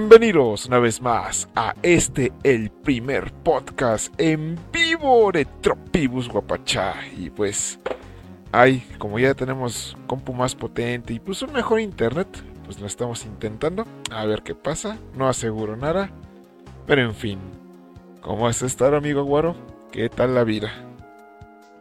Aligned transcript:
Bienvenidos 0.00 0.66
una 0.66 0.78
vez 0.78 1.02
más 1.02 1.48
a 1.56 1.74
este, 1.82 2.32
el 2.44 2.70
primer 2.70 3.32
podcast 3.32 4.14
en 4.20 4.56
vivo 4.72 5.32
de 5.32 5.44
Tropibus 5.44 6.28
Guapachá. 6.28 6.94
Y 7.16 7.30
pues, 7.30 7.80
ay, 8.52 8.80
como 8.98 9.18
ya 9.18 9.34
tenemos 9.34 9.96
compu 10.06 10.32
más 10.32 10.54
potente 10.54 11.14
y 11.14 11.18
pues 11.18 11.42
un 11.42 11.52
mejor 11.52 11.80
internet, 11.80 12.28
pues 12.64 12.78
lo 12.78 12.86
estamos 12.86 13.24
intentando. 13.24 13.88
A 14.12 14.24
ver 14.24 14.42
qué 14.44 14.54
pasa, 14.54 14.98
no 15.16 15.28
aseguro 15.28 15.76
nada. 15.76 16.10
Pero 16.86 17.02
en 17.02 17.14
fin, 17.16 17.40
¿cómo 18.20 18.46
has 18.46 18.62
estado, 18.62 18.96
amigo 18.96 19.24
Guaro? 19.24 19.56
¿Qué 19.90 20.08
tal 20.08 20.32
la 20.32 20.44
vida? 20.44 20.70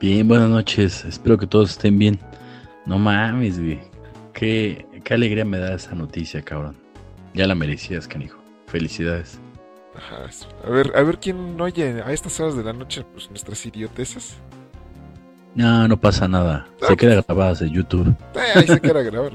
Bien, 0.02 0.28
buenas 0.28 0.50
noches. 0.50 1.06
Espero 1.06 1.38
que 1.38 1.46
todos 1.46 1.70
estén 1.70 2.00
bien. 2.00 2.20
No 2.88 2.98
mames, 2.98 3.60
güey. 3.60 3.80
Qué, 4.34 4.88
qué 5.04 5.14
alegría 5.14 5.46
me 5.46 5.60
da 5.60 5.76
esa 5.76 5.94
noticia, 5.94 6.42
cabrón. 6.42 6.87
Ya 7.34 7.48
la 7.48 7.56
merecías, 7.56 8.08
canijo. 8.08 8.40
Felicidades. 8.68 9.40
Ajá, 9.96 10.30
a 10.66 10.70
ver, 10.70 10.92
a 10.96 11.02
ver 11.02 11.18
quién 11.20 11.60
oye 11.60 12.02
a 12.04 12.12
estas 12.12 12.40
horas 12.40 12.56
de 12.56 12.64
la 12.64 12.74
noche 12.74 13.04
pues 13.14 13.30
nuestras 13.30 13.66
idioteces. 13.66 14.36
No, 15.56 15.88
no 15.88 15.98
pasa 16.00 16.28
nada. 16.28 16.68
Se 16.80 16.94
Ah, 16.94 16.96
queda 16.96 17.22
grabada 17.24 17.54
de 17.56 17.72
YouTube. 17.72 18.16
Eh, 18.36 18.40
ahí 18.60 18.68
se 18.68 18.80
queda 18.80 19.02
grabar. 19.02 19.32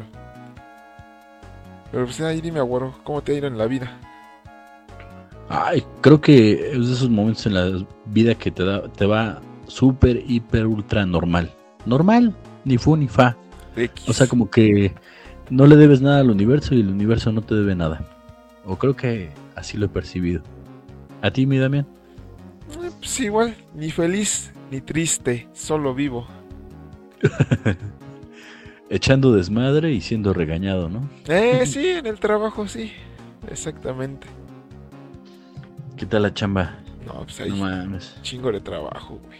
Pero 1.90 2.04
pues 2.04 2.20
ahí 2.20 2.40
dime, 2.40 2.60
Guaro, 2.60 2.94
¿cómo 3.02 3.22
te 3.22 3.32
ha 3.32 3.34
ido 3.38 3.48
en 3.48 3.58
la 3.58 3.66
vida? 3.66 3.98
Ay, 5.48 5.84
creo 6.00 6.20
que 6.20 6.70
es 6.72 6.86
de 6.88 6.94
esos 6.94 7.10
momentos 7.10 7.44
en 7.46 7.54
la 7.54 7.86
vida 8.06 8.34
que 8.36 8.50
te, 8.50 8.64
da, 8.64 8.88
te 8.88 9.04
va 9.04 9.40
súper, 9.66 10.22
hiper, 10.26 10.66
ultra 10.66 11.04
normal. 11.04 11.52
Normal, 11.84 12.34
ni 12.64 12.78
fu 12.78 12.96
ni 12.96 13.08
fa. 13.08 13.36
X. 13.76 14.08
O 14.08 14.12
sea, 14.12 14.26
como 14.28 14.48
que 14.48 14.94
no 15.50 15.66
le 15.66 15.76
debes 15.76 16.00
nada 16.00 16.20
al 16.20 16.30
universo 16.30 16.74
y 16.74 16.80
el 16.80 16.88
universo 16.88 17.32
no 17.32 17.42
te 17.42 17.54
debe 17.54 17.74
nada. 17.74 18.06
O 18.64 18.76
creo 18.76 18.94
que 18.96 19.30
así 19.56 19.76
lo 19.76 19.86
he 19.86 19.88
percibido. 19.88 20.42
¿A 21.20 21.30
ti, 21.30 21.46
mi 21.46 21.58
Damián? 21.58 21.86
Eh, 22.82 22.90
Pues 22.98 23.20
igual, 23.20 23.54
ni 23.74 23.90
feliz 23.90 24.52
ni 24.70 24.80
triste, 24.80 25.48
solo 25.52 25.94
vivo. 25.94 26.26
Echando 28.90 29.32
desmadre 29.32 29.92
y 29.92 30.00
siendo 30.00 30.32
regañado, 30.34 30.88
¿no? 30.88 31.08
Eh, 31.26 31.62
sí, 31.66 31.86
en 31.88 32.06
el 32.06 32.18
trabajo, 32.18 32.66
sí. 32.68 32.92
Exactamente. 33.50 34.26
¿Qué 35.96 36.06
tal 36.06 36.22
la 36.22 36.34
chamba? 36.34 36.78
No, 37.06 37.22
pues 37.24 37.40
ahí 37.40 37.50
No 37.50 37.56
mames. 37.56 38.16
chingo 38.22 38.52
de 38.52 38.60
trabajo, 38.60 39.18
güey. 39.24 39.38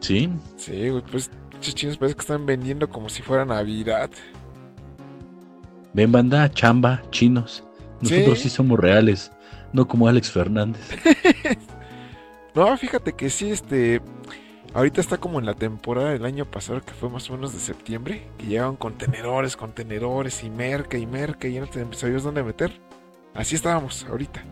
¿Sí? 0.00 0.28
Sí, 0.56 0.88
güey, 0.88 1.02
pues 1.10 1.30
chinos 1.60 1.96
parece 1.96 2.16
que 2.16 2.20
están 2.22 2.44
vendiendo 2.44 2.88
como 2.88 3.08
si 3.08 3.22
fuera 3.22 3.44
Navidad. 3.44 4.10
Ven 5.94 6.10
banda, 6.12 6.50
chamba, 6.50 7.02
chinos. 7.10 7.64
Nosotros 8.00 8.38
Sí. 8.38 8.44
sí, 8.48 8.50
somos 8.56 8.78
reales, 8.80 9.30
no 9.72 9.86
como 9.86 10.08
Alex 10.08 10.30
Fernández. 10.30 10.82
No, 12.54 12.76
fíjate 12.76 13.14
que 13.14 13.30
sí, 13.30 13.50
este. 13.50 14.02
Ahorita 14.74 15.00
está 15.00 15.16
como 15.16 15.38
en 15.38 15.46
la 15.46 15.54
temporada 15.54 16.10
del 16.10 16.24
año 16.26 16.44
pasado, 16.44 16.82
que 16.82 16.92
fue 16.92 17.08
más 17.08 17.28
o 17.30 17.34
menos 17.34 17.52
de 17.54 17.58
septiembre, 17.58 18.26
que 18.36 18.46
llegaban 18.46 18.76
contenedores, 18.76 19.56
contenedores 19.56 20.44
y 20.44 20.50
merca 20.50 20.98
y 20.98 21.06
merca 21.06 21.48
y 21.48 21.54
ya 21.54 21.60
no 21.60 21.66
te 21.66 21.86
sabías 21.94 22.22
dónde 22.22 22.42
meter. 22.42 22.72
Así 23.34 23.54
estábamos 23.54 24.04
ahorita. 24.08 24.42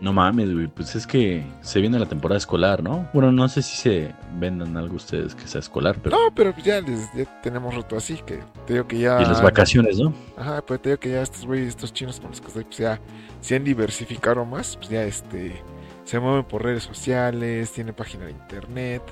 No 0.00 0.12
mames, 0.12 0.52
güey, 0.54 0.68
pues 0.68 0.94
es 0.94 1.06
que 1.08 1.44
se 1.60 1.80
viene 1.80 1.98
la 1.98 2.06
temporada 2.06 2.38
escolar, 2.38 2.84
¿no? 2.84 3.08
Bueno, 3.12 3.32
no 3.32 3.48
sé 3.48 3.62
si 3.62 3.76
se 3.76 4.14
vendan 4.38 4.76
algo 4.76 4.94
ustedes 4.94 5.34
que 5.34 5.48
sea 5.48 5.58
escolar, 5.58 5.96
pero... 6.00 6.16
No, 6.16 6.32
pero 6.34 6.52
pues 6.52 6.64
ya, 6.64 6.80
les, 6.80 7.12
ya 7.14 7.24
tenemos 7.42 7.74
roto 7.74 7.96
así, 7.96 8.14
que 8.24 8.38
te 8.66 8.74
digo 8.74 8.86
que 8.86 8.98
ya. 8.98 9.20
Y 9.20 9.24
las 9.24 9.42
vacaciones, 9.42 9.98
¿no? 9.98 10.14
Ajá, 10.36 10.62
pues 10.64 10.80
te 10.80 10.90
digo 10.90 11.00
que 11.00 11.10
ya 11.10 11.22
estos 11.22 11.44
güeyes, 11.44 11.68
estos 11.68 11.92
chinos 11.92 12.20
con 12.20 12.30
los 12.30 12.40
que 12.40 12.46
estoy, 12.46 12.64
pues 12.64 12.78
ya 12.78 13.00
se 13.40 13.56
han 13.56 13.64
diversificado 13.64 14.44
más, 14.44 14.76
pues 14.76 14.88
ya 14.88 15.02
este. 15.02 15.60
Se 16.04 16.18
mueven 16.20 16.44
por 16.44 16.62
redes 16.62 16.84
sociales, 16.84 17.72
tienen 17.72 17.94
página 17.94 18.26
de 18.26 18.30
internet, 18.30 19.02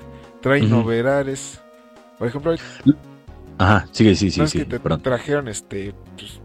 traen 0.40 0.70
novedades. 0.70 1.60
Por 2.18 2.28
ejemplo, 2.28 2.54
Ajá, 3.58 3.86
sigue, 3.92 4.14
sí, 4.14 4.30
sí, 4.30 4.38
¿No 4.38 4.46
es 4.46 4.52
sí, 4.52 4.58
que 4.60 4.64
te 4.64 4.80
perdón. 4.80 5.02
trajeron 5.02 5.48
este. 5.48 5.94
Pues, 6.16 6.40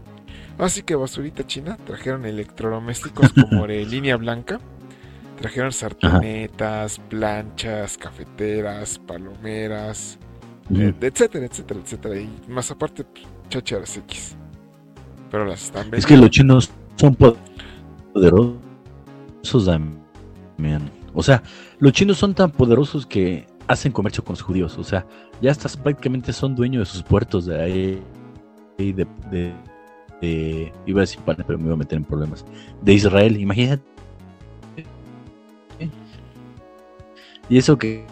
así 0.64 0.82
que 0.82 0.94
basurita 0.94 1.46
china. 1.46 1.76
Trajeron 1.84 2.24
electrodomésticos 2.24 3.32
como 3.32 3.66
de 3.66 3.84
línea 3.84 4.16
blanca. 4.16 4.60
Trajeron 5.40 5.72
sartenetas, 5.72 7.00
planchas, 7.08 7.98
cafeteras, 7.98 8.98
palomeras, 8.98 10.18
eh, 10.70 10.94
etcétera, 11.00 11.46
etcétera, 11.46 11.80
etcétera. 11.80 12.20
Y 12.20 12.30
más 12.48 12.70
aparte, 12.70 13.04
pues, 13.04 13.26
chácharas 13.48 13.96
X. 13.96 14.36
Pero 15.30 15.46
las 15.46 15.64
están 15.64 15.88
Es 15.92 16.06
que 16.06 16.16
los 16.16 16.30
chinos 16.30 16.70
son 16.96 17.16
poderosos, 17.16 18.58
Damián. 19.64 20.90
O 21.14 21.22
sea, 21.22 21.42
los 21.78 21.92
chinos 21.92 22.18
son 22.18 22.34
tan 22.34 22.50
poderosos 22.50 23.06
que 23.06 23.46
hacen 23.66 23.92
comercio 23.92 24.24
con 24.24 24.34
los 24.34 24.42
judíos. 24.42 24.78
O 24.78 24.84
sea, 24.84 25.06
ya 25.40 25.50
estas 25.50 25.76
prácticamente 25.76 26.32
son 26.32 26.54
dueños 26.54 26.88
de 26.88 26.92
sus 26.92 27.02
puertos 27.02 27.46
de 27.46 27.60
ahí. 27.60 28.02
De, 28.78 29.06
de, 29.30 29.52
de- 30.22 30.72
iba 30.86 31.00
a 31.00 31.02
decir 31.02 31.20
pana, 31.20 31.44
pero 31.46 31.58
me 31.58 31.66
iba 31.66 31.74
a 31.74 31.76
meter 31.76 31.98
en 31.98 32.04
problemas. 32.04 32.44
De 32.80 32.94
Israel, 32.94 33.38
imagínate. 33.38 33.82
Y 37.48 37.58
eso 37.58 37.76
que 37.76 38.06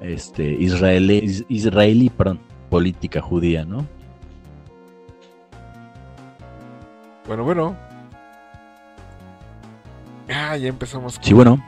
este 0.00 0.44
israelí, 0.52 1.16
is- 1.18 1.44
israelí, 1.48 2.10
perdón, 2.10 2.38
política 2.68 3.20
judía, 3.20 3.64
¿no? 3.64 3.84
Bueno, 7.26 7.42
bueno. 7.44 7.76
Ah, 10.28 10.56
ya 10.56 10.68
empezamos. 10.68 11.18
Sí, 11.20 11.32
bueno. 11.34 11.60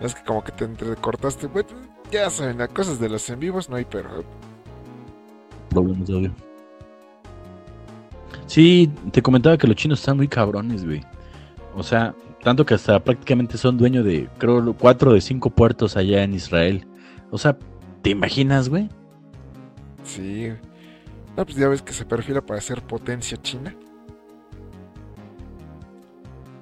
Es 0.00 0.14
que 0.14 0.24
como 0.24 0.42
que 0.42 0.52
te 0.52 0.64
entrecortaste. 0.64 1.46
Bueno, 1.48 1.68
ya 2.10 2.30
saben, 2.30 2.58
las 2.58 2.68
cosas 2.70 2.98
de 2.98 3.08
los 3.08 3.28
en 3.30 3.38
vivos 3.40 3.68
no 3.68 3.76
hay, 3.76 3.84
pero. 3.84 4.24
problemas 5.70 6.08
de 6.08 6.14
audio. 6.14 6.47
Sí, 8.48 8.90
te 9.12 9.22
comentaba 9.22 9.58
que 9.58 9.66
los 9.66 9.76
chinos 9.76 10.00
están 10.00 10.16
muy 10.16 10.26
cabrones, 10.26 10.84
güey. 10.84 11.02
O 11.76 11.82
sea, 11.82 12.14
tanto 12.42 12.64
que 12.64 12.74
hasta 12.74 12.98
prácticamente 12.98 13.58
son 13.58 13.76
dueños 13.76 14.04
de, 14.06 14.28
creo, 14.38 14.72
cuatro 14.72 15.12
de 15.12 15.20
cinco 15.20 15.50
puertos 15.50 15.96
allá 15.96 16.24
en 16.24 16.32
Israel. 16.32 16.86
O 17.30 17.36
sea, 17.36 17.56
¿te 18.02 18.10
imaginas, 18.10 18.70
güey? 18.70 18.88
Sí. 20.02 20.48
No, 21.36 21.44
pues 21.44 21.58
ya 21.58 21.68
ves 21.68 21.82
que 21.82 21.92
se 21.92 22.06
perfila 22.06 22.40
para 22.40 22.60
ser 22.62 22.82
potencia 22.82 23.36
china. 23.42 23.76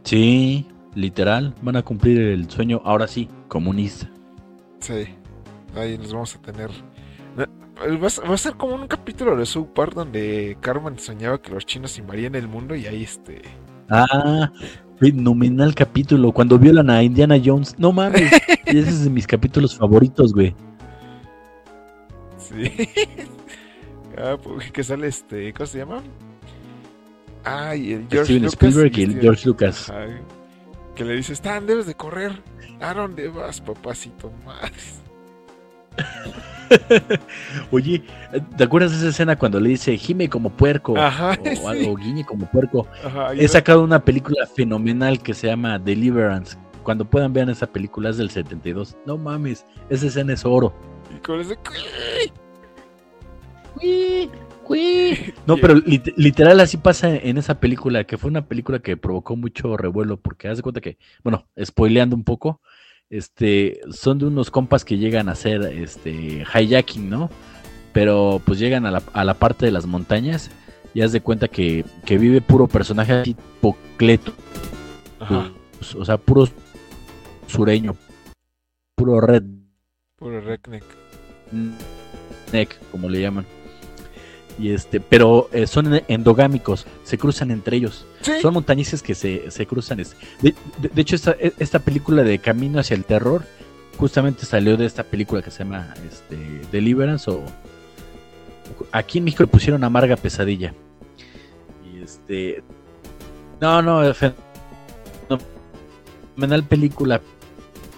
Sí, 0.03 0.67
literal, 0.95 1.55
van 1.63 1.77
a 1.77 1.83
cumplir 1.83 2.21
el 2.21 2.51
sueño, 2.51 2.83
ahora 2.85 3.07
sí, 3.07 3.29
comunista. 3.47 4.11
Sí, 4.81 5.07
ahí 5.77 5.97
los 5.97 6.13
vamos 6.13 6.35
a 6.35 6.43
tener. 6.43 6.71
Va 7.79 8.07
a, 8.35 8.39
ser- 8.39 8.55
como 8.55 8.75
un 8.75 8.87
capítulo 8.89 9.37
de 9.37 9.45
South 9.45 9.69
Park 9.75 9.93
donde 9.95 10.57
Carmen 10.61 10.99
soñaba 10.99 11.41
que 11.43 11.51
los 11.53 11.67
chinos 11.67 11.99
invarían 11.99 12.35
el 12.35 12.49
mundo 12.49 12.75
y 12.75 12.87
ahí 12.87 13.03
este. 13.05 13.43
Ah, 13.91 14.51
fenomenal 14.99 15.75
capítulo, 15.75 16.33
cuando 16.33 16.59
violan 16.59 16.89
a 16.89 17.03
Indiana 17.03 17.37
Jones. 17.43 17.75
No 17.79 17.93
mames, 17.93 18.33
ese 18.67 18.79
es 18.89 19.05
de 19.05 19.11
mis 19.11 19.27
capítulos 19.27 19.77
favoritos, 19.77 20.33
güey. 20.33 20.55
Sí. 22.39 22.73
ah, 24.19 24.37
pues, 24.43 24.73
que 24.73 24.83
sale 24.83 25.09
este. 25.09 25.53
¿Cómo 25.53 25.67
se 25.67 25.79
llama? 25.79 26.03
Ay, 27.45 27.93
el 27.93 28.07
George 28.11 28.25
Steven 28.25 28.43
Lucas 28.45 28.53
Spielberg 28.55 28.99
y 28.99 29.03
el 29.03 29.11
Steven- 29.11 29.21
George 29.23 29.47
Lucas. 29.49 29.91
Ajá, 29.91 30.07
que 30.95 31.05
le 31.05 31.15
dice: 31.17 31.35
Stan, 31.35 31.67
debes 31.67 31.87
de 31.87 31.95
correr. 31.95 32.33
¿A 32.81 32.93
dónde 32.95 33.29
vas, 33.29 33.61
papacito? 33.61 34.33
Madres. 34.45 35.01
Oye, 37.71 38.03
¿te 38.57 38.65
acuerdas 38.65 38.91
de 38.93 38.99
esa 38.99 39.09
escena 39.09 39.37
cuando 39.37 39.61
le 39.61 39.69
dice 39.71 39.97
gime 39.97 40.29
como 40.29 40.51
puerco? 40.51 40.97
Ajá, 40.99 41.39
o 41.41 41.45
sí. 41.55 41.67
algo, 41.67 41.97
guiñe 41.97 42.25
como 42.25 42.47
puerco. 42.51 42.87
Ajá, 43.05 43.33
He 43.35 43.47
sacado 43.49 43.83
una 43.85 44.05
película 44.05 44.47
fenomenal 44.47 45.21
que 45.23 45.35
se 45.35 45.47
llama 45.47 45.79
Deliverance. 45.79 46.57
Cuando 46.83 47.05
puedan 47.05 47.33
vean 47.33 47.49
esa 47.51 47.67
película 47.67 48.11
es 48.11 48.17
del 48.17 48.31
72. 48.31 48.97
No 49.07 49.17
mames, 49.19 49.65
esa 49.91 50.07
escena 50.07 50.33
es 50.33 50.45
oro. 50.45 50.75
y 51.15 51.19
con 51.21 51.41
ese. 51.41 51.57
No, 55.47 55.57
pero 55.59 55.75
lit- 55.77 56.13
literal 56.17 56.59
así 56.59 56.77
pasa 56.77 57.15
en 57.15 57.39
esa 57.39 57.61
película, 57.61 58.03
que 58.05 58.19
fue 58.19 58.31
una 58.31 58.47
película 58.47 58.81
que 58.81 58.97
provocó 58.97 59.37
mucho 59.37 59.77
revuelo, 59.77 60.17
porque 60.17 60.49
haz 60.49 60.57
de 60.57 60.63
cuenta 60.65 60.81
que, 60.81 60.99
bueno, 61.23 61.47
spoileando 61.63 62.17
un 62.17 62.25
poco, 62.25 62.61
este, 63.11 63.81
son 63.91 64.19
de 64.19 64.27
unos 64.27 64.51
compas 64.51 64.85
que 64.85 64.99
llegan 64.99 65.29
a 65.29 65.33
hacer 65.33 65.63
este 65.63 66.45
hijacking, 66.45 67.09
¿no? 67.09 67.31
Pero 67.93 68.41
pues 68.45 68.59
llegan 68.59 68.87
a 68.87 68.91
la, 68.91 69.03
a 69.13 69.25
la 69.25 69.35
parte 69.35 69.67
de 69.67 69.73
las 69.73 69.87
montañas 69.87 70.51
y 70.93 71.03
haz 71.03 71.13
de 71.13 71.21
cuenta 71.21 71.49
que, 71.49 71.85
que 72.05 72.19
vive 72.19 72.41
puro 72.41 72.67
personaje 72.69 73.23
tipo 73.23 73.77
Cleto, 73.97 74.33
Ajá, 75.21 75.51
pues, 75.79 75.95
o 75.95 76.05
sea, 76.05 76.19
puro 76.19 76.49
sureño, 77.47 77.97
puro 78.95 79.21
red 79.21 79.43
puro 80.17 80.41
redneck. 80.41 80.85
neck, 82.53 82.79
como 82.91 83.09
le 83.09 83.21
llaman. 83.21 83.47
Y 84.59 84.71
este, 84.71 85.01
pero 85.01 85.49
eh, 85.53 85.67
son 85.67 86.01
endogámicos, 86.09 86.87
se 87.05 87.19
cruzan 87.19 87.51
entre 87.51 87.77
ellos. 87.77 88.07
Son 88.41 88.55
montañises 88.55 89.03
que 89.03 89.15
se, 89.15 89.51
se 89.51 89.67
cruzan. 89.67 90.01
Este. 90.01 90.17
De, 90.41 90.55
de, 90.79 91.03
hecho, 91.03 91.15
esta, 91.15 91.33
e, 91.33 91.53
esta 91.59 91.79
película 91.79 92.23
de 92.23 92.39
Camino 92.39 92.81
hacia 92.81 92.95
el 92.95 93.05
Terror 93.05 93.45
justamente 93.99 94.47
salió 94.47 94.77
de 94.77 94.87
esta 94.87 95.05
película 95.05 95.43
que 95.43 95.51
se 95.51 95.61
llama 95.61 95.95
este, 96.11 96.37
Deliverance 96.71 97.31
o 97.31 97.43
aquí 98.93 99.19
en 99.19 99.25
México 99.25 99.43
le 99.43 99.49
pusieron 99.49 99.85
Amarga 99.85 100.17
Pesadilla. 100.17 100.73
Y 101.85 102.03
este 102.03 102.63
no, 103.61 103.83
no, 103.83 104.03
no 106.37 106.47
la 106.47 106.63
película, 106.63 107.21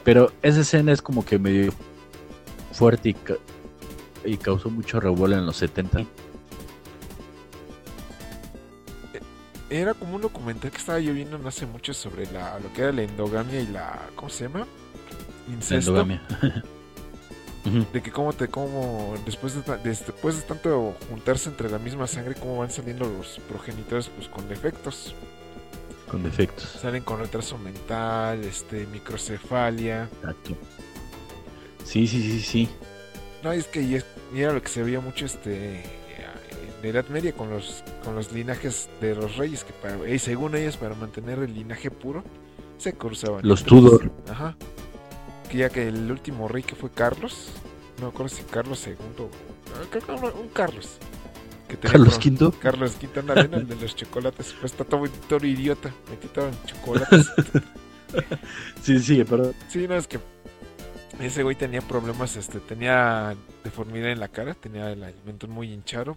pero 0.04 0.32
esa 0.42 0.60
escena 0.60 0.92
es 0.92 1.02
como 1.02 1.24
que 1.24 1.38
medio 1.38 1.72
fuerte 2.72 3.10
y, 3.10 3.16
y 4.24 4.36
causó 4.36 4.70
mucho 4.70 5.00
revuelo 5.00 5.36
en 5.36 5.46
los 5.46 5.56
70. 5.56 6.04
Era 9.70 9.94
como 9.94 10.16
un 10.16 10.22
documental 10.22 10.70
que 10.70 10.78
estaba 10.78 10.98
yo 10.98 11.12
viendo 11.12 11.38
no 11.38 11.48
hace 11.48 11.66
mucho 11.66 11.92
sobre 11.92 12.30
la, 12.32 12.58
lo 12.58 12.72
que 12.72 12.82
era 12.82 12.92
la 12.92 13.02
endogamia 13.02 13.60
y 13.60 13.66
la. 13.66 14.08
¿Cómo 14.14 14.30
se 14.30 14.44
llama? 14.44 14.66
Incesto. 15.48 15.90
endogamia. 15.90 16.22
de 17.64 18.02
que 18.02 18.10
cómo 18.10 18.32
te 18.32 18.48
cómo 18.48 19.14
después 19.24 19.54
de, 19.54 19.76
después 19.78 20.36
de 20.36 20.42
tanto 20.42 20.94
juntarse 21.08 21.48
entre 21.48 21.70
la 21.70 21.78
misma 21.78 22.06
sangre 22.06 22.34
cómo 22.34 22.58
van 22.58 22.70
saliendo 22.70 23.04
los 23.04 23.40
progenitores 23.48 24.08
pues 24.08 24.28
con 24.28 24.48
defectos 24.48 25.14
con 26.08 26.22
defectos 26.22 26.78
salen 26.80 27.02
con 27.02 27.18
retraso 27.18 27.58
mental 27.58 28.42
este 28.44 28.86
microcefalia 28.86 30.08
Exacto. 30.20 30.56
sí 31.84 32.06
sí 32.06 32.22
sí 32.22 32.40
sí 32.40 32.68
no 33.42 33.52
es 33.52 33.66
que 33.66 33.82
y, 33.82 33.98
era 34.34 34.52
lo 34.52 34.62
que 34.62 34.68
se 34.68 34.82
veía 34.82 35.00
mucho 35.00 35.26
este 35.26 35.82
en 36.78 36.82
la 36.82 36.88
Edad 36.88 37.08
Media 37.08 37.32
con 37.32 37.50
los 37.50 37.84
con 38.04 38.14
los 38.14 38.32
linajes 38.32 38.88
de 39.00 39.14
los 39.14 39.36
reyes 39.36 39.64
que 39.64 39.72
para, 39.72 40.08
y 40.08 40.18
según 40.18 40.54
ellos 40.54 40.76
para 40.76 40.94
mantener 40.94 41.38
el 41.40 41.54
linaje 41.54 41.90
puro 41.90 42.24
se 42.78 42.92
cruzaban 42.92 43.46
los 43.46 43.64
Tudor 43.64 44.10
ajá 44.30 44.56
que 45.48 45.58
ya 45.58 45.70
que 45.70 45.88
el 45.88 46.10
último 46.10 46.46
rey 46.46 46.62
que 46.62 46.76
fue 46.76 46.90
Carlos, 46.90 47.48
no 47.98 48.04
me 48.04 48.08
acuerdo 48.10 48.28
si 48.28 48.42
Carlos 48.44 48.86
II, 48.86 48.94
un 50.40 50.48
Carlos. 50.48 50.98
Que 51.66 51.76
Carlos 51.76 52.18
V. 52.18 52.52
Carlos 52.60 52.96
V, 53.02 53.22
la 53.22 53.40
el 53.58 53.68
de 53.68 53.76
los 53.76 53.94
chocolates. 53.94 54.54
Pues 54.58 54.72
está 54.72 54.84
todo, 54.84 55.04
todo 55.28 55.46
idiota, 55.46 55.92
me 56.10 56.18
quitaban 56.18 56.52
chocolates. 56.64 57.30
sí, 58.82 58.98
sí, 59.00 59.24
perdón. 59.24 59.54
Sí, 59.68 59.86
no, 59.86 59.96
es 59.96 60.06
que 60.06 60.18
ese 61.20 61.42
güey 61.42 61.56
tenía 61.56 61.82
problemas, 61.82 62.36
este, 62.36 62.60
tenía 62.60 63.34
deformidad 63.64 64.10
en 64.12 64.20
la 64.20 64.28
cara, 64.28 64.54
tenía 64.54 64.90
el 64.92 65.02
alimento 65.02 65.46
muy 65.48 65.72
hinchado, 65.72 66.16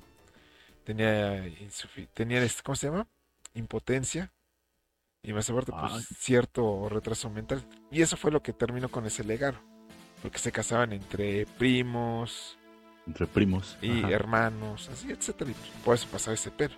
tenía, 0.83 1.43
tenía, 2.13 2.43
este, 2.43 2.63
¿cómo 2.63 2.75
se 2.75 2.87
llama? 2.87 3.07
Impotencia, 3.53 4.31
y 5.23 5.33
más 5.33 5.49
aparte, 5.49 5.71
pues, 5.71 6.07
cierto 6.19 6.89
retraso 6.89 7.29
mental. 7.29 7.63
Y 7.91 8.01
eso 8.01 8.17
fue 8.17 8.31
lo 8.31 8.41
que 8.41 8.53
terminó 8.53 8.89
con 8.89 9.05
ese 9.05 9.23
legado. 9.23 9.57
Porque 10.21 10.39
se 10.39 10.51
casaban 10.51 10.93
entre 10.93 11.45
primos. 11.57 12.57
Entre 13.05 13.27
primos. 13.27 13.77
Y 13.81 14.01
hermanos, 14.11 14.89
así, 14.91 15.11
etcétera. 15.11 15.51
Y 15.51 15.55
por 15.83 15.95
eso 15.95 16.07
pasaba 16.11 16.33
ese 16.33 16.49
pero. 16.51 16.73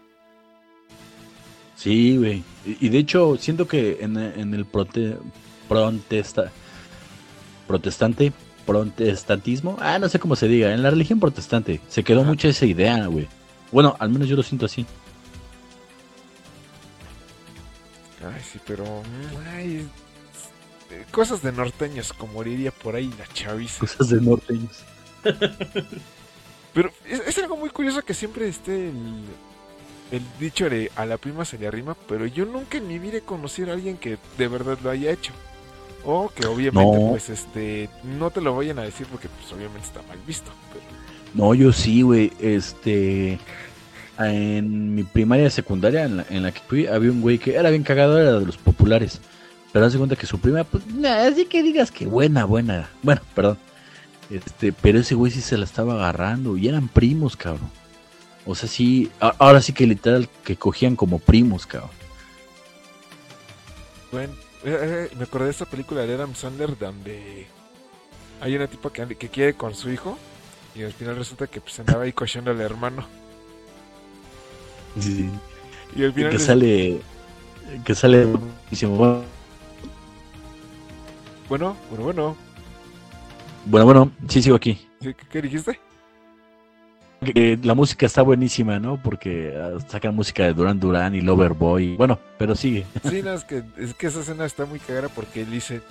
Sí, 1.75 2.17
güey. 2.17 2.44
Y, 2.65 2.89
de 2.89 2.97
hecho, 2.97 3.38
siento 3.38 3.67
que 3.67 4.00
en, 4.01 4.17
el 4.53 4.65
prote, 4.65 5.17
protesta, 5.67 6.51
protestante, 7.67 8.31
protestantismo, 8.65 9.77
ah, 9.79 10.00
no 10.00 10.07
sé 10.07 10.19
cómo 10.19 10.35
se 10.35 10.47
diga, 10.47 10.73
en 10.73 10.83
la 10.83 10.91
religión 10.91 11.19
protestante 11.19 11.81
se 11.89 12.03
quedó 12.03 12.23
mucho 12.23 12.47
esa 12.47 12.65
idea, 12.65 13.07
güey. 13.07 13.27
Bueno, 13.73 13.95
al 13.99 14.09
menos 14.09 14.29
yo 14.29 14.35
lo 14.35 14.43
siento 14.43 14.67
así. 14.67 14.85
Ay, 18.23 18.41
sí, 18.49 18.59
pero. 18.65 18.85
Ay, 19.51 19.89
cosas 21.11 21.41
de 21.41 21.51
norteños, 21.51 22.13
como 22.13 22.43
diría 22.43 22.71
por 22.71 22.95
ahí 22.95 23.11
la 23.17 23.27
chaviza. 23.33 23.79
Cosas 23.79 24.09
de 24.09 24.21
norteños. 24.21 24.83
pero 26.73 26.91
es, 27.05 27.37
algo 27.39 27.57
muy 27.57 27.71
curioso 27.71 28.03
que 28.03 28.13
siempre 28.13 28.47
esté 28.47 28.89
el, 28.89 29.23
el 30.11 30.21
dicho 30.39 30.69
de 30.69 30.91
a 30.95 31.07
la 31.07 31.17
prima 31.17 31.43
se 31.43 31.57
le 31.57 31.65
arrima, 31.65 31.95
pero 32.07 32.27
yo 32.27 32.45
nunca 32.45 32.77
en 32.77 32.87
mi 32.87 32.99
vida 32.99 33.17
he 33.17 33.21
conocido 33.21 33.71
a 33.71 33.73
alguien 33.73 33.97
que 33.97 34.19
de 34.37 34.47
verdad 34.47 34.77
lo 34.83 34.91
haya 34.91 35.11
hecho. 35.11 35.33
O 36.05 36.29
que 36.29 36.45
obviamente, 36.45 36.97
pues, 37.09 37.29
este, 37.29 37.89
no 38.03 38.29
te 38.29 38.41
lo 38.41 38.55
vayan 38.55 38.77
a 38.77 38.83
decir 38.83 39.07
porque, 39.07 39.29
pues, 39.29 39.51
obviamente 39.53 39.87
está 39.87 40.01
mal 40.03 40.19
visto. 40.27 40.51
No, 41.33 41.53
yo 41.55 41.71
sí, 41.73 42.01
güey, 42.01 42.31
este 42.39 43.39
en 44.19 44.94
mi 44.95 45.04
primaria 45.04 45.50
secundaria, 45.50 46.04
en 46.06 46.44
la, 46.44 46.51
que 46.51 46.62
fui, 46.68 46.88
había 46.88 47.12
un 47.12 47.21
güey 47.21 47.39
que 47.39 47.56
era 47.56 47.69
bien 47.69 47.83
cagado, 47.83 48.19
era 48.19 48.39
de 48.39 48.45
los 48.45 48.57
populares. 48.57 49.19
Pero 49.71 49.86
hace 49.86 49.98
cuenta 49.98 50.15
que 50.15 50.27
su 50.27 50.39
prima, 50.39 50.63
pues, 50.63 50.83
así 51.06 51.45
que 51.45 51.63
digas 51.63 51.92
que 51.92 52.06
buena, 52.06 52.45
buena. 52.45 52.89
Bueno, 53.01 53.21
perdón. 53.36 53.57
Este, 54.30 54.71
pero 54.71 55.00
ese 55.00 55.15
güey 55.15 55.31
sí 55.31 55.42
se 55.42 55.57
la 55.57 55.65
estaba 55.65 55.94
agarrando 55.94 56.57
y 56.57 56.68
eran 56.68 56.88
primos, 56.88 57.36
cabrón. 57.36 57.69
O 58.45 58.56
sea, 58.56 58.68
sí, 58.68 59.12
ahora 59.19 59.62
sí 59.62 59.74
que 59.74 59.88
literal 59.88 60.30
que 60.44 60.56
cogían 60.56 60.95
como 60.95 61.19
primos, 61.19 61.65
cabrón. 61.65 61.92
Bueno, 64.12 64.33
eh, 64.63 65.10
eh, 65.12 65.15
me 65.18 65.24
acordé 65.24 65.45
de 65.45 65.51
esta 65.51 65.65
película 65.65 66.01
de 66.01 66.13
Adam 66.13 66.36
Sandler 66.36 66.77
donde 66.77 67.48
hay 68.42 68.56
una 68.56 68.68
tipa 68.68 68.92
que, 68.92 69.15
que 69.15 69.30
quiere 69.30 69.56
con 69.56 69.74
su 69.74 69.89
hijo 69.89 70.18
y 70.75 70.83
al 70.83 70.94
final 70.94 71.15
resulta 71.15 71.48
que 71.48 71.62
pues 71.62 71.80
andaba 71.80 72.04
ahí 72.04 72.13
cochando 72.13 72.51
al 72.51 72.62
hermano. 72.62 73.22
Y 74.95 76.03
al 76.03 76.13
final. 76.13 76.31
Que 76.31 76.39
sale. 76.39 77.01
Que 77.83 77.95
sale. 77.95 78.25
Bueno, 81.49 81.75
bueno, 81.89 82.03
bueno. 82.03 82.37
Bueno, 83.65 83.85
bueno, 83.85 84.11
sí 84.27 84.41
sigo 84.41 84.55
aquí. 84.55 84.87
¿Qué, 85.29 85.41
dijiste? 85.41 85.79
Que 87.23 87.57
la 87.63 87.73
música 87.73 88.05
está 88.05 88.21
buenísima, 88.21 88.79
¿no? 88.79 89.01
Porque 89.01 89.53
ah, 89.55 89.77
sacan 89.88 90.15
música 90.15 90.43
de 90.43 90.53
Duran 90.53 90.79
Duran 90.79 91.15
y 91.15 91.21
Loverboy. 91.21 91.95
Bueno, 91.95 92.19
pero 92.38 92.55
sigue. 92.55 92.85
Sí, 93.09 93.21
no, 93.21 93.33
es 93.33 93.45
que, 93.45 93.63
es 93.77 93.93
que 93.93 94.07
esa 94.07 94.19
escena 94.19 94.45
está 94.45 94.65
muy 94.65 94.79
cagada 94.79 95.07
porque 95.09 95.41
él 95.41 95.51
dice: 95.51 95.81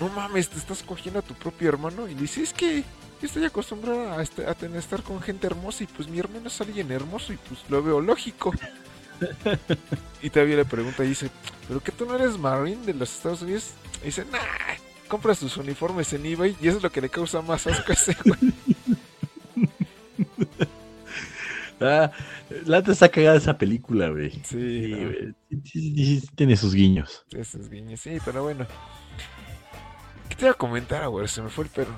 No 0.00 0.08
mames, 0.08 0.48
te 0.48 0.58
estás 0.58 0.82
cogiendo 0.82 1.20
a 1.20 1.22
tu 1.22 1.34
propio 1.34 1.68
hermano. 1.68 2.08
Y 2.08 2.14
dice: 2.14 2.42
Es 2.42 2.52
que 2.52 2.82
estoy 3.22 3.44
acostumbrada 3.44 4.18
a, 4.18 4.22
este, 4.22 4.46
a 4.46 4.54
tener, 4.54 4.78
estar 4.78 5.02
con 5.02 5.20
gente 5.20 5.46
hermosa 5.46 5.84
y 5.84 5.86
pues 5.86 6.08
mi 6.08 6.18
hermano 6.18 6.48
es 6.48 6.60
alguien 6.60 6.90
hermoso 6.90 7.32
y 7.32 7.36
pues 7.36 7.60
lo 7.68 7.82
veo 7.82 8.00
lógico. 8.00 8.52
y 10.22 10.30
todavía 10.30 10.56
le 10.56 10.64
pregunta 10.64 11.04
y 11.04 11.08
dice, 11.08 11.30
¿pero 11.68 11.80
que 11.80 11.92
tú 11.92 12.04
no 12.06 12.14
eres 12.16 12.38
Marine 12.38 12.84
de 12.84 12.94
los 12.94 13.14
Estados 13.14 13.42
Unidos? 13.42 13.70
Y 14.02 14.06
dice, 14.06 14.24
nah, 14.30 14.38
compra 15.08 15.34
sus 15.34 15.56
uniformes 15.56 16.12
en 16.12 16.26
eBay 16.26 16.56
y 16.60 16.68
eso 16.68 16.78
es 16.78 16.82
lo 16.82 16.90
que 16.90 17.00
le 17.00 17.08
causa 17.08 17.40
más 17.42 17.66
asco 17.66 17.92
a 17.92 17.94
ese 17.94 18.16
güey. 18.24 18.54
ah, 21.80 22.10
la 22.66 22.82
te 22.82 22.92
está 22.92 23.08
cagada 23.08 23.36
esa 23.36 23.56
película, 23.56 24.08
güey. 24.08 24.30
Sí, 24.44 25.34
sí, 25.64 26.22
tiene 26.34 26.56
sus 26.56 26.74
guiños. 26.74 27.24
Esos 27.30 27.68
guiños, 27.70 28.00
sí, 28.00 28.18
pero 28.24 28.42
bueno. 28.42 28.66
¿Qué 30.28 30.36
te 30.36 30.44
iba 30.44 30.52
a 30.52 30.54
comentar, 30.54 31.08
güey? 31.08 31.28
Se 31.28 31.42
me 31.42 31.48
fue 31.48 31.64
el 31.64 31.70
perro. 31.70 31.94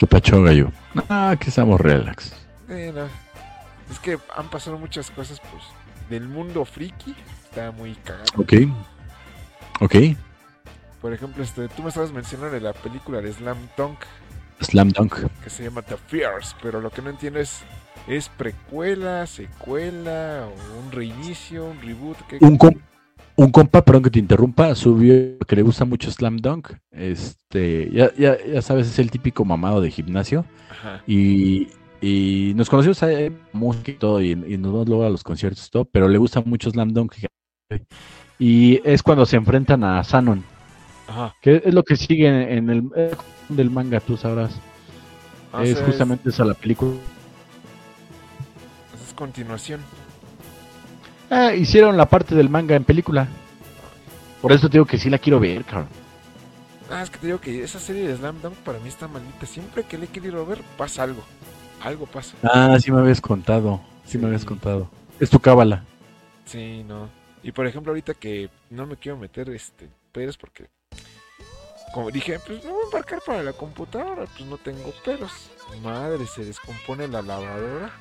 ¿Qué 0.00 0.06
pacho, 0.06 0.42
gallo? 0.42 0.72
Ah, 1.10 1.36
que 1.38 1.50
estamos 1.50 1.78
relax. 1.78 2.32
Es 2.70 3.98
que 3.98 4.18
han 4.34 4.48
pasado 4.48 4.78
muchas 4.78 5.10
cosas, 5.10 5.42
pues, 5.52 5.62
del 6.08 6.26
mundo 6.26 6.64
friki. 6.64 7.14
Está 7.44 7.70
muy 7.70 7.94
cagado. 7.96 8.24
Ok. 8.38 8.54
Ok. 9.80 9.94
Por 11.02 11.12
ejemplo, 11.12 11.44
este, 11.44 11.68
tú 11.68 11.82
me 11.82 11.90
estabas 11.90 12.12
mencionando 12.12 12.54
de 12.54 12.62
la 12.62 12.72
película 12.72 13.20
de 13.20 13.30
Slam 13.30 13.58
Dunk. 13.76 13.98
Slam 14.62 14.88
Dunk. 14.88 15.16
Que 15.44 15.50
se 15.50 15.64
llama 15.64 15.82
The 15.82 15.98
Fears, 15.98 16.56
pero 16.62 16.80
lo 16.80 16.88
que 16.88 17.02
no 17.02 17.10
entiendo 17.10 17.38
es, 17.38 17.60
¿es 18.08 18.30
precuela, 18.30 19.26
secuela, 19.26 20.46
o 20.46 20.82
un 20.82 20.92
reinicio, 20.92 21.66
un 21.66 21.82
reboot? 21.82 22.16
¿Qué, 22.26 22.38
un, 22.40 22.56
un 23.40 23.50
compa, 23.50 23.82
perdón 23.82 24.02
que 24.02 24.10
te 24.10 24.18
interrumpa, 24.18 24.74
subió 24.74 25.38
que 25.38 25.56
le 25.56 25.62
gusta 25.62 25.86
mucho 25.86 26.10
Slam 26.10 26.36
Dunk. 26.36 26.72
Este, 26.90 27.90
ya, 27.90 28.14
ya, 28.14 28.36
ya 28.44 28.60
sabes, 28.60 28.86
es 28.86 28.98
el 28.98 29.10
típico 29.10 29.46
mamado 29.46 29.80
de 29.80 29.90
gimnasio. 29.90 30.44
Y, 31.06 31.68
y 32.02 32.52
nos 32.54 32.68
conocimos 32.68 33.02
a 33.02 33.08
música 33.54 33.92
y 33.92 33.94
todo, 33.94 34.20
y, 34.20 34.34
nos 34.34 34.72
vamos 34.72 34.88
luego 34.88 35.04
a 35.06 35.08
los 35.08 35.24
conciertos 35.24 35.66
y 35.66 35.70
todo, 35.70 35.86
pero 35.86 36.06
le 36.06 36.18
gusta 36.18 36.42
mucho 36.42 36.70
Slam 36.70 36.92
Dunk. 36.92 37.14
Y 38.38 38.80
es 38.84 39.02
cuando 39.02 39.24
se 39.24 39.36
enfrentan 39.36 39.84
a 39.84 40.04
Sanon. 40.04 40.44
Ajá. 41.08 41.34
Que 41.40 41.62
es 41.64 41.72
lo 41.72 41.82
que 41.82 41.96
sigue 41.96 42.28
en, 42.28 42.68
el 42.68 42.90
del 43.48 43.70
manga, 43.70 44.00
tú 44.00 44.18
sabrás. 44.18 44.60
Ah, 45.50 45.64
es 45.64 45.80
justamente 45.80 46.28
esa 46.28 46.44
la 46.44 46.52
película. 46.52 46.92
Esa 48.94 49.04
es 49.08 49.14
continuación. 49.14 49.80
Ah, 51.30 51.54
hicieron 51.54 51.96
la 51.96 52.06
parte 52.06 52.34
del 52.34 52.50
manga 52.50 52.74
en 52.74 52.84
película. 52.84 53.28
Por 54.42 54.52
eso 54.52 54.68
te 54.68 54.72
digo 54.72 54.84
que 54.84 54.98
sí 54.98 55.08
la 55.08 55.18
quiero 55.18 55.38
ver, 55.38 55.64
cabrón. 55.64 55.88
Ah, 56.90 57.02
es 57.02 57.10
que 57.10 57.18
te 57.18 57.26
digo 57.28 57.40
que 57.40 57.62
esa 57.62 57.78
serie 57.78 58.08
de 58.08 58.16
Slam 58.16 58.42
Dunk 58.42 58.56
para 58.56 58.80
mí 58.80 58.88
está 58.88 59.06
maldita. 59.06 59.46
Siempre 59.46 59.84
que 59.84 59.96
le 59.96 60.06
he 60.06 60.08
querido 60.08 60.44
ver, 60.44 60.60
pasa 60.76 61.04
algo. 61.04 61.22
Algo 61.82 62.06
pasa. 62.06 62.34
Ah, 62.42 62.76
sí 62.80 62.90
me 62.90 63.00
habías 63.00 63.20
contado. 63.20 63.80
Sí, 64.04 64.18
me 64.18 64.26
habías 64.26 64.44
contado. 64.44 64.90
Es 65.20 65.30
tu 65.30 65.38
cábala. 65.38 65.84
Sí, 66.46 66.84
no. 66.86 67.08
Y 67.44 67.52
por 67.52 67.66
ejemplo, 67.66 67.92
ahorita 67.92 68.14
que 68.14 68.50
no 68.70 68.86
me 68.86 68.96
quiero 68.96 69.16
meter 69.16 69.48
este 69.50 69.88
peros 70.12 70.36
porque 70.36 70.68
como 71.92 72.10
dije, 72.10 72.38
pues 72.40 72.64
me 72.64 72.70
voy 72.70 72.80
a 72.82 72.84
embarcar 72.84 73.20
para 73.24 73.42
la 73.42 73.52
computadora, 73.52 74.26
pues 74.26 74.48
no 74.48 74.58
tengo 74.58 74.92
pelos. 75.04 75.32
Madre, 75.82 76.26
se 76.26 76.44
descompone 76.44 77.08
la 77.08 77.22
lavadora. 77.22 77.92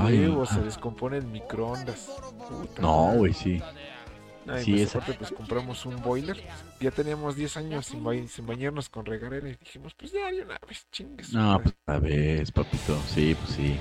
Ay, 0.00 0.34
se 0.52 0.60
descompone 0.60 1.18
el 1.18 1.26
microondas. 1.26 2.10
no, 2.80 3.12
güey, 3.14 3.32
sí. 3.32 3.60
sí, 4.58 4.72
pues, 4.72 4.94
esa... 4.94 5.00
pues 5.00 5.32
compramos 5.32 5.86
un 5.86 5.96
boiler. 6.02 6.42
Ya 6.80 6.90
teníamos 6.90 7.36
10 7.36 7.56
años 7.56 7.86
sin, 7.86 8.46
bañarnos 8.46 8.88
con 8.88 9.06
regadera 9.06 9.48
y 9.48 9.56
dijimos, 9.56 9.94
pues 9.94 10.12
ya 10.12 10.26
hay 10.26 10.40
una 10.40 10.58
vez, 10.68 10.86
chingues. 10.90 11.32
No, 11.32 11.60
pues 11.62 11.74
una 11.86 11.98
vez, 11.98 12.52
papito. 12.52 12.98
Sí, 13.08 13.34
pues 13.34 13.50
sí. 13.50 13.76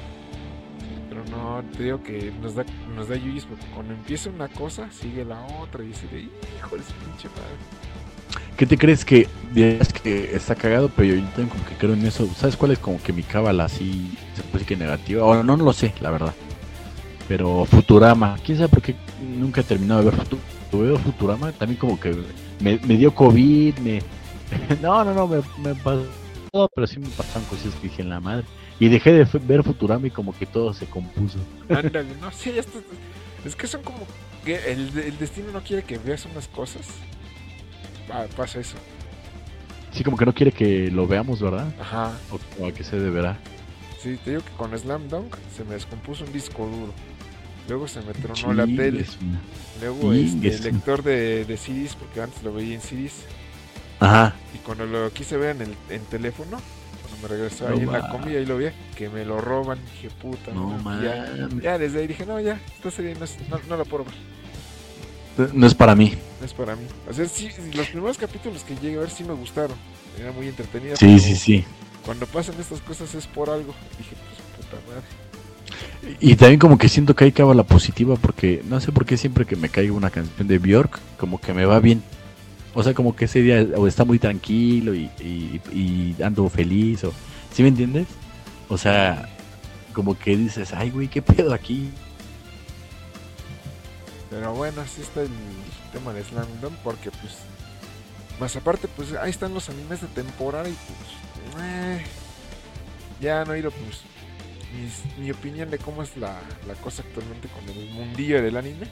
Pero 1.09 1.23
no, 1.25 1.63
te 1.71 1.83
digo 1.83 2.03
que 2.03 2.31
nos 2.41 2.55
da, 2.55 2.65
nos 2.93 3.07
da 3.07 3.15
yuyis 3.15 3.45
porque 3.45 3.65
cuando 3.73 3.93
empieza 3.93 4.29
una 4.29 4.47
cosa, 4.49 4.91
sigue 4.91 5.23
la 5.23 5.41
otra 5.61 5.83
y 5.83 5.87
dice, 5.87 6.05
hijo 6.05 6.75
de 6.75 6.83
pinche 6.83 7.29
madre. 7.29 7.94
¿Qué 8.57 8.65
te 8.65 8.77
crees 8.77 9.03
que 9.03 9.27
dirás 9.53 9.91
que 9.91 10.35
está 10.35 10.55
cagado? 10.55 10.89
Pero 10.95 11.15
yo 11.15 11.27
tengo 11.35 11.49
como 11.49 11.65
que 11.65 11.75
creo 11.75 11.93
en 11.93 12.05
eso. 12.05 12.27
¿Sabes 12.35 12.55
cuál 12.55 12.71
es 12.71 12.79
como 12.79 13.01
que 13.01 13.13
mi 13.13 13.23
cábala 13.23 13.65
así 13.65 14.17
se 14.35 14.43
puede 14.43 14.65
que 14.65 14.75
negativa? 14.75 15.23
O 15.25 15.43
no, 15.43 15.57
no 15.57 15.63
lo 15.63 15.73
sé, 15.73 15.93
la 16.01 16.11
verdad. 16.11 16.33
Pero 17.27 17.65
Futurama, 17.65 18.37
quién 18.43 18.57
sabe 18.57 18.69
por 18.69 18.81
qué 18.81 18.95
nunca 19.21 19.61
he 19.61 19.63
terminado 19.63 20.03
de 20.03 20.11
ver 20.11 20.19
Futurama. 20.19 20.99
Futurama, 20.99 21.51
también 21.53 21.79
como 21.79 21.99
que 21.99 22.15
me, 22.59 22.77
dio 22.77 23.13
COVID, 23.13 23.77
me... 23.77 24.01
no, 24.81 25.03
no, 25.03 25.13
no, 25.13 25.27
me, 25.27 25.75
pasó, 25.75 26.69
pero 26.73 26.85
sí 26.85 26.99
me 26.99 27.07
pasaron 27.09 27.47
cosas 27.47 27.73
que 27.75 27.87
dije 27.87 28.01
en 28.01 28.09
la 28.09 28.19
madre. 28.19 28.45
Y 28.79 28.89
dejé 28.89 29.13
de 29.13 29.27
ver 29.39 29.63
Futurama 29.63 30.07
y 30.07 30.11
como 30.11 30.37
que 30.37 30.45
todo 30.45 30.73
se 30.73 30.85
compuso. 30.85 31.39
Ándale, 31.69 32.09
no, 32.21 32.31
sí, 32.31 32.53
es 33.45 33.55
que 33.55 33.67
son 33.67 33.83
como 33.83 33.99
que 34.43 34.71
el, 34.71 34.97
el 34.97 35.17
destino 35.17 35.51
no 35.51 35.61
quiere 35.61 35.83
que 35.83 35.97
veas 35.97 36.25
unas 36.25 36.47
cosas 36.47 36.87
pasa 38.35 38.59
eso. 38.59 38.75
Sí, 39.91 40.03
como 40.03 40.17
que 40.17 40.25
no 40.25 40.33
quiere 40.33 40.51
que 40.51 40.91
lo 40.91 41.07
veamos, 41.07 41.41
¿verdad? 41.41 41.73
Ajá. 41.79 42.11
O, 42.59 42.65
a 42.65 42.71
qué 42.71 42.83
se 42.83 42.99
deberá. 42.99 43.37
Sí, 44.01 44.19
te 44.23 44.31
digo 44.31 44.43
que 44.43 44.51
con 44.51 44.77
Slam 44.77 45.07
Dunk 45.07 45.35
se 45.55 45.63
me 45.63 45.75
descompuso 45.75 46.25
un 46.25 46.33
disco 46.33 46.65
duro. 46.65 46.93
Luego 47.67 47.87
se 47.87 48.01
me 48.01 48.13
tronó 48.13 48.53
la 48.53 48.65
tele. 48.65 49.05
Luego 49.79 50.13
este, 50.13 50.49
el 50.49 50.63
lector 50.63 51.01
de, 51.01 51.45
de 51.45 51.57
CDs, 51.57 51.95
porque 51.95 52.21
antes 52.21 52.43
lo 52.43 52.53
veía 52.53 52.75
en 52.75 52.81
CDs. 52.81 53.23
Ajá. 53.99 54.35
Y 54.53 54.57
cuando 54.59 54.85
lo 54.85 55.11
quise 55.11 55.37
ver 55.37 55.55
en 55.55 55.61
el 55.63 55.75
en 55.89 56.03
teléfono, 56.05 56.57
cuando 57.01 57.21
me 57.23 57.27
regresó 57.27 57.67
ahí 57.67 57.79
en 57.79 57.91
la 57.91 58.09
comida 58.09 58.39
y 58.39 58.45
lo 58.45 58.57
vi, 58.57 58.67
que 58.95 59.09
me 59.09 59.25
lo 59.25 59.39
roban, 59.39 59.79
dije 59.93 60.09
puta. 60.09 60.51
No, 60.51 60.77
ya, 61.01 61.47
ya, 61.61 61.77
desde 61.77 61.99
ahí 61.99 62.07
dije, 62.07 62.25
no, 62.25 62.39
ya, 62.39 62.59
esta 62.75 62.91
serie 62.91 63.15
no, 63.15 63.25
no, 63.49 63.61
no 63.69 63.77
la 63.77 63.85
puedo 63.85 64.03
ver. 64.03 64.13
No 65.53 65.67
es 65.67 65.73
para 65.73 65.95
mí. 65.95 66.13
No 66.39 66.45
es 66.45 66.53
para 66.53 66.75
mí. 66.75 66.85
O 67.09 67.13
sea, 67.13 67.27
sí, 67.27 67.49
los 67.73 67.87
primeros 67.87 68.17
capítulos 68.17 68.63
que 68.63 68.75
llegué 68.75 68.97
a 68.97 69.01
ver 69.01 69.09
sí 69.09 69.23
me 69.23 69.33
gustaron. 69.33 69.77
Era 70.19 70.31
muy 70.31 70.47
entretenida. 70.47 70.95
Sí, 70.95 71.19
sí, 71.19 71.35
sí. 71.35 71.65
Cuando 72.05 72.25
pasan 72.27 72.55
estas 72.59 72.79
cosas 72.81 73.13
es 73.15 73.27
por 73.27 73.49
algo. 73.49 73.73
Dije, 73.97 74.15
pues 74.15 74.67
puta 74.67 74.77
madre. 74.87 75.25
Y 76.19 76.35
también 76.35 76.59
como 76.59 76.77
que 76.77 76.87
siento 76.87 77.15
que 77.15 77.25
hay 77.25 77.33
la 77.55 77.63
positiva 77.63 78.15
porque 78.15 78.61
no 78.67 78.79
sé 78.79 78.91
por 78.91 79.05
qué 79.05 79.17
siempre 79.17 79.45
que 79.45 79.55
me 79.55 79.69
caiga 79.69 79.93
una 79.93 80.11
canción 80.11 80.47
de 80.47 80.59
Bjork, 80.59 80.99
como 81.17 81.41
que 81.41 81.53
me 81.53 81.65
va 81.65 81.79
bien. 81.79 82.03
O 82.73 82.83
sea, 82.83 82.93
como 82.93 83.15
que 83.15 83.25
ese 83.25 83.41
día 83.41 83.65
o 83.75 83.87
está 83.87 84.05
muy 84.05 84.19
tranquilo 84.19 84.93
y, 84.93 85.09
y, 85.19 86.15
ando 86.21 86.47
feliz. 86.49 87.03
o 87.05 87.13
¿Sí 87.53 87.63
me 87.63 87.69
entiendes? 87.69 88.07
O 88.67 88.77
sea, 88.77 89.29
como 89.93 90.17
que 90.17 90.35
dices, 90.35 90.73
ay, 90.73 90.91
güey, 90.91 91.07
¿qué 91.07 91.21
pedo 91.21 91.53
aquí? 91.53 91.89
Pero 94.29 94.53
bueno, 94.53 94.81
así 94.81 95.01
está 95.01 95.21
el 95.21 95.29
tema 95.93 96.13
de 96.13 96.23
Slam 96.23 96.47
porque 96.83 97.11
pues 97.11 97.37
más 98.39 98.55
aparte 98.55 98.87
pues 98.87 99.13
ahí 99.13 99.29
están 99.29 99.53
los 99.53 99.69
animes 99.69 100.01
de 100.01 100.07
temporada 100.07 100.67
y 100.67 100.73
pues 100.73 101.63
eh, 101.63 102.01
ya 103.21 103.45
no 103.45 103.53
he 103.53 103.59
ido 103.59 103.71
pues 103.71 104.01
mi, 105.19 105.31
opinión 105.31 105.69
de 105.69 105.77
cómo 105.77 106.03
es 106.03 106.17
la, 106.17 106.37
cosa 106.83 107.03
actualmente 107.03 107.47
con 107.47 107.63
el 107.69 107.89
mundillo 107.91 108.41
del 108.41 108.57
anime. 108.57 108.87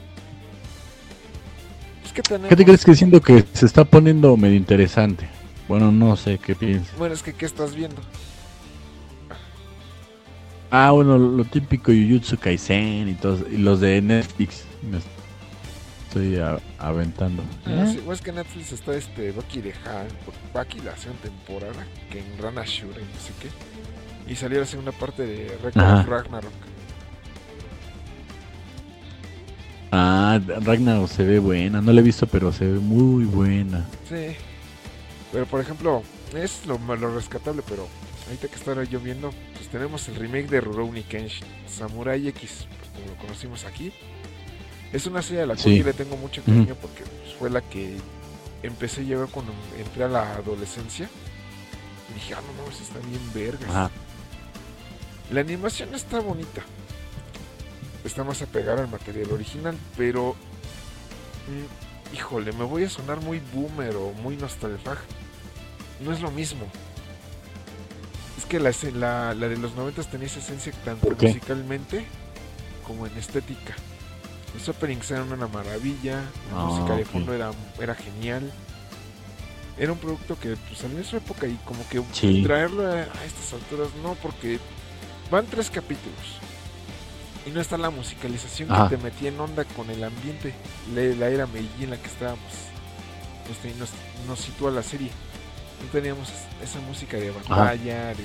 Pues, 2.00 2.12
¿qué, 2.14 2.22
¿Qué 2.48 2.56
te 2.56 2.64
crees 2.64 2.84
que 2.84 2.94
siento 2.94 3.20
que 3.20 3.44
se 3.52 3.66
está 3.66 3.84
poniendo 3.84 4.36
medio 4.36 4.56
interesante? 4.56 5.28
Bueno, 5.68 5.92
no 5.92 6.16
sé 6.16 6.38
qué 6.38 6.54
piensas. 6.54 6.96
Bueno, 6.96 7.14
es 7.14 7.22
que 7.22 7.32
¿qué 7.34 7.46
estás 7.46 7.74
viendo? 7.74 8.00
Ah, 10.70 10.90
bueno, 10.90 11.18
lo, 11.18 11.44
típico 11.44 11.92
Jujutsu 11.92 12.36
Kaisen 12.36 13.08
y 13.08 13.14
todos 13.14 13.40
y 13.50 13.58
los 13.58 13.80
de 13.80 14.02
Netflix 14.02 14.64
estoy 16.14 16.40
aventando. 16.78 17.42
Ah, 17.66 17.86
¿Eh? 17.86 18.00
es 18.12 18.20
que 18.20 18.32
Netflix 18.32 18.72
está 18.72 18.94
este 18.94 19.32
Baki 19.32 19.60
de 19.60 19.72
Han, 19.72 20.06
Baki 20.52 20.80
la 20.80 20.96
segunda 20.96 21.22
temporada, 21.22 21.86
que 22.10 22.20
en 22.20 22.38
Rana 22.38 22.62
Shura 22.64 23.00
y 23.00 23.04
no 23.04 23.20
sé 23.20 23.32
qué. 23.40 24.30
Y 24.30 24.36
salió 24.36 24.60
la 24.60 24.66
segunda 24.66 24.92
parte 24.92 25.26
de 25.26 25.58
Record 25.62 26.08
Ragnarok. 26.08 26.52
Ah, 29.90 30.40
Ragnarok 30.62 31.08
se 31.08 31.24
ve 31.24 31.38
buena, 31.40 31.80
no 31.80 31.92
la 31.92 32.00
he 32.00 32.04
visto, 32.04 32.26
pero 32.26 32.52
se 32.52 32.64
ve 32.64 32.78
muy 32.78 33.24
buena. 33.24 33.84
Sí. 34.08 34.36
Pero 35.32 35.46
por 35.46 35.60
ejemplo, 35.60 36.02
es 36.34 36.64
lo, 36.66 36.78
lo 36.78 37.14
rescatable, 37.14 37.62
pero 37.68 37.88
ahorita 38.26 38.48
que 38.48 38.54
está 38.54 38.84
yo 38.84 39.00
viendo, 39.00 39.32
pues 39.54 39.68
tenemos 39.68 40.08
el 40.08 40.14
remake 40.14 40.48
de 40.48 40.60
Rurouni 40.60 41.02
Kenshin, 41.02 41.46
Samurai 41.66 42.28
X, 42.28 42.68
como 42.94 43.08
lo 43.08 43.16
conocimos 43.20 43.64
aquí. 43.64 43.92
Es 44.94 45.06
una 45.06 45.22
serie 45.22 45.42
a 45.42 45.46
la 45.46 45.56
cual 45.56 45.74
yo 45.74 45.84
le 45.84 45.92
tengo 45.92 46.16
mucho 46.16 46.40
cariño 46.44 46.76
porque 46.80 47.02
pues, 47.02 47.34
fue 47.36 47.50
la 47.50 47.60
que 47.62 47.96
empecé 48.62 49.00
a 49.00 49.04
llevar 49.04 49.28
cuando 49.28 49.52
entré 49.76 50.04
a 50.04 50.08
la 50.08 50.36
adolescencia. 50.36 51.10
Y 52.10 52.14
dije, 52.14 52.34
ah, 52.34 52.40
no, 52.40 52.62
no, 52.62 52.70
está 52.70 53.00
bien 53.00 53.20
vergas. 53.34 53.90
La 55.32 55.40
animación 55.40 55.92
está 55.96 56.20
bonita. 56.20 56.62
Está 58.04 58.22
más 58.22 58.40
apegada 58.40 58.82
al 58.82 58.88
material 58.88 59.32
original, 59.32 59.76
pero. 59.96 60.36
Mm, 61.48 62.14
híjole, 62.14 62.52
me 62.52 62.62
voy 62.62 62.84
a 62.84 62.88
sonar 62.88 63.20
muy 63.20 63.42
boomer 63.52 63.96
o 63.96 64.12
muy 64.12 64.36
nostalgia. 64.36 64.96
No 66.04 66.12
es 66.12 66.20
lo 66.20 66.30
mismo. 66.30 66.66
Es 68.38 68.44
que 68.44 68.60
la, 68.60 68.70
la, 68.92 69.34
la 69.34 69.48
de 69.48 69.56
los 69.56 69.74
90 69.74 70.04
tenía 70.04 70.28
esa 70.28 70.38
esencia 70.38 70.72
tanto 70.84 71.10
musicalmente 71.10 72.04
como 72.86 73.08
en 73.08 73.16
estética. 73.16 73.74
Los 74.54 74.68
openings 74.68 75.10
eran 75.10 75.32
una 75.32 75.48
maravilla, 75.48 76.22
la 76.52 76.60
ah, 76.60 76.64
música 76.66 76.94
de 76.94 77.04
fondo 77.04 77.34
era, 77.34 77.50
era 77.80 77.94
genial. 77.94 78.50
Era 79.76 79.90
un 79.90 79.98
producto 79.98 80.38
que 80.38 80.56
pues, 80.56 80.78
salió 80.78 80.98
en 80.98 81.04
su 81.04 81.16
época 81.16 81.48
y 81.48 81.58
como 81.64 81.86
que 81.88 82.00
traerlo 82.44 82.86
a, 82.86 83.02
estas 83.02 83.52
alturas 83.54 83.88
no, 84.02 84.14
porque 84.14 84.60
van 85.30 85.46
tres 85.46 85.68
capítulos 85.68 86.38
y 87.44 87.50
no 87.50 87.60
está 87.60 87.76
la 87.76 87.90
musicalización 87.90 88.68
que 88.68 88.96
te 88.96 89.02
metía 89.02 89.28
en 89.28 89.40
onda 89.40 89.64
con 89.64 89.90
el 89.90 90.02
ambiente, 90.02 90.54
la, 90.94 91.28
era 91.28 91.46
Meiji 91.46 91.84
en 91.84 91.90
la 91.90 91.96
que 91.96 92.06
estábamos. 92.06 92.40
Pues, 93.46 93.76
nos, 93.76 93.90
nos, 94.26 94.38
sitúa 94.38 94.70
la 94.70 94.82
serie. 94.82 95.10
No 95.82 95.90
teníamos 95.90 96.28
esa 96.62 96.80
música 96.80 97.18
de 97.18 97.30
batalla, 97.30 98.14
de. 98.14 98.24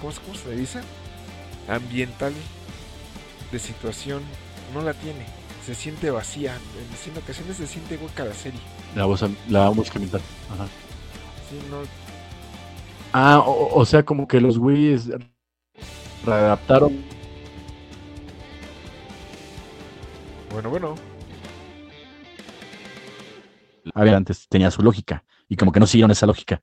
¿cómo, 0.00 0.12
¿Cómo 0.24 0.34
se 0.34 0.48
le 0.48 0.56
dice? 0.56 0.80
Ambiental, 1.68 2.32
de 3.52 3.58
situación 3.58 4.22
no 4.72 4.82
la 4.82 4.94
tiene. 4.94 5.26
Se 5.64 5.74
siente 5.74 6.10
vacía. 6.10 6.56
En 7.06 7.18
ocasiones 7.18 7.56
se 7.56 7.66
siente 7.66 7.96
hueca 7.96 8.24
la 8.24 8.34
serie. 8.34 8.60
La 8.94 9.06
voz, 9.06 9.24
la 9.48 9.70
música. 9.70 9.98
Ajá. 9.98 10.66
Sí, 11.48 11.58
no. 11.70 11.82
Ah, 13.12 13.42
o, 13.46 13.84
sea, 13.86 14.04
como 14.04 14.26
que 14.26 14.40
los 14.40 14.58
güeyes 14.58 15.08
readaptaron. 16.24 17.04
Bueno, 20.50 20.70
bueno. 20.70 20.94
A 23.94 24.02
ver, 24.02 24.14
antes 24.14 24.48
tenía 24.48 24.70
su 24.70 24.82
lógica. 24.82 25.24
Y 25.48 25.56
como 25.56 25.72
que 25.72 25.80
no 25.80 25.86
siguieron 25.86 26.10
esa 26.10 26.26
lógica. 26.26 26.62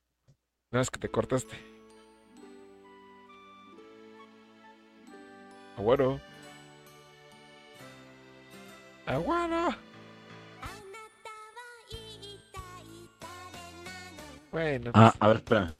No, 0.70 0.80
es 0.80 0.90
que 0.90 0.98
te 0.98 1.08
cortaste. 1.08 1.56
Ah, 5.76 5.80
bueno. 5.80 6.20
¡Aguano! 9.12 9.76
Bueno. 14.50 14.90
Ah, 14.94 15.10
pues. 15.10 15.22
a 15.22 15.28
ver, 15.28 15.36
espera. 15.36 15.74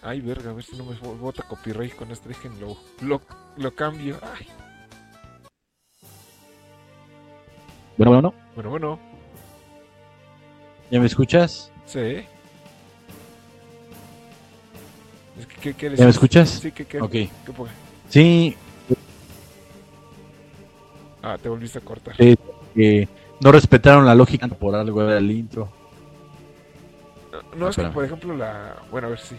Ay, 0.00 0.20
verga, 0.22 0.50
a 0.50 0.54
ver 0.54 0.64
si 0.64 0.74
no 0.76 0.84
me 0.84 0.96
bota 0.96 1.42
copyright 1.42 1.94
con 1.96 2.10
este. 2.10 2.30
Déjenlo. 2.30 2.78
Lo, 3.02 3.20
lo 3.58 3.74
cambio. 3.74 4.18
Ay. 4.22 4.46
Bueno, 7.98 8.12
bueno. 8.12 8.34
Bueno, 8.54 8.70
bueno. 8.70 8.98
¿Ya 10.90 10.98
me 10.98 11.06
escuchas? 11.06 11.70
Sí. 11.84 12.24
¿Qué, 15.60 15.74
qué 15.74 15.94
¿Ya 15.94 16.04
me 16.04 16.10
escuchas? 16.10 16.48
Sí, 16.48 16.72
¿qué, 16.72 16.86
qué, 16.86 17.00
Ok. 17.02 17.10
qué 17.10 17.30
Sí, 18.08 18.56
Ah, 21.28 21.36
te 21.36 21.50
volviste 21.50 21.78
a 21.78 21.82
cortar. 21.82 22.14
eh, 22.18 23.06
no 23.40 23.52
respetaron 23.52 24.06
la 24.06 24.14
lógica 24.14 24.48
por 24.48 24.74
algo 24.74 25.04
del 25.04 25.30
intro. 25.30 25.68
No, 27.30 27.58
no, 27.58 27.68
es 27.68 27.76
que, 27.76 27.84
por 27.84 28.02
ejemplo, 28.02 28.34
la. 28.34 28.76
Bueno, 28.90 29.08
a 29.08 29.10
ver 29.10 29.18
si. 29.18 29.34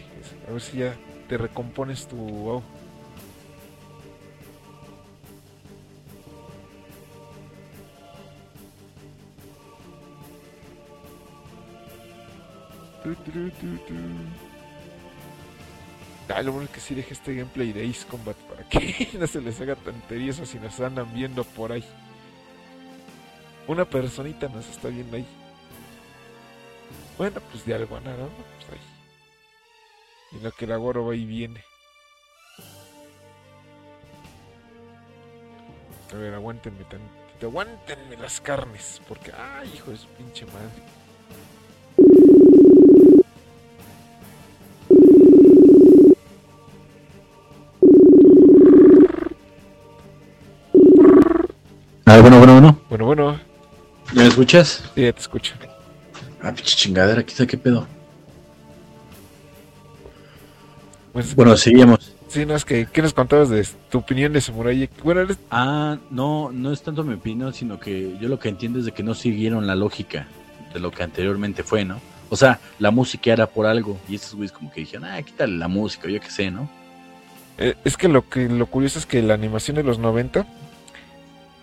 A 0.48 0.52
ver 0.52 0.62
si 0.62 0.78
ya 0.78 0.96
te 1.28 1.36
recompones 1.36 2.08
wow. 2.12 2.62
Tu. 13.04 14.49
Ah, 16.30 16.44
lo 16.44 16.52
bueno 16.52 16.66
es 16.66 16.72
que 16.72 16.80
sí 16.80 16.94
deje 16.94 17.14
este 17.14 17.34
gameplay 17.34 17.74
de 17.74 17.90
Ace 17.90 18.06
Combat 18.08 18.38
para 18.38 18.64
que 18.70 19.10
no 19.20 19.26
se 19.26 19.42
les 19.42 19.60
haga 19.62 19.76
tonterías 19.76 20.40
o 20.40 20.46
si 20.46 20.60
nos 20.60 20.80
andan 20.80 21.12
viendo 21.14 21.44
por 21.44 21.72
ahí. 21.72 21.84
Una 23.68 23.86
personita 23.86 24.48
nos 24.48 24.68
está 24.70 24.90
viendo 24.90 25.18
ahí. 25.18 25.26
Bueno, 27.18 27.42
pues 27.52 27.66
de 27.66 27.74
algo 27.74 27.98
a 27.98 28.00
nada, 28.02 28.18
¿no? 28.18 28.30
Pues 28.30 28.80
ahí. 28.80 30.38
Y 30.40 30.44
lo 30.44 30.52
que 30.52 30.66
el 30.66 30.72
agoro 30.72 31.06
va 31.06 31.16
y 31.16 31.26
viene. 31.26 31.64
A 36.14 36.16
ver, 36.16 36.34
aguántenme 36.34 36.84
tantito. 36.86 37.48
Aguántenme 37.48 38.18
las 38.18 38.40
carnes. 38.40 39.02
Porque, 39.08 39.32
ay, 39.32 39.72
hijo 39.76 39.92
de 39.92 39.98
su 39.98 40.08
pinche 40.10 40.46
madre. 40.46 40.99
A 52.10 52.14
ver, 52.14 52.22
bueno, 52.22 52.38
bueno, 52.40 52.54
bueno. 52.54 52.80
Bueno, 52.90 53.06
bueno, 53.06 53.40
¿Ya 54.14 54.24
me 54.24 54.28
escuchas? 54.30 54.84
sí, 54.96 55.02
ya 55.04 55.14
te 55.14 55.20
escucho. 55.20 55.54
Ah, 56.42 56.52
pinche 56.52 56.76
chingadera, 56.76 57.24
quizá 57.24 57.46
qué 57.46 57.56
pedo. 57.56 57.86
Pues, 61.14 61.36
Bueno, 61.36 61.56
seguimos. 61.56 62.16
sí, 62.28 62.46
no, 62.48 62.56
es 62.56 62.66
que, 62.66 62.88
¿qué 62.92 63.04
nos 63.04 63.14
contabas 63.14 63.50
de 63.50 63.68
tu 63.92 64.00
opinión 64.00 64.34
de 64.34 64.42
Samurai 64.42 64.82
X? 64.84 65.04
Bueno, 65.04 65.22
eres- 65.22 65.38
Ah, 65.52 65.98
no, 66.10 66.50
no 66.52 66.72
es 66.72 66.82
tanto 66.82 67.04
mi 67.04 67.14
opinión, 67.14 67.54
sino 67.54 67.80
que 67.80 68.18
yo 68.20 68.28
lo 68.28 68.40
que 68.40 68.50
entiendo 68.50 68.80
es 68.80 68.86
de 68.86 68.92
que 68.92 69.04
no 69.04 69.14
siguieron 69.14 69.68
la 69.68 69.76
lógica 69.76 70.26
de 70.74 70.80
lo 70.80 70.90
que 70.90 71.04
anteriormente 71.04 71.64
fue, 71.64 71.86
¿no? 71.86 72.00
O 72.30 72.36
sea, 72.36 72.60
la 72.80 72.90
música 72.90 73.32
era 73.34 73.46
por 73.48 73.68
algo 73.68 74.00
y 74.08 74.16
estos 74.16 74.34
güeyes 74.34 74.52
como 74.52 74.72
que 74.72 74.80
dijeron, 74.82 75.06
ah, 75.06 75.22
quítale 75.22 75.58
la 75.58 75.68
música, 75.68 76.08
yo 76.10 76.20
qué 76.20 76.32
sé, 76.32 76.50
¿no? 76.50 76.68
eh, 77.60 77.76
es 77.84 77.98
que 77.98 78.08
lo 78.08 78.28
que 78.30 78.48
lo 78.48 78.66
curioso 78.68 78.98
es 78.98 79.06
que 79.06 79.22
la 79.22 79.34
animación 79.36 79.76
de 79.76 79.84
los 79.84 80.00
90 80.00 80.46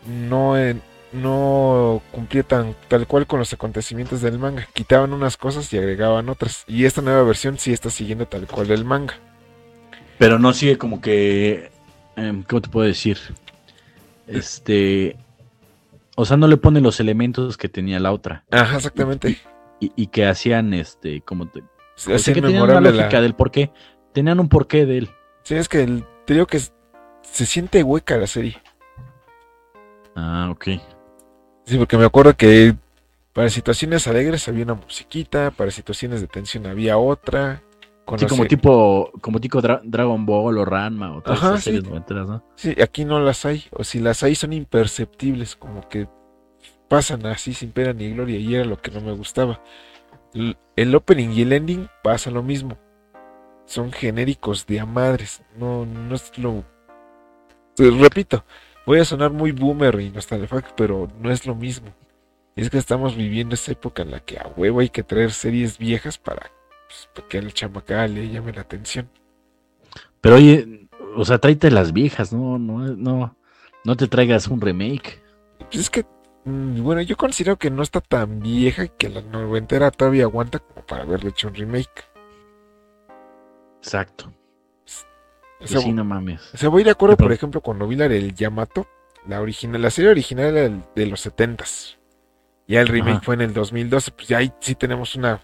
no, 0.09 0.59
eh, 0.59 0.77
no 1.13 2.03
cumplía 2.13 2.43
tan, 2.43 2.75
tal 2.89 3.07
cual 3.07 3.27
con 3.27 3.39
los 3.39 3.53
acontecimientos 3.53 4.21
del 4.21 4.39
manga. 4.39 4.69
Quitaban 4.73 5.13
unas 5.13 5.37
cosas 5.37 5.73
y 5.73 5.79
agregaban 5.79 6.29
otras. 6.29 6.65
Y 6.67 6.85
esta 6.85 7.03
nueva 7.03 7.23
versión 7.23 7.59
sí 7.59 7.73
está 7.73 7.91
siguiendo 7.91 8.27
tal 8.27 8.47
cual 8.47 8.71
el 8.71 8.85
manga. 8.85 9.15
Pero 10.19 10.38
no 10.38 10.53
sigue 10.53 10.79
como 10.79 11.01
que, 11.01 11.71
em, 12.16 12.42
¿cómo 12.42 12.61
te 12.62 12.69
puedo 12.69 12.87
decir? 12.87 13.19
Este, 14.27 15.16
o 16.16 16.25
sea, 16.25 16.37
no 16.37 16.49
le 16.49 16.57
pone 16.57 16.81
los 16.81 16.99
elementos 17.01 17.57
que 17.57 17.69
tenía 17.69 18.01
la 18.01 18.12
otra 18.12 18.45
Ajá, 18.51 18.77
exactamente. 18.77 19.38
y, 19.81 19.92
y 19.95 20.07
que 20.09 20.27
hacían, 20.27 20.75
este, 20.75 21.21
como 21.21 21.49
te, 21.49 21.62
Sí, 21.95 22.12
o 22.12 22.19
sea, 22.19 22.35
que 22.35 22.42
tenían 22.42 22.62
una 22.62 22.81
la- 22.81 22.90
lógica 22.90 23.21
del 23.21 23.35
por 23.35 23.51
qué, 23.51 23.71
tenían 24.12 24.40
un 24.40 24.49
porqué 24.49 24.85
de 24.85 24.99
él. 24.99 25.11
Sí, 25.45 25.55
es 25.55 25.69
que 25.69 25.83
el- 25.83 26.05
te 26.27 26.35
digo 26.35 26.47
que 26.47 26.59
se 26.59 27.47
siente 27.47 27.83
hueca 27.83 28.16
la 28.16 28.27
serie. 28.27 28.61
Ah, 30.16 30.48
ok. 30.50 30.64
Sí, 31.66 31.79
porque 31.79 31.96
me 31.96 32.05
acuerdo 32.05 32.37
que 32.37 32.74
para 33.33 33.50
situaciones 33.50 34.07
alegres 34.07 34.48
había 34.48 34.64
una 34.64 34.74
musiquita, 34.74 35.50
para 35.50 35.70
situaciones 35.70 36.20
de 36.20 36.26
tensión 36.26 36.66
había 36.66 36.96
otra. 36.98 37.62
Sí, 38.16 38.26
como 38.26 38.46
tipo, 38.46 39.11
como 39.20 39.40
tipo 39.40 39.61
Dra- 39.61 39.81
Dragon 39.83 40.24
Ball 40.24 40.59
o 40.59 40.64
Ranma 40.64 41.16
o 41.16 41.22
todas 41.22 41.40
Ajá, 41.40 41.48
esas 41.48 41.64
series 41.64 41.83
sí. 41.83 41.88
noventeras, 41.90 42.29
¿no? 42.29 42.42
Sí, 42.55 42.74
aquí 42.81 43.05
no 43.05 43.18
las 43.20 43.44
hay, 43.44 43.64
o 43.72 43.83
si 43.85 43.98
las 43.98 44.22
hay 44.22 44.35
son 44.37 44.52
imperceptibles, 44.52 45.57
como 45.57 45.88
que 45.88 46.09
pasan 46.88 47.26
así 47.26 47.52
sin 47.52 47.72
pena 47.72 47.92
ni 47.92 48.12
gloria, 48.12 48.38
y 48.38 48.55
era 48.55 48.64
lo 48.64 48.81
que 48.81 48.92
no 48.92 49.00
me 49.00 49.12
gustaba. 49.12 49.61
El 50.76 50.94
opening 50.94 51.31
y 51.31 51.42
el 51.42 51.52
ending 51.52 51.88
pasa 52.02 52.31
lo 52.31 52.42
mismo. 52.44 52.79
Son 53.64 53.90
genéricos 53.90 54.66
de 54.66 54.79
a 54.79 54.87
madres, 54.87 55.42
no, 55.59 55.85
no 55.85 56.14
es 56.14 56.38
lo... 56.38 56.62
Pues, 57.76 57.98
repito, 57.98 58.44
voy 58.87 59.01
a 59.01 59.05
sonar 59.05 59.33
muy 59.33 59.53
boomer 59.53 60.01
y 60.01 60.11
nostalgic, 60.11 60.72
pero 60.77 61.09
no 61.20 61.31
es 61.31 61.44
lo 61.46 61.55
mismo. 61.55 61.88
Es 62.55 62.70
que 62.70 62.79
estamos 62.79 63.14
viviendo 63.16 63.55
esa 63.55 63.72
época 63.72 64.03
en 64.03 64.12
la 64.12 64.20
que 64.20 64.38
a 64.38 64.46
huevo 64.57 64.81
hay 64.81 64.88
que 64.88 65.03
traer 65.03 65.33
series 65.33 65.77
viejas 65.77 66.16
para, 66.16 66.51
pues, 66.88 67.09
para 67.14 67.29
que 67.29 67.38
al 67.38 67.53
chamaca 67.53 68.07
le 68.07 68.31
llame 68.31 68.53
la 68.53 68.62
atención. 68.62 69.11
Pero 70.22 70.37
oye, 70.37 70.88
o 71.16 71.25
sea, 71.25 71.38
tráete 71.38 71.70
las 71.70 71.92
viejas, 71.92 72.33
no, 72.33 72.59
no, 72.59 72.79
no, 72.96 73.37
no 73.85 73.96
te 73.96 74.07
traigas 74.07 74.49
un 74.49 74.61
remake. 74.61 75.22
Pues 75.59 75.77
es 75.77 75.90
que, 75.90 76.07
mm, 76.44 76.83
bueno, 76.83 77.03
yo 77.03 77.16
considero 77.16 77.59
que 77.59 77.70
no 77.70 77.83
está 77.83 78.01
tan 78.01 78.40
vieja 78.40 78.85
y 78.85 78.88
que 78.90 79.11
la 79.11 79.20
noventera 79.20 79.90
todavía 79.90 80.25
aguanta 80.25 80.61
como 80.61 80.87
para 80.87 81.03
haberle 81.03 81.31
hecho 81.31 81.49
un 81.49 81.55
remake. 81.55 82.05
Exacto. 83.79 84.33
Sea, 85.64 85.81
sí, 85.81 85.92
no 85.92 86.05
mames. 86.05 86.55
o 86.55 86.57
sea, 86.57 86.69
voy 86.69 86.85
de 86.85 86.90
acuerdo, 86.90 87.16
por 87.16 87.33
ejemplo, 87.33 87.61
cuando 87.61 87.88
vi 87.88 87.97
la 87.97 88.09
del 88.09 88.35
Yamato, 88.35 88.87
la 89.27 89.40
original, 89.40 89.81
la 89.81 89.90
serie 89.90 90.11
original 90.11 90.57
era 90.57 90.77
de 90.95 91.07
los 91.07 91.27
70s. 91.27 91.97
Ya 92.69 92.81
el 92.81 92.88
remake 92.88 93.16
Ajá. 93.16 93.23
fue 93.23 93.35
en 93.37 93.42
el 93.42 93.55
2012, 93.55 94.11
pues 94.12 94.29
ya 94.29 94.38
ahí 94.38 94.53
sí 94.61 94.75
tenemos 94.75 95.14
una 95.14 95.40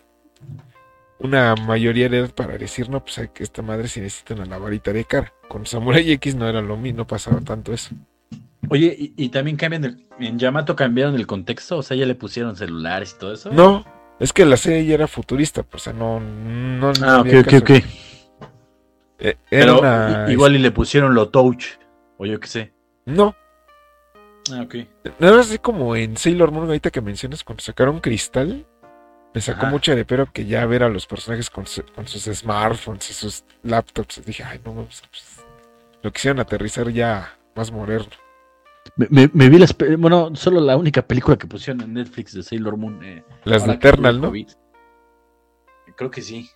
una 1.22 1.54
mayoría 1.54 2.08
de 2.08 2.18
edad 2.18 2.34
para 2.34 2.58
decir, 2.58 2.90
no, 2.90 3.02
pues 3.02 3.18
hay 3.18 3.28
que 3.28 3.44
esta 3.44 3.62
madre 3.62 3.86
sí 3.88 4.00
necesita 4.00 4.34
una 4.34 4.44
lavarita 4.44 4.92
de 4.92 5.04
cara. 5.04 5.32
Con 5.48 5.66
Samurai 5.66 6.10
X 6.12 6.34
no 6.34 6.48
era 6.48 6.60
lo 6.60 6.76
mismo, 6.76 6.98
no 6.98 7.06
pasaba 7.06 7.40
tanto 7.40 7.72
eso. 7.72 7.94
Oye, 8.68 8.94
y, 8.98 9.14
y 9.16 9.28
también 9.28 9.56
cambian 9.56 9.84
el, 9.84 10.06
en 10.18 10.38
Yamato 10.38 10.74
cambiaron 10.74 11.14
el 11.14 11.26
contexto, 11.26 11.78
o 11.78 11.82
sea, 11.82 11.96
ya 11.96 12.06
le 12.06 12.14
pusieron 12.14 12.56
celulares 12.56 13.14
y 13.16 13.20
todo 13.20 13.32
eso. 13.34 13.50
No, 13.52 13.84
es 14.18 14.32
que 14.32 14.44
la 14.44 14.56
serie 14.56 14.84
ya 14.84 14.94
era 14.94 15.06
futurista, 15.06 15.62
pues, 15.62 15.82
o 15.82 15.84
sea, 15.84 15.92
no, 15.92 16.20
no, 16.20 16.92
Ah, 17.02 17.20
ok, 17.20 17.46
ok, 17.46 17.54
ok. 17.62 17.70
Eh, 19.18 19.36
Era 19.50 19.64
Pero 19.66 19.78
una- 19.80 20.26
igual 20.30 20.56
y 20.56 20.58
le 20.58 20.70
pusieron 20.70 21.14
lo 21.14 21.28
touch, 21.28 21.64
o 22.18 22.26
yo 22.26 22.38
qué 22.40 22.48
sé. 22.48 22.72
No, 23.06 23.34
Ah, 24.52 24.62
ok. 24.62 24.74
Nada 25.20 25.36
más 25.36 25.46
así 25.46 25.58
como 25.58 25.94
en 25.94 26.16
Sailor 26.16 26.50
Moon, 26.50 26.66
ahorita 26.66 26.90
que 26.90 27.00
mencionas, 27.00 27.44
cuando 27.44 27.62
sacaron 27.62 28.00
Cristal, 28.00 28.66
me 29.32 29.40
sacó 29.40 29.62
Ajá. 29.62 29.70
mucho 29.70 29.94
de 29.94 30.04
pero 30.04 30.26
que 30.32 30.44
ya 30.46 30.66
ver 30.66 30.82
a 30.82 30.88
los 30.88 31.06
personajes 31.06 31.48
con, 31.48 31.64
su- 31.64 31.84
con 31.94 32.08
sus 32.08 32.24
smartphones 32.24 33.08
y 33.08 33.12
sus 33.14 33.44
laptops. 33.62 34.20
Dije, 34.26 34.42
ay, 34.42 34.60
no, 34.64 34.74
pues, 34.74 35.00
pues, 35.08 35.46
lo 36.02 36.10
quisieron 36.12 36.40
aterrizar 36.40 36.88
ya 36.90 37.38
más 37.54 37.70
moderno. 37.70 38.08
Me, 38.96 39.06
me- 39.10 39.30
me 39.32 39.48
vi 39.48 39.58
las, 39.60 39.76
bueno, 39.96 40.34
solo 40.34 40.60
la 40.60 40.76
única 40.76 41.02
película 41.02 41.36
que 41.38 41.46
pusieron 41.46 41.80
en 41.82 41.94
Netflix 41.94 42.32
de 42.34 42.42
Sailor 42.42 42.76
Moon. 42.76 42.98
eh, 43.04 43.22
Las 43.44 43.64
de 43.64 43.74
Eternal, 43.74 44.20
¿no? 44.20 44.26
COVID. 44.26 44.48
Creo 45.96 46.10
que 46.10 46.20
sí. 46.20 46.50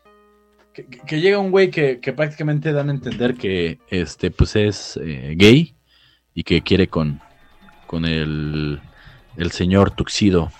Que, 1.07 1.21
llega 1.21 1.39
un 1.39 1.51
güey 1.51 1.71
que, 1.71 2.01
que 2.01 2.13
prácticamente 2.13 2.73
dan 2.73 2.91
a 2.91 2.93
entender 2.93 3.35
que 3.35 3.79
este 3.89 4.31
pues 4.31 4.57
es 4.57 4.99
eh, 5.03 5.35
gay 5.37 5.75
y 6.35 6.43
que 6.43 6.61
quiere 6.61 6.89
con, 6.89 7.21
con 7.87 8.05
el, 8.05 8.81
el 9.37 9.51
señor 9.53 9.91
Tuxido 9.91 10.53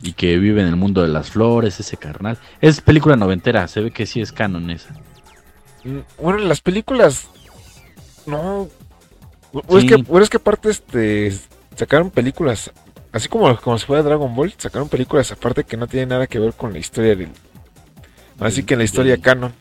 y 0.00 0.14
que 0.14 0.38
vive 0.38 0.62
en 0.62 0.68
el 0.68 0.76
mundo 0.76 1.02
de 1.02 1.08
las 1.08 1.30
flores, 1.30 1.78
ese 1.78 1.96
carnal. 1.96 2.38
Es 2.60 2.80
película 2.80 3.16
noventera, 3.16 3.68
se 3.68 3.80
ve 3.80 3.90
que 3.90 4.06
sí 4.06 4.20
es 4.20 4.32
canon 4.32 4.70
esa. 4.70 4.94
Mm, 5.84 5.98
Bueno, 6.20 6.40
en 6.40 6.48
las 6.48 6.60
películas, 6.60 7.28
no. 8.26 8.68
O 9.52 9.78
es 9.78 9.84
que, 9.84 9.96
bueno, 9.96 10.24
es 10.24 10.30
que 10.30 10.38
aparte, 10.38 10.70
este, 10.70 11.32
sacaron 11.76 12.10
películas, 12.10 12.72
así 13.12 13.28
como, 13.28 13.54
como 13.60 13.78
si 13.78 13.84
fuera 13.84 14.02
Dragon 14.02 14.34
Ball, 14.34 14.54
sacaron 14.56 14.88
películas 14.88 15.30
aparte 15.30 15.64
que 15.64 15.76
no 15.76 15.86
tienen 15.86 16.08
nada 16.08 16.26
que 16.26 16.38
ver 16.38 16.54
con 16.54 16.72
la 16.72 16.78
historia 16.78 17.14
del. 17.14 17.28
Así 18.40 18.62
que 18.64 18.74
en 18.74 18.78
la 18.78 18.84
historia 18.84 19.16
canon. 19.18 19.52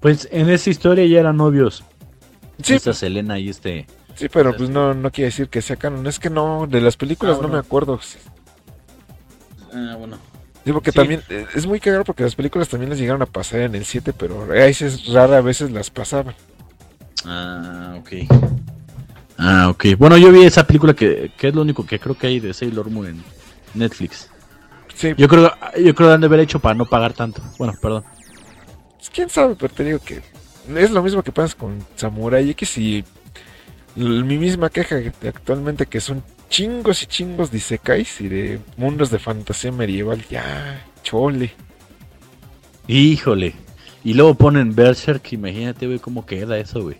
Pues 0.00 0.28
en 0.30 0.50
esa 0.50 0.70
historia 0.70 1.04
ya 1.06 1.20
eran 1.20 1.36
novios. 1.36 1.84
Sí, 2.62 2.74
Esta 2.74 2.92
Selena 2.92 3.38
y 3.38 3.48
este. 3.50 3.86
Sí, 4.14 4.28
pero 4.32 4.56
pues 4.56 4.70
no, 4.70 4.94
no 4.94 5.10
quiere 5.10 5.26
decir 5.26 5.48
que 5.48 5.60
sea 5.60 5.76
canon. 5.76 6.06
Es 6.06 6.18
que 6.18 6.30
no, 6.30 6.66
de 6.66 6.80
las 6.80 6.96
películas 6.96 7.34
Ah, 7.34 7.36
no 7.36 7.48
bueno. 7.48 7.54
me 7.54 7.60
acuerdo. 7.60 8.00
Ah, 9.74 9.94
bueno. 9.98 10.18
porque 10.72 10.90
Sí. 10.90 10.96
también 10.96 11.22
eh, 11.28 11.46
es 11.54 11.66
muy 11.66 11.80
cagado 11.80 12.04
porque 12.04 12.22
las 12.22 12.34
películas 12.34 12.68
también 12.68 12.88
las 12.90 12.98
llegaron 12.98 13.20
a 13.22 13.26
pasar 13.26 13.60
en 13.60 13.74
el 13.74 13.84
7, 13.84 14.12
pero 14.14 14.42
a 14.42 14.46
veces, 14.46 15.06
rara 15.12 15.40
veces 15.42 15.70
las 15.70 15.90
pasaban. 15.90 16.34
Ah, 17.24 17.96
ok. 17.98 18.10
Ah, 19.38 19.68
ok. 19.68 19.84
Bueno, 19.98 20.16
yo 20.16 20.32
vi 20.32 20.44
esa 20.44 20.66
película 20.66 20.94
que, 20.94 21.30
que 21.36 21.48
es 21.48 21.54
lo 21.54 21.60
único 21.62 21.84
que 21.84 21.98
creo 21.98 22.16
que 22.16 22.26
hay 22.28 22.40
de 22.40 22.54
Sailor 22.54 22.88
Moon 22.90 23.06
en 23.08 23.24
Netflix. 23.74 24.30
Sí, 24.96 25.12
Yo 25.18 25.28
creo, 25.28 25.52
yo 25.76 25.94
creo 25.94 26.08
que 26.08 26.14
han 26.14 26.20
de 26.22 26.26
haber 26.26 26.40
hecho 26.40 26.58
para 26.58 26.74
no 26.74 26.86
pagar 26.86 27.12
tanto. 27.12 27.42
Bueno, 27.58 27.74
perdón. 27.80 28.04
Pues, 28.96 29.10
quién 29.10 29.28
sabe, 29.28 29.54
pero 29.54 29.72
te 29.72 29.84
digo 29.84 29.98
que 29.98 30.22
es 30.74 30.90
lo 30.90 31.02
mismo 31.02 31.22
que 31.22 31.32
pasa 31.32 31.56
con 31.56 31.84
Samurai 31.94 32.48
X 32.50 32.78
y 32.78 33.04
mi 33.94 34.38
misma 34.38 34.68
queja 34.68 34.96
actualmente 35.26 35.86
que 35.86 36.00
son 36.00 36.22
chingos 36.48 37.02
y 37.02 37.06
chingos 37.06 37.50
de 37.50 37.58
Isekais 37.58 38.20
y 38.20 38.28
de 38.28 38.60
mundos 38.76 39.10
de 39.10 39.18
fantasía 39.18 39.70
medieval. 39.70 40.24
Ya, 40.30 40.84
chole. 41.02 41.52
Híjole. 42.88 43.54
Y 44.02 44.14
luego 44.14 44.34
ponen 44.34 44.74
Berserk, 44.74 45.32
imagínate, 45.32 45.86
güey, 45.86 45.98
cómo 45.98 46.24
queda 46.24 46.58
eso, 46.58 46.82
güey. 46.82 46.96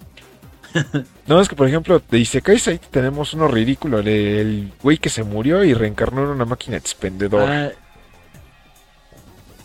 no, 1.26 1.40
es 1.40 1.48
que 1.48 1.56
por 1.56 1.68
ejemplo, 1.68 2.02
de 2.10 2.18
Isekais 2.18 2.68
ahí 2.68 2.78
tenemos 2.90 3.32
uno 3.32 3.48
ridículo, 3.48 4.00
el 4.00 4.72
güey 4.82 4.98
que 4.98 5.08
se 5.08 5.22
murió 5.22 5.64
y 5.64 5.72
reencarnó 5.72 6.24
en 6.24 6.28
una 6.28 6.44
máquina 6.44 6.76
expendedora. 6.76 7.68
Ah, 7.68 7.85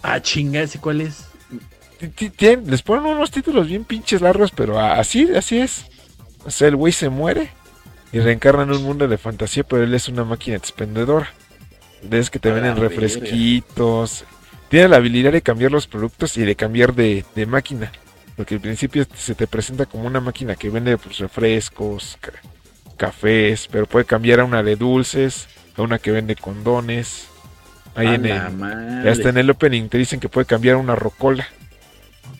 ah 0.01 0.21
chinga, 0.21 0.61
¿ese 0.61 0.79
cuál 0.79 1.01
es? 1.01 1.25
les 2.65 2.81
ponen 2.81 3.05
unos 3.05 3.31
títulos 3.31 3.67
bien 3.67 3.83
pinches 3.83 4.21
largos, 4.21 4.51
pero 4.51 4.79
así, 4.79 5.29
así 5.35 5.59
es. 5.59 5.85
O 6.45 6.51
sea, 6.51 6.67
el 6.67 6.75
güey 6.75 6.91
se 6.91 7.09
muere 7.09 7.49
y 8.11 8.19
reencarna 8.19 8.63
en 8.63 8.71
un 8.71 8.83
mundo 8.83 9.07
de 9.07 9.17
fantasía, 9.17 9.63
pero 9.63 9.83
él 9.83 9.93
es 9.93 10.07
una 10.07 10.23
máquina 10.23 10.57
expendedora. 10.57 11.29
Ves 12.03 12.29
que 12.29 12.39
te 12.39 12.51
venden 12.51 12.77
refresquitos. 12.77 14.25
Tiene 14.69 14.87
la 14.87 14.97
habilidad 14.97 15.31
de 15.31 15.41
cambiar 15.41 15.71
los 15.71 15.87
productos 15.87 16.37
y 16.37 16.41
de 16.41 16.55
cambiar 16.55 16.93
de, 16.95 17.23
máquina. 17.47 17.91
Porque 18.35 18.55
al 18.55 18.61
principio 18.61 19.05
se 19.15 19.35
te 19.35 19.45
presenta 19.45 19.85
como 19.85 20.07
una 20.07 20.19
máquina 20.19 20.55
que 20.55 20.69
vende 20.69 20.97
pues, 20.97 21.19
refrescos, 21.19 22.17
cafés, 22.97 23.67
pero 23.71 23.85
puede 23.85 24.05
cambiar 24.05 24.39
a 24.39 24.45
una 24.45 24.63
de 24.63 24.75
dulces, 24.75 25.47
a 25.77 25.81
una 25.83 25.99
que 25.99 26.11
vende 26.11 26.35
condones. 26.35 27.27
Ahí 27.95 28.07
en 28.07 28.25
el, 28.25 29.07
hasta 29.07 29.29
en 29.29 29.37
el 29.37 29.49
opening 29.49 29.89
te 29.89 29.97
dicen 29.97 30.19
que 30.19 30.29
puede 30.29 30.45
cambiar 30.45 30.75
a 30.75 30.79
una 30.79 30.95
rocola. 30.95 31.45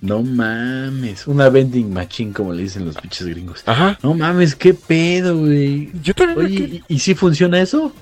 No 0.02 0.24
mames, 0.24 1.28
una 1.28 1.50
vending 1.50 1.94
machine, 1.94 2.34
como 2.34 2.54
le 2.54 2.64
dicen 2.64 2.86
los 2.86 2.96
pinches 2.96 3.28
gringos. 3.28 3.64
Ajá. 3.66 4.00
No 4.02 4.16
mames, 4.16 4.56
qué 4.56 4.74
pedo, 4.74 5.38
güey. 5.38 5.92
Yo 6.02 6.16
también. 6.16 6.40
Oye, 6.40 6.84
¿y, 6.88 7.00
si 7.00 7.14
funciona 7.14 7.62
eso? 7.62 7.94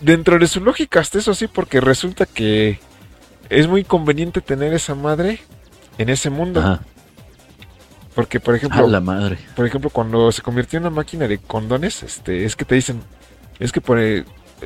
Dentro 0.00 0.38
de 0.38 0.48
su 0.48 0.60
lógica, 0.60 1.00
hasta 1.00 1.18
eso 1.18 1.34
sí, 1.34 1.46
porque 1.46 1.80
resulta 1.80 2.26
que 2.26 2.80
es 3.50 3.68
muy 3.68 3.84
conveniente 3.84 4.40
tener 4.40 4.72
esa 4.72 4.94
madre 4.94 5.40
en 5.98 6.08
ese 6.08 6.30
mundo. 6.30 6.60
Ajá. 6.60 6.80
Porque, 8.14 8.40
por 8.40 8.54
ejemplo. 8.56 8.88
la 8.88 9.00
madre. 9.00 9.38
Por 9.54 9.66
ejemplo, 9.66 9.90
cuando 9.90 10.32
se 10.32 10.42
convirtió 10.42 10.78
en 10.78 10.86
una 10.86 10.96
máquina 10.96 11.28
de 11.28 11.38
condones, 11.38 12.02
este, 12.02 12.44
es 12.44 12.56
que 12.56 12.64
te 12.64 12.74
dicen. 12.74 13.00
Es 13.58 13.72
que 13.72 13.80
por, 13.80 13.98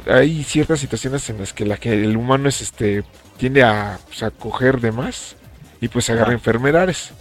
hay 0.07 0.44
ciertas 0.44 0.80
situaciones 0.80 1.28
en 1.30 1.38
las 1.38 1.52
que, 1.52 1.64
la 1.64 1.76
que 1.76 1.92
el 1.92 2.16
humano 2.16 2.48
es 2.48 2.61
este 2.61 3.04
tiende 3.37 3.62
a, 3.62 3.98
pues, 4.07 4.22
a 4.22 4.30
coger 4.30 4.80
de 4.80 4.92
más 4.92 5.37
y 5.80 5.88
pues 5.88 6.09
agarra 6.11 6.33
enfermedades. 6.33 7.12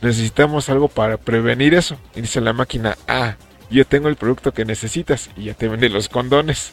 Necesitamos 0.00 0.68
algo 0.68 0.88
para 0.88 1.16
prevenir 1.16 1.74
eso. 1.74 1.98
Y 2.14 2.20
dice 2.20 2.40
la 2.40 2.52
máquina, 2.52 2.96
ah, 3.06 3.36
yo 3.70 3.84
tengo 3.86 4.08
el 4.08 4.16
producto 4.16 4.52
que 4.52 4.64
necesitas 4.64 5.30
y 5.36 5.44
ya 5.44 5.54
te 5.54 5.68
vende 5.68 5.88
los 5.88 6.08
condones. 6.08 6.72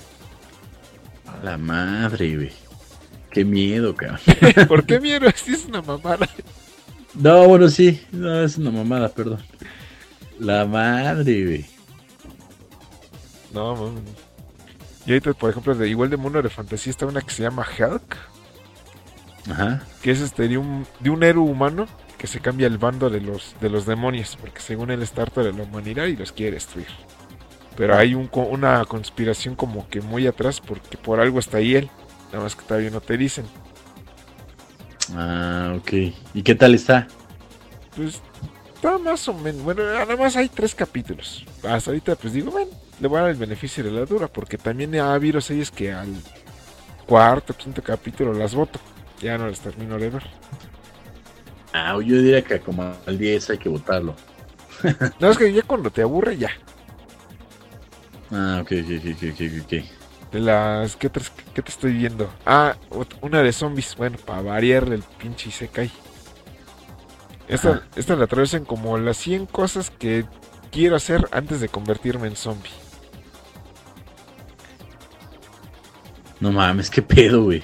la 1.44 1.58
madre, 1.58 2.36
güey. 2.36 2.52
Qué 3.32 3.44
miedo, 3.44 3.96
cabrón. 3.96 4.20
¿Por 4.68 4.86
qué 4.86 5.00
miedo? 5.00 5.28
Si 5.36 5.54
es 5.54 5.66
una 5.66 5.82
mamada. 5.82 6.30
No, 7.14 7.48
bueno, 7.48 7.68
sí. 7.68 8.02
No, 8.12 8.44
es 8.44 8.58
una 8.58 8.72
mamada, 8.72 9.10
perdón. 9.10 9.40
La 10.40 10.66
madre, 10.66 11.44
güey. 11.44 11.66
No, 13.54 13.94
Y 15.06 15.12
ahorita, 15.12 15.34
por 15.34 15.50
ejemplo, 15.50 15.76
de 15.76 15.88
igual 15.88 16.10
de 16.10 16.18
mundo 16.18 16.42
de 16.42 16.50
fantasía 16.50 16.92
está 16.92 17.06
una 17.06 17.22
que 17.22 17.32
se 17.32 17.44
llama 17.44 17.66
Hulk. 17.78 18.18
Que 20.02 20.12
es 20.12 20.22
este 20.22 20.48
de 20.48 20.58
un, 20.58 20.88
de 21.00 21.10
un 21.10 21.24
héroe 21.24 21.44
humano 21.44 21.86
que 22.18 22.28
se 22.28 22.40
cambia 22.40 22.66
el 22.68 22.78
bando 22.78 23.10
de 23.10 23.22
los, 23.22 23.56
de 23.62 23.70
los 23.70 23.86
demonios, 23.86 24.38
porque 24.40 24.62
según 24.62 24.90
él 24.90 25.04
está 25.04 25.22
harto 25.22 25.44
de 25.44 25.54
la 25.54 25.64
humanidad 25.64 26.06
y 26.06 26.16
los 26.16 26.32
quiere 26.32 26.54
destruir. 26.54 26.88
Pero 27.78 27.96
hay 27.96 28.16
un, 28.16 28.30
una 28.34 28.84
conspiración 28.86 29.56
como 29.56 29.88
que 29.90 30.02
muy 30.02 30.26
atrás, 30.26 30.62
porque 30.62 30.98
por 30.98 31.20
algo 31.20 31.40
está 31.40 31.58
ahí 31.58 31.76
él, 31.76 31.90
nada 32.32 32.44
más 32.44 32.56
que 32.56 32.64
todavía 32.64 32.90
no 32.90 33.02
te 33.02 33.18
dicen. 33.18 33.46
Ah, 35.14 35.76
ok. 35.78 35.92
¿Y 36.34 36.42
qué 36.42 36.56
tal 36.56 36.74
está? 36.74 37.08
Pues 37.96 38.22
está 38.74 38.98
más 38.98 39.28
o 39.28 39.34
menos. 39.34 39.62
Bueno, 39.62 39.84
nada 39.84 40.16
más 40.16 40.36
hay 40.36 40.50
tres 40.50 40.74
capítulos. 40.74 41.46
Hasta 41.68 41.92
ahorita, 41.92 42.16
pues 42.16 42.34
digo, 42.34 42.50
bueno, 42.50 42.72
le 43.00 43.08
voy 43.08 43.20
a 43.20 43.22
dar 43.24 43.32
el 43.32 43.38
beneficio 43.38 43.84
de 43.84 43.92
la 43.92 44.06
dura, 44.06 44.28
porque 44.28 44.58
también 44.58 44.96
ha 44.96 45.14
habido 45.14 45.42
series 45.42 45.72
que 45.72 45.92
al 45.92 46.14
cuarto, 47.06 47.54
quinto 47.54 47.84
capítulo 47.84 48.34
las 48.34 48.56
voto 48.56 48.80
ya 49.22 49.38
no 49.38 49.48
las 49.48 49.60
termino 49.60 49.98
de 49.98 50.10
ver. 50.10 50.24
Ah, 51.74 51.94
yo 51.94 52.18
diría 52.18 52.42
que 52.42 52.60
como 52.60 52.84
al 53.06 53.18
10 53.18 53.50
hay 53.52 53.58
que 53.58 53.70
votarlo. 53.70 54.16
no, 55.20 55.30
es 55.30 55.38
que 55.38 55.52
ya 55.52 55.62
cuando 55.64 55.90
te 55.90 56.02
aburre, 56.02 56.38
ya. 56.38 56.52
Ah, 58.32 58.60
ok, 58.62 58.72
ok, 58.72 59.06
ok, 59.14 59.24
ok, 59.34 59.64
ok. 59.64 60.32
De 60.32 60.40
las. 60.40 60.96
¿qué 60.96 61.10
te, 61.10 61.22
¿Qué 61.54 61.62
te 61.62 61.70
estoy 61.70 61.94
viendo? 61.94 62.30
Ah, 62.46 62.76
una 63.22 63.42
de 63.42 63.52
zombies. 63.52 63.96
Bueno, 63.96 64.18
para 64.18 64.42
variarle 64.42 64.96
el 64.96 65.04
pinche 65.04 65.52
se 65.52 65.68
cae. 65.68 65.92
Esta, 67.48 67.84
esta 67.96 68.16
la 68.16 68.26
traducen 68.26 68.66
como 68.66 68.98
las 68.98 69.18
100 69.18 69.46
cosas 69.46 69.92
que 69.92 70.26
quiero 70.72 70.96
hacer 70.96 71.28
antes 71.32 71.62
de 71.62 71.70
convertirme 71.70 72.28
en 72.28 72.36
zombie. 72.36 72.72
No 76.46 76.52
mames, 76.52 76.92
qué 76.92 77.02
pedo, 77.02 77.42
güey. 77.42 77.64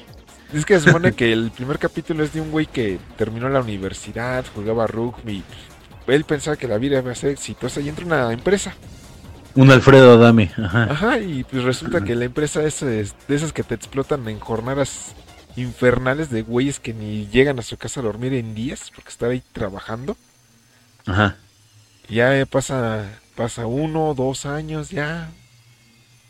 Es 0.51 0.65
que 0.65 0.79
se 0.79 0.87
supone 0.87 1.13
que 1.13 1.31
el 1.31 1.51
primer 1.51 1.77
capítulo 1.77 2.23
es 2.23 2.33
de 2.33 2.41
un 2.41 2.49
güey 2.49 2.65
que 2.65 2.97
terminó 3.15 3.47
la 3.47 3.61
universidad, 3.61 4.43
jugaba 4.55 4.87
rugby. 4.87 5.43
Él 6.07 6.23
pensaba 6.23 6.57
que 6.57 6.67
la 6.67 6.79
vida 6.79 6.97
iba 6.97 7.11
a 7.11 7.15
ser 7.15 7.29
exitosa 7.29 7.79
y 7.79 7.89
entra 7.89 8.07
una 8.07 8.33
empresa. 8.33 8.73
Un 9.53 9.69
Alfredo 9.69 10.13
Adame. 10.13 10.51
Ajá. 10.57 10.85
Ajá, 10.85 11.19
y 11.19 11.43
pues 11.43 11.61
resulta 11.61 12.03
que 12.03 12.15
la 12.15 12.25
empresa 12.25 12.63
es 12.63 12.79
de 12.79 13.05
esas 13.29 13.53
que 13.53 13.61
te 13.61 13.75
explotan 13.75 14.27
en 14.27 14.39
jornadas 14.39 15.13
infernales 15.55 16.31
de 16.31 16.41
güeyes 16.41 16.79
que 16.79 16.95
ni 16.95 17.27
llegan 17.27 17.59
a 17.59 17.61
su 17.61 17.77
casa 17.77 17.99
a 17.99 18.03
dormir 18.03 18.33
en 18.33 18.55
días 18.55 18.91
porque 18.95 19.11
están 19.11 19.29
ahí 19.29 19.43
trabajando. 19.53 20.17
Ajá. 21.05 21.35
Ya 22.09 22.47
pasa, 22.47 23.05
pasa 23.35 23.67
uno, 23.67 24.15
dos 24.15 24.47
años, 24.47 24.89
ya 24.89 25.29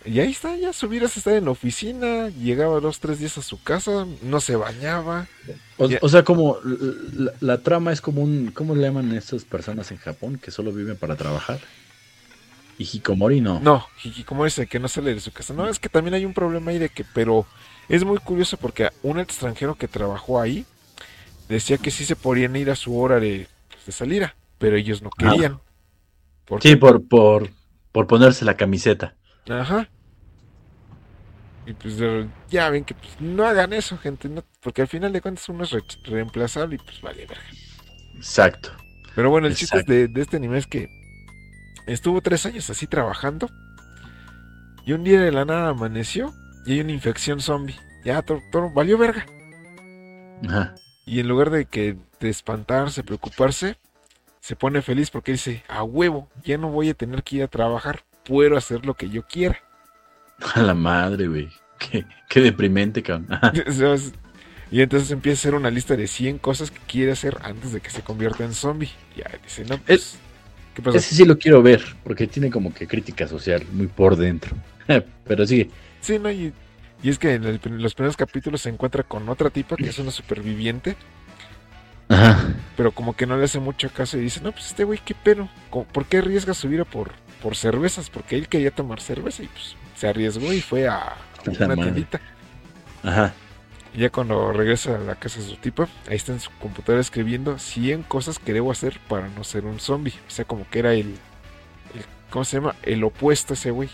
y 0.06 0.20
ahí 0.20 0.32
está, 0.32 0.56
ya 0.58 0.74
su 0.74 0.88
vida 0.88 1.06
estar 1.06 1.34
en 1.34 1.46
la 1.46 1.52
oficina, 1.52 2.30
llegaba 2.30 2.80
dos, 2.80 3.00
tres 3.00 3.20
días 3.20 3.38
a 3.38 3.42
su 3.42 3.62
casa, 3.62 4.08
no 4.24 4.40
se 4.40 4.56
bañaba. 4.56 5.28
O, 5.78 6.10
sea, 6.10 6.24
como 6.24 6.58
la, 7.40 7.60
trama 7.60 7.92
es 7.92 8.02
como 8.02 8.22
un, 8.22 8.52
¿cómo 8.52 8.76
le 8.76 8.82
llaman 8.82 9.12
a 9.12 9.18
estas 9.18 9.46
personas 9.46 9.92
en 9.92 9.98
Japón 9.98 10.40
que 10.42 10.50
solo 10.50 10.72
viven 10.72 10.98
para 10.98 11.16
trabajar? 11.16 11.60
¿Y 12.78 12.84
Hikikomori 12.84 13.42
no? 13.42 13.60
No, 13.60 13.86
Hikikomori 14.04 14.48
es 14.48 14.58
el 14.60 14.68
que 14.68 14.80
no 14.80 14.88
sale 14.88 15.14
de 15.14 15.20
su 15.20 15.32
casa. 15.32 15.54
No, 15.54 15.68
es 15.68 15.80
que 15.80 15.90
también 15.90 16.16
hay 16.16 16.26
un 16.26 16.34
problema 16.34 16.72
ahí 16.72 16.80
de 16.80 16.90
que, 16.90 17.04
pero 17.04 17.46
es 17.88 18.04
muy 18.04 18.18
curioso 18.18 18.58
porque 18.58 18.90
un 19.04 19.20
extranjero 19.20 19.76
que 19.76 19.88
trabajó 19.88 20.42
ahí 20.42 20.66
decía 21.48 21.78
que 21.78 21.92
sí 21.92 22.06
se 22.06 22.16
podían 22.16 22.56
ir 22.56 22.72
a 22.72 22.76
su 22.76 22.98
hora 22.98 23.20
de, 23.20 23.48
pues, 23.70 23.86
de 23.86 23.92
salida, 23.92 24.36
pero 24.58 24.78
ellos 24.78 25.04
no 25.04 25.12
querían. 25.12 25.60
sí, 26.60 26.76
por, 26.76 27.08
por, 27.08 27.52
por 27.92 28.08
ponerse 28.08 28.46
la 28.46 28.58
camiseta. 28.58 29.16
Ajá. 29.50 29.90
Y 31.66 31.74
pues 31.74 31.98
ya 32.50 32.70
ven 32.70 32.84
que 32.84 32.96
pues, 32.96 33.22
no 33.22 33.46
hagan 33.46 33.74
eso, 33.74 33.98
gente, 33.98 34.30
porque 34.62 34.82
al 34.82 34.88
final 34.88 35.14
de 35.14 35.22
cuentas 35.22 35.48
uno 35.50 35.64
es 35.64 35.72
reemplazable 36.04 36.76
y 36.76 36.80
pues 36.80 37.02
vale 37.02 37.26
verga. 37.26 37.44
Exacto. 38.16 38.72
Pero 39.16 39.30
bueno, 39.30 39.48
el 39.48 39.56
chiste 39.56 39.84
de, 39.84 40.10
este 40.16 40.38
anime 40.38 40.58
es 40.58 40.68
que 40.68 40.88
estuvo 41.86 42.22
tres 42.22 42.46
años 42.46 42.70
así 42.70 42.88
trabajando 42.88 43.50
y 44.86 44.94
un 44.94 45.04
día 45.04 45.22
de 45.22 45.32
la 45.32 45.46
nada 45.46 45.70
amaneció 45.70 46.34
y 46.66 46.74
hay 46.74 46.80
una 46.82 46.94
infección 46.94 47.42
zombie. 47.42 47.80
Ya, 48.04 48.22
todo, 48.24 48.42
valió 48.74 48.98
verga. 48.98 49.26
Ajá. 50.48 50.76
Y 51.06 51.20
en 51.20 51.28
lugar 51.28 51.52
de 51.52 51.66
que 51.66 51.98
de 52.20 52.30
espantarse, 52.30 53.04
preocuparse, 53.04 53.78
se 54.40 54.56
pone 54.56 54.82
feliz 54.82 55.12
porque 55.12 55.34
dice, 55.34 55.64
a 55.68 55.84
huevo, 55.84 56.30
ya 56.44 56.58
no 56.58 56.70
voy 56.70 56.90
a 56.90 56.94
tener 56.96 57.22
que 57.22 57.38
ir 57.38 57.44
a 57.44 57.48
trabajar 57.48 58.04
puedo 58.26 58.58
hacer 58.58 58.86
lo 58.86 58.94
que 58.94 59.10
yo 59.10 59.24
quiera. 59.24 59.60
A 60.56 60.62
la 60.62 60.74
madre, 60.74 61.28
güey. 61.28 61.50
Qué, 62.30 62.42
deprimente, 62.42 63.02
cabrón. 63.02 63.28
y 64.72 64.82
entonces 64.82 65.12
empieza 65.12 65.38
a 65.38 65.42
hacer 65.42 65.56
una 65.56 65.72
lista 65.72 65.96
de 65.96 66.08
100 66.08 66.38
cosas 66.38 66.72
que 66.72 66.80
quiere 66.88 67.12
hacer 67.12 67.38
antes 67.44 67.74
de 67.74 67.82
que 67.82 67.90
se 67.90 68.02
convierta 68.02 68.44
en 68.44 68.54
zombie. 68.54 68.92
Y 69.16 69.22
ahí 69.22 69.40
dice, 69.44 69.66
no, 69.66 69.78
pues, 69.80 70.18
¿qué 70.74 70.82
pasa? 70.82 70.98
Ese 70.98 71.16
sí 71.16 71.26
lo 71.26 71.38
quiero 71.38 71.62
ver, 71.62 71.84
porque 72.04 72.28
tiene 72.28 72.50
como 72.50 72.74
que 72.74 72.88
crítica 72.88 73.28
social 73.28 73.66
muy 73.72 73.88
por 73.88 74.16
dentro. 74.16 74.56
Pero 75.26 75.46
sí. 75.46 75.70
Sí, 76.02 76.20
no, 76.20 76.30
y, 76.32 76.54
es 77.04 77.18
que 77.18 77.36
en, 77.36 77.60
los 77.82 77.96
primeros 77.96 78.18
capítulos 78.18 78.62
se 78.62 78.70
encuentra 78.70 79.04
con 79.04 79.28
otra 79.30 79.50
tipa 79.50 79.76
que 79.76 79.90
es 79.90 80.00
una 80.00 80.12
superviviente. 80.12 80.96
Ajá. 82.10 82.54
Pero 82.76 82.92
como 82.92 83.16
que 83.16 83.26
no 83.26 83.38
le 83.38 83.46
hace 83.46 83.60
mucho 83.60 83.90
caso 83.90 84.18
y 84.18 84.22
dice, 84.22 84.42
no, 84.42 84.52
pues 84.52 84.68
este 84.68 84.84
güey, 84.84 85.00
¿qué 85.04 85.16
pero? 85.24 85.50
¿Por 85.70 86.06
qué 86.06 86.18
arriesga 86.18 86.54
su 86.54 86.68
vida 86.68 86.84
por, 86.84 87.12
por 87.42 87.56
cervezas, 87.56 88.10
porque 88.10 88.36
él 88.36 88.48
quería 88.48 88.72
tomar 88.72 89.02
cerveza 89.02 89.44
y 89.44 89.48
pues 89.48 89.76
se 89.96 90.08
arriesgó 90.08 90.54
y 90.54 90.62
fue 90.62 90.88
a, 90.88 91.16
una 91.60 91.76
tiendita. 91.76 92.22
Ajá. 93.04 93.34
Y 93.94 94.00
ya 94.00 94.10
cuando 94.10 94.54
regresa 94.54 94.96
a 94.96 95.00
la 95.00 95.16
casa 95.16 95.40
de 95.40 95.48
su 95.48 95.58
tipo, 95.58 95.88
ahí 96.08 96.16
está 96.16 96.32
en 96.32 96.40
su 96.40 96.50
computadora 96.52 97.02
escribiendo 97.02 97.60
100 97.60 98.04
cosas 98.04 98.40
que 98.40 98.54
debo 98.54 98.72
hacer 98.72 99.00
para 99.10 99.28
no 99.28 99.44
ser 99.44 99.66
un 99.66 99.80
zombie. 99.80 100.14
O 100.28 100.32
sea, 100.32 100.46
como 100.46 100.70
que 100.70 100.80
era 100.80 100.94
el, 100.94 101.08
el 101.08 102.06
¿cómo 102.30 102.46
se 102.46 102.58
llama? 102.58 102.76
El 102.84 103.04
opuesto 103.04 103.54
a 103.54 103.56
ese 103.56 103.72
güey. 103.72 103.90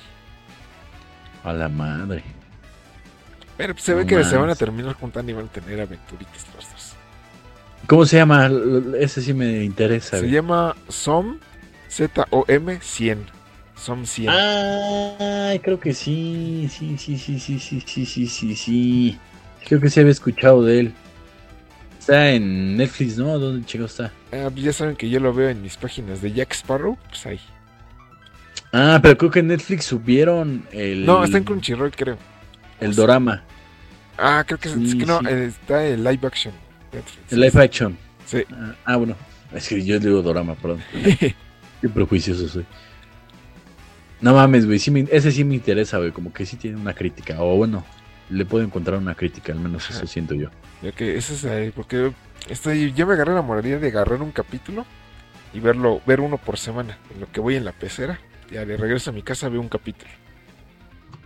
A 1.43 1.53
la 1.53 1.67
madre. 1.67 2.23
Pero 3.55 3.73
pues, 3.73 3.85
se 3.85 3.95
ve 3.95 4.05
que 4.05 4.23
se 4.23 4.37
van 4.37 4.51
a 4.51 4.55
terminar 4.55 4.93
juntando 4.93 5.31
y 5.31 5.35
van 5.35 5.45
a 5.45 5.49
tener 5.49 5.81
aventuritas 5.81 6.45
los 6.55 6.71
dos. 6.71 6.93
¿Cómo 7.87 8.05
se 8.05 8.17
llama? 8.17 8.51
Ese 8.99 9.21
sí 9.21 9.33
me 9.33 9.63
interesa. 9.63 10.19
Se 10.19 10.29
llama 10.29 10.75
SOM 10.89 11.39
Z-O-M 11.89 12.79
100. 12.81 13.36
SOM 13.77 14.05
100. 14.05 14.29
Ay, 14.29 15.59
creo 15.59 15.79
que 15.79 15.93
sí, 15.93 16.67
sí, 16.69 16.97
sí, 16.97 17.17
sí, 17.17 17.39
sí, 17.39 17.59
sí, 17.59 17.79
sí, 17.85 18.05
sí, 18.05 18.27
sí, 18.27 18.55
sí. 18.55 19.17
Creo 19.67 19.79
que 19.79 19.89
sí 19.89 19.99
había 19.99 20.11
escuchado 20.11 20.63
de 20.63 20.79
él. 20.79 20.93
Está 21.99 22.31
en 22.31 22.77
Netflix, 22.77 23.17
¿no? 23.17 23.37
¿Dónde 23.37 23.65
chico 23.65 23.85
está? 23.85 24.11
Ah, 24.31 24.49
pues 24.51 24.63
ya 24.63 24.73
saben 24.73 24.95
que 24.95 25.09
yo 25.09 25.19
lo 25.19 25.33
veo 25.33 25.49
en 25.49 25.61
mis 25.61 25.75
páginas 25.77 26.21
de 26.21 26.31
Jack 26.31 26.53
Sparrow. 26.53 26.97
Pues 27.09 27.25
ahí. 27.25 27.39
Ah, 28.73 28.99
pero 29.01 29.17
creo 29.17 29.31
que 29.31 29.39
en 29.39 29.47
Netflix 29.47 29.85
subieron 29.85 30.65
el... 30.71 31.05
No, 31.05 31.23
está 31.23 31.37
en 31.37 31.43
Crunchyroll, 31.43 31.91
creo. 31.91 32.17
El 32.79 32.95
dorama, 32.95 33.43
Ah, 34.17 34.43
creo 34.47 34.57
que, 34.59 34.69
es 34.69 34.73
Sí, 34.73 34.97
que 34.97 35.05
no, 35.05 35.19
sí. 35.19 35.25
está 35.29 35.85
en 35.85 36.03
live 36.03 36.19
action. 36.25 36.53
Netflix. 36.91 37.31
el 37.33 37.39
live 37.39 37.61
action. 37.63 37.97
Sí. 38.25 38.43
Ah, 38.51 38.73
Ah, 38.85 38.95
bueno. 38.97 39.15
Es 39.53 39.67
que 39.69 39.83
yo 39.83 39.99
digo 39.99 40.21
dorama, 40.21 40.55
perdón. 40.55 40.81
Qué 41.19 41.89
prejuicioso 41.93 42.47
soy. 42.47 42.65
No 44.21 44.33
mames, 44.33 44.65
güey. 44.65 44.79
Sí 44.79 45.07
ese 45.11 45.31
sí 45.31 45.43
me 45.43 45.55
interesa, 45.55 45.97
güey. 45.97 46.11
Como 46.11 46.33
que 46.33 46.45
sí 46.45 46.57
tiene 46.57 46.77
una 46.77 46.93
crítica. 46.93 47.41
O 47.41 47.55
bueno, 47.55 47.85
le 48.29 48.45
puedo 48.45 48.63
encontrar 48.63 48.97
una 48.97 49.15
crítica, 49.15 49.53
al 49.53 49.59
menos 49.59 49.89
eso 49.89 50.05
siento 50.07 50.33
yo. 50.33 50.49
Ya 50.81 50.91
que 50.91 51.17
ese 51.17 51.33
es 51.33 51.45
ahí, 51.45 51.71
porque 51.71 52.11
estoy, 52.49 52.93
ya 52.93 53.05
me 53.05 53.13
agarré 53.13 53.33
la 53.33 53.41
moralidad 53.41 53.79
de 53.79 53.87
agarrar 53.87 54.21
un 54.21 54.31
capítulo 54.31 54.85
y 55.53 55.59
verlo, 55.59 56.01
ver 56.05 56.19
uno 56.19 56.37
por 56.37 56.57
semana. 56.57 56.97
En 57.13 57.21
lo 57.21 57.31
que 57.31 57.39
voy 57.39 57.55
en 57.55 57.65
la 57.65 57.71
pecera, 57.71 58.19
ya 58.51 58.65
de 58.65 58.77
regreso 58.77 59.11
a 59.11 59.13
mi 59.13 59.23
casa 59.23 59.49
veo 59.49 59.61
un 59.61 59.69
capítulo. 59.69 60.11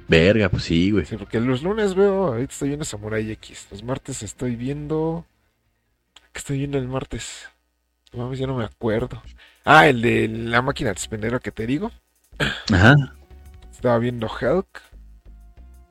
Verga, 0.08 0.50
pues 0.50 0.64
sí, 0.64 0.92
güey. 0.92 1.06
Sí, 1.06 1.16
porque 1.16 1.40
los 1.40 1.64
lunes 1.64 1.96
veo, 1.96 2.28
ahorita 2.28 2.52
estoy 2.52 2.70
viendo 2.70 2.86
Samurai 2.86 3.32
X. 3.32 3.68
Los 3.72 3.84
martes 3.84 4.22
estoy 4.24 4.56
viendo. 4.56 5.26
¿Qué 6.34 6.40
estoy 6.40 6.58
viendo 6.60 6.78
el 6.78 6.88
martes? 6.88 7.48
No 8.14 8.24
mames, 8.24 8.40
ya 8.40 8.48
no 8.48 8.58
me 8.58 8.66
acuerdo. 8.66 9.22
Ah, 9.64 9.88
el 9.88 10.02
de 10.02 10.28
la 10.28 10.62
máquina 10.62 10.92
expendedora 10.92 11.40
que 11.40 11.52
te 11.52 11.66
digo. 11.66 11.92
Ajá. 12.72 12.96
Estaba 13.72 13.98
viendo 14.00 14.28
Hulk. 14.28 14.82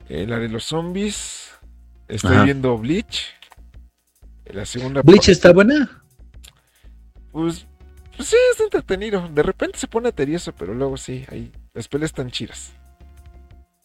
eh, 0.09 0.25
la 0.27 0.39
de 0.39 0.49
los 0.49 0.63
zombies. 0.65 1.51
Estoy 2.07 2.35
Ajá. 2.35 2.43
viendo 2.43 2.77
Bleach. 2.77 3.27
eh, 4.45 4.53
La 4.53 4.65
segunda 4.65 5.01
¿Bleach 5.01 5.29
está 5.29 5.53
buena? 5.53 6.03
Pues, 7.31 7.65
pues 8.17 8.27
sí, 8.29 8.35
está 8.51 8.63
entretenido. 8.65 9.27
De 9.33 9.43
repente 9.43 9.77
se 9.79 9.87
pone 9.87 10.11
tedioso, 10.11 10.53
pero 10.53 10.73
luego 10.73 10.97
sí, 10.97 11.25
ahí. 11.29 11.51
Las 11.73 11.87
peleas 11.87 12.09
están 12.11 12.29
chidas. 12.31 12.73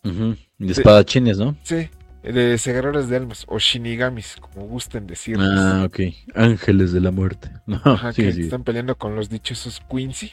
Ujú. 0.05 0.37
De 0.59 0.73
espadachines, 0.73 1.39
¿no? 1.39 1.57
Sí, 1.63 1.89
de 2.23 2.59
segadores 2.59 3.09
de 3.09 3.17
almas 3.17 3.45
o 3.49 3.59
shinigamis, 3.59 4.37
como 4.41 4.67
gusten 4.67 5.07
decirles. 5.07 5.49
Ah, 5.51 5.85
ok. 5.87 6.01
Ángeles 6.35 6.93
de 6.93 7.01
la 7.01 7.11
muerte. 7.13 7.51
No, 7.67 7.81
Ajá, 7.85 8.13
que 8.13 8.29
están 8.29 8.65
peleando 8.65 8.97
con 8.97 9.15
los 9.17 9.29
dichosos 9.29 9.81
Quincy, 9.91 10.33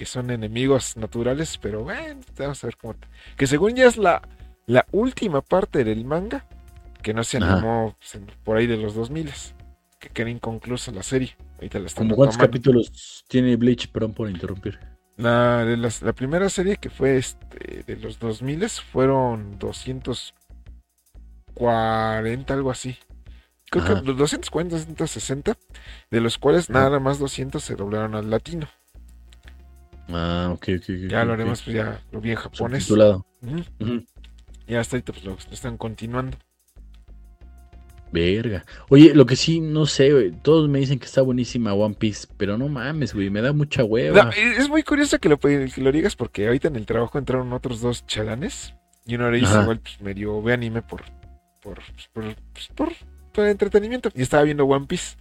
que 0.00 0.06
son 0.06 0.30
enemigos 0.30 0.96
naturales, 0.96 1.58
pero 1.58 1.84
bueno, 1.84 2.20
vamos 2.38 2.64
a 2.64 2.68
ver 2.68 2.76
cómo. 2.78 2.94
Que 3.36 3.46
según 3.46 3.74
ya 3.74 3.86
es 3.86 3.98
la, 3.98 4.22
la 4.64 4.86
última 4.92 5.42
parte 5.42 5.84
del 5.84 6.06
manga, 6.06 6.46
que 7.02 7.12
no 7.12 7.22
se 7.22 7.36
animó 7.36 7.94
pues, 7.98 8.18
por 8.42 8.56
ahí 8.56 8.66
de 8.66 8.78
los 8.78 8.94
2000 8.94 9.30
que 9.98 10.08
queda 10.08 10.30
inconclusa 10.30 10.90
la 10.90 11.02
serie. 11.02 11.36
Ahorita 11.56 11.78
la 11.80 11.86
están 11.88 12.06
¿Cómo 12.06 12.16
cuántos 12.16 12.38
capítulos 12.38 13.26
tiene 13.28 13.56
Bleach? 13.56 13.88
Perdón 13.92 14.14
por 14.14 14.30
interrumpir. 14.30 14.78
La, 15.18 15.66
de 15.66 15.76
las- 15.76 16.00
la 16.00 16.14
primera 16.14 16.48
serie 16.48 16.78
que 16.78 16.88
fue 16.88 17.18
este, 17.18 17.82
de 17.86 17.96
los 17.96 18.18
2000 18.18 18.70
fueron 18.70 19.58
240, 19.58 22.54
algo 22.54 22.70
así. 22.70 22.96
Creo 23.70 23.84
Ajá. 23.84 24.00
que 24.00 24.06
los 24.06 24.16
240, 24.16 24.76
260, 24.76 25.58
de 26.10 26.20
los 26.22 26.38
cuales 26.38 26.70
Ajá. 26.70 26.84
nada 26.84 27.00
más 27.00 27.18
200 27.18 27.62
se 27.62 27.74
doblaron 27.76 28.14
al 28.14 28.30
latino. 28.30 28.66
Ah, 30.12 30.50
ok, 30.52 30.68
ok. 30.78 30.84
Ya 31.08 31.24
lo 31.24 31.32
haremos, 31.32 31.62
pues 31.62 31.76
ya 31.76 32.00
lo 32.12 32.20
vi 32.20 32.30
en 32.30 32.36
japonés. 32.36 32.84
Subtitulado. 32.84 33.26
Ujú. 33.42 33.64
Ujú. 33.80 34.04
Y 34.66 34.74
hasta 34.74 34.96
ahorita 34.96 35.12
pues 35.12 35.24
lo, 35.24 35.36
están 35.50 35.76
continuando. 35.76 36.36
Verga. 38.12 38.64
Oye, 38.88 39.14
lo 39.14 39.24
que 39.24 39.36
sí, 39.36 39.60
no 39.60 39.86
sé, 39.86 40.12
güey. 40.12 40.32
Todos 40.32 40.68
me 40.68 40.80
dicen 40.80 40.98
que 40.98 41.06
está 41.06 41.22
buenísima 41.22 41.74
One 41.74 41.94
Piece, 41.94 42.26
pero 42.36 42.58
no 42.58 42.68
mames, 42.68 43.14
güey. 43.14 43.30
Me 43.30 43.40
da 43.40 43.52
mucha 43.52 43.84
hueva. 43.84 44.24
No, 44.24 44.30
es 44.30 44.68
muy 44.68 44.82
curioso 44.82 45.18
que 45.20 45.28
lo, 45.28 45.38
que 45.38 45.72
lo 45.76 45.92
digas 45.92 46.16
porque 46.16 46.46
ahorita 46.46 46.68
en 46.68 46.76
el 46.76 46.86
trabajo 46.86 47.18
entraron 47.18 47.52
otros 47.52 47.80
dos 47.80 48.06
chalanes 48.06 48.74
y 49.06 49.14
uno 49.14 49.30
de 49.30 49.38
ellos 49.38 49.50
igual 49.50 49.78
pues, 49.78 50.00
medio 50.00 50.42
ve 50.42 50.52
anime 50.52 50.82
por 50.82 51.02
por, 51.60 51.80
pues, 51.92 52.08
por, 52.12 52.24
pues, 52.52 52.68
por, 52.74 52.92
por 53.32 53.46
entretenimiento 53.46 54.10
y 54.14 54.22
estaba 54.22 54.42
viendo 54.42 54.64
One 54.64 54.86
Piece. 54.86 55.16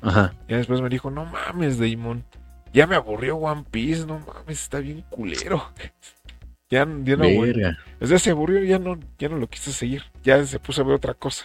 Ajá. 0.00 0.34
Y 0.48 0.54
después 0.54 0.80
me 0.80 0.88
dijo, 0.88 1.10
no 1.10 1.24
mames, 1.24 1.78
Damon, 1.78 2.24
ya 2.72 2.86
me 2.86 2.96
aburrió 2.96 3.36
One 3.36 3.64
Piece, 3.70 4.06
no 4.06 4.18
mames, 4.20 4.62
está 4.62 4.78
bien 4.80 5.02
culero. 5.10 5.70
Ya, 6.70 6.88
ya 7.04 7.16
no. 7.16 7.24
Verga. 7.24 7.76
O 8.00 8.06
sea, 8.06 8.18
se 8.18 8.30
aburrió, 8.30 8.64
ya 8.64 8.78
no, 8.78 8.98
ya 9.18 9.28
no 9.28 9.36
lo 9.36 9.46
quise 9.46 9.74
seguir. 9.74 10.04
Ya 10.24 10.42
se 10.46 10.58
puso 10.58 10.80
a 10.80 10.84
ver 10.86 10.94
otra 10.94 11.12
cosa. 11.12 11.44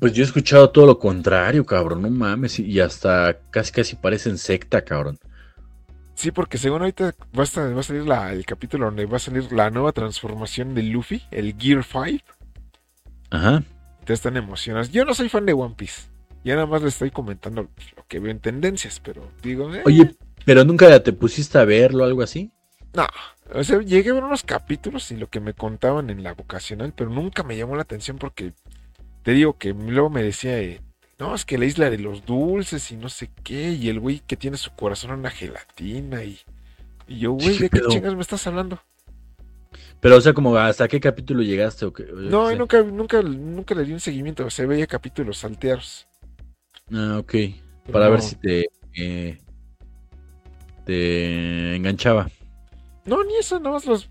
Pues 0.00 0.12
yo 0.12 0.24
he 0.24 0.26
escuchado 0.26 0.70
todo 0.70 0.86
lo 0.86 0.98
contrario, 0.98 1.64
cabrón. 1.64 2.02
No 2.02 2.10
mames. 2.10 2.58
Y 2.58 2.80
hasta 2.80 3.38
casi 3.50 3.70
casi 3.70 3.94
parecen 3.94 4.38
secta, 4.38 4.82
cabrón. 4.84 5.20
Sí, 6.16 6.32
porque 6.32 6.58
según 6.58 6.80
ahorita 6.80 7.14
va 7.38 7.44
a, 7.44 7.68
va 7.74 7.78
a 7.80 7.82
salir 7.84 8.06
la- 8.08 8.32
el 8.32 8.44
capítulo 8.44 8.86
donde 8.86 9.06
va 9.06 9.18
a 9.18 9.20
salir 9.20 9.52
la 9.52 9.70
nueva 9.70 9.92
transformación 9.92 10.74
de 10.74 10.82
Luffy, 10.82 11.22
el 11.30 11.54
Gear 11.56 11.84
5. 11.84 12.24
Ajá. 13.30 13.62
Te 14.04 14.14
están 14.14 14.36
emocionados. 14.36 14.90
Yo 14.90 15.04
no 15.04 15.14
soy 15.14 15.28
fan 15.28 15.46
de 15.46 15.52
One 15.52 15.74
Piece. 15.76 16.08
Ya 16.42 16.54
nada 16.54 16.66
más 16.66 16.82
le 16.82 16.88
estoy 16.88 17.12
comentando 17.12 17.68
lo 17.96 18.04
que 18.08 18.18
veo 18.18 18.32
en 18.32 18.40
tendencias, 18.40 18.98
pero 18.98 19.30
digo, 19.44 19.72
eh, 19.72 19.82
Oye, 19.84 20.16
pero 20.46 20.64
nunca 20.64 21.02
te 21.04 21.12
pusiste 21.12 21.58
a 21.58 21.66
verlo 21.66 22.04
o 22.04 22.06
algo 22.06 22.22
así. 22.22 22.52
no. 22.94 23.06
O 23.54 23.62
sea, 23.62 23.80
llegué 23.80 24.10
a 24.10 24.14
ver 24.14 24.24
unos 24.24 24.42
capítulos 24.42 25.10
y 25.12 25.16
lo 25.16 25.28
que 25.30 25.38
me 25.40 25.54
contaban 25.54 26.10
en 26.10 26.24
la 26.24 26.34
vocacional, 26.34 26.92
pero 26.96 27.10
nunca 27.10 27.44
me 27.44 27.56
llamó 27.56 27.76
la 27.76 27.82
atención 27.82 28.18
porque 28.18 28.54
te 29.22 29.32
digo 29.32 29.58
que 29.58 29.74
luego 29.74 30.10
me 30.10 30.22
decía, 30.22 30.58
eh, 30.60 30.82
no, 31.18 31.34
es 31.34 31.44
que 31.46 31.58
la 31.58 31.66
isla 31.66 31.90
de 31.90 31.98
los 31.98 32.26
dulces 32.26 32.92
y 32.92 32.96
no 32.96 33.08
sé 33.10 33.30
qué, 33.44 33.72
y 33.72 33.88
el 33.90 34.00
güey 34.00 34.20
que 34.26 34.36
tiene 34.36 34.56
su 34.58 34.72
corazón 34.76 35.12
en 35.12 35.20
una 35.20 35.30
gelatina 35.30 36.24
y, 36.24 36.40
y 37.08 37.20
yo, 37.20 37.32
güey, 37.32 37.58
¿Qué 37.58 37.60
¿de 37.60 37.70
qué 37.70 37.82
chingas 37.82 38.14
me 38.16 38.22
estás 38.22 38.46
hablando? 38.46 38.80
Pero, 40.00 40.16
o 40.16 40.20
sea, 40.20 40.32
como 40.34 40.56
hasta 40.56 40.88
qué 40.88 41.00
capítulo 41.00 41.42
llegaste 41.42 41.84
o 41.86 41.92
qué. 41.92 42.04
o 42.04 42.16
No, 42.32 42.40
sé. 42.44 42.56
nunca, 42.56 42.82
nunca, 42.82 43.22
nunca 43.22 43.74
le 43.74 43.84
di 43.84 43.92
un 43.92 44.00
seguimiento, 44.00 44.44
o 44.44 44.50
sea, 44.50 44.66
veía 44.66 44.86
capítulos 44.86 45.38
salteados. 45.38 46.06
Ah, 46.92 47.18
ok. 47.18 47.34
Para 47.90 48.08
ver 48.08 48.20
si 48.22 48.36
te. 48.36 48.66
eh, 48.94 49.38
te 50.86 51.74
enganchaba. 51.76 52.30
No, 53.04 53.22
ni 53.24 53.36
eso, 53.36 53.58
nada 53.58 53.72
más 53.72 53.86
los. 53.86 54.08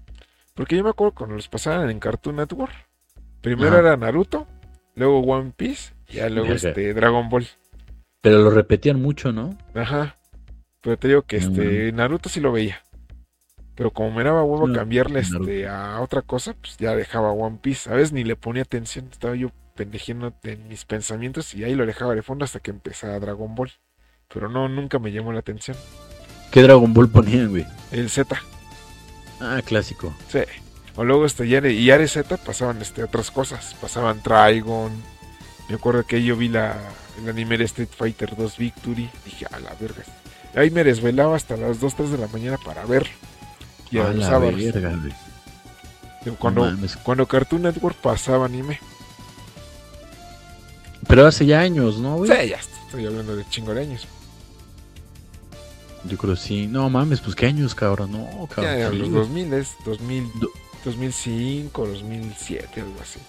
Porque 0.54 0.76
yo 0.76 0.84
me 0.84 0.90
acuerdo 0.90 1.16
cuando 1.16 1.36
los 1.36 1.48
pasaban 1.48 1.90
en 1.90 2.00
Cartoon 2.00 2.36
Network. 2.36 2.74
Primero 3.42 3.72
Ajá. 3.72 3.80
era 3.80 3.98
Naruto, 3.98 4.48
luego 4.96 5.20
One 5.22 5.54
Piece, 5.56 5.94
y 6.10 6.16
ya 6.16 6.30
luego 6.30 6.50
Verga. 6.50 6.70
este 6.70 6.94
Dragon 6.94 7.30
Ball. 7.30 7.48
Pero 8.22 8.40
lo 8.40 8.50
repetían 8.50 9.02
mucho, 9.02 9.32
¿no? 9.32 9.58
Ajá. 9.74 10.18
Pero 10.82 10.98
te 10.98 11.08
digo 11.08 11.22
que 11.24 11.40
No 11.40 11.48
este 11.48 11.92
Naruto 11.92 12.30
sí 12.30 12.40
lo 12.40 12.52
veía. 12.52 12.82
Pero 13.76 13.92
como 13.92 14.12
me 14.12 14.24
daba 14.24 14.44
huevo 14.44 14.68
No, 14.68 14.74
cambiarle 14.74 15.20
este 15.20 15.68
a 15.68 16.00
otra 16.02 16.22
cosa, 16.22 16.54
pues 16.54 16.78
ya 16.78 16.96
dejaba 16.96 17.32
One 17.32 17.60
Piece. 17.62 17.90
A 17.90 17.94
veces 17.94 18.14
ni 18.14 18.24
le 18.24 18.36
ponía 18.36 18.64
atención, 18.64 19.10
estaba 19.12 19.36
yo 19.36 19.50
pendejiendo 19.76 20.34
en 20.44 20.68
mis 20.70 20.86
pensamientos 20.86 21.54
y 21.54 21.64
ahí 21.66 21.76
lo 21.76 21.86
dejaba 21.86 22.16
de 22.16 22.22
fondo 22.22 22.46
hasta 22.46 22.60
que 22.62 22.72
empezaba 22.72 23.20
Dragon 23.20 23.54
Ball. 23.56 23.72
Pero 24.34 24.50
no, 24.50 24.70
nunca 24.70 24.98
me 25.00 25.12
llamó 25.12 25.34
la 25.34 25.40
atención. 25.40 25.76
¿Qué 26.52 26.62
Dragon 26.62 26.94
Ball 26.94 27.10
ponían, 27.10 27.50
güey? 27.50 27.66
El 27.92 28.10
Z. 28.10 28.36
Ah, 29.40 29.62
clásico. 29.66 30.14
Sí. 30.32 30.40
O 30.96 31.04
luego 31.04 31.26
este 31.26 31.48
Yare 31.48 31.74
y 31.74 31.86
Yare 31.86 32.08
Z 32.08 32.38
pasaban 32.38 32.82
este 32.82 33.04
otras 33.04 33.32
cosas, 33.32 33.76
pasaban 33.82 34.22
Trigon. 34.24 34.92
Me 35.68 35.76
acuerdo 35.76 36.06
que 36.06 36.24
yo 36.24 36.38
vi 36.38 36.48
la 36.48 36.78
el 37.22 37.30
anime 37.30 37.58
de 37.58 37.66
Street 37.66 37.90
Fighter 37.96 38.36
2 38.36 38.58
Victory, 38.58 39.10
dije, 39.24 39.46
a 39.52 39.60
la 39.60 39.74
verga. 39.80 40.04
Ahí 40.56 40.70
me 40.70 40.84
desvelaba 40.84 41.36
hasta 41.36 41.58
las 41.58 41.80
2, 41.80 41.96
3 41.96 42.12
de 42.12 42.18
la 42.18 42.28
mañana 42.28 42.58
para 42.58 42.86
verlo. 42.86 43.10
Y 43.92 44.00
a 44.00 44.10
la 44.10 44.40
verga, 44.40 44.96
güey. 44.96 45.14
Cuando, 46.40 46.72
No 46.72 46.88
cuando 47.04 47.28
Cartoon 47.28 47.64
Network 47.64 47.98
pasaba 47.98 48.46
anime. 48.46 48.80
Pero 51.08 51.28
hace 51.28 51.46
ya 51.46 51.60
años, 51.60 52.00
¿no, 52.00 52.18
güey? 52.18 52.32
Sí, 52.32 52.50
ya 52.50 52.58
estoy 52.58 53.06
hablando 53.06 53.36
de 53.36 53.48
chingo 53.50 53.74
de 53.74 53.82
años. 53.82 54.08
Yo 56.10 56.18
creo 56.18 56.36
sí. 56.36 56.68
No 56.68 56.90
mames, 56.90 57.22
pues 57.22 57.36
qué 57.36 57.48
años, 57.48 57.74
cabrón. 57.76 58.12
No, 58.12 58.48
cabrón. 58.54 58.78
Ya 58.80 58.90
los 58.90 59.10
güey. 59.10 59.12
2000, 59.12 59.54
es 59.54 59.76
2000, 59.86 60.32
Do- 60.40 60.50
2005, 60.86 61.88
2007, 61.88 62.82
algo 62.82 62.96
así. 63.02 63.20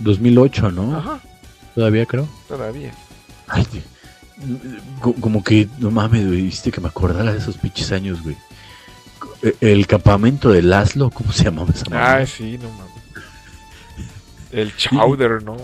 2008, 0.00 0.70
¿no? 0.72 0.96
Ajá. 0.96 1.20
Todavía 1.74 2.06
creo. 2.06 2.28
Todavía. 2.48 2.92
como 5.20 5.42
que, 5.42 5.68
no 5.78 5.90
mames, 5.90 6.26
güey, 6.26 6.42
viste 6.42 6.70
que 6.70 6.80
me 6.80 6.88
acordara 6.88 7.32
de 7.32 7.38
esos 7.38 7.56
pinches 7.56 7.90
años, 7.92 8.22
güey. 8.22 8.36
E, 9.42 9.56
el 9.60 9.86
campamento 9.86 10.50
de 10.50 10.62
Laszlo, 10.62 11.10
¿cómo 11.10 11.32
se 11.32 11.44
llamaba 11.44 11.70
esa 11.72 11.84
Ah, 11.92 12.26
sí, 12.26 12.58
no 12.58 12.68
mames. 12.70 12.88
El 14.52 14.76
Chowder, 14.76 15.42
¿no? 15.42 15.56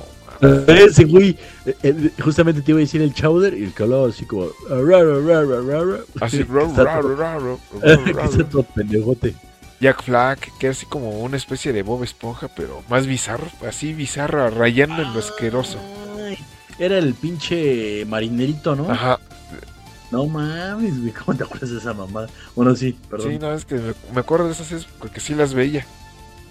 Ese 0.66 1.04
güey, 1.04 1.36
eh, 1.66 1.76
eh, 1.82 2.10
justamente 2.22 2.62
te 2.62 2.72
iba 2.72 2.78
a 2.78 2.80
decir 2.80 3.02
el 3.02 3.14
Chowder 3.14 3.54
y 3.54 3.64
el 3.64 3.72
que 3.72 3.82
hablaba 3.82 4.08
así 4.08 4.24
como. 4.24 4.48
Así, 6.20 6.42
raro, 6.42 7.16
raro, 7.16 7.60
todo 8.50 8.62
pendejote. 8.62 9.34
Jack 9.80 10.02
Flack, 10.02 10.56
que 10.58 10.66
era 10.66 10.72
así 10.72 10.86
como 10.86 11.10
una 11.20 11.36
especie 11.36 11.72
de 11.72 11.82
Bob 11.82 12.04
Esponja, 12.04 12.48
pero 12.48 12.82
más 12.88 13.06
bizarro, 13.06 13.48
así 13.68 13.92
bizarro, 13.92 14.48
rayando 14.50 15.02
en 15.02 15.12
lo 15.12 15.18
asqueroso. 15.18 15.78
Era 16.78 16.98
el 16.98 17.14
pinche 17.14 18.04
marinerito, 18.06 18.74
¿no? 18.74 18.90
Ajá. 18.90 19.20
No 20.10 20.26
mames, 20.26 21.00
güey, 21.00 21.12
¿cómo 21.12 21.36
te 21.36 21.44
acuerdas 21.44 21.70
de 21.70 21.78
esa 21.78 21.92
mamada? 21.92 22.28
Bueno, 22.54 22.74
sí, 22.76 22.96
perdón. 23.10 23.32
Sí, 23.32 23.38
no, 23.38 23.52
es 23.52 23.64
que 23.64 23.80
me, 24.12 24.20
acuerdo 24.20 24.46
de 24.46 24.52
esas 24.52 24.86
porque 24.98 25.20
sí 25.20 25.34
las 25.34 25.54
veía. 25.54 25.84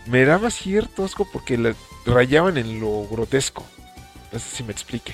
Me 0.06 0.26
daba 0.26 0.50
cierto 0.50 1.06
asco 1.06 1.26
porque 1.32 1.58
la 1.58 1.74
rayaban 2.06 2.58
en 2.58 2.80
lo 2.80 3.08
grotesco. 3.10 3.66
No 4.34 4.40
sé 4.40 4.58
si 4.58 4.64
me 4.64 4.72
explique. 4.72 5.14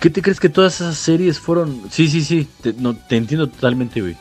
¿Qué 0.00 0.10
te 0.10 0.20
crees 0.20 0.38
que 0.38 0.48
todas 0.48 0.74
esas 0.76 0.96
series 0.96 1.40
fueron? 1.40 1.82
Sí, 1.90 2.08
sí, 2.08 2.22
sí, 2.22 2.46
te, 2.60 2.74
no, 2.74 2.94
te 2.94 3.16
entiendo 3.16 3.48
totalmente, 3.48 4.00
güey. 4.00 4.16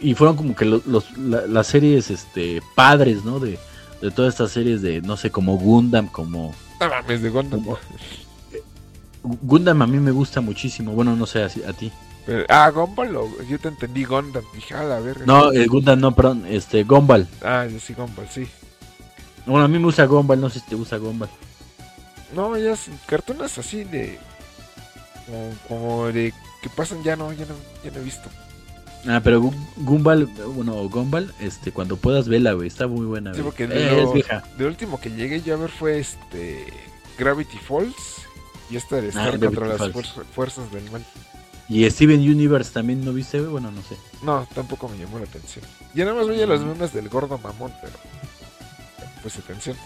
Y 0.00 0.14
fueron 0.14 0.36
como 0.36 0.56
que 0.56 0.64
los, 0.64 0.82
las 1.16 1.66
series 1.66 2.10
este, 2.10 2.60
padres, 2.74 3.24
¿no? 3.24 3.38
De, 3.38 3.58
de 4.02 4.10
todas 4.10 4.34
estas 4.34 4.50
series 4.50 4.82
de, 4.82 5.00
no 5.02 5.16
sé, 5.16 5.30
como 5.30 5.56
Gundam, 5.56 6.08
como... 6.08 6.54
No 6.80 6.88
mames, 6.88 7.22
de 7.22 7.30
Gundam. 7.30 7.64
Gundam 9.22 9.82
a 9.82 9.86
mí 9.86 9.98
me 9.98 10.10
gusta 10.10 10.40
muchísimo. 10.40 10.92
Bueno, 10.92 11.14
no 11.14 11.26
sé 11.26 11.42
a, 11.42 11.46
a 11.46 11.72
ti. 11.72 11.92
ah, 12.48 12.70
Gumball, 12.70 13.16
yo 13.48 13.58
te 13.58 13.68
entendí 13.68 14.04
Gundam. 14.04 14.44
Dije, 14.54 14.74
a 14.74 14.82
la 14.82 15.00
verga. 15.00 15.24
No, 15.26 15.52
el 15.52 15.68
Gundam 15.68 16.00
no, 16.00 16.14
perdón, 16.14 16.44
este, 16.48 16.82
Gumball. 16.82 17.28
Ah, 17.42 17.66
sí, 17.80 17.94
Gumball, 17.94 18.28
sí. 18.28 18.46
Bueno, 19.46 19.64
a 19.64 19.68
mí 19.68 19.78
me 19.78 19.84
gusta 19.84 20.06
Gumball, 20.06 20.40
no 20.40 20.50
sé 20.50 20.60
si 20.60 20.66
te 20.66 20.74
gusta 20.74 20.96
Gumball. 20.96 21.30
No, 22.34 22.56
ya 22.56 22.74
cartones 23.06 23.58
así 23.58 23.84
de. 23.84 24.18
Como, 25.68 26.06
de 26.06 26.32
que 26.62 26.68
pasan 26.68 27.02
ya 27.02 27.16
no, 27.16 27.32
ya 27.32 27.46
no, 27.46 27.54
ya 27.82 27.90
no 27.90 27.98
he 27.98 28.04
visto. 28.04 28.28
Ah, 29.06 29.20
pero 29.22 29.52
Gumball, 29.76 30.26
bueno, 30.26 30.88
Gumball, 30.88 31.32
este, 31.40 31.72
cuando 31.72 31.96
puedas 31.96 32.28
verla, 32.28 32.52
güey, 32.52 32.68
está 32.68 32.86
muy 32.86 33.04
buena. 33.04 33.34
Sí, 33.34 33.42
porque 33.42 33.66
de, 33.66 34.66
último 34.66 34.98
que 34.98 35.10
llegué 35.10 35.42
yo 35.42 35.54
a 35.54 35.58
ver 35.58 35.70
fue 35.70 35.98
este 35.98 36.64
Gravity 37.18 37.58
Falls 37.58 38.22
y 38.70 38.76
esta 38.76 39.00
de 39.00 39.08
estar 39.08 39.34
ah, 39.34 39.38
contra 39.38 39.66
las 39.66 39.92
fuerzas 40.34 40.72
del 40.72 40.90
mal. 40.90 41.04
¿Y 41.68 41.88
Steven 41.90 42.20
Universe 42.20 42.72
también 42.72 43.04
no 43.04 43.12
viste? 43.12 43.40
Bueno, 43.40 43.70
no 43.70 43.82
sé. 43.82 43.96
No, 44.22 44.46
tampoco 44.54 44.88
me 44.88 44.98
llamó 44.98 45.18
la 45.18 45.24
atención. 45.24 45.64
Ya 45.94 46.04
nada 46.04 46.16
más 46.16 46.28
veía 46.28 46.46
las 46.46 46.60
lunas 46.60 46.92
del 46.92 47.08
gordo 47.08 47.38
mamón, 47.38 47.72
pero. 47.80 47.94
Pues 49.22 49.36
atención. 49.38 49.76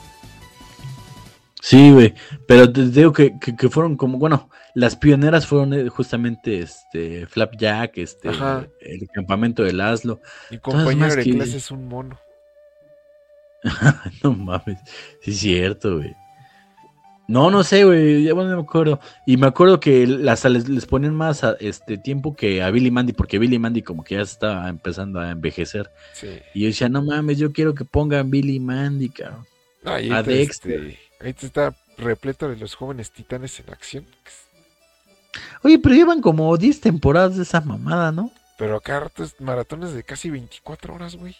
Sí, 1.61 1.91
güey. 1.91 2.15
Pero 2.47 2.71
te 2.73 2.87
digo 2.87 3.13
que, 3.13 3.39
que, 3.39 3.69
fueron 3.69 3.97
como, 3.97 4.19
bueno, 4.19 4.49
las 4.75 4.97
pioneras 4.97 5.47
fueron 5.47 5.75
eh, 5.75 5.89
justamente 5.89 6.61
este 6.61 7.27
Flapjack, 7.27 7.99
este, 7.99 8.29
el 8.81 9.09
campamento 9.13 9.63
de 9.63 9.73
Laszlo. 9.73 10.21
Mi 10.51 10.59
compañero 10.59 11.15
de 11.17 11.25
clase 11.25 11.57
es 11.57 11.71
un 11.71 11.89
mono. 11.89 12.19
no 14.23 14.35
mames. 14.35 14.79
Sí, 15.21 15.31
es 15.31 15.39
cierto, 15.39 15.97
güey. 15.97 16.15
No, 17.27 17.51
no 17.51 17.63
sé, 17.63 17.85
güey, 17.85 18.23
ya 18.23 18.33
bueno, 18.33 18.51
no 18.51 18.57
me 18.57 18.63
acuerdo. 18.63 19.01
Y 19.27 19.37
me 19.37 19.47
acuerdo 19.47 19.81
que 19.81 20.07
las, 20.07 20.47
les, 20.47 20.87
ponen 20.87 21.15
más 21.15 21.45
este 21.61 21.99
tiempo 21.99 22.35
que 22.35 22.63
a 22.63 22.71
Billy 22.71 22.91
Mandy, 22.91 23.13
porque 23.13 23.39
Billy 23.39 23.59
Mandy 23.59 23.83
como 23.83 24.03
que 24.03 24.15
ya 24.15 24.23
estaba 24.23 24.67
empezando 24.69 25.21
a 25.21 25.31
envejecer. 25.31 25.91
Y 26.55 26.63
yo 26.63 26.67
decía, 26.69 26.89
no 26.89 27.05
mames, 27.05 27.37
yo 27.37 27.53
quiero 27.53 27.75
que 27.75 27.85
pongan 27.85 28.31
Billy 28.31 28.59
Mandy, 28.59 29.11
cabrón. 29.11 29.45
ahí 29.85 30.09
a 30.11 30.23
Dexter. 30.23 30.85
Este, 30.85 31.08
ahí 31.21 31.35
está 31.41 31.75
repleto 31.97 32.49
de 32.49 32.57
los 32.57 32.75
jóvenes 32.75 33.11
titanes 33.11 33.59
en 33.61 33.71
acción. 33.71 34.07
Oye, 35.63 35.79
pero 35.79 35.95
llevan 35.95 36.21
como 36.21 36.57
10 36.57 36.81
temporadas 36.81 37.37
de 37.37 37.43
esa 37.43 37.61
mamada, 37.61 38.13
¿no? 38.13 38.33
Pero 38.57 38.77
acá 38.77 39.11
maratones 39.39 39.93
de 39.93 40.03
casi 40.03 40.31
24 40.31 40.95
horas, 40.95 41.17
güey. 41.17 41.37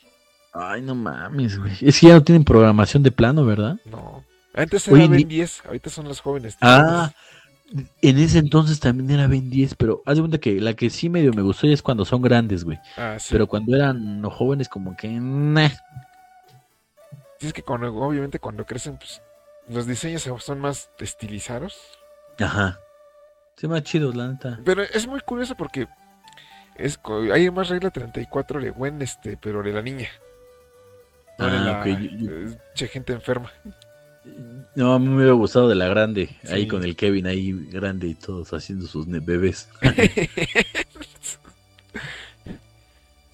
Ay, 0.53 0.83
no 0.83 0.95
mames, 0.95 1.59
güey. 1.59 1.73
Es 1.81 2.01
que 2.01 2.09
ya 2.09 2.15
no 2.15 2.23
tienen 2.23 2.45
programación 2.45 3.03
de 3.03 3.13
plano, 3.13 3.45
¿verdad? 3.45 3.77
No. 3.85 4.25
Antes 4.55 4.89
era 4.89 5.07
Ben 5.07 5.29
10, 5.29 5.67
ahorita 5.67 5.91
son 5.91 6.09
los 6.09 6.21
jóvenes. 6.21 6.57
Ah, 6.61 7.13
en 8.01 8.19
ese 8.19 8.39
entonces 8.39 8.81
también 8.81 9.11
era 9.11 9.27
Ben 9.27 9.51
10, 9.51 9.75
pero 9.75 10.03
haz 10.07 10.17
de 10.17 10.23
cuenta 10.23 10.39
que 10.39 10.61
la 10.61 10.75
que 10.75 10.91
sí 10.91 11.09
medio 11.09 11.33
me 11.33 11.43
gustó 11.43 11.67
es 11.67 11.83
cuando 11.83 12.05
son 12.05 12.23
grandes, 12.23 12.65
güey. 12.65 12.79
Ah, 12.97 13.17
sí. 13.19 13.29
Pero 13.31 13.47
cuando 13.47 13.77
eran 13.77 14.23
jóvenes, 14.25 14.69
como 14.69 14.97
que. 14.97 15.09
Nah. 15.09 15.69
Sí, 17.39 17.47
es 17.47 17.53
que 17.53 17.63
cuando, 17.63 17.95
obviamente 17.95 18.41
cuando 18.41 18.65
crecen, 18.65 18.97
pues 18.97 19.23
los 19.69 19.87
diseños 19.87 20.29
son 20.41 20.61
más 20.61 20.91
estilizados. 20.99 21.79
Aja. 22.39 22.81
Sí, 23.57 23.67
más 23.67 23.83
chidos, 23.83 24.15
la 24.15 24.29
neta. 24.29 24.61
Pero 24.65 24.83
es 24.83 25.07
muy 25.07 25.21
curioso 25.21 25.55
porque 25.57 25.89
es, 26.77 26.99
hay 27.33 27.51
más 27.51 27.69
regla 27.69 27.91
34 27.91 28.61
de 28.61 28.71
Gwen, 28.71 29.03
este, 29.03 29.37
pero 29.37 29.63
de 29.63 29.73
la 29.73 29.83
niña. 29.83 30.09
No 31.39 31.47
ah, 31.47 31.85
la, 31.85 32.89
gente 32.89 33.13
enferma. 33.13 33.53
No, 34.75 34.95
a 34.95 34.99
mí 34.99 35.09
me 35.09 35.17
hubiera 35.17 35.33
gustado 35.33 35.69
de 35.69 35.75
la 35.75 35.89
grande, 35.89 36.31
ahí 36.51 36.69
con 36.69 36.85
el 36.85 36.97
Kevin 36.97 37.27
ahí 37.27 37.53
grande 37.71 38.09
y 38.09 38.15
todos 38.15 38.53
haciendo 38.53 38.87
sus 38.87 39.07
bebés. 39.09 39.69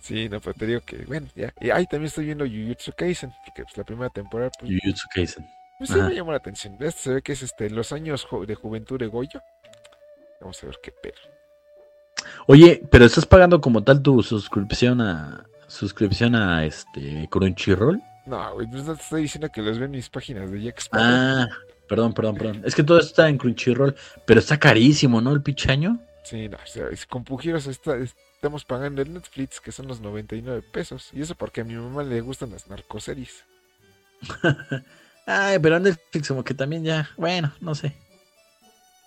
sí, 0.01 0.29
no, 0.29 0.40
pero 0.40 0.55
te 0.55 0.66
digo 0.66 0.81
que, 0.81 1.05
bueno, 1.05 1.29
ya. 1.35 1.53
Y 1.61 1.70
ahí 1.70 1.87
también 1.87 2.09
estoy 2.09 2.27
viendo 2.27 2.47
Jujutsu 2.47 2.92
Kaisen, 2.97 3.33
porque 3.44 3.64
pues, 3.64 3.77
la 3.77 3.85
primera 3.85 4.11
temporada. 4.11 4.51
Pues, 4.59 4.73
Jujutsu 4.73 5.07
Kaisen. 5.14 5.47
Pues 5.79 5.91
sí 5.91 5.97
me 6.01 6.15
llamó 6.15 6.31
la 6.31 6.39
atención. 6.39 6.77
Este 6.81 7.01
se 7.01 7.15
ve 7.15 7.23
que 7.23 7.33
es 7.33 7.43
este 7.43 7.71
los 7.71 7.93
años 7.93 8.27
de 8.47 8.55
juventud 8.55 8.99
de 8.99 9.07
Goyo. 9.07 9.41
Vamos 10.41 10.63
a 10.63 10.67
ver 10.67 10.79
qué 10.83 10.93
pedo. 10.93 11.15
Oye, 12.47 12.83
pero 12.91 13.05
estás 13.05 13.27
pagando 13.27 13.61
como 13.61 13.83
tal 13.83 14.03
tu 14.03 14.23
suscripción 14.23 15.01
a 15.01 15.47
suscripción 15.67 16.35
a 16.35 16.65
este 16.65 17.29
Crunchyroll? 17.31 18.01
No, 18.27 18.55
güey, 18.55 18.67
pues 18.67 18.85
no 18.85 18.95
te 18.95 19.03
estoy 19.03 19.23
diciendo 19.23 19.51
que 19.51 19.63
los 19.63 19.79
ven 19.79 19.91
mis 19.91 20.09
páginas 20.09 20.51
de 20.51 20.63
Jack 20.63 20.83
Ah, 20.93 21.47
perdón, 21.89 22.15
perdón, 22.15 22.37
perdón. 22.37 22.63
Es 22.65 22.75
que 22.75 22.83
todo 22.83 22.99
esto 22.99 23.11
está 23.11 23.29
en 23.29 23.37
Crunchyroll, 23.37 23.95
pero 24.25 24.41
está 24.41 24.59
carísimo, 24.59 25.21
¿no? 25.21 25.33
El 25.33 25.43
pichaño. 25.43 26.01
Sí, 26.23 26.49
no, 26.49 26.57
o 26.57 26.67
sea, 26.67 26.87
con 27.09 27.23
Pujiros 27.23 27.67
está, 27.67 27.97
estamos 27.97 28.65
pagando 28.65 29.03
el 29.03 29.13
Netflix, 29.13 29.61
que 29.61 29.73
son 29.73 29.89
los 29.89 30.01
99 30.01 30.63
pesos. 30.73 31.11
Y 31.13 31.21
eso 31.21 31.35
porque 31.35 31.61
a 31.61 31.65
mi 31.65 31.75
mamá 31.75 32.03
le 32.03 32.23
gustan 32.23 32.51
las 32.51 32.67
narcoseries. 32.69 33.45
Ay, 35.27 35.59
pero 35.59 35.79
Netflix 35.79 36.29
como 36.29 36.45
que 36.45 36.55
también 36.55 36.85
ya, 36.85 37.11
bueno, 37.17 37.53
no 37.61 37.75
sé. 37.75 37.97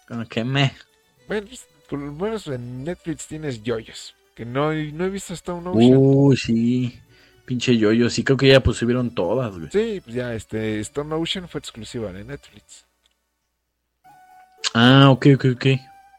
Como 0.08 0.26
que 0.26 0.44
me. 0.44 0.74
Bueno, 1.28 1.48
pues, 1.48 1.68
por 1.90 2.00
lo 2.00 2.12
menos 2.12 2.48
en 2.48 2.84
Netflix 2.84 3.28
tienes 3.28 3.62
yoyos. 3.62 4.16
Que 4.36 4.46
no, 4.46 4.72
no 4.72 5.06
he 5.06 5.10
visto 5.10 5.34
hasta 5.34 5.54
un 5.54 5.68
Uy, 5.68 6.38
sí. 6.38 7.00
Pinche 7.46 7.78
yoyo, 7.78 8.10
sí 8.10 8.24
creo 8.24 8.38
que 8.38 8.50
ya 8.50 8.62
pues 8.62 8.78
subieron 8.78 9.16
todas, 9.16 9.58
güey. 9.58 9.70
Sí, 9.72 10.02
pues 10.04 10.16
ya, 10.16 10.34
este, 10.34 10.80
Stone 10.82 11.16
Ocean 11.16 11.48
fue 11.48 11.60
exclusiva 11.60 12.12
de 12.12 12.24
Netflix. 12.24 12.86
Ah, 14.74 15.10
ok, 15.10 15.28
ok, 15.36 15.46
ok. 15.56 15.66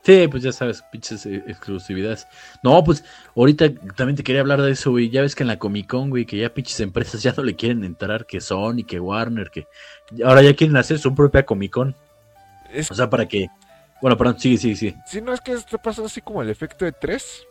Sí, 0.09 0.27
pues 0.27 0.43
ya 0.43 0.53
sabes, 0.53 0.81
pinches 0.91 1.27
eh, 1.27 1.45
exclusividades. 1.49 2.27
No, 2.63 2.83
pues 2.83 3.05
ahorita 3.37 3.75
también 3.95 4.17
te 4.17 4.23
quería 4.23 4.41
hablar 4.41 4.63
de 4.63 4.71
eso, 4.71 4.91
güey. 4.91 5.11
Ya 5.11 5.21
ves 5.21 5.35
que 5.35 5.43
en 5.43 5.49
la 5.49 5.59
Comic 5.59 5.87
Con, 5.87 6.09
güey, 6.09 6.25
que 6.25 6.39
ya 6.39 6.49
pinches 6.49 6.81
empresas 6.81 7.23
ya 7.23 7.35
no 7.37 7.43
le 7.43 7.55
quieren 7.55 7.85
entrar, 7.85 8.25
que 8.25 8.41
Sony, 8.41 8.85
que 8.87 8.99
Warner, 8.99 9.51
que 9.51 9.67
ahora 10.25 10.41
ya 10.41 10.57
quieren 10.57 10.79
hacer 10.79 10.99
su 10.99 11.15
propia 11.15 11.45
Comic 11.45 11.73
Con. 11.73 11.95
O 12.91 12.95
sea, 12.95 13.11
para 13.11 13.29
que... 13.29 13.49
Bueno, 14.01 14.17
perdón, 14.17 14.41
sí, 14.41 14.57
sí, 14.57 14.77
sí. 14.77 14.97
Sí, 15.07 15.21
no, 15.21 15.35
es 15.35 15.43
que 15.43 15.53
esto 15.53 15.77
pasa 15.77 16.03
así 16.03 16.23
como 16.23 16.41
el 16.41 16.49
efecto 16.49 16.87
de 16.87 16.93
tres 16.93 17.47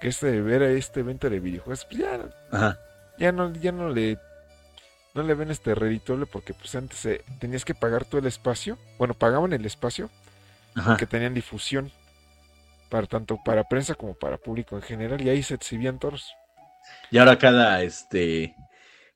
que 0.00 0.08
este 0.08 0.40
ver 0.40 0.64
a 0.64 0.70
este 0.72 0.98
evento 0.98 1.30
de 1.30 1.38
videojuegos, 1.38 1.84
pues 1.84 2.00
ya, 2.00 2.76
ya 3.20 3.30
no, 3.30 3.52
ya 3.52 3.70
no 3.70 3.88
le 3.88 4.18
no 5.14 5.22
le 5.22 5.34
ven 5.34 5.52
este 5.52 5.76
reditable 5.76 6.26
porque 6.26 6.54
pues 6.54 6.74
antes 6.74 7.06
eh, 7.06 7.24
tenías 7.38 7.64
que 7.64 7.74
pagar 7.74 8.04
todo 8.04 8.18
el 8.18 8.26
espacio, 8.26 8.78
bueno, 8.98 9.14
pagaban 9.14 9.52
el 9.52 9.64
espacio 9.64 10.10
que 10.98 11.06
tenían 11.06 11.34
difusión 11.34 11.90
para 12.90 13.06
tanto 13.06 13.38
para 13.44 13.64
prensa 13.64 13.94
como 13.94 14.14
para 14.14 14.38
público 14.38 14.76
en 14.76 14.82
general 14.82 15.20
y 15.22 15.28
ahí 15.28 15.42
se 15.42 15.54
exhibían 15.54 15.98
todos. 15.98 16.32
Y 17.10 17.18
ahora 17.18 17.38
cada 17.38 17.82
este 17.82 18.54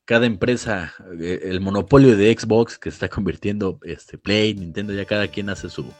cada 0.04 0.26
empresa, 0.26 0.92
eh, 1.20 1.40
el 1.44 1.60
monopolio 1.60 2.16
de 2.16 2.36
Xbox 2.36 2.78
que 2.78 2.90
se 2.90 2.96
está 2.96 3.08
convirtiendo 3.08 3.78
este 3.84 4.18
Play, 4.18 4.54
Nintendo, 4.54 4.92
ya 4.92 5.04
cada 5.04 5.28
quien 5.28 5.50
hace 5.50 5.68
su 5.68 5.92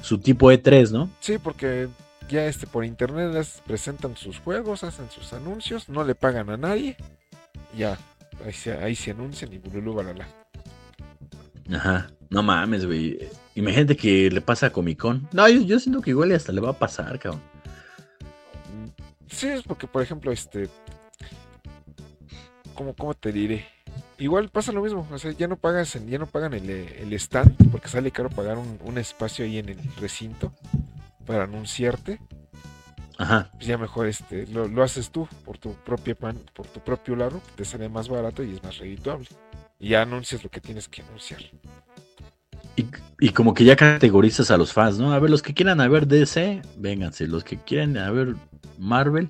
su 0.00 0.18
tipo 0.18 0.50
E3, 0.50 0.90
¿no? 0.90 1.10
Sí, 1.20 1.38
porque 1.38 1.88
ya 2.28 2.46
este 2.46 2.66
por 2.66 2.84
internet 2.84 3.32
les 3.32 3.60
presentan 3.66 4.16
sus 4.16 4.38
juegos, 4.38 4.84
hacen 4.84 5.10
sus 5.10 5.32
anuncios, 5.32 5.88
no 5.88 6.02
le 6.04 6.14
pagan 6.14 6.50
a 6.50 6.56
nadie, 6.56 6.96
ya 7.76 7.98
ahí 8.44 8.52
se, 8.52 8.72
ahí 8.72 8.96
se 8.96 9.10
anuncian 9.10 9.52
y 9.52 9.58
bululú 9.58 9.94
balala. 9.94 10.26
Ajá. 11.72 12.08
No 12.32 12.42
mames, 12.42 12.86
güey. 12.86 13.18
Imagínate 13.54 13.94
que 13.94 14.30
le 14.30 14.40
pasa 14.40 14.68
a 14.68 14.70
Comic 14.70 14.98
Con. 14.98 15.28
No, 15.32 15.46
yo, 15.50 15.60
yo 15.60 15.78
siento 15.78 16.00
que 16.00 16.10
igual 16.10 16.30
y 16.30 16.34
hasta 16.34 16.50
le 16.50 16.62
va 16.62 16.70
a 16.70 16.78
pasar, 16.78 17.18
cabrón. 17.18 17.42
Sí, 19.28 19.48
es 19.48 19.62
porque, 19.62 19.86
por 19.86 20.00
ejemplo, 20.00 20.32
este. 20.32 20.70
¿Cómo, 22.74 22.94
cómo 22.94 23.12
te 23.12 23.32
diré? 23.32 23.66
Igual 24.16 24.48
pasa 24.48 24.72
lo 24.72 24.80
mismo, 24.80 25.06
o 25.10 25.18
sea, 25.18 25.32
ya 25.32 25.46
no 25.46 25.56
pagas, 25.56 25.98
ya 26.06 26.18
no 26.18 26.26
pagan 26.26 26.54
el, 26.54 26.70
el 26.70 27.12
stand, 27.14 27.70
porque 27.70 27.88
sale 27.88 28.10
caro 28.10 28.30
pagar 28.30 28.56
un, 28.56 28.78
un, 28.82 28.96
espacio 28.96 29.44
ahí 29.44 29.58
en 29.58 29.68
el 29.68 29.78
recinto 30.00 30.54
para 31.26 31.44
anunciarte. 31.44 32.18
Ajá. 33.18 33.50
Pues 33.52 33.66
ya 33.66 33.76
mejor 33.76 34.06
este, 34.06 34.46
lo, 34.46 34.68
lo 34.68 34.82
haces 34.82 35.10
tú 35.10 35.28
por 35.44 35.58
tu 35.58 35.74
propia 35.74 36.14
pan, 36.14 36.38
por 36.54 36.66
tu 36.66 36.80
propio 36.80 37.14
lado, 37.14 37.42
te 37.56 37.66
sale 37.66 37.90
más 37.90 38.08
barato 38.08 38.42
y 38.42 38.54
es 38.54 38.62
más 38.62 38.78
redituable. 38.78 39.28
Y 39.78 39.90
ya 39.90 40.02
anuncias 40.02 40.42
lo 40.42 40.48
que 40.48 40.62
tienes 40.62 40.88
que 40.88 41.02
anunciar. 41.02 41.42
Y, 42.76 42.86
y, 43.20 43.28
como 43.30 43.54
que 43.54 43.64
ya 43.64 43.76
categorizas 43.76 44.50
a 44.50 44.56
los 44.56 44.72
fans, 44.72 44.98
¿no? 44.98 45.12
A 45.12 45.18
ver, 45.18 45.30
los 45.30 45.42
que 45.42 45.54
quieran 45.54 45.80
a 45.80 45.88
ver 45.88 46.06
DC, 46.06 46.62
vénganse. 46.78 47.26
Los 47.26 47.44
que 47.44 47.58
quieran 47.58 47.96
a 47.98 48.10
ver 48.10 48.34
Marvel, 48.78 49.28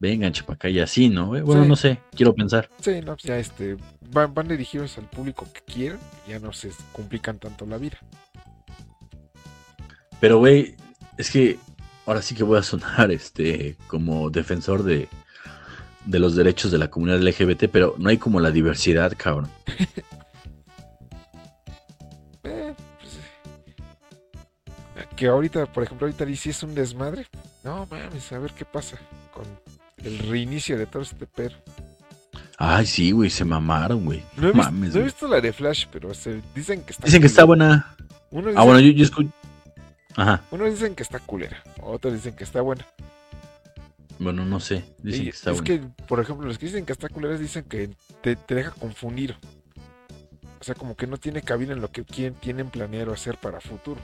vengan, 0.00 0.32
chapacá, 0.32 0.68
y 0.68 0.80
así, 0.80 1.08
¿no? 1.08 1.28
Bueno, 1.28 1.62
sí. 1.62 1.68
no 1.68 1.76
sé, 1.76 2.00
quiero 2.14 2.34
pensar. 2.34 2.68
Sí, 2.80 3.00
no, 3.04 3.16
ya 3.16 3.38
este, 3.38 3.76
van, 4.10 4.32
van 4.32 4.48
dirigidos 4.48 4.96
al 4.98 5.04
público 5.04 5.46
que 5.52 5.60
quieran, 5.72 5.98
ya 6.26 6.38
no 6.38 6.52
se 6.52 6.70
complican 6.92 7.38
tanto 7.38 7.66
la 7.66 7.78
vida. 7.78 7.98
Pero, 10.20 10.38
güey, 10.38 10.74
es 11.16 11.30
que 11.30 11.58
ahora 12.06 12.22
sí 12.22 12.34
que 12.34 12.44
voy 12.44 12.58
a 12.58 12.62
sonar 12.62 13.10
este 13.12 13.76
como 13.86 14.30
defensor 14.30 14.82
de, 14.82 15.08
de 16.04 16.18
los 16.18 16.34
derechos 16.34 16.70
de 16.70 16.78
la 16.78 16.88
comunidad 16.88 17.20
LGBT, 17.20 17.64
pero 17.70 17.94
no 17.98 18.08
hay 18.08 18.18
como 18.18 18.40
la 18.40 18.50
diversidad, 18.50 19.12
cabrón. 19.16 19.50
que 25.18 25.26
ahorita, 25.26 25.66
por 25.66 25.82
ejemplo, 25.82 26.06
ahorita 26.06 26.24
DC 26.24 26.50
es 26.50 26.62
un 26.62 26.76
desmadre. 26.76 27.26
No 27.64 27.86
mames, 27.90 28.30
a 28.32 28.38
ver 28.38 28.52
qué 28.52 28.64
pasa 28.64 28.96
con 29.34 29.44
el 30.04 30.18
reinicio 30.20 30.78
de 30.78 30.86
todo 30.86 31.02
este 31.02 31.26
perro. 31.26 31.56
Ay, 32.56 32.86
sí, 32.86 33.10
güey, 33.10 33.28
se 33.28 33.44
mamaron, 33.44 34.04
güey. 34.04 34.22
No, 34.36 34.50
he, 34.50 34.52
mames, 34.52 34.80
visto, 34.80 34.98
no 34.98 35.02
he 35.02 35.04
visto 35.04 35.28
la 35.28 35.40
de 35.40 35.52
Flash, 35.52 35.86
pero 35.90 36.14
se, 36.14 36.40
dicen 36.54 36.82
que 36.82 36.92
está 36.92 37.04
Dicen 37.04 37.20
que 37.20 37.26
está 37.26 37.42
buena. 37.42 37.96
Uno 38.30 38.48
dice, 38.48 38.60
ah, 38.60 38.64
bueno, 38.64 38.78
yo, 38.78 38.92
yo 38.92 39.04
escucho. 39.04 39.30
Ajá. 40.14 40.40
Unos 40.52 40.70
dicen 40.70 40.94
que 40.94 41.02
está 41.02 41.18
culera, 41.18 41.64
otros 41.82 42.14
dicen 42.14 42.36
que 42.36 42.44
está 42.44 42.60
buena. 42.60 42.86
Bueno, 44.20 44.44
no 44.44 44.60
sé. 44.60 44.84
Dicen 45.02 45.22
Y 45.22 45.24
que 45.24 45.30
está 45.30 45.50
es 45.50 45.60
buena. 45.60 45.96
que, 45.96 46.04
por 46.06 46.20
ejemplo, 46.20 46.46
los 46.46 46.58
que 46.58 46.66
dicen 46.66 46.86
que 46.86 46.92
está 46.92 47.08
culera 47.08 47.36
dicen 47.36 47.64
que 47.64 47.90
te, 48.22 48.36
te 48.36 48.54
deja 48.54 48.70
confundir. 48.70 49.36
O 50.60 50.64
sea, 50.64 50.76
como 50.76 50.96
que 50.96 51.08
no 51.08 51.16
tiene 51.16 51.42
cabida 51.42 51.72
en 51.72 51.80
lo 51.80 51.90
que 51.90 52.04
quieren, 52.04 52.34
tienen 52.34 52.70
planeado 52.70 53.12
hacer 53.12 53.36
para 53.36 53.60
futuro. 53.60 54.00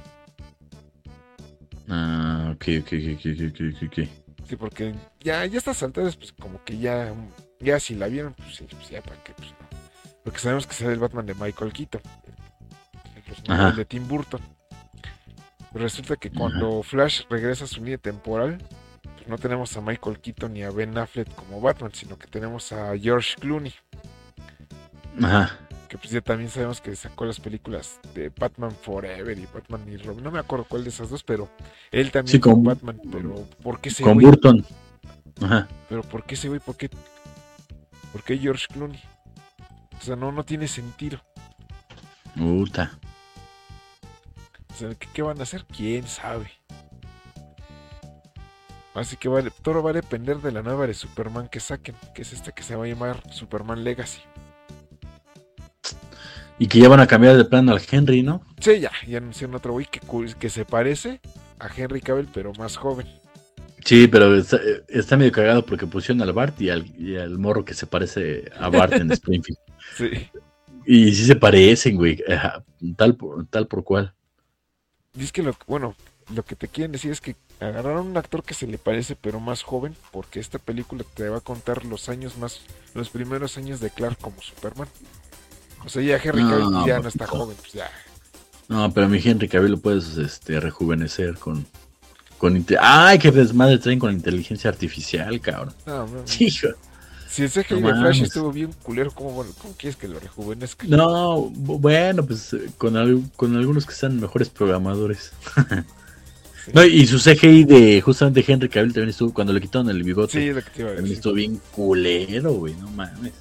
Ah, 1.89 2.53
ok, 2.55 2.65
ok, 2.81 2.93
ok, 3.15 3.27
ok, 3.41 3.61
ok, 3.75 3.83
ok. 3.87 4.09
Sí, 4.49 4.57
porque 4.57 4.95
ya, 5.21 5.45
ya 5.47 5.59
estas 5.59 5.83
alturas, 5.83 6.17
pues 6.17 6.33
como 6.33 6.63
que 6.65 6.79
ya, 6.79 7.15
ya 7.61 7.81
si 7.81 7.95
la 7.95 8.09
vieron, 8.09 8.35
pues, 8.35 8.57
sí, 8.57 8.67
pues 8.71 8.91
ya 8.91 9.01
para 9.03 9.23
qué, 9.23 9.33
pues 9.35 9.51
no. 9.51 9.69
Porque 10.23 10.39
sabemos 10.39 10.67
que 10.67 10.75
será 10.75 10.93
el 10.93 10.99
Batman 10.99 11.27
de 11.27 11.35
Michael 11.35 11.73
Keaton, 11.73 12.01
el 13.49 13.77
de 13.77 13.85
Tim 13.85 14.07
Burton. 14.09 14.41
Pero 15.73 15.83
resulta 15.83 16.17
que 16.17 16.31
cuando 16.31 16.83
Flash 16.83 17.23
regresa 17.29 17.65
a 17.65 17.67
su 17.67 17.81
línea 17.81 17.99
temporal, 17.99 18.59
pues 19.03 19.27
no 19.27 19.39
tenemos 19.39 19.77
a 19.77 19.81
Michael 19.81 20.21
Keaton 20.21 20.53
ni 20.53 20.63
a 20.63 20.71
Ben 20.71 20.97
Affleck 20.97 21.35
como 21.35 21.61
Batman, 21.61 21.91
sino 21.93 22.17
que 22.19 22.27
tenemos 22.27 22.73
a 22.73 22.97
George 22.97 23.35
Clooney, 23.41 23.75
Ajá. 25.23 25.59
Que 25.95 25.99
pues 25.99 26.11
ya 26.11 26.21
también 26.21 26.51
sabemos 26.51 26.81
que 26.81 26.97
sacó 26.97 27.25
las 27.25 27.39
películas 27.39 28.01
de 28.15 28.29
Batman 28.31 28.73
Forever 28.83 29.39
y 29.39 29.47
Batman 29.47 29.85
y 29.89 29.97
Robin. 29.97 30.25
No 30.25 30.33
me 30.33 30.41
acuerdo 30.41 30.67
cuál 30.69 30.83
de 30.83 30.91
esas 30.91 31.09
dos, 31.09 31.23
pero 31.23 31.49
él 31.93 32.11
también 32.11 32.33
Sí, 32.33 32.41
con- 32.41 32.65
Batman. 32.65 33.01
Pero 33.13 33.47
¿por 33.63 33.81
qué 33.81 33.91
ese 33.91 34.03
Con 34.03 34.15
güey? 34.15 34.27
Burton. 34.27 34.67
Ajá. 35.41 35.69
Pero 35.89 36.03
¿por 36.03 36.25
qué 36.25 36.35
ese 36.35 36.49
güey? 36.49 36.59
¿Por 36.59 36.77
qué? 36.77 36.91
¿Por 38.11 38.25
qué 38.25 38.37
George 38.39 38.67
Clooney? 38.73 39.01
O 39.97 40.03
sea, 40.05 40.17
no, 40.17 40.33
no 40.33 40.43
tiene 40.45 40.67
sentido. 40.67 41.23
Puta. 42.37 42.99
O 44.73 44.75
sea, 44.77 44.93
¿qué, 44.97 45.07
qué 45.15 45.23
van 45.23 45.39
a 45.39 45.45
hacer? 45.45 45.65
¿Quién 45.67 46.09
sabe? 46.09 46.51
Así 48.95 49.17
que 49.17 49.29
vale, 49.29 49.53
todo 49.63 49.81
va 49.81 49.91
a 49.91 49.93
depender 49.93 50.39
de 50.39 50.51
la 50.51 50.63
nueva 50.63 50.89
de 50.89 50.95
Superman 50.95 51.47
que 51.47 51.61
saquen, 51.61 51.95
que 52.17 52.23
es 52.23 52.33
esta 52.33 52.51
que 52.51 52.65
se 52.65 52.75
va 52.75 52.83
a 52.85 52.89
llamar 52.89 53.23
Superman 53.33 53.85
Legacy. 53.85 54.23
Y 56.59 56.69
que 56.69 56.79
ya 56.79 56.89
van 56.89 57.01
a 57.01 57.07
cambiar 57.07 57.37
de 57.37 57.45
plano 57.45 57.73
al 57.73 57.83
Henry, 57.91 58.23
¿no? 58.23 58.43
Sí, 58.61 58.81
ya, 58.81 58.93
ya 59.07 59.19
anunciaron 59.19 59.57
otro 59.57 59.73
güey 59.73 59.87
que, 59.87 60.01
que 60.39 60.51
se 60.51 60.65
parece 60.65 61.21
a 61.59 61.69
Henry 61.75 62.01
Cavill, 62.01 62.29
pero 62.33 62.53
más 62.55 62.77
joven. 62.77 63.07
Sí, 63.85 64.09
pero 64.09 64.35
está, 64.37 64.59
está 64.89 65.17
medio 65.17 65.33
cagado 65.33 65.65
porque 65.67 65.87
pusieron 65.87 66.23
al 66.23 66.33
Bart 66.33 66.59
y 66.61 66.71
al, 66.71 66.87
y 66.99 67.17
al 67.17 67.39
morro 67.39 67.65
que 67.65 67.75
se 67.75 67.87
parece 67.87 68.51
a 68.59 68.69
Bart 68.69 68.95
en 68.95 69.11
Springfield. 69.13 69.59
Sí. 69.97 70.31
Y 70.87 71.15
sí 71.15 71.25
se 71.27 71.37
parecen, 71.37 71.97
güey. 71.97 72.23
Ajá, 72.29 72.65
Tal 72.97 73.17
por, 73.17 73.47
tal 73.47 73.67
por 73.67 73.85
cual. 73.85 74.15
Dice 75.15 75.33
que 75.33 75.43
lo 75.43 75.57
bueno, 75.67 75.95
lo 76.35 76.45
que 76.45 76.57
te 76.57 76.69
quieren 76.69 76.93
decir 76.93 77.13
es 77.13 77.21
que 77.21 77.37
agarraron 77.61 78.07
un 78.09 78.17
actor 78.17 78.43
que 78.43 78.55
se 78.55 78.67
le 78.67 78.79
parece 78.79 79.17
pero 79.17 79.41
más 79.41 79.63
joven, 79.63 79.97
porque 80.13 80.41
esta 80.41 80.59
película 80.59 81.05
te 81.15 81.29
va 81.29 81.39
a 81.39 81.43
contar 81.43 81.85
los 81.85 82.09
años 82.09 82.37
más, 82.37 82.61
los 82.95 83.11
primeros 83.11 83.57
años 83.57 83.81
de 83.81 83.91
Clark 83.91 84.19
como 84.19 84.41
Superman. 84.43 84.89
O 85.85 85.89
sea, 85.89 86.03
ya 86.03 86.17
Henry 86.23 86.43
No, 86.43 86.51
Cavill 86.51 86.87
ya 86.87 86.99
no 87.01 87.09
está 87.09 87.27
joven, 87.27 87.57
pues 87.61 87.73
ya. 87.73 87.91
No, 88.69 88.93
pero 88.93 89.09
mi 89.09 89.21
Henry 89.23 89.49
Cavill 89.49 89.73
lo 89.73 89.79
puedes 89.79 90.17
este, 90.17 90.59
rejuvenecer 90.61 91.35
con. 91.35 91.67
con 92.39 92.65
¡Ay, 92.81 93.19
qué 93.19 93.31
desmadre 93.31 93.79
traen 93.79 93.99
con 93.99 94.13
inteligencia 94.13 94.71
artificial, 94.71 95.41
cabrón! 95.41 95.75
No, 95.87 96.07
no, 96.07 96.25
Hijo. 96.39 96.69
Si 97.29 97.43
el 97.43 97.51
CGI 97.51 97.81
No 97.81 97.89
de 97.89 97.95
Flash 98.01 98.23
estuvo 98.23 98.53
bien 98.53 98.73
culero, 98.83 99.11
¿cómo, 99.11 99.33
bueno, 99.33 99.51
¿cómo 99.61 99.75
quieres 99.77 99.97
que 99.97 100.07
lo 100.07 100.21
rejuvenezca? 100.21 100.87
No, 100.89 101.51
bu- 101.51 101.81
bueno, 101.81 102.25
pues 102.25 102.55
con, 102.79 102.97
al- 102.97 103.25
con 103.35 103.57
algunos 103.57 103.85
que 103.87 103.93
sean 103.93 104.21
mejores 104.21 104.49
programadores. 104.51 105.33
Sí. 106.65 106.71
No, 106.73 106.83
y 106.85 107.07
su 107.07 107.19
CGI 107.19 107.65
de 107.65 108.01
justamente 108.01 108.43
Henry 108.47 108.69
Cavill 108.71 108.93
también 108.93 109.11
estuvo 109.11 109.35
cuando 109.35 109.53
le 109.53 109.61
quitaron 109.61 109.91
el 109.91 110.03
bigote. 110.03 110.33
Sí, 110.41 110.49
es 110.49 110.55
lo 110.55 110.63
que 110.63 110.71
te 110.71 110.81
iba 110.83 110.93
a 110.93 110.95
También 110.95 111.17
estuvo 111.17 111.35
bien 111.35 111.61
culero, 111.73 112.53
güey, 112.55 112.75
no 112.77 112.89
mames. 112.91 113.33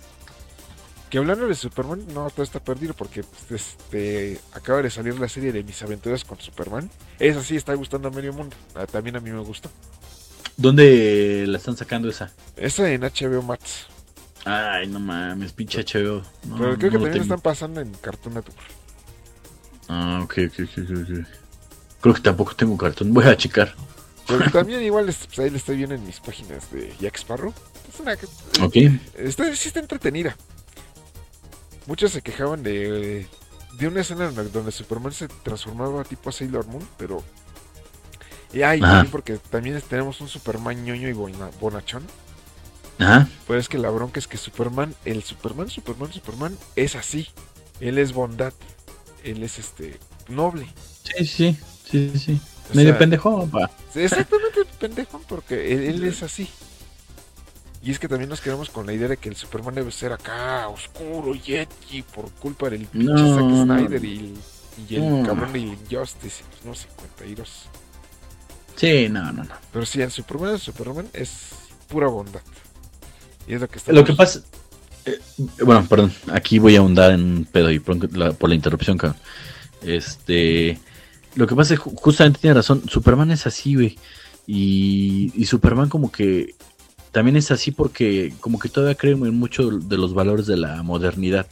Que 1.14 1.20
hablando 1.20 1.48
de 1.48 1.54
Superman, 1.54 2.04
no, 2.12 2.28
todo 2.32 2.42
está 2.42 2.60
perdido 2.60 2.96
porque 2.96 3.22
pues, 3.48 3.62
este, 3.62 4.40
acaba 4.52 4.82
de 4.82 4.90
salir 4.90 5.20
la 5.20 5.30
serie 5.30 5.52
de 5.52 5.62
Mis 5.62 5.80
aventuras 5.84 6.26
con 6.26 6.40
Superman. 6.42 6.90
Esa 7.20 7.44
sí 7.44 7.56
está 7.56 7.76
gustando 7.76 8.08
a 8.08 8.12
medio 8.12 8.34
mundo. 8.34 8.56
También 8.92 9.16
a 9.18 9.20
mí 9.20 9.30
me 9.30 9.42
gustó. 9.42 9.70
¿Dónde 10.58 11.46
la 11.48 11.60
están 11.60 11.78
sacando 11.78 12.10
esa? 12.10 12.32
Esa 12.58 12.90
en 12.92 13.02
HBO 13.02 13.44
Max. 13.44 13.86
Ay, 14.44 14.88
no 14.88 15.00
mames, 15.00 15.54
pinche 15.54 15.84
HBO. 15.84 16.24
No, 16.48 16.58
Pero 16.58 16.78
creo 16.78 16.78
que 16.80 16.86
no 16.86 16.92
también 16.94 17.12
tengo. 17.12 17.24
están 17.26 17.42
pasando 17.42 17.80
en 17.82 17.92
Cartoon 17.94 18.34
Network. 18.34 18.60
Ah, 19.90 20.20
ok, 20.24 20.34
ok, 20.48 20.60
ok, 20.64 20.78
ok, 20.80 20.98
ok. 21.20 21.28
Creo 22.02 22.14
que 22.16 22.22
tampoco 22.22 22.56
tengo 22.56 22.76
cartón. 22.76 23.14
Voy 23.14 23.26
a 23.26 23.38
checar. 23.38 23.76
Pero 24.28 24.50
también 24.52 24.82
igual 24.82 25.08
es- 25.10 25.28
pues, 25.28 25.38
ahí 25.38 25.52
la 25.52 25.58
estoy 25.58 25.78
viendo 25.78 25.94
en 25.94 26.04
mis 26.08 26.20
páginas 26.20 26.72
de 26.72 26.92
Jack 27.00 27.18
Sparrow. 27.18 27.54
Es 27.94 28.00
una, 28.00 28.14
Ok. 28.66 28.78
está, 29.16 29.56
sí 29.56 29.68
está 29.68 29.80
entretenida. 29.80 30.36
Muchos 31.86 32.12
se 32.12 32.22
quejaban 32.22 32.64
de, 32.64 33.28
de 33.78 33.88
una 33.88 34.02
escena 34.02 34.30
en 34.30 34.36
la- 34.36 34.44
donde 34.44 34.72
Superman 34.72 35.14
se 35.14 35.28
transformaba 35.28 36.04
tipo 36.04 36.30
a 36.30 36.34
Sailor 36.34 36.66
Moon, 36.68 36.88
pero... 36.98 37.24
Y 38.54 38.62
ay, 38.62 38.80
también 38.80 39.12
porque 39.12 39.38
también 39.38 39.82
tenemos 39.90 40.22
un 40.22 40.28
Superman 40.30 40.84
ñoño 40.86 41.10
y 41.10 41.14
bona- 41.14 41.50
bonachón. 41.60 42.04
Ajá. 43.00 43.28
Pero 43.48 43.60
es 43.60 43.68
que 43.68 43.80
la 43.80 43.90
bronca 43.90 44.20
es 44.20 44.28
que 44.28 44.38
Superman, 44.38 44.94
el 45.06 45.24
Superman, 45.24 45.70
Superman, 45.70 46.14
Superman 46.14 46.56
es 46.76 46.96
así. 46.96 47.28
Él 47.80 47.98
es 47.98 48.14
bondad. 48.14 48.54
Él 49.24 49.42
es 49.42 49.58
este 49.58 50.00
noble. 50.28 50.68
Sí, 51.04 51.26
sí, 51.26 51.58
sí, 51.90 52.12
sí. 52.16 52.42
O 52.72 52.76
Medio 52.76 52.92
sea, 52.92 53.00
pendejo, 53.00 53.50
va. 53.50 53.72
Exactamente, 53.96 54.60
pendejo, 54.80 55.20
porque 55.28 55.74
él, 55.74 55.84
él 55.84 56.04
es 56.04 56.22
así. 56.22 56.48
Y 57.84 57.92
es 57.92 58.00
que 58.00 58.08
también 58.08 58.30
nos 58.30 58.40
quedamos 58.40 58.70
con 58.70 58.86
la 58.86 58.94
idea 58.94 59.10
de 59.10 59.18
que 59.18 59.28
el 59.30 59.36
Superman 59.36 59.76
debe 59.76 59.92
ser 59.92 60.14
acá, 60.14 60.70
oscuro 60.70 61.36
y 61.36 61.54
edgy, 61.54 62.02
por 62.02 62.32
culpa 62.32 62.70
del 62.70 62.86
pinche 62.86 63.08
No, 63.12 63.36
Zack 63.36 63.44
no. 63.44 63.64
Snyder 63.66 64.06
y 64.06 64.18
el, 64.20 64.34
y 64.90 64.96
el 64.96 65.10
No. 65.22 65.28
cabrón 65.28 65.52
de 65.52 65.60
Injustice, 65.60 66.44
y 66.64 66.68
no 66.68 66.74
52. 66.76 67.50
Sí, 68.78 69.10
no, 69.10 69.32
no, 69.34 69.44
no. 69.44 69.54
Pero 69.72 69.86
sí, 69.86 70.02
el 70.02 70.12
Superman 70.12 70.54
de 70.54 70.60
Superman 70.60 71.08
es 71.14 71.50
pura 71.90 72.08
bondad. 72.08 72.42
Y 73.48 73.54
es 73.56 73.62
lo 73.62 73.68
que 73.68 73.78
está. 73.78 73.92
Lo 73.92 74.06
que 74.06 74.14
pasa. 74.14 74.42
eh, 75.06 75.20
bueno, 75.66 75.86
perdón. 75.88 76.14
Aquí 76.32 76.60
voy 76.60 76.78
a 76.78 76.80
ahondar 76.80 77.12
en 77.12 77.22
un 77.22 77.46
pedo 77.46 77.70
y 77.70 77.80
por 77.80 78.18
la, 78.18 78.32
por 78.32 78.48
la 78.50 78.56
interrupción, 78.56 78.98
cabrón. 78.98 79.20
Este. 79.82 80.80
Lo 81.36 81.48
que 81.48 81.56
pasa 81.56 81.74
es 81.74 81.80
ju- 81.82 81.94
justamente 81.96 82.40
tiene 82.40 82.54
razón. 82.54 82.84
Superman 82.90 83.32
es 83.32 83.46
así, 83.46 83.76
güey. 83.76 83.98
Y, 84.48 85.32
y 85.36 85.46
Superman, 85.46 85.90
como 85.90 86.12
que. 86.12 86.56
También 87.14 87.38
es 87.38 87.52
así 87.52 87.72
porque, 87.72 88.34
como 88.42 88.60
que 88.60 88.68
todavía 88.68 88.96
cree 88.96 89.14
en 89.14 89.40
mucho 89.40 89.70
de 89.70 89.98
los 89.98 90.14
valores 90.14 90.48
de 90.48 90.58
la 90.58 90.84
modernidad. 90.84 91.46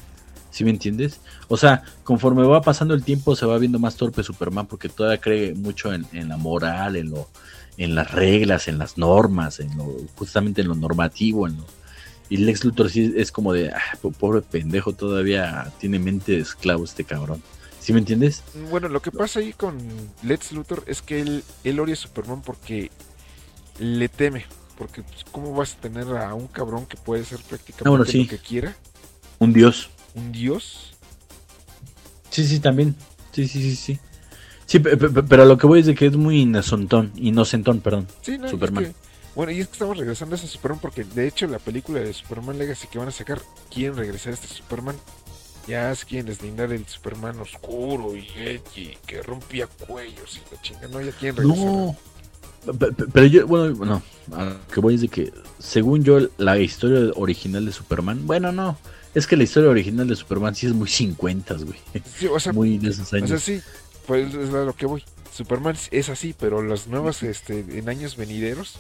¿Sí 0.50 0.66
me 0.66 0.72
entiendes? 0.72 1.22
O 1.48 1.56
sea, 1.56 1.84
conforme 2.04 2.44
va 2.44 2.62
pasando 2.62 2.94
el 2.94 3.04
tiempo 3.04 3.38
se 3.38 3.46
va 3.46 3.58
viendo 3.58 3.80
más 3.80 3.96
torpe 3.96 4.24
Superman 4.24 4.68
porque 4.68 4.90
todavía 4.90 5.22
cree 5.22 5.54
mucho 5.54 5.94
en, 5.94 6.28
la 6.28 6.36
moral, 6.36 6.98
en 6.98 7.12
lo, 7.12 7.30
en 7.78 7.96
las 7.96 8.12
reglas, 8.12 8.68
en 8.68 8.80
las 8.80 8.98
normas, 8.98 9.62
en 9.62 9.78
lo, 9.78 9.96
justamente 10.16 10.62
en 10.62 10.68
lo 10.68 10.76
normativo, 10.76 11.48
en 11.48 11.56
lo, 11.58 11.66
y 12.28 12.38
Lex 12.38 12.66
Luthor 12.66 12.90
sí 12.90 13.14
es 13.16 13.32
como 13.32 13.54
de, 13.54 13.70
ah, 13.70 13.98
pobre 14.18 14.42
pendejo, 14.42 14.94
todavía 14.94 15.72
tiene 15.80 16.00
mente 16.00 16.32
de 16.32 16.40
esclavo 16.40 16.86
este 16.86 17.04
cabrón. 17.04 17.44
¿Sí 17.80 17.94
me 17.94 18.00
entiendes? 18.00 18.44
Bueno, 18.70 18.88
lo 18.88 19.02
que 19.02 19.12
pasa 19.12 19.40
ahí 19.40 19.54
con 19.54 19.78
Lex 20.24 20.54
Luthor 20.54 20.84
es 20.88 21.02
que 21.02 21.20
él, 21.20 21.44
él 21.64 21.80
odia 21.80 21.94
a 21.94 21.98
Superman 21.98 22.42
porque 22.42 22.90
le 23.80 24.08
teme. 24.10 24.46
Porque, 24.82 25.04
pues, 25.04 25.24
¿cómo 25.32 25.54
vas 25.54 25.76
a 25.76 25.78
tener 25.80 26.08
a 26.18 26.34
un 26.34 26.48
cabrón 26.48 26.88
que 26.88 26.98
puede 26.98 27.24
ser 27.24 27.38
prácticamente 27.48 28.12
ah, 28.12 28.18
lo 28.18 28.28
que 28.28 28.40
quiera? 28.40 28.76
Un 29.38 29.54
dios. 29.54 29.92
¿Un 30.16 30.32
dios? 30.32 30.94
Sí, 32.32 32.48
sí, 32.48 32.60
también. 32.60 32.96
Sí, 33.32 33.48
sí, 33.48 33.62
sí, 33.62 33.76
sí. 33.76 34.00
Sí, 34.66 34.80
pero 34.80 35.46
lo 35.46 35.56
que 35.60 35.68
voy 35.68 35.82
es 35.82 35.86
de 35.86 35.94
que 35.94 36.08
es 36.08 36.16
muy 36.16 36.42
inocentón, 36.42 37.12
inocentón, 37.16 37.80
perdón. 37.82 38.08
Sí, 38.24 38.40
no, 38.40 38.50
Superman. 38.50 38.92
Bueno, 39.36 39.52
y 39.52 39.60
es 39.60 39.68
que 39.68 39.74
estamos 39.74 39.98
regresando 39.98 40.34
a 40.34 40.40
ese 40.40 40.48
Superman 40.48 40.80
porque 40.82 41.04
de 41.04 41.28
hecho 41.28 41.46
la 41.46 41.60
película 41.60 42.00
de 42.00 42.12
Superman 42.12 42.58
Legacy 42.58 42.88
que 42.88 42.98
van 42.98 43.10
a 43.10 43.12
sacar 43.12 43.40
quieren 43.72 43.96
regresar 43.96 44.32
a 44.32 44.34
este 44.34 44.48
Superman. 44.48 44.96
Ya 45.68 45.94
se 45.94 46.08
quieren 46.08 46.26
deslindar 46.26 46.72
el 46.72 46.88
Superman 46.88 47.40
oscuro 47.40 48.16
y 48.18 48.64
que 49.06 49.22
rompía 49.22 49.68
cuellos 49.68 50.38
y 50.38 50.56
la 50.56 50.60
chinga. 50.64 50.88
No, 50.88 51.02
ya 51.02 51.12
quieren 51.12 51.38
regresar. 51.38 51.66
No. 51.66 51.96
Pero 53.14 53.26
yo, 53.26 53.48
bueno, 53.48 53.76
bueno, 53.76 54.04
que 54.72 54.80
voy 54.80 54.96
es 54.96 55.02
de 55.02 55.08
que, 55.08 55.34
según 55.60 56.04
yo, 56.04 56.20
la 56.38 56.60
historia 56.60 57.12
original 57.16 57.66
de 57.66 57.72
Superman, 57.72 58.28
bueno, 58.28 58.52
no, 58.52 58.78
es 59.16 59.28
que 59.28 59.36
la 59.36 59.44
historia 59.44 59.70
original 59.70 60.08
de 60.08 60.16
Superman 60.16 60.56
sí 60.56 60.68
es 60.68 60.74
muy 60.74 60.88
50, 60.88 61.56
güey. 61.56 61.80
Sí, 62.18 62.28
o 62.28 62.40
sea, 62.40 62.54
muy 62.54 62.78
de 62.78 62.90
esos 62.92 63.12
años. 63.14 63.32
O 63.32 63.38
sea, 63.38 63.40
sí, 63.40 63.62
pues 64.06 64.34
es 64.34 64.54
a 64.54 64.64
lo 64.64 64.76
que 64.76 64.86
voy. 64.86 65.04
Superman 65.34 65.76
es 65.92 66.10
así, 66.10 66.36
pero 66.38 66.62
las 66.62 66.88
nuevas, 66.88 67.24
este, 67.24 67.60
en 67.60 67.90
años 67.90 68.16
venideros, 68.16 68.76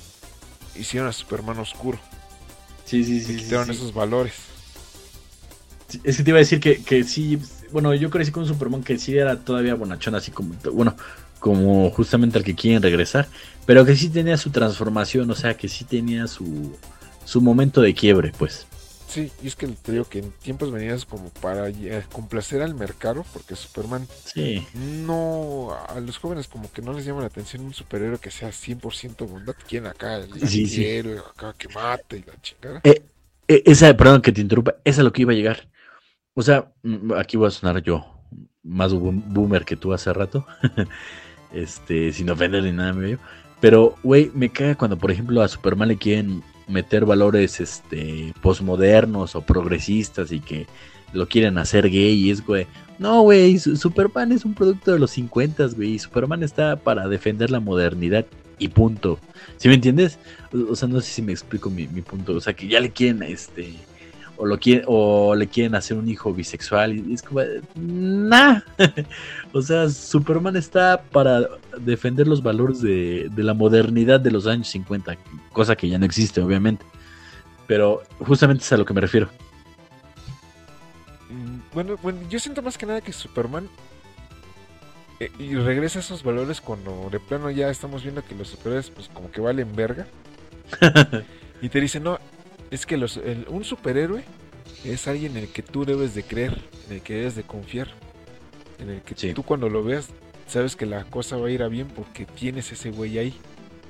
hicieron 0.75 1.09
a 1.09 1.13
Superman 1.13 1.59
oscuro. 1.59 1.99
Sí, 2.85 3.03
sí, 3.03 3.21
sí. 3.21 3.37
quitaron 3.37 3.71
esos 3.71 3.93
valores. 3.93 4.33
Es 6.03 6.17
que 6.17 6.23
te 6.23 6.29
iba 6.29 6.37
a 6.37 6.39
decir 6.39 6.59
que, 6.59 6.83
que 6.83 7.03
sí, 7.03 7.39
bueno, 7.71 7.93
yo 7.93 8.09
crecí 8.09 8.31
con 8.31 8.43
un 8.43 8.49
Superman 8.49 8.83
que 8.83 8.97
sí 8.97 9.17
era 9.17 9.39
todavía 9.39 9.75
bonachón, 9.75 10.15
así 10.15 10.31
como, 10.31 10.53
bueno, 10.73 10.95
como 11.41 11.89
justamente 11.89 12.37
al 12.37 12.45
que 12.45 12.55
quieren 12.55 12.81
regresar, 12.81 13.27
pero 13.65 13.83
que 13.83 13.95
sí 13.95 14.09
tenía 14.09 14.37
su 14.37 14.51
transformación, 14.51 15.29
o 15.29 15.35
sea, 15.35 15.57
que 15.57 15.67
sí 15.67 15.83
tenía 15.83 16.27
su, 16.27 16.77
su 17.25 17.41
momento 17.41 17.81
de 17.81 17.93
quiebre, 17.93 18.31
pues. 18.37 18.67
Sí, 19.07 19.29
y 19.43 19.47
es 19.47 19.57
que 19.57 19.67
te 19.67 19.91
digo 19.91 20.05
que 20.05 20.19
en 20.19 20.31
tiempos 20.31 20.71
venidos 20.71 21.03
como 21.05 21.29
para 21.41 21.69
complacer 22.13 22.61
al 22.61 22.75
mercado, 22.75 23.25
porque 23.33 23.57
Superman 23.57 24.07
sí. 24.23 24.65
no, 24.73 25.75
a 25.89 25.99
los 25.99 26.17
jóvenes 26.17 26.47
como 26.47 26.71
que 26.71 26.81
no 26.81 26.93
les 26.93 27.05
llama 27.05 27.19
la 27.19 27.27
atención 27.27 27.65
un 27.65 27.73
superhéroe 27.73 28.19
que 28.19 28.31
sea 28.31 28.49
100% 28.51 29.27
bondad, 29.27 29.55
quien 29.67 29.87
acá, 29.87 30.15
el 30.15 30.47
sí, 30.47 31.03
acá 31.29 31.53
que 31.57 31.67
mate 31.67 32.19
y 32.19 32.23
la 32.23 32.41
chingada. 32.41 32.81
Eh, 32.85 33.03
eh, 33.49 33.63
esa, 33.65 33.97
perdón 33.97 34.21
que 34.21 34.31
te 34.31 34.39
interrumpa, 34.39 34.75
esa 34.85 35.01
es 35.01 35.03
lo 35.03 35.11
que 35.11 35.23
iba 35.23 35.33
a 35.33 35.35
llegar. 35.35 35.67
O 36.33 36.41
sea, 36.41 36.71
mm, 36.83 37.11
aquí 37.13 37.35
voy 37.35 37.47
a 37.47 37.51
sonar 37.51 37.83
yo, 37.83 38.05
más 38.63 38.93
boomer 38.93 39.65
que 39.65 39.75
tú 39.75 39.91
hace 39.91 40.13
rato, 40.13 40.45
este, 41.53 42.11
sin 42.13 42.29
ofender 42.29 42.63
ni 42.63 42.71
nada 42.71 42.93
medio. 42.93 43.19
Pero, 43.59 43.95
güey, 44.03 44.31
me 44.33 44.49
caga 44.49 44.75
cuando, 44.75 44.97
por 44.97 45.11
ejemplo, 45.11 45.41
a 45.41 45.47
Superman 45.47 45.89
le 45.89 45.97
quieren 45.97 46.43
meter 46.67 47.05
valores 47.05 47.59
este 47.59 48.33
posmodernos 48.41 49.35
o 49.35 49.41
progresistas 49.41 50.31
y 50.31 50.39
que 50.39 50.67
lo 51.13 51.27
quieren 51.27 51.57
hacer 51.57 51.89
gay 51.89 52.13
y 52.13 52.31
es 52.31 52.45
güey. 52.45 52.67
No, 52.97 53.21
güey, 53.21 53.57
Superman 53.59 54.31
es 54.31 54.45
un 54.45 54.53
producto 54.53 54.91
de 54.91 54.99
los 54.99 55.11
50, 55.11 55.67
güey. 55.75 55.99
Superman 55.99 56.43
está 56.43 56.75
para 56.75 57.07
defender 57.07 57.49
la 57.49 57.59
modernidad 57.59 58.25
y 58.59 58.67
punto. 58.67 59.19
¿Sí 59.57 59.67
me 59.67 59.75
entiendes? 59.75 60.19
O, 60.69 60.75
sea, 60.75 60.87
no 60.87 61.01
sé 61.01 61.11
si 61.11 61.21
me 61.21 61.31
explico 61.31 61.69
mi, 61.69 61.87
mi, 61.87 62.01
punto. 62.01 62.35
O 62.35 62.41
sea, 62.41 62.53
que 62.53 62.67
ya 62.67 62.79
le 62.79 62.91
quieren 62.91 63.23
este 63.23 63.73
o, 64.41 64.45
lo 64.47 64.59
quieren, 64.59 64.85
o 64.87 65.35
le 65.35 65.47
quieren 65.47 65.75
hacer 65.75 65.97
un 65.97 66.09
hijo 66.09 66.33
bisexual. 66.33 66.95
Y 66.95 67.13
es 67.13 67.21
como, 67.21 67.41
nah. 67.75 68.61
o 69.53 69.61
sea, 69.61 69.87
Superman 69.87 70.55
está 70.55 71.03
para 71.11 71.47
defender 71.79 72.27
los 72.27 72.41
valores 72.41 72.81
de, 72.81 73.29
la 73.37 73.53
modernidad 73.53 74.19
de 74.19 74.31
los 74.31 74.47
años 74.47 74.67
50, 74.69 75.15
cosa 75.53 75.75
que 75.75 75.87
ya 75.87 75.99
no 75.99 76.05
existe, 76.05 76.41
obviamente. 76.41 76.83
Pero 77.67 78.01
justamente 78.19 78.63
es 78.63 78.71
a 78.73 78.77
lo 78.77 78.85
que 78.85 78.95
me 78.95 79.01
refiero. 79.01 79.29
Mm, 81.29 81.59
bueno, 81.73 81.95
bueno, 82.01 82.19
yo 82.27 82.39
siento 82.39 82.63
más 82.63 82.79
que 82.79 82.87
nada 82.87 83.01
que 83.01 83.13
Superman 83.13 83.69
eh, 85.19 85.31
y 85.37 85.53
regresa 85.53 85.99
a 85.99 86.01
esos 86.01 86.23
valores 86.23 86.61
cuando 86.61 87.09
de 87.11 87.19
plano 87.19 87.51
ya 87.51 87.69
estamos 87.69 88.01
viendo 88.01 88.25
que 88.25 88.33
los 88.33 88.47
superhéroes 88.47 88.89
pues 88.89 89.07
como 89.07 89.29
que 89.29 89.39
valen 89.39 89.75
verga. 89.75 90.07
y 91.61 91.69
te 91.69 91.79
dicen, 91.79 92.01
no, 92.03 92.17
es 92.71 92.85
que 92.85 92.97
los, 92.97 93.19
un 93.49 93.63
superhéroe 93.63 94.23
es 94.85 95.07
alguien 95.07 95.37
en 95.37 95.43
el 95.43 95.49
que 95.51 95.61
tú 95.61 95.85
debes 95.85 96.15
de 96.15 96.23
creer, 96.23 96.63
en 96.87 96.95
el 96.95 97.01
que 97.01 97.15
debes 97.15 97.35
de 97.35 97.43
confiar, 97.43 97.89
en 98.79 98.89
el 98.89 99.01
que 99.01 99.33
tú 99.33 99.43
cuando 99.43 99.69
lo 99.69 99.83
veas 99.83 100.09
sabes 100.47 100.75
que 100.75 100.85
la 100.85 101.03
cosa 101.05 101.37
va 101.37 101.47
a 101.47 101.51
ir 101.51 101.63
a 101.63 101.67
bien 101.67 101.87
porque 101.87 102.25
tienes 102.25 102.71
ese 102.71 102.91
güey 102.91 103.17
ahí, 103.19 103.39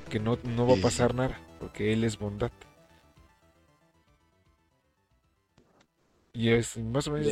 que 0.09 0.19
no, 0.19 0.38
no 0.43 0.67
va 0.67 0.75
a 0.75 0.82
pasar 0.82 1.15
nada, 1.15 1.39
porque 1.59 1.93
él 1.93 2.03
es 2.03 2.17
bondad. 2.17 2.51
Y 6.34 6.49
es 6.49 6.77
más 6.77 7.07
o 7.07 7.11
menos... 7.11 7.32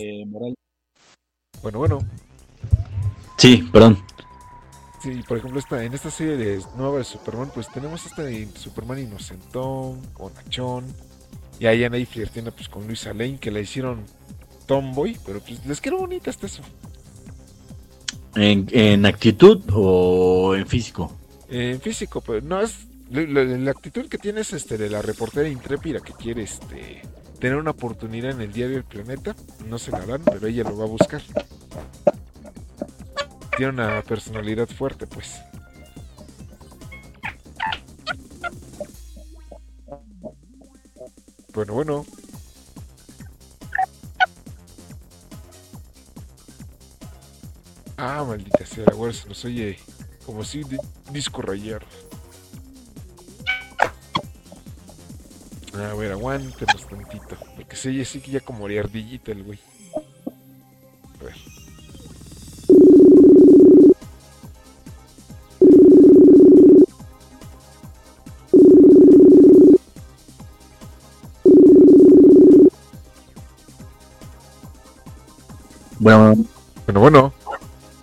Bueno, 1.61 1.79
bueno. 1.79 1.99
Sí, 3.37 3.69
perdón. 3.71 3.97
Sí, 5.01 5.21
por 5.27 5.37
ejemplo, 5.37 5.59
esta, 5.59 5.83
en 5.83 5.93
esta 5.93 6.11
serie 6.11 6.35
de 6.37 6.61
nueva 6.75 6.97
de 6.99 7.03
Superman, 7.03 7.51
pues 7.53 7.69
tenemos 7.69 8.05
este 8.05 8.47
Superman 8.57 8.99
inocentón, 8.99 10.01
bonachón, 10.13 10.85
y 11.59 11.67
ahí 11.67 11.83
Ana 11.83 11.97
flirteando 12.05 12.51
pues 12.51 12.69
con 12.69 12.87
Luisa 12.87 13.13
Lane, 13.13 13.37
que 13.39 13.51
la 13.51 13.59
hicieron 13.59 14.05
tomboy, 14.65 15.17
pero 15.25 15.41
pues 15.41 15.65
les 15.65 15.81
quedó 15.81 15.97
bonita 15.97 16.29
hasta 16.29 16.45
eso. 16.45 16.63
¿En, 18.35 19.05
actitud 19.05 19.61
o 19.73 20.55
en 20.55 20.67
físico? 20.67 21.11
En 21.49 21.81
físico, 21.81 22.21
pero 22.21 22.41
no 22.41 22.61
es. 22.61 22.87
La, 23.09 23.71
actitud 23.71 24.07
que 24.07 24.19
tiene 24.19 24.41
es 24.41 24.53
este, 24.53 24.77
de 24.77 24.89
la 24.89 25.01
reportera 25.01 25.49
intrépida 25.49 25.99
que 25.99 26.13
quiere 26.13 26.43
este, 26.43 27.01
tener 27.39 27.57
una 27.57 27.71
oportunidad 27.71 28.31
en 28.31 28.41
el 28.41 28.53
diario 28.53 28.77
El 28.77 28.83
Planeta. 28.83 29.35
No 29.67 29.79
se 29.79 29.91
la 29.91 30.05
dan, 30.05 30.21
pero 30.23 30.45
ella 30.47 30.63
lo 30.63 30.77
va 30.77 30.85
a 30.85 30.87
buscar. 30.87 31.21
Tiene 33.57 33.73
una 33.73 34.01
personalidad 34.03 34.67
fuerte, 34.67 35.07
pues. 35.07 35.41
Bueno, 41.59 41.73
bueno. 41.73 42.05
Ah, 47.97 48.23
maldita 48.25 48.65
sea, 48.65 48.85
ahora 48.93 49.11
se 49.11 49.27
nos 49.27 49.43
oye 49.43 49.77
como 50.25 50.45
si 50.45 50.63
disco 51.11 51.41
rayar. 51.41 51.85
A 55.73 55.93
ver, 55.95 56.13
aguántenos 56.13 56.87
tantito. 56.87 57.35
Porque 57.57 57.75
se 57.75 57.89
oye 57.89 58.03
así 58.03 58.21
que 58.21 58.31
ya 58.31 58.39
como 58.39 58.65
ardillita 58.65 59.33
el 59.33 59.43
güey. 59.43 59.59
A 61.19 61.23
ver. 61.25 61.35
Bueno, 75.99 76.35
bueno, 76.85 76.99
bueno. 77.01 77.33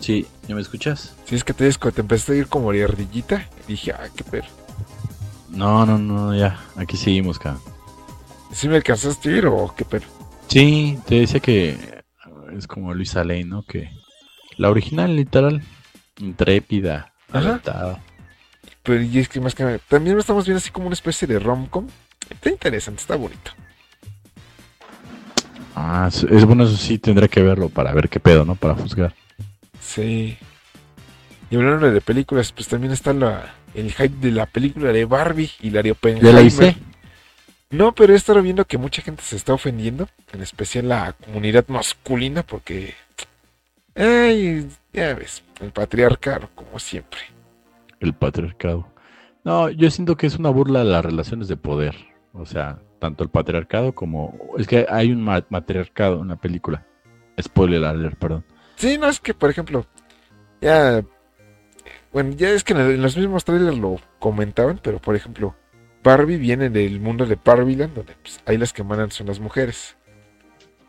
Sí, 0.01 0.27
¿ya 0.47 0.55
me 0.55 0.61
escuchas? 0.61 1.15
Sí, 1.25 1.35
es 1.35 1.45
que 1.45 1.55
te, 1.55 1.71
te 1.71 2.01
empezaste 2.01 2.33
a 2.33 2.37
ir 2.37 2.47
como 2.47 2.73
de 2.73 2.85
ardillita. 2.85 3.49
Y 3.67 3.73
dije, 3.73 3.93
ah, 3.93 4.09
qué 4.15 4.23
perro. 4.23 4.49
No, 5.49 5.87
no, 5.87 5.99
no, 5.99 6.35
ya. 6.35 6.61
Aquí 6.77 6.97
seguimos, 6.97 7.39
cabrón. 7.39 7.63
¿Sí 8.53 8.69
me 8.69 8.77
alcanzaste 8.77 9.31
a 9.31 9.33
ir 9.39 9.47
o 9.47 9.75
qué 9.75 9.85
perro? 9.85 10.07
Sí, 10.49 10.99
te 11.07 11.17
decía 11.21 11.41
que 11.41 12.05
es 12.57 12.67
como 12.67 12.95
Luisa 12.95 13.25
Lane, 13.25 13.45
¿no? 13.45 13.63
Que 13.63 13.91
la 14.57 14.71
original, 14.71 15.17
literal, 15.17 15.63
intrépida, 16.19 17.13
adaptada. 17.33 18.01
Pero 18.83 19.03
y 19.03 19.19
es 19.19 19.29
que 19.29 19.41
más 19.41 19.55
que 19.55 19.81
también 19.89 20.19
estamos 20.19 20.45
viendo 20.45 20.59
así 20.59 20.71
como 20.71 20.87
una 20.87 20.95
especie 20.95 21.27
de 21.27 21.39
romcom. 21.39 21.87
Está 22.31 22.51
interesante, 22.51 23.01
está 23.01 23.17
bonito. 23.17 23.53
Ah, 25.79 26.09
es 26.09 26.45
bueno, 26.47 26.65
eso 26.65 26.75
sí 26.75 26.97
tendré 26.97 27.29
que 27.29 27.43
verlo 27.43 27.69
para 27.69 27.93
ver 27.93 28.09
qué 28.09 28.19
pedo, 28.19 28.47
¿no? 28.47 28.55
Para 28.55 28.75
juzgar. 28.75 29.15
Sí. 29.79 30.39
Y 31.51 31.57
hablando 31.57 31.91
de 31.91 32.01
películas, 32.01 32.51
pues 32.51 32.67
también 32.67 32.95
está 32.95 33.13
la, 33.13 33.55
el 33.75 33.93
hype 33.93 34.17
de 34.27 34.33
la 34.33 34.47
película 34.47 34.91
de 34.91 35.05
Barbie 35.05 35.51
y 35.61 35.69
la 35.69 35.83
de 35.83 35.95
¿Ya 36.23 36.33
la 36.33 36.41
hice? 36.41 36.77
No, 37.69 37.95
pero 37.95 38.15
he 38.15 38.17
estado 38.17 38.41
viendo 38.41 38.65
que 38.65 38.79
mucha 38.79 39.03
gente 39.03 39.23
se 39.23 39.37
está 39.37 39.53
ofendiendo, 39.53 40.09
en 40.33 40.41
especial 40.41 40.89
la 40.89 41.13
comunidad 41.13 41.67
masculina, 41.69 42.43
porque. 42.43 42.95
Ay, 43.95 44.67
ya 44.95 45.13
ves, 45.13 45.43
el 45.61 45.73
patriarcado, 45.73 46.49
como 46.55 46.79
siempre. 46.79 47.21
El 48.01 48.15
patriarcado. 48.15 48.89
No, 49.45 49.69
yo 49.69 49.91
siento 49.91 50.17
que 50.17 50.27
es 50.27 50.37
una 50.37 50.49
burla 50.49 50.79
de 50.79 50.87
las 50.87 51.05
relaciones 51.05 51.49
de 51.49 51.57
poder. 51.59 51.97
O 52.33 52.47
sea, 52.47 52.79
tanto 52.99 53.25
el 53.25 53.31
patriarcado 53.31 53.95
como. 53.95 54.39
Es 54.59 54.67
que 54.67 54.87
hay 54.89 55.13
un 55.13 55.23
matriarcado 55.23 56.23
en 56.23 56.29
la 56.29 56.37
película. 56.37 56.87
Spoiler 57.41 57.85
alert, 57.85 58.19
perdón. 58.19 58.45
Sí, 58.77 58.99
no 58.99 59.09
es 59.09 59.21
que, 59.21 59.35
por 59.35 59.51
ejemplo, 59.51 59.87
ya. 60.61 61.05
Bueno, 62.13 62.33
ya 62.35 62.51
es 62.51 62.65
que 62.65 62.73
en, 62.73 63.03
los 63.03 63.17
mismos 63.17 63.45
trailers 63.45 63.79
lo 63.79 64.01
comentaban, 64.19 64.81
pero 64.83 64.99
por 65.01 65.15
ejemplo, 65.17 65.55
Barbie 66.03 66.39
viene 66.39 66.71
del 66.71 67.01
mundo 67.01 67.27
de 67.27 67.39
Barbieland, 67.43 67.95
donde 67.95 68.15
pues, 68.23 68.41
ahí 68.47 68.57
las 68.57 68.73
que 68.73 68.83
mandan 68.83 69.11
son 69.11 69.27
las 69.27 69.41
mujeres. 69.41 69.97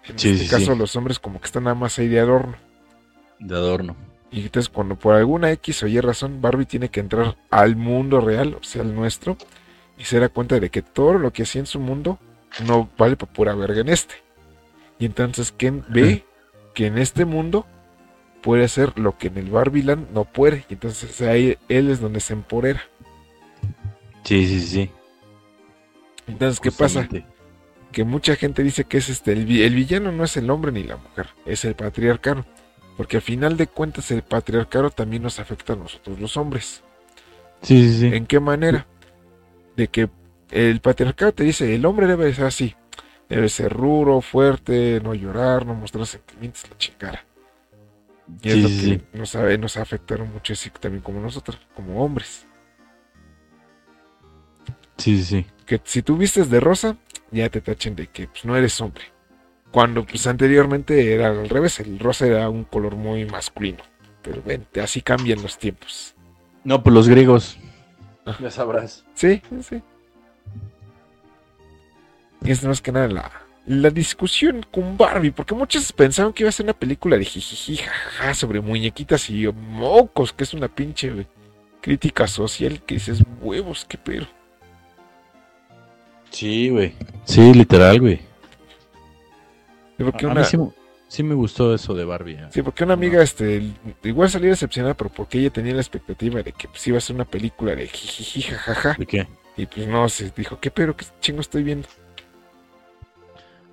En 0.08 0.16
este 0.16 0.47
caso, 0.47 0.74
los 0.76 0.95
hombres 0.95 1.20
como 1.20 1.39
que 1.39 1.47
están 1.47 1.66
nada 1.66 1.76
más 1.76 1.99
ahí 1.99 2.08
de 2.08 2.20
adorno. 2.20 2.55
De 3.39 3.55
adorno. 3.55 3.95
Y 4.32 4.41
entonces 4.41 4.70
cuando 4.70 4.97
por 4.97 5.16
alguna 5.16 5.51
X 5.51 5.84
o 5.84 5.88
Y 5.88 5.99
razón 5.99 6.41
Barbie 6.41 6.66
tiene 6.66 6.89
que 6.89 6.99
entrar 6.99 7.38
al 7.49 7.76
mundo 7.76 8.20
real, 8.20 8.55
o 8.60 8.64
sea, 8.64 8.82
al 8.82 8.93
nuestro, 8.93 9.38
y 9.98 10.04
se 10.04 10.20
da 10.20 10.30
cuenta 10.30 10.60
de 10.60 10.70
que 10.70 10.82
todo 10.82 11.14
lo 11.14 11.32
que 11.32 11.43
hacía 11.43 11.60
en 11.60 11.66
su 11.66 11.80
mundo 11.80 12.20
no 12.66 12.89
vale 12.98 13.16
para 13.16 13.32
pura 13.32 13.56
verga 13.56 13.82
en 13.82 13.89
este. 13.89 14.16
Y 15.00 15.06
entonces 15.06 15.52
Ken 15.52 15.84
ve 15.89 16.26
que 16.74 16.88
en 16.88 16.98
este 16.98 17.26
mundo 17.26 17.66
puede 18.41 18.64
hacer 18.64 18.98
lo 18.98 19.18
que 19.18 19.28
en 19.28 19.38
el 19.38 19.50
Barbieland 19.50 20.12
no 20.12 20.26
puede. 20.26 20.66
Y 20.70 20.74
entonces 20.74 21.22
ahí 21.22 21.58
él 21.70 21.89
es 21.89 22.00
donde 22.00 22.20
se 22.20 22.34
empodera. 22.34 22.82
Sí, 24.24 24.48
sí, 24.48 24.62
sí. 24.62 24.91
Entonces, 26.28 26.60
¿qué 26.60 26.72
pasa? 26.72 27.08
Que 27.91 28.04
mucha 28.04 28.36
gente 28.36 28.64
dice 28.64 28.84
que 28.84 28.98
es 28.98 29.10
este, 29.10 29.32
el, 29.32 29.50
el 29.62 29.76
villano 29.76 30.12
no 30.12 30.26
es 30.26 30.36
el 30.36 30.50
hombre 30.50 30.72
ni 30.72 30.84
la 30.84 30.98
mujer, 30.98 31.28
es 31.45 31.64
el 31.66 31.76
patriarcado. 31.76 32.45
Porque 32.98 33.18
al 33.18 33.22
final 33.22 33.58
de 33.58 33.68
cuentas 33.68 34.12
el 34.12 34.24
patriarcado 34.24 34.89
también 34.89 35.24
nos 35.24 35.39
afecta 35.39 35.74
a 35.74 35.76
nosotros 35.76 36.20
los 36.20 36.36
hombres. 36.36 36.84
Sí, 37.62 37.89
sí, 37.89 38.00
sí. 38.00 38.16
¿En 38.16 38.26
qué 38.26 38.39
manera? 38.39 38.86
De 39.78 39.88
que 39.88 40.10
el 40.52 40.82
patriarcado 40.82 41.32
te 41.32 41.44
dice, 41.46 41.74
el 41.74 41.86
hombre 41.86 42.08
debe 42.08 42.34
ser 42.34 42.46
así. 42.46 42.76
Debe 43.30 43.48
ser 43.48 43.72
ruro, 43.72 44.20
fuerte, 44.20 45.00
no 45.02 45.14
llorar, 45.14 45.66
no 45.66 45.74
mostrar 45.74 46.06
sentimientos, 46.06 46.66
la 46.70 46.78
chingada. 46.78 47.24
Y 48.42 48.50
es 48.50 48.58
lo 48.58 48.68
que 48.68 49.18
nos, 49.18 49.36
nos 49.60 49.78
afectaron 49.78 50.32
mucho 50.34 50.54
así 50.54 50.70
también 50.70 51.02
como 51.02 51.22
nosotros, 51.22 51.60
como 51.76 52.04
hombres. 52.04 52.46
Sí, 54.98 55.18
sí, 55.18 55.24
sí. 55.24 55.46
Que 55.66 55.80
si 55.84 56.02
tú 56.02 56.18
vistes 56.18 56.50
de 56.50 56.60
rosa, 56.60 56.98
ya 57.32 57.50
te 57.50 57.62
tachen 57.62 57.96
de 57.96 58.08
que 58.08 58.28
pues, 58.28 58.46
no 58.46 58.56
eres 58.56 58.80
hombre. 58.82 59.04
Cuando 59.72 60.06
pues 60.06 60.26
anteriormente 60.28 61.14
era 61.14 61.28
al 61.28 61.50
revés, 61.50 61.80
el 61.80 62.00
rosa 62.00 62.26
era 62.26 62.50
un 62.50 62.64
color 62.64 62.96
muy 62.96 63.26
masculino. 63.26 63.84
Pero 64.22 64.42
ven, 64.44 64.66
así 64.82 65.02
cambian 65.02 65.42
los 65.42 65.58
tiempos. 65.58 66.16
No, 66.64 66.84
pues 66.84 66.94
los 66.94 67.08
griegos. 67.08 67.58
Ya 68.40 68.52
sabrás. 68.52 69.06
Sí, 69.14 69.42
sí. 69.62 69.82
Y 72.42 72.52
es 72.52 72.64
más 72.64 72.82
que 72.82 72.92
nada 72.92 73.08
la, 73.08 73.32
la 73.66 73.90
discusión 73.90 74.66
con 74.72 74.98
Barbie, 74.98 75.32
porque 75.32 75.56
muchos 75.56 75.92
pensaban 75.92 76.34
que 76.34 76.44
iba 76.44 76.50
a 76.50 76.54
ser 76.54 76.66
una 76.66 76.74
película 76.74 77.18
de 77.18 77.26
jijiji, 77.26 77.78
jajaja, 77.78 78.34
sobre 78.34 78.62
muñequitas 78.62 79.30
y 79.30 79.48
mocos, 79.48 80.34
que 80.34 80.44
es 80.44 80.54
una 80.54 80.68
pinche 80.68 81.28
crítica 81.82 82.28
social 82.28 82.82
que 82.84 82.96
dices, 82.96 83.24
huevos, 83.42 83.86
qué 83.86 83.98
pero. 83.98 84.28
Sí, 86.30 86.70
güey. 86.70 86.94
Sí, 87.26 87.54
literal, 87.54 88.00
güey. 88.00 88.22
A, 90.00 90.34
mí 90.34 90.44
sí, 90.44 90.58
me 91.24 91.36
gustó 91.36 91.74
eso 91.74 91.93
de 91.93 92.03
Barbie. 92.03 92.36
¿eh? 92.36 92.47
Sí, 92.51 92.62
porque 92.62 92.84
una 92.84 92.93
amiga, 92.93 93.22
este, 93.24 93.72
igual 94.03 94.30
salió 94.30 94.49
decepcionada, 94.49 94.93
pero 94.93 95.10
porque 95.10 95.39
ella 95.39 95.49
tenía 95.49 95.74
la 95.74 95.82
expectativa 95.82 96.41
de 96.43 96.51
que 96.51 96.68
pues, 96.68 96.86
iba 96.88 96.97
a 96.97 97.01
ser 97.01 97.16
una 97.16 97.26
película 97.26 97.76
de 97.76 97.88
jijiji, 97.88 98.41
jajaja. 98.41 98.95
¿De 98.97 99.05
qué? 99.05 99.28
Y 99.55 99.66
pues 99.66 99.88
no, 99.88 100.08
se 100.10 100.32
dijo, 100.36 100.60
¿qué 100.60 100.70
pero 100.70 100.95
qué 100.95 101.05
chingo 101.20 101.41
estoy 101.41 101.64
viendo? 101.64 101.88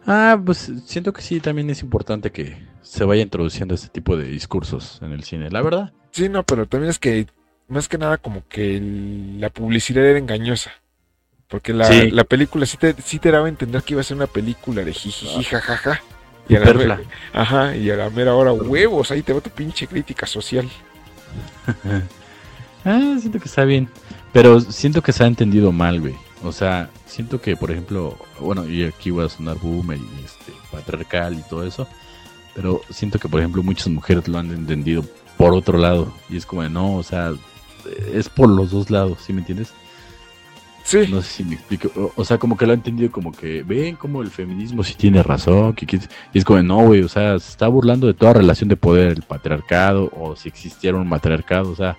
Ah, 0.07 0.41
pues 0.45 0.71
siento 0.87 1.13
que 1.13 1.23
sí, 1.23 1.41
también 1.41 1.69
es 1.71 1.83
importante 1.83 2.31
que 2.31 2.57
se 2.83 3.05
vaya 3.05 3.23
introduciendo 3.23 3.75
este 3.75 3.89
tipo 3.89 4.17
de 4.17 4.25
discursos 4.25 5.01
en 5.03 5.13
el 5.13 5.25
cine, 5.25 5.51
la 5.51 5.63
verdad. 5.63 5.93
Sí, 6.11 6.29
no, 6.29 6.43
pero 6.45 6.67
también 6.67 6.91
es 6.91 6.99
que, 6.99 7.27
más 7.69 7.89
que 7.89 7.99
nada, 7.99 8.19
como 8.19 8.47
que 8.49 8.81
la 9.39 9.51
publicidad 9.51 10.05
era 10.05 10.19
engañosa. 10.19 10.73
Porque 11.49 11.73
la, 11.73 11.89
la 12.11 12.25
película 12.25 12.67
sí 12.67 12.77
te, 12.77 12.95
sí 13.03 13.19
te 13.19 13.31
daba 13.31 13.47
a 13.47 13.49
entender 13.49 13.83
que 13.83 13.95
iba 13.95 14.01
a 14.01 14.05
ser 14.05 14.17
una 14.17 14.27
película 14.27 14.83
de 14.85 14.93
jijiji, 14.93 15.45
jajaja. 15.45 16.03
Y 16.49 16.57
a, 16.57 16.61
la, 16.61 17.01
ajá, 17.33 17.75
y 17.75 17.91
a 17.91 17.97
la 17.97 18.11
mera 18.11 18.35
hora, 18.35 18.53
huevos, 18.53 19.11
ahí 19.11 19.23
te 19.23 19.33
va 19.33 19.41
tu 19.41 19.51
pinche 19.51 19.87
crítica 19.87 20.27
social. 20.27 20.69
ah, 22.85 23.17
siento 23.19 23.39
que 23.39 23.49
está 23.49 23.65
bien. 23.65 23.89
Pero 24.33 24.61
siento 24.61 25.03
que 25.03 25.13
se 25.13 25.25
ha 25.25 25.27
entendido 25.27 25.73
mal, 25.73 26.01
güey. 26.01 26.15
O 26.43 26.53
sea, 26.53 26.91
siento 27.07 27.41
que, 27.41 27.57
por 27.57 27.71
ejemplo, 27.71 28.19
bueno, 28.41 28.69
y 28.69 28.85
aquí 28.85 29.11
voy 29.11 29.25
a 29.25 29.29
sonar 29.29 29.57
boomer 29.59 29.99
y 29.99 30.25
este, 30.25 30.53
patriarcal 30.71 31.35
y 31.39 31.43
todo 31.49 31.67
eso. 31.67 31.89
Pero 32.55 32.83
siento 32.91 33.19
que, 33.19 33.29
por 33.29 33.41
ejemplo, 33.41 33.63
muchas 33.63 33.89
mujeres 33.89 34.29
lo 34.29 34.39
han 34.39 34.51
entendido 34.51 35.05
por 35.39 35.55
otro 35.55 35.79
lado. 35.79 36.13
Y 36.29 36.37
es 36.37 36.45
como 36.45 36.63
de, 36.63 36.69
no, 36.69 36.97
o 36.97 37.03
sea, 37.03 37.33
es 38.13 38.29
por 38.29 38.49
los 38.49 38.71
dos 38.71 38.91
lados, 38.91 39.19
¿sí 39.25 39.33
me 39.33 39.41
entiendes? 39.41 39.73
Sí. 40.85 41.07
No 41.11 41.23
sé 41.23 41.29
si 41.29 41.45
me 41.45 41.55
explico. 41.55 42.13
O, 42.15 42.25
sea, 42.27 42.37
como 42.37 42.59
que 42.59 42.67
lo 42.67 42.73
ha 42.73 42.75
entendido 42.75 43.11
como 43.11 43.33
que 43.33 43.63
ven 43.63 43.97
como 43.97 44.21
el 44.21 44.31
feminismo 44.31 44.85
sí 44.85 44.95
tiene 44.95 45.23
razón. 45.23 45.73
Que, 45.73 45.87
y 46.33 46.39
es 46.39 46.45
como, 46.45 46.63
no, 46.63 46.85
güey, 46.87 47.03
o 47.03 47.09
sea, 47.09 47.39
se 47.39 47.51
está 47.51 47.69
burlando 47.69 48.07
de 48.07 48.13
toda 48.13 48.35
relación 48.35 48.69
de 48.69 48.77
poder, 48.77 49.09
el 49.09 49.23
patriarcado, 49.23 50.13
o 50.15 50.37
si 50.37 50.49
existiera 50.49 50.99
un 50.99 51.09
matriarcado, 51.09 51.71
o 51.71 51.75
sea, 51.75 51.97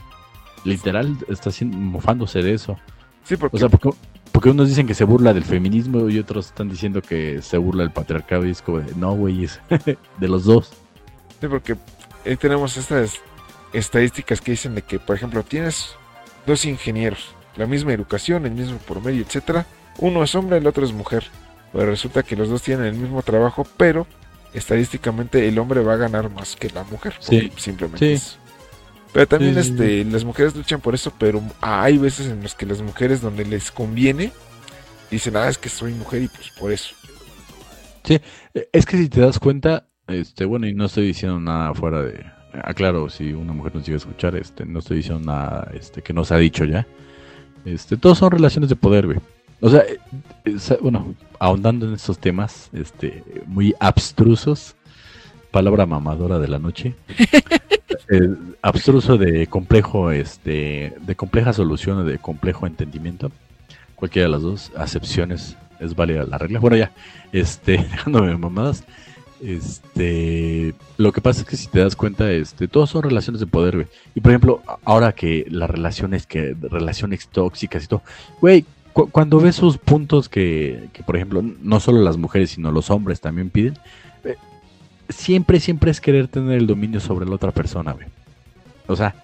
literal 0.64 1.18
está 1.28 1.50
mofándose 1.66 2.44
de 2.44 2.54
eso. 2.54 2.78
Sí, 3.24 3.36
porque... 3.38 3.58
O 3.58 3.60
sea, 3.60 3.70
porque, 3.70 3.90
porque, 4.32 4.52
unos 4.52 4.70
dicen 4.70 4.86
que 4.86 4.94
se 4.94 5.04
burla 5.04 5.34
del 5.34 5.46
feminismo 5.46 6.08
y 6.08 6.20
otros 6.20 6.46
están 6.46 6.70
diciendo 6.70 7.02
que 7.02 7.42
se 7.42 7.58
burla 7.58 7.82
del 7.82 7.92
patriarcado 7.92 8.46
y 8.46 8.52
es 8.52 8.62
como, 8.62 8.82
de, 8.82 8.94
no, 8.96 9.14
güey, 9.16 9.46
es 9.46 9.60
de 10.20 10.28
los 10.28 10.46
dos. 10.46 10.74
Sí, 11.42 11.48
porque 11.48 11.76
ahí 12.24 12.38
tenemos 12.38 12.78
estas 12.78 13.20
estadísticas 13.74 14.42
que 14.42 14.52
dicen 14.52 14.76
de 14.76 14.84
que, 14.84 15.00
por 15.00 15.16
ejemplo, 15.16 15.42
tienes 15.42 15.96
dos 16.46 16.66
ingenieros 16.66 17.35
la 17.56 17.66
misma 17.66 17.94
educación, 17.94 18.46
el 18.46 18.54
mismo 18.54 18.78
promedio, 18.80 19.24
etcétera. 19.24 19.66
Uno 20.00 20.24
es 20.24 20.36
hombre, 20.36 20.58
el 20.58 20.68
otro 20.68 20.86
es 20.86 20.94
mujer. 20.94 21.26
Pero 21.72 21.88
resulta 21.88 22.24
que 22.24 22.36
los 22.36 22.50
dos 22.50 22.62
tienen 22.62 22.86
el 22.86 22.96
mismo 22.96 23.22
trabajo, 23.22 23.68
pero 23.78 24.08
estadísticamente 24.54 25.48
el 25.48 25.60
hombre 25.60 25.82
va 25.82 25.94
a 25.94 25.98
ganar 25.98 26.30
más 26.30 26.56
que 26.56 26.70
la 26.70 26.84
mujer. 26.84 27.16
Sí. 27.20 27.52
Simplemente 27.58 28.20
Pero 29.12 29.28
también 29.28 29.58
este, 29.58 30.06
las 30.06 30.24
mujeres 30.24 30.56
luchan 30.56 30.80
por 30.82 30.96
eso, 30.96 31.12
pero 31.18 31.42
hay 31.62 31.98
veces 31.98 32.28
en 32.28 32.42
las 32.44 32.56
que 32.56 32.66
las 32.66 32.82
mujeres 32.82 33.22
donde 33.22 33.46
les 33.46 33.72
conviene 33.72 34.32
dicen, 35.12 35.36
ah, 35.38 35.48
es 35.50 35.58
que 35.58 35.70
soy 35.70 35.94
mujer 35.94 36.24
y 36.24 36.28
pues 36.28 36.50
por 36.60 36.72
eso. 36.72 36.96
Sí, 38.04 38.20
es 38.72 38.86
que 38.86 38.98
si 38.98 39.10
te 39.10 39.20
das 39.20 39.40
cuenta, 39.40 39.88
este, 40.08 40.46
bueno, 40.46 40.68
y 40.68 40.74
no 40.74 40.86
estoy 40.86 41.08
diciendo 41.08 41.40
nada 41.40 41.74
fuera 41.74 42.02
de, 42.04 42.26
aclaro, 42.64 43.10
si 43.10 43.34
una 43.34 43.54
mujer 43.54 43.76
nos 43.76 43.86
llega 43.86 43.96
a 43.96 43.98
escuchar, 43.98 44.36
este, 44.36 44.66
no 44.66 44.80
estoy 44.80 44.98
diciendo 44.98 45.26
nada, 45.26 45.72
este, 45.74 46.02
que 46.02 46.14
nos 46.14 46.32
ha 46.32 46.38
dicho 46.38 46.66
ya, 46.66 46.88
este, 47.66 47.98
todos 47.98 48.20
son 48.20 48.32
relaciones 48.32 48.70
de 48.70 48.76
poder, 48.76 49.06
güey. 49.06 49.20
O 49.62 49.70
sea, 49.70 49.84
eh, 49.84 50.58
bueno, 50.82 51.16
ahondando 51.40 51.88
en 51.88 51.94
estos 51.94 52.20
temas, 52.20 52.70
este, 52.74 53.24
muy 53.48 53.74
abstrusos, 53.80 54.76
palabra 55.52 55.86
mamadora 55.86 56.40
de 56.40 56.48
la 56.48 56.60
noche, 56.60 56.96
abstruso 58.62 59.18
de 59.18 59.48
complejo, 59.48 60.12
este, 60.12 60.94
de 61.00 61.16
compleja 61.16 61.54
solución 61.54 62.00
o 62.00 62.04
de 62.04 62.20
complejo 62.20 62.68
entendimiento, 62.68 63.32
cualquiera 63.96 64.28
de 64.28 64.32
las 64.34 64.42
dos 64.42 64.72
acepciones 64.76 65.58
es 65.80 65.96
válida 65.96 66.26
la 66.26 66.38
regla. 66.38 66.60
Bueno, 66.60 66.78
ya, 66.78 66.92
este, 67.32 67.78
dejándome 67.92 68.38
mamadas, 68.38 68.84
este, 69.42 70.74
lo 70.98 71.12
que 71.12 71.22
pasa 71.22 71.42
es 71.42 71.48
que 71.48 71.58
si 71.58 71.68
te 71.68 71.80
das 71.80 71.96
cuenta, 71.96 72.32
este, 72.32 72.68
todos 72.68 72.90
son 72.90 73.04
relaciones 73.04 73.40
de 73.40 73.48
poder, 73.48 73.76
güey. 73.76 73.88
Y 74.14 74.22
por 74.22 74.32
ejemplo, 74.32 74.62
ahora 74.84 75.12
que 75.12 75.46
las 75.50 75.70
relaciones, 75.70 76.26
que 76.26 76.56
relaciones 76.62 77.28
tóxicas 77.28 77.84
y 77.84 77.88
todo, 77.88 78.02
güey, 78.42 78.66
cuando 78.94 79.40
ves 79.40 79.58
esos 79.58 79.78
puntos 79.78 80.30
que, 80.30 80.88
que, 80.94 81.04
por 81.04 81.18
ejemplo, 81.18 81.42
no 81.42 81.80
solo 81.82 82.02
las 82.02 82.16
mujeres, 82.16 82.52
sino 82.52 82.72
los 82.72 82.90
hombres 82.90 83.20
también 83.20 83.50
piden, 83.50 83.78
eh, 84.24 84.38
siempre, 85.10 85.60
siempre 85.60 85.92
es 85.92 86.00
querer 86.00 86.30
tener 86.30 86.58
el 86.58 86.68
dominio 86.68 87.02
sobre 87.02 87.26
la 87.26 87.36
otra 87.36 87.52
persona, 87.52 87.92
güey. 87.92 88.08
O 88.88 88.96
sea, 88.96 89.16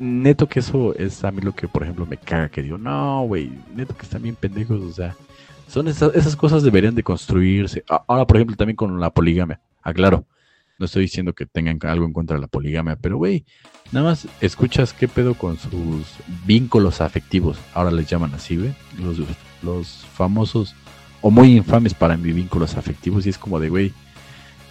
neto 0.00 0.48
que 0.48 0.58
eso 0.58 0.94
es 0.96 1.24
a 1.24 1.30
mí 1.30 1.40
lo 1.40 1.54
que, 1.54 1.68
por 1.68 1.84
ejemplo, 1.84 2.04
me 2.04 2.16
caga, 2.16 2.48
que 2.48 2.62
digo, 2.62 2.78
no, 2.78 3.22
güey, 3.22 3.52
neto 3.74 3.96
que 3.96 4.02
están 4.02 4.22
bien 4.22 4.34
pendejos, 4.34 4.80
o 4.80 4.92
sea, 4.92 5.14
son 5.68 5.88
esas, 5.88 6.14
esas 6.14 6.36
cosas 6.36 6.62
deberían 6.62 6.94
de 6.94 7.02
construirse. 7.02 7.84
Ahora, 7.88 8.26
por 8.26 8.36
ejemplo, 8.36 8.56
también 8.56 8.76
con 8.76 9.00
la 9.00 9.10
poligamia. 9.10 9.60
Aclaro, 9.82 10.26
no 10.78 10.86
estoy 10.86 11.02
diciendo 11.02 11.32
que 11.32 11.46
tengan 11.46 11.78
algo 11.82 12.06
en 12.06 12.12
contra 12.12 12.36
de 12.36 12.40
la 12.42 12.48
poligamia, 12.48 12.96
pero 12.96 13.16
güey, 13.16 13.44
nada 13.92 14.06
más 14.06 14.28
escuchas 14.40 14.92
qué 14.92 15.08
pedo 15.08 15.34
con 15.34 15.58
sus 15.58 16.06
vínculos 16.44 17.00
afectivos. 17.00 17.58
Ahora 17.74 17.90
les 17.90 18.06
llaman 18.06 18.34
así, 18.34 18.56
güey. 18.56 18.74
Los, 18.98 19.18
los 19.62 20.04
famosos 20.14 20.74
o 21.22 21.30
muy 21.30 21.56
infames 21.56 21.94
para 21.94 22.16
mis 22.16 22.34
vínculos 22.34 22.76
afectivos 22.76 23.26
y 23.26 23.30
es 23.30 23.38
como 23.38 23.58
de, 23.58 23.68
güey, 23.68 23.92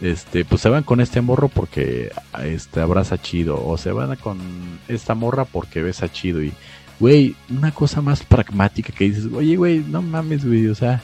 este, 0.01 0.45
pues 0.45 0.61
se 0.61 0.69
van 0.69 0.83
con 0.83 0.99
este 0.99 1.21
morro 1.21 1.47
porque 1.47 2.11
este 2.43 2.81
abraza 2.81 3.17
chido 3.17 3.65
o 3.65 3.77
se 3.77 3.91
van 3.91 4.15
con 4.17 4.39
esta 4.87 5.15
morra 5.15 5.45
porque 5.45 5.81
besa 5.81 6.11
chido 6.11 6.43
y 6.43 6.53
güey, 6.99 7.35
una 7.49 7.71
cosa 7.71 8.01
más 8.01 8.23
pragmática 8.23 8.93
que 8.93 9.05
dices, 9.05 9.27
oye, 9.33 9.55
güey, 9.55 9.79
no 9.79 10.01
mames, 10.01 10.45
güey, 10.45 10.67
o 10.67 10.75
sea, 10.75 11.01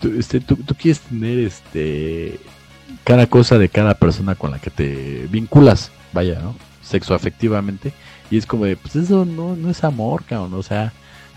tú, 0.00 0.12
este, 0.18 0.40
tú, 0.40 0.56
quieres 0.74 1.00
tener 1.00 1.38
este 1.38 2.40
cada 3.04 3.26
cosa 3.26 3.58
de 3.58 3.68
cada 3.68 3.94
persona 3.94 4.34
con 4.34 4.50
la 4.50 4.58
que 4.58 4.70
te 4.70 5.26
vinculas, 5.30 5.90
vaya, 6.12 6.40
¿no? 6.40 6.54
Sexoafectivamente. 6.82 7.92
Y 8.30 8.38
es 8.38 8.46
como 8.46 8.64
de, 8.64 8.76
pues 8.76 8.96
eso 8.96 9.24
no, 9.24 9.56
no 9.56 9.70
es 9.70 9.84
amor, 9.84 10.24
cabrón. 10.24 10.54
O 10.54 10.62
sea, 10.62 10.92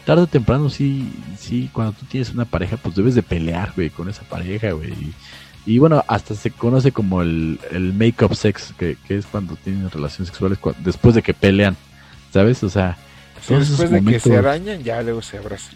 tarde 0.06 0.24
o 0.24 0.28
temprano 0.28 0.70
sí, 0.70 1.12
sí, 1.38 1.70
cuando 1.74 1.94
tú 1.94 2.06
tienes 2.06 2.32
una 2.32 2.46
pareja, 2.46 2.78
pues 2.78 2.96
debes 2.96 3.16
de 3.16 3.24
pelear, 3.24 3.74
güey, 3.76 3.90
con 3.90 4.10
esa 4.10 4.24
pareja, 4.24 4.72
güey. 4.72 4.94
Y, 5.66 5.80
bueno, 5.80 6.04
hasta 6.08 6.34
se 6.34 6.52
conoce 6.52 6.94
como 6.94 7.22
el, 7.22 7.60
el 7.72 7.94
make-up 7.94 8.34
sex, 8.34 8.74
que, 8.78 8.98
que, 9.06 9.18
es 9.18 9.26
cuando 9.26 9.58
tienen 9.58 9.90
relaciones 9.92 10.30
sexuales 10.30 10.60
después 10.80 11.14
de 11.14 11.22
que 11.22 11.34
pelean, 11.34 11.76
¿sabes? 12.32 12.64
O 12.64 12.70
sea, 12.70 12.98
después 13.48 13.92
de 13.92 14.04
que 14.04 14.20
se 14.20 14.38
arañan, 14.38 14.84
ya 14.84 15.02
luego 15.02 15.22
se 15.22 15.38
abrazan. 15.38 15.76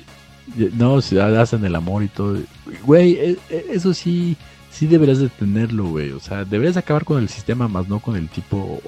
No, 0.74 1.02
se 1.02 1.22
hacen 1.22 1.64
el 1.66 1.76
amor 1.76 2.04
y 2.04 2.08
todo. 2.08 2.38
Güey, 2.84 3.14
e, 3.14 3.38
e, 3.50 3.66
eso 3.72 3.94
sí, 3.94 4.36
sí 4.70 4.88
deberías 4.88 5.20
de 5.20 5.30
tenerlo, 5.30 5.86
güey. 5.86 6.12
O 6.12 6.20
sea, 6.20 6.44
deberías 6.46 6.78
acabar 6.78 7.06
con 7.06 7.22
el 7.22 7.30
sistema, 7.30 7.68
más 7.68 7.88
no 7.88 8.00
con 8.00 8.16
el 8.16 8.28
tipo 8.30 8.82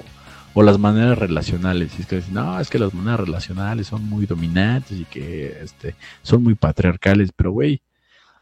o 0.54 0.64
las 0.64 0.80
maneras 0.80 1.18
relacionales. 1.18 1.92
Y 1.98 2.02
es 2.02 2.08
que 2.08 2.24
no, 2.32 2.60
es 2.60 2.70
que 2.70 2.80
las 2.80 2.94
maneras 2.94 3.22
relacionales 3.22 3.88
son 3.88 4.08
muy 4.08 4.26
dominantes 4.26 5.00
y 5.00 5.06
que 5.06 5.58
este, 5.62 5.96
son 6.22 6.44
muy 6.44 6.56
patriarcales, 6.56 7.32
pero 7.36 7.52
güey, 7.52 7.82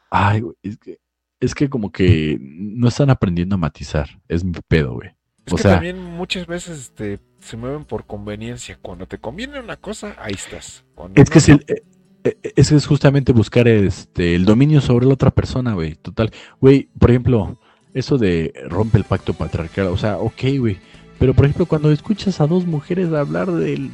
ay, 0.10 0.44
es 0.62 0.78
que, 0.78 1.00
es 1.40 1.56
que 1.56 1.70
como 1.70 1.92
que 1.92 2.38
no 2.40 2.88
están 2.88 3.10
aprendiendo 3.10 3.56
a 3.56 3.60
matizar, 3.60 4.10
es 4.28 4.44
mi 4.44 4.54
pedo, 4.68 4.94
güey. 4.96 5.12
Es 5.56 5.62
que 5.62 5.70
también 5.70 6.02
muchas 6.02 6.48
veces 6.48 6.80
este, 6.80 7.20
se 7.40 7.58
mueven 7.58 7.86
por 7.86 8.06
conveniencia. 8.06 8.78
Cuando 8.82 9.08
te 9.08 9.18
conviene 9.18 9.60
una 9.60 9.78
cosa, 9.78 10.16
ahí 10.20 10.34
estás. 10.34 10.84
es 11.16 11.30
que 11.30 11.40
es, 11.40 11.50
eh, 11.50 11.84
eh, 12.24 12.54
es 12.56 12.86
justamente 12.86 13.32
buscar 13.32 13.68
este, 13.68 14.36
el 14.36 14.46
dominio 14.46 14.82
sobre 14.82 15.06
la 15.06 15.14
otra 15.14 15.32
persona, 15.32 15.74
güey. 15.74 15.96
Total. 15.96 16.32
Güey, 16.60 16.90
por 16.98 17.12
ejemplo, 17.12 17.60
eso 17.94 18.18
de 18.18 18.54
rompe 18.68 18.98
el 18.98 19.04
pacto 19.04 19.34
patriarcal. 19.34 19.88
O 19.88 19.98
sea, 19.98 20.18
ok, 20.18 20.42
güey 20.58 20.80
pero 21.22 21.36
por 21.36 21.46
ejemplo, 21.46 21.68
cuando 21.68 21.92
escuchas 21.92 22.42
a 22.42 22.48
dos 22.48 22.66
mujeres 22.66 23.14
hablar 23.14 23.52
de, 23.52 23.92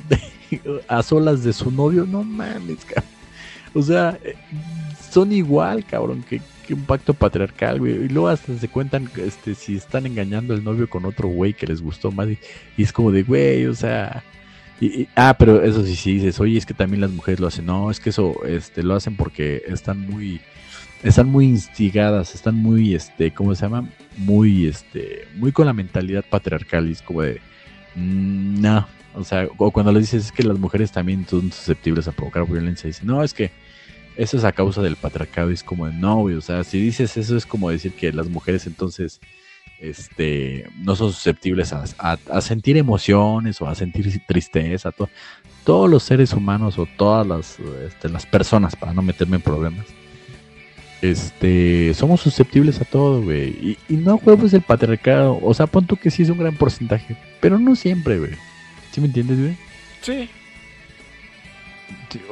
a 0.88 1.04
solas 1.04 1.44
de 1.44 1.52
su 1.52 1.72
novio, 1.72 2.06
no 2.06 2.24
mames, 2.24 2.86
cabrón. 2.86 3.12
O 3.74 3.82
sea, 3.82 4.18
eh, 4.24 4.38
son 5.12 5.34
igual, 5.34 5.84
cabrón, 5.84 6.24
que, 6.24 6.40
un 6.74 6.84
pacto 6.84 7.14
patriarcal, 7.14 7.80
güey. 7.80 8.06
Y 8.06 8.10
luego 8.10 8.30
hasta 8.30 8.58
se 8.58 8.68
cuentan 8.68 9.10
este, 9.18 9.56
si 9.56 9.76
están 9.76 10.06
engañando 10.06 10.54
al 10.54 10.64
novio 10.64 10.90
con 10.90 11.06
otro 11.06 11.28
güey 11.30 11.54
que 11.54 11.68
les 11.68 11.82
gustó 11.82 12.12
más. 12.12 12.28
Y, 12.30 12.40
es 12.82 12.92
como 12.94 13.12
de, 13.12 13.24
güey, 13.24 13.66
o 13.66 13.76
sea. 13.76 14.24
ah, 15.16 15.36
pero 15.38 15.64
eso 15.64 15.84
sí, 15.86 15.96
sí 15.96 16.14
dices, 16.16 16.40
oye, 16.40 16.58
es 16.58 16.66
que 16.66 16.74
también 16.74 17.02
las 17.02 17.12
mujeres 17.12 17.40
lo 17.40 17.48
hacen. 17.48 17.66
No, 17.66 17.92
es 17.92 18.00
que 18.00 18.10
eso 18.12 18.44
este, 18.46 18.84
lo 18.84 18.96
hacen 18.96 19.16
porque 19.16 19.64
están 19.68 20.00
muy 20.00 20.42
están 21.04 21.30
muy 21.30 21.46
instigadas, 21.46 22.34
están 22.36 22.56
muy, 22.56 22.96
este, 22.96 23.32
¿cómo 23.32 23.54
se 23.56 23.64
llama? 23.64 23.88
Muy, 24.18 24.68
este, 24.68 25.28
muy 25.36 25.52
con 25.52 25.68
la 25.68 25.74
mentalidad 25.74 26.26
patriarcal 26.28 26.90
y 26.90 26.94
es 26.94 27.02
como 27.02 27.22
de, 27.22 27.40
mm, 27.96 28.62
no, 28.62 28.88
o 29.14 29.24
sea, 29.24 29.48
o 29.58 29.72
cuando 29.72 29.92
les 29.92 30.04
dices 30.04 30.26
es 30.26 30.32
que 30.32 30.44
las 30.44 30.58
mujeres 30.60 30.92
también 30.92 31.26
son 31.28 31.52
susceptibles 31.52 32.08
a 32.08 32.12
provocar 32.12 32.48
violencia, 32.48 32.88
dicen, 32.88 33.08
no, 33.08 33.24
es 33.24 33.34
que 33.34 33.52
eso 34.18 34.38
es 34.38 34.44
a 34.44 34.52
causa 34.52 34.82
del 34.82 34.96
patriarcado 34.96 35.52
y 35.52 35.54
es 35.54 35.64
como 35.64 35.88
no, 35.90 36.24
o 36.24 36.42
sea, 36.42 36.64
si 36.64 36.80
dices 36.80 37.18
eso 37.18 37.38
es 37.38 37.46
como 37.46 37.70
decir 37.70 37.94
que 37.94 38.12
las 38.12 38.28
mujeres 38.28 38.68
entonces, 38.68 39.22
este, 39.80 40.68
no 40.80 40.96
son 40.96 41.14
susceptibles 41.14 41.72
a, 41.74 42.42
sentir 42.42 42.78
emociones 42.78 43.62
o 43.62 43.68
a 43.68 43.76
sentir 43.76 44.22
tristeza, 44.26 44.92
todos 45.64 45.90
los 45.90 46.04
seres 46.04 46.34
humanos 46.34 46.80
o 46.80 46.88
todas 46.98 47.26
las, 47.28 47.60
este, 47.86 48.10
las 48.10 48.26
personas, 48.26 48.76
para 48.76 48.94
no 48.94 49.02
meterme 49.02 49.36
en 49.36 49.42
problemas, 49.44 49.86
este, 51.02 51.94
somos 51.94 52.22
susceptibles 52.22 52.82
a 52.82 52.86
todo, 52.86 53.22
güey. 53.22 53.78
Y, 53.88 53.94
no 53.94 54.18
juegos 54.18 54.54
el 54.54 54.62
patriarcado. 54.62 55.40
O 55.44 55.54
sea, 55.54 55.68
punto 55.68 55.96
que 55.96 56.10
sí 56.10 56.24
es 56.24 56.30
un 56.30 56.40
gran 56.40 56.56
porcentaje, 56.56 57.16
pero 57.40 57.60
no 57.60 57.76
siempre, 57.76 58.18
güey. 58.18 58.32
¿Sí 58.92 59.02
me 59.02 59.08
entiendes, 59.08 59.40
güey? 59.40 59.58
Sí. 60.02 60.30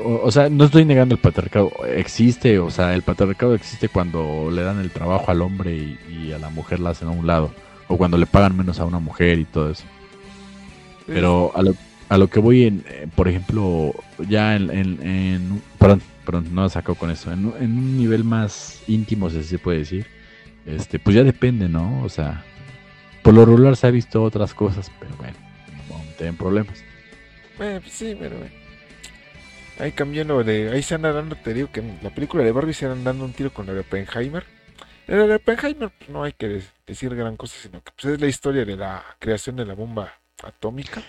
O, 0.03 0.31
sea, 0.31 0.49
no 0.49 0.65
estoy 0.65 0.85
negando 0.85 1.15
el 1.15 1.21
patriarcado. 1.21 1.71
Existe, 1.95 2.59
o 2.59 2.69
sea, 2.69 2.93
el 2.93 3.01
patriarcado 3.01 3.55
existe 3.55 3.89
cuando 3.89 4.49
le 4.51 4.61
dan 4.61 4.79
el 4.79 4.91
trabajo 4.91 5.31
al 5.31 5.41
hombre 5.41 5.97
y, 6.09 6.31
a 6.31 6.39
la 6.39 6.49
mujer 6.49 6.79
la 6.79 6.91
hacen 6.91 7.07
a 7.07 7.11
un 7.11 7.27
lado. 7.27 7.51
O 7.87 7.97
cuando 7.97 8.17
le 8.17 8.25
pagan 8.25 8.57
menos 8.57 8.79
a 8.79 8.85
una 8.85 8.99
mujer 8.99 9.39
y 9.39 9.45
todo 9.45 9.71
eso. 9.71 9.83
Pero 11.05 11.51
a 11.55 11.61
lo, 11.61 11.75
a 12.09 12.17
lo 12.17 12.29
que 12.29 12.39
voy, 12.39 12.63
en, 12.63 12.83
eh, 12.87 13.07
por 13.13 13.27
ejemplo, 13.27 13.93
ya 14.27 14.55
en, 14.55 14.69
en, 14.71 15.61
Perdón, 15.77 16.01
perdón, 16.25 16.55
no 16.55 16.67
saco 16.69 16.95
con 16.95 17.11
eso. 17.11 17.31
En, 17.31 17.45
un 17.45 17.97
nivel 17.97 18.23
más 18.23 18.81
íntimo, 18.87 19.29
si 19.29 19.43
se 19.43 19.59
puede 19.59 19.79
decir, 19.79 20.07
este, 20.65 20.99
pues 20.99 21.15
ya 21.15 21.23
depende, 21.23 21.69
¿no? 21.69 22.01
O 22.03 22.09
sea, 22.09 22.43
por 23.21 23.33
lo 23.33 23.45
regular 23.45 23.75
se 23.75 23.87
ha 23.87 23.91
visto 23.91 24.23
otras 24.23 24.53
cosas, 24.53 24.91
pero 24.99 25.15
bueno, 25.17 25.35
no 25.89 26.01
tienen 26.17 26.37
problemas. 26.37 26.83
Bueno, 27.57 27.81
pues 27.81 27.93
sí, 27.93 28.15
pero 28.19 28.37
bueno. 28.37 28.64
Ahí 29.79 29.91
cambiando 29.91 30.43
de. 30.43 30.71
Ahí 30.71 30.81
se 30.81 30.95
anda 30.95 31.11
dando, 31.11 31.35
te 31.35 31.53
digo 31.53 31.69
que 31.71 31.81
en 31.81 31.99
la 32.01 32.09
película 32.09 32.43
de 32.43 32.51
Barbie 32.51 32.73
se 32.73 32.85
andan 32.85 33.03
dando 33.03 33.25
un 33.25 33.33
tiro 33.33 33.53
con 33.53 33.65
la 33.65 33.73
de 33.73 33.81
Oppenheimer. 33.81 34.45
En 35.07 35.19
la 35.19 35.27
de 35.27 35.35
Oppenheimer 35.35 35.91
pues, 35.97 36.09
no 36.09 36.23
hay 36.23 36.33
que 36.33 36.61
decir 36.87 37.15
gran 37.15 37.35
cosa, 37.37 37.55
sino 37.61 37.83
que 37.83 37.91
pues, 37.99 38.13
es 38.13 38.21
la 38.21 38.27
historia 38.27 38.65
de 38.65 38.75
la 38.75 39.03
creación 39.19 39.55
de 39.57 39.65
la 39.65 39.73
bomba 39.73 40.13
atómica. 40.43 41.03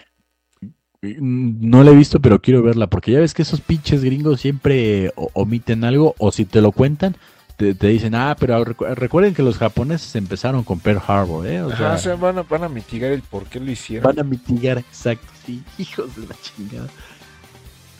No 1.03 1.85
la 1.85 1.93
he 1.93 1.95
visto, 1.95 2.21
pero 2.21 2.41
quiero 2.41 2.63
verla, 2.63 2.89
porque 2.89 3.13
ya 3.13 3.21
ves 3.21 3.35
que 3.35 3.43
esos 3.43 3.61
pinches 3.61 4.03
gringos 4.03 4.41
siempre 4.41 5.13
omiten 5.35 5.85
algo, 5.85 6.15
o 6.19 6.33
si 6.33 6.45
te 6.45 6.61
lo 6.61 6.73
cuentan, 6.73 7.17
te, 7.57 7.75
dicen, 7.75 8.15
ah, 8.15 8.37
pero 8.39 8.65
recuerden 8.65 9.33
que 9.33 9.43
los 9.43 9.57
japoneses 9.57 10.15
empezaron 10.17 10.65
con 10.65 10.81
Pearl 10.81 11.01
Harbor, 11.07 11.47
¿eh? 11.47 11.63
O 11.63 11.75
sea, 11.75 12.17
van, 12.17 12.39
a, 12.39 12.43
van 12.43 12.65
a 12.65 12.69
mitigar 12.69 13.13
el 13.13 13.23
por 13.23 13.45
qué 13.45 13.61
lo 13.61 13.71
hicieron. 13.71 14.05
Van 14.05 14.19
a 14.19 14.29
mitigar, 14.29 14.79
exacto, 14.79 15.27
sí, 15.45 15.63
hijos 15.79 16.15
de 16.17 16.27
la 16.27 16.35
chingada. 16.43 16.89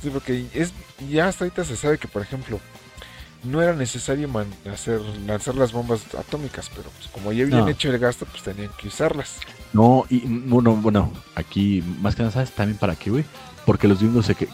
Sí, 0.07 0.11
porque 0.13 0.47
es, 0.55 0.73
ya 1.11 1.27
hasta 1.27 1.43
ahorita 1.43 1.65
se 1.65 1.77
sabe 1.77 1.99
que, 1.99 2.07
por 2.07 2.23
ejemplo, 2.23 2.61
no 3.43 3.61
era 3.61 3.75
necesario 3.75 4.31
hacer, 4.73 5.01
lanzar 5.27 5.57
las 5.57 5.73
bombas 5.73 6.15
atómicas, 6.15 6.71
pero 6.77 6.91
pues, 6.91 7.09
como 7.09 7.33
ya 7.33 7.43
habían 7.43 7.69
hecho 7.69 7.91
el 7.91 7.99
gasto, 7.99 8.25
pues 8.25 8.45
tenían 8.45 8.71
que 8.81 8.87
usarlas. 8.87 9.41
No, 9.73 10.05
y 10.09 10.21
bueno, 10.25 10.77
bueno, 10.77 11.13
aquí 11.35 11.83
más 12.01 12.15
que 12.15 12.23
nada, 12.23 12.31
¿sabes 12.31 12.53
también 12.53 12.79
para 12.79 12.95
qué, 12.95 13.11
güey? 13.11 13.25
Porque 13.65 13.89
los 13.89 13.99
gringos 13.99 14.27
se 14.27 14.37
que, 14.37 14.49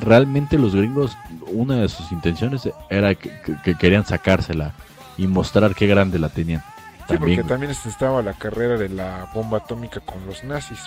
realmente 0.00 0.56
los 0.56 0.74
gringos, 0.74 1.14
una 1.48 1.76
de 1.76 1.90
sus 1.90 2.10
intenciones 2.10 2.66
era 2.88 3.14
que, 3.14 3.76
querían 3.78 4.06
sacársela 4.06 4.72
y 5.18 5.26
mostrar 5.26 5.74
qué 5.74 5.86
grande 5.86 6.18
la 6.18 6.30
tenían. 6.30 6.64
Sí, 7.06 7.18
porque 7.18 7.44
también 7.44 7.70
estaba 7.70 8.22
la 8.22 8.32
carrera 8.32 8.78
de 8.78 8.88
la 8.88 9.28
bomba 9.34 9.58
atómica 9.58 10.00
con 10.00 10.24
los 10.24 10.42
nazis. 10.42 10.80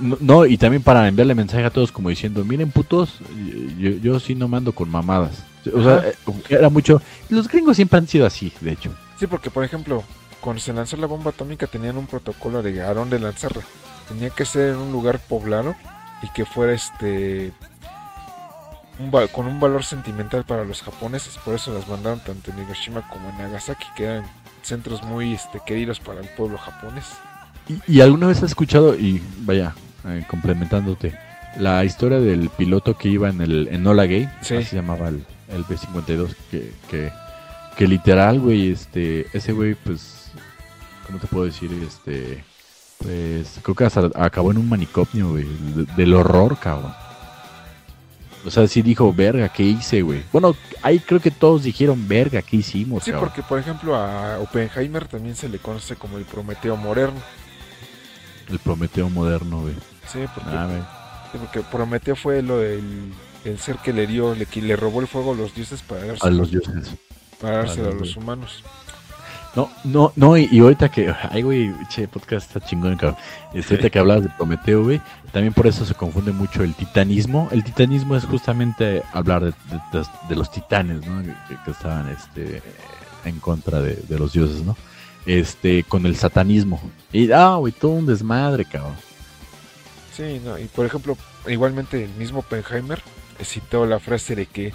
No, 0.00 0.46
y 0.46 0.56
también 0.58 0.82
para 0.82 1.06
enviarle 1.08 1.34
mensaje 1.34 1.64
a 1.64 1.70
todos 1.70 1.92
como 1.92 2.08
diciendo, 2.08 2.44
miren 2.44 2.70
putos, 2.70 3.18
yo, 3.78 3.90
yo 3.90 4.20
sí 4.20 4.34
no 4.34 4.48
mando 4.48 4.72
con 4.72 4.90
mamadas. 4.90 5.44
O 5.72 5.82
sea, 5.82 6.08
eh, 6.08 6.14
era 6.48 6.68
mucho... 6.70 7.02
Los 7.28 7.48
gringos 7.48 7.76
siempre 7.76 7.98
han 7.98 8.08
sido 8.08 8.26
así, 8.26 8.52
de 8.60 8.72
hecho. 8.72 8.90
Sí, 9.18 9.26
porque 9.26 9.50
por 9.50 9.64
ejemplo, 9.64 10.02
cuando 10.40 10.60
se 10.60 10.72
lanzó 10.72 10.96
la 10.96 11.06
bomba 11.06 11.30
atómica 11.30 11.66
tenían 11.66 11.96
un 11.96 12.06
protocolo 12.06 12.62
de 12.62 12.82
a 12.82 12.94
dónde 12.94 13.18
lanzarla. 13.18 13.62
Tenía 14.08 14.30
que 14.30 14.44
ser 14.44 14.70
en 14.70 14.76
un 14.76 14.92
lugar 14.92 15.18
poblado 15.18 15.74
y 16.22 16.28
que 16.30 16.44
fuera 16.44 16.72
este 16.72 17.52
con 19.32 19.46
un 19.46 19.60
valor 19.60 19.84
sentimental 19.84 20.44
para 20.44 20.64
los 20.64 20.82
japoneses, 20.82 21.38
por 21.44 21.54
eso 21.54 21.72
las 21.72 21.86
mandaron 21.86 22.18
tanto 22.18 22.50
en 22.50 22.58
Hiroshima 22.58 23.08
como 23.08 23.28
en 23.30 23.38
Nagasaki, 23.38 23.86
que 23.96 24.04
eran 24.04 24.24
centros 24.62 25.04
muy 25.04 25.34
este, 25.34 25.60
queridos 25.64 26.00
para 26.00 26.20
el 26.20 26.28
pueblo 26.30 26.58
japonés. 26.58 27.06
¿Y, 27.86 28.00
alguna 28.00 28.28
vez 28.28 28.38
has 28.38 28.50
escuchado, 28.50 28.94
y 28.94 29.22
vaya, 29.40 29.74
eh, 30.06 30.24
complementándote, 30.28 31.14
la 31.58 31.84
historia 31.84 32.20
del 32.20 32.48
piloto 32.50 32.96
que 32.96 33.08
iba 33.08 33.28
en 33.28 33.40
el 33.40 33.68
en 33.70 33.82
Nola 33.82 34.06
Gay, 34.06 34.28
así 34.40 34.62
se 34.64 34.76
llamaba 34.76 35.08
el, 35.08 35.24
el 35.48 35.64
B-52, 35.68 36.34
que, 36.50 36.72
que, 36.90 37.12
que 37.76 37.86
literal, 37.86 38.40
güey, 38.40 38.70
este, 38.70 39.26
ese 39.32 39.52
güey, 39.52 39.74
pues 39.74 40.30
¿cómo 41.06 41.18
te 41.18 41.26
puedo 41.26 41.46
decir? 41.46 41.70
Este, 41.86 42.44
pues 42.98 43.58
creo 43.62 43.74
que 43.74 43.84
hasta 43.84 44.10
acabó 44.14 44.50
en 44.50 44.58
un 44.58 44.68
manicomio, 44.68 45.30
güey, 45.30 45.46
del 45.96 46.14
horror, 46.14 46.58
cabrón. 46.58 46.92
O 48.46 48.50
sea, 48.50 48.66
sí 48.68 48.82
dijo, 48.82 49.12
verga, 49.12 49.48
¿qué 49.48 49.62
hice, 49.62 50.02
güey? 50.02 50.22
Bueno, 50.32 50.54
ahí 50.82 51.00
creo 51.00 51.20
que 51.20 51.30
todos 51.30 51.64
dijeron, 51.64 52.06
verga, 52.06 52.40
¿qué 52.40 52.56
hicimos? 52.56 53.04
Sí, 53.04 53.12
porque 53.18 53.42
por 53.42 53.58
ejemplo 53.58 53.96
a 53.96 54.38
Oppenheimer 54.38 55.06
también 55.08 55.34
se 55.34 55.48
le 55.48 55.58
conoce 55.58 55.96
como 55.96 56.18
el 56.18 56.24
Prometeo 56.24 56.76
moderno. 56.76 57.20
El 58.48 58.58
Prometeo 58.58 59.10
moderno, 59.10 59.62
güey. 59.62 59.74
Sí, 60.10 60.20
porque, 60.34 60.50
ah, 60.52 61.30
porque 61.32 61.60
Prometeo 61.60 62.16
fue 62.16 62.42
lo 62.42 62.58
del 62.58 63.12
el 63.44 63.58
ser 63.58 63.76
que 63.76 63.92
le 63.92 64.06
dio, 64.06 64.34
le, 64.34 64.46
le 64.46 64.76
robó 64.76 65.00
el 65.00 65.06
fuego 65.06 65.32
a 65.32 65.36
los 65.36 65.54
dioses 65.54 65.82
para 65.82 66.14
A 66.20 66.30
los 66.30 66.50
dioses. 66.50 66.94
para 67.40 67.58
dárselo 67.58 67.90
a 67.90 67.94
los 67.94 68.16
humanos. 68.16 68.64
No, 69.56 69.70
no, 69.82 70.12
no, 70.14 70.36
y, 70.36 70.58
ahorita 70.58 70.90
que, 70.90 71.12
ay, 71.30 71.42
güey, 71.42 71.74
che, 71.88 72.06
podcast 72.06 72.46
está 72.46 72.64
chingón, 72.64 72.96
cabrón. 72.96 73.18
Este, 73.54 73.74
ahorita 73.74 73.90
que 73.90 73.98
hablabas 73.98 74.24
de 74.24 74.30
Prometeo, 74.30 74.84
güey, 74.84 75.00
también 75.32 75.52
por 75.52 75.66
eso 75.66 75.84
se 75.84 75.94
confunde 75.94 76.32
mucho 76.32 76.62
el 76.62 76.74
titanismo. 76.74 77.48
El 77.50 77.64
titanismo 77.64 78.14
es 78.14 78.24
justamente 78.24 79.02
hablar 79.12 79.42
de, 79.44 80.36
los 80.36 80.50
titanes, 80.50 81.04
¿no? 81.06 81.22
Que, 81.22 81.70
estaban, 81.70 82.08
este, 82.08 82.62
en 83.24 83.40
contra 83.40 83.80
de, 83.80 84.18
los 84.18 84.32
dioses, 84.32 84.62
¿no? 84.62 84.76
Este, 85.28 85.84
con 85.84 86.06
el 86.06 86.16
satanismo. 86.16 86.80
Y, 87.12 87.30
ah, 87.30 87.56
güey, 87.56 87.72
todo 87.72 87.92
un 87.92 88.06
desmadre, 88.06 88.64
cabrón. 88.64 88.96
Sí, 90.16 90.40
no, 90.44 90.58
y 90.58 90.64
por 90.64 90.86
ejemplo, 90.86 91.16
igualmente 91.46 92.02
el 92.02 92.10
mismo 92.14 92.40
Oppenheimer 92.40 93.00
citó 93.44 93.86
la 93.86 94.00
frase 94.00 94.34
de 94.34 94.46
que 94.46 94.72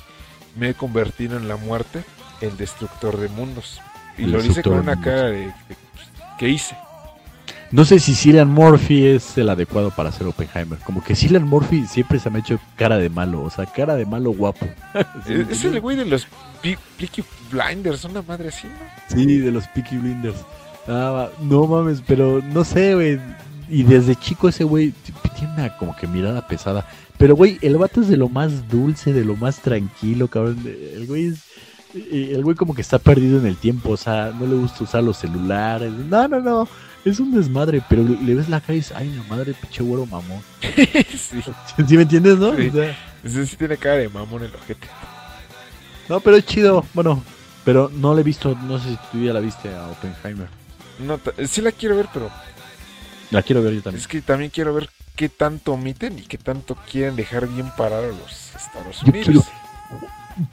me 0.56 0.70
he 0.70 0.74
convertido 0.74 1.38
en 1.38 1.48
la 1.48 1.58
muerte, 1.58 2.04
el 2.40 2.56
destructor 2.56 3.18
de 3.18 3.30
mundos. 3.30 3.82
Y 4.18 4.26
lo 4.26 4.42
dice 4.42 4.62
con 4.62 4.74
una 4.74 5.02
cara 5.02 5.24
de, 5.24 5.52
que 6.38 6.50
hice. 6.50 6.78
No 7.74 7.86
sé 7.86 8.00
si 8.00 8.14
Cillian 8.14 8.50
Murphy 8.50 9.04
es 9.04 9.36
el 9.36 9.50
adecuado 9.50 9.90
para 9.90 10.12
ser 10.12 10.28
Oppenheimer. 10.28 10.78
Como 10.86 11.04
que 11.04 11.16
Cillian 11.16 11.48
Murphy 11.48 11.88
siempre 11.88 12.20
se 12.20 12.30
me 12.30 12.38
ha 12.38 12.42
hecho 12.42 12.60
cara 12.76 13.00
de 13.00 13.10
malo, 13.10 13.42
o 13.42 13.50
sea, 13.50 13.66
cara 13.66 13.96
de 13.96 14.06
malo 14.06 14.30
guapo. 14.30 14.68
es, 15.28 15.66
el 15.66 15.82
güey 15.82 15.98
de 15.98 16.06
los 16.06 16.28
Peaky 16.62 17.24
Blinders, 17.50 18.06
una 18.06 18.22
madre 18.22 18.50
así, 18.50 18.68
¿no? 18.68 19.16
Sí, 19.16 19.40
de 19.40 19.52
los 19.52 19.68
Peaky 19.70 19.98
Blinders. 19.98 20.38
Ah, 20.88 21.30
no 21.42 21.66
mames, 21.66 22.04
pero 22.06 22.44
no 22.44 22.64
sé, 22.64 22.94
güey. 22.94 23.20
Y 23.68 23.82
desde 23.82 24.16
chico 24.18 24.50
ese 24.50 24.66
güey 24.66 24.94
tiene 25.36 25.56
una 25.56 25.76
como 25.78 25.96
que 25.96 26.06
mirada 26.06 26.48
pesada. 26.48 26.86
Pero, 27.18 27.36
güey, 27.36 27.58
el 27.64 27.78
vato 27.78 28.02
es 28.02 28.08
de 28.08 28.18
lo 28.18 28.30
más 28.30 28.70
dulce, 28.70 29.14
de 29.14 29.26
lo 29.26 29.36
más 29.36 29.62
tranquilo, 29.62 30.28
cabrón. 30.28 30.60
El 30.64 31.08
güey 31.08 31.30
es 31.30 31.44
el 32.12 32.44
güey 32.44 32.56
como 32.56 32.76
que 32.76 32.82
está 32.82 33.00
perdido 33.00 33.40
en 33.40 33.48
el 33.48 33.58
tiempo, 33.58 33.92
o 33.92 33.98
sea, 33.98 34.32
no 34.38 34.46
le 34.46 34.56
gusta 34.56 34.84
usar 34.84 35.04
los 35.04 35.18
celulares. 35.18 35.92
No, 35.92 36.28
no, 36.28 36.40
no. 36.40 36.68
Es 37.06 37.20
un 37.20 37.32
desmadre, 37.32 37.82
pero 37.90 38.04
le 38.04 38.36
ves 38.36 38.48
la 38.50 38.62
cara 38.62 38.74
y 38.74 38.78
dices, 38.78 38.94
ay, 38.96 39.10
la 39.10 39.24
madre, 39.24 39.54
pinche 39.54 39.84
güero 39.84 40.06
mamón. 40.06 40.42
sí. 40.62 41.42
¿Sí 41.88 41.96
me 41.96 42.04
entiendes, 42.04 42.38
no? 42.38 42.56
Sí. 42.56 42.72
sí 43.46 43.56
tiene 43.58 43.78
cara 43.78 43.96
de 43.96 44.10
mamón 44.10 44.44
el 44.44 44.56
ojete. 44.56 44.88
No, 46.08 46.20
pero 46.20 46.38
es 46.38 46.46
chido. 46.46 46.86
Bueno, 46.94 47.24
pero 47.66 47.92
no 47.94 48.14
le 48.14 48.22
he 48.22 48.24
visto, 48.24 48.58
no 48.64 48.80
sé 48.80 48.90
si 48.90 49.00
tú 49.12 49.24
ya 49.24 49.34
la 49.34 49.40
viste 49.40 49.74
a 49.74 49.88
Oppenheimer. 49.88 50.48
No, 51.00 51.20
sí 51.46 51.62
la 51.62 51.72
quiero 51.72 51.98
ver, 51.98 52.08
pero... 52.14 52.30
La 53.32 53.42
quiero 53.42 53.62
ver 53.64 53.74
yo 53.74 53.82
también. 53.82 54.02
Es 54.02 54.08
que 54.08 54.22
también 54.22 54.52
quiero 54.52 54.74
ver 54.74 54.90
qué 55.16 55.28
tanto 55.28 55.74
omiten 55.74 56.20
y 56.20 56.24
qué 56.24 56.38
tanto 56.38 56.78
quieren 56.90 57.16
dejar 57.16 57.48
bien 57.48 57.70
parar 57.76 58.04
a 58.04 58.08
los 58.08 58.56
Estados 58.56 59.04
Unidos 59.04 59.46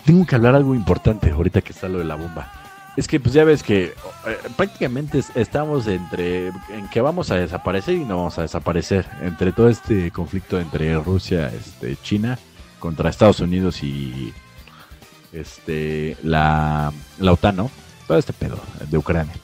tengo 0.05 0.27
que 0.27 0.35
hablar 0.35 0.55
algo 0.55 0.75
importante 0.75 1.31
ahorita 1.31 1.63
que 1.63 1.73
está 1.73 1.89
lo 1.89 1.99
de 1.99 2.05
la 2.05 2.17
bomba. 2.17 2.53
Es 2.97 3.07
que 3.07 3.21
pues 3.21 3.33
ya 3.33 3.45
ves 3.45 3.63
que 3.63 3.85
eh, 3.85 4.39
prácticamente 4.57 5.23
estamos 5.35 5.87
entre 5.87 6.49
en 6.49 6.89
que 6.91 7.01
vamos 7.01 7.31
a 7.31 7.37
desaparecer 7.37 7.95
y 7.95 8.05
no 8.05 8.17
vamos 8.17 8.39
a 8.39 8.43
desaparecer 8.43 9.07
entre 9.23 9.53
todo 9.53 9.69
este 9.69 10.11
conflicto 10.11 10.61
entre 10.61 10.99
Rusia, 10.99 11.49
este 11.49 11.97
China 12.03 12.39
contra 12.79 13.11
Estados 13.11 13.41
Unidos 13.41 13.83
y 13.83 14.35
este 15.33 16.17
la, 16.23 16.93
la 17.19 17.33
OTAN, 17.33 17.57
¿no? 17.57 17.71
Todo 18.09 18.19
este 18.19 18.33
pedo 18.33 18.59
de 18.91 18.99
Ucrania. 18.99 19.35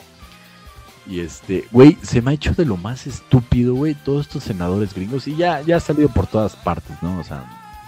Y 1.09 1.21
este, 1.21 1.69
güey, 1.71 1.97
se 2.03 2.21
me 2.21 2.33
ha 2.33 2.35
hecho 2.35 2.53
de 2.53 2.65
lo 2.65 2.77
más 2.77 3.07
estúpido, 3.07 3.75
güey, 3.75 3.95
todos 3.95 4.27
estos 4.27 4.43
senadores 4.43 4.93
gringos 4.93 5.29
y 5.29 5.37
ya 5.37 5.61
ya 5.63 5.77
ha 5.77 5.81
salido 5.81 6.09
por 6.09 6.27
todas 6.27 6.57
partes, 6.57 6.97
¿no? 7.01 7.21
O 7.21 7.25
sea, 7.25 7.45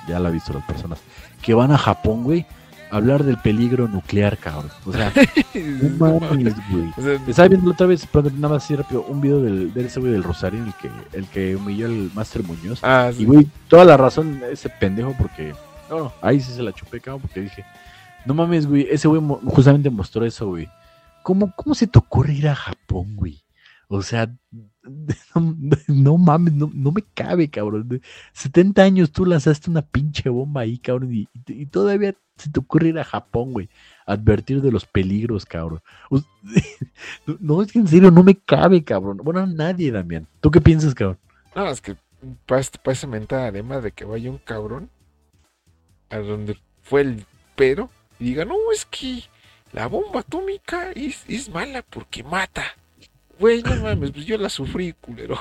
ya 0.08 0.20
lo 0.20 0.28
ha 0.28 0.30
visto 0.30 0.52
las 0.52 0.64
personas 0.64 1.00
que 1.42 1.52
van 1.52 1.72
a 1.72 1.78
Japón, 1.78 2.22
güey, 2.22 2.46
hablar 2.90 3.24
del 3.24 3.38
peligro 3.38 3.88
nuclear, 3.88 4.38
cabrón. 4.38 4.70
O 4.84 4.92
sea, 4.92 5.12
no 5.54 6.20
mames, 6.20 6.54
güey. 6.70 6.92
Estaba 7.26 7.48
viendo 7.48 7.70
otra 7.70 7.86
vez, 7.86 8.06
pero 8.10 8.30
nada 8.30 8.54
más 8.54 8.64
así 8.64 8.76
rápido, 8.76 9.02
un 9.02 9.20
video 9.20 9.40
del, 9.40 9.72
de 9.72 9.86
ese 9.86 10.00
güey 10.00 10.12
del 10.12 10.22
Rosario, 10.22 10.64
el 10.64 10.74
que, 10.74 10.90
el 11.16 11.26
que 11.26 11.56
humilló 11.56 11.86
al 11.86 12.10
Master 12.14 12.42
Muñoz. 12.42 12.80
Ah, 12.82 13.10
sí. 13.14 13.22
Y, 13.22 13.26
güey, 13.26 13.46
toda 13.68 13.84
la 13.84 13.96
razón 13.96 14.40
ese 14.50 14.68
pendejo, 14.68 15.14
porque. 15.18 15.54
No, 15.90 15.98
no, 15.98 16.12
ahí 16.20 16.40
sí 16.40 16.52
se 16.52 16.62
la 16.62 16.72
chupé, 16.72 17.00
cabrón, 17.00 17.22
porque 17.22 17.40
dije, 17.40 17.64
no 18.26 18.34
mames, 18.34 18.66
güey, 18.66 18.86
ese 18.90 19.08
güey 19.08 19.22
justamente 19.46 19.90
mostró 19.90 20.24
eso, 20.24 20.48
güey. 20.48 20.68
¿Cómo, 21.22 21.52
¿Cómo 21.56 21.74
se 21.74 21.86
te 21.86 21.98
ocurre 21.98 22.34
ir 22.34 22.48
a 22.48 22.54
Japón, 22.54 23.16
güey? 23.16 23.42
O 23.88 24.02
sea, 24.02 24.30
no, 25.88 26.18
mames, 26.18 26.54
no, 26.54 26.92
me 26.92 27.02
cabe, 27.14 27.48
cabrón. 27.48 28.00
70 28.32 28.82
años 28.82 29.12
tú 29.12 29.24
lanzaste 29.24 29.70
una 29.70 29.82
pinche 29.82 30.28
bomba 30.28 30.62
ahí, 30.62 30.78
cabrón, 30.78 31.12
y, 31.12 31.66
todavía 31.66 32.14
se 32.36 32.50
te 32.50 32.60
ocurre 32.60 32.88
ir 32.88 32.98
a 32.98 33.04
Japón, 33.04 33.52
güey. 33.52 33.68
Advertir 34.06 34.62
de 34.62 34.72
los 34.72 34.86
peligros, 34.86 35.44
cabrón. 35.44 35.80
No, 37.40 37.62
es 37.62 37.72
que 37.72 37.78
en 37.78 37.88
serio 37.88 38.10
no 38.10 38.22
me 38.22 38.36
cabe, 38.36 38.82
cabrón. 38.82 39.18
Bueno, 39.18 39.46
nadie, 39.46 39.90
Damián. 39.90 40.26
¿Tú 40.40 40.50
qué 40.50 40.60
piensas, 40.60 40.94
cabrón? 40.94 41.18
No, 41.54 41.68
es 41.68 41.80
que 41.80 41.96
parece 42.46 43.06
mentada 43.06 43.48
además 43.48 43.82
de 43.82 43.92
que 43.92 44.04
vaya 44.04 44.30
un 44.30 44.38
cabrón 44.38 44.90
a 46.10 46.18
donde 46.18 46.58
fue 46.82 47.02
el 47.02 47.26
pero 47.54 47.90
y 48.18 48.26
diga, 48.26 48.44
no, 48.44 48.56
es 48.72 48.84
que 48.86 49.24
la 49.72 49.86
bomba 49.86 50.20
atómica 50.20 50.92
es, 50.92 51.24
es 51.28 51.48
mala 51.48 51.82
porque 51.82 52.22
mata. 52.22 52.64
Güey, 53.38 53.62
no 53.62 53.76
mames, 53.76 54.10
pues 54.10 54.26
yo 54.26 54.36
la 54.38 54.48
sufrí, 54.48 54.94
culero. 55.00 55.38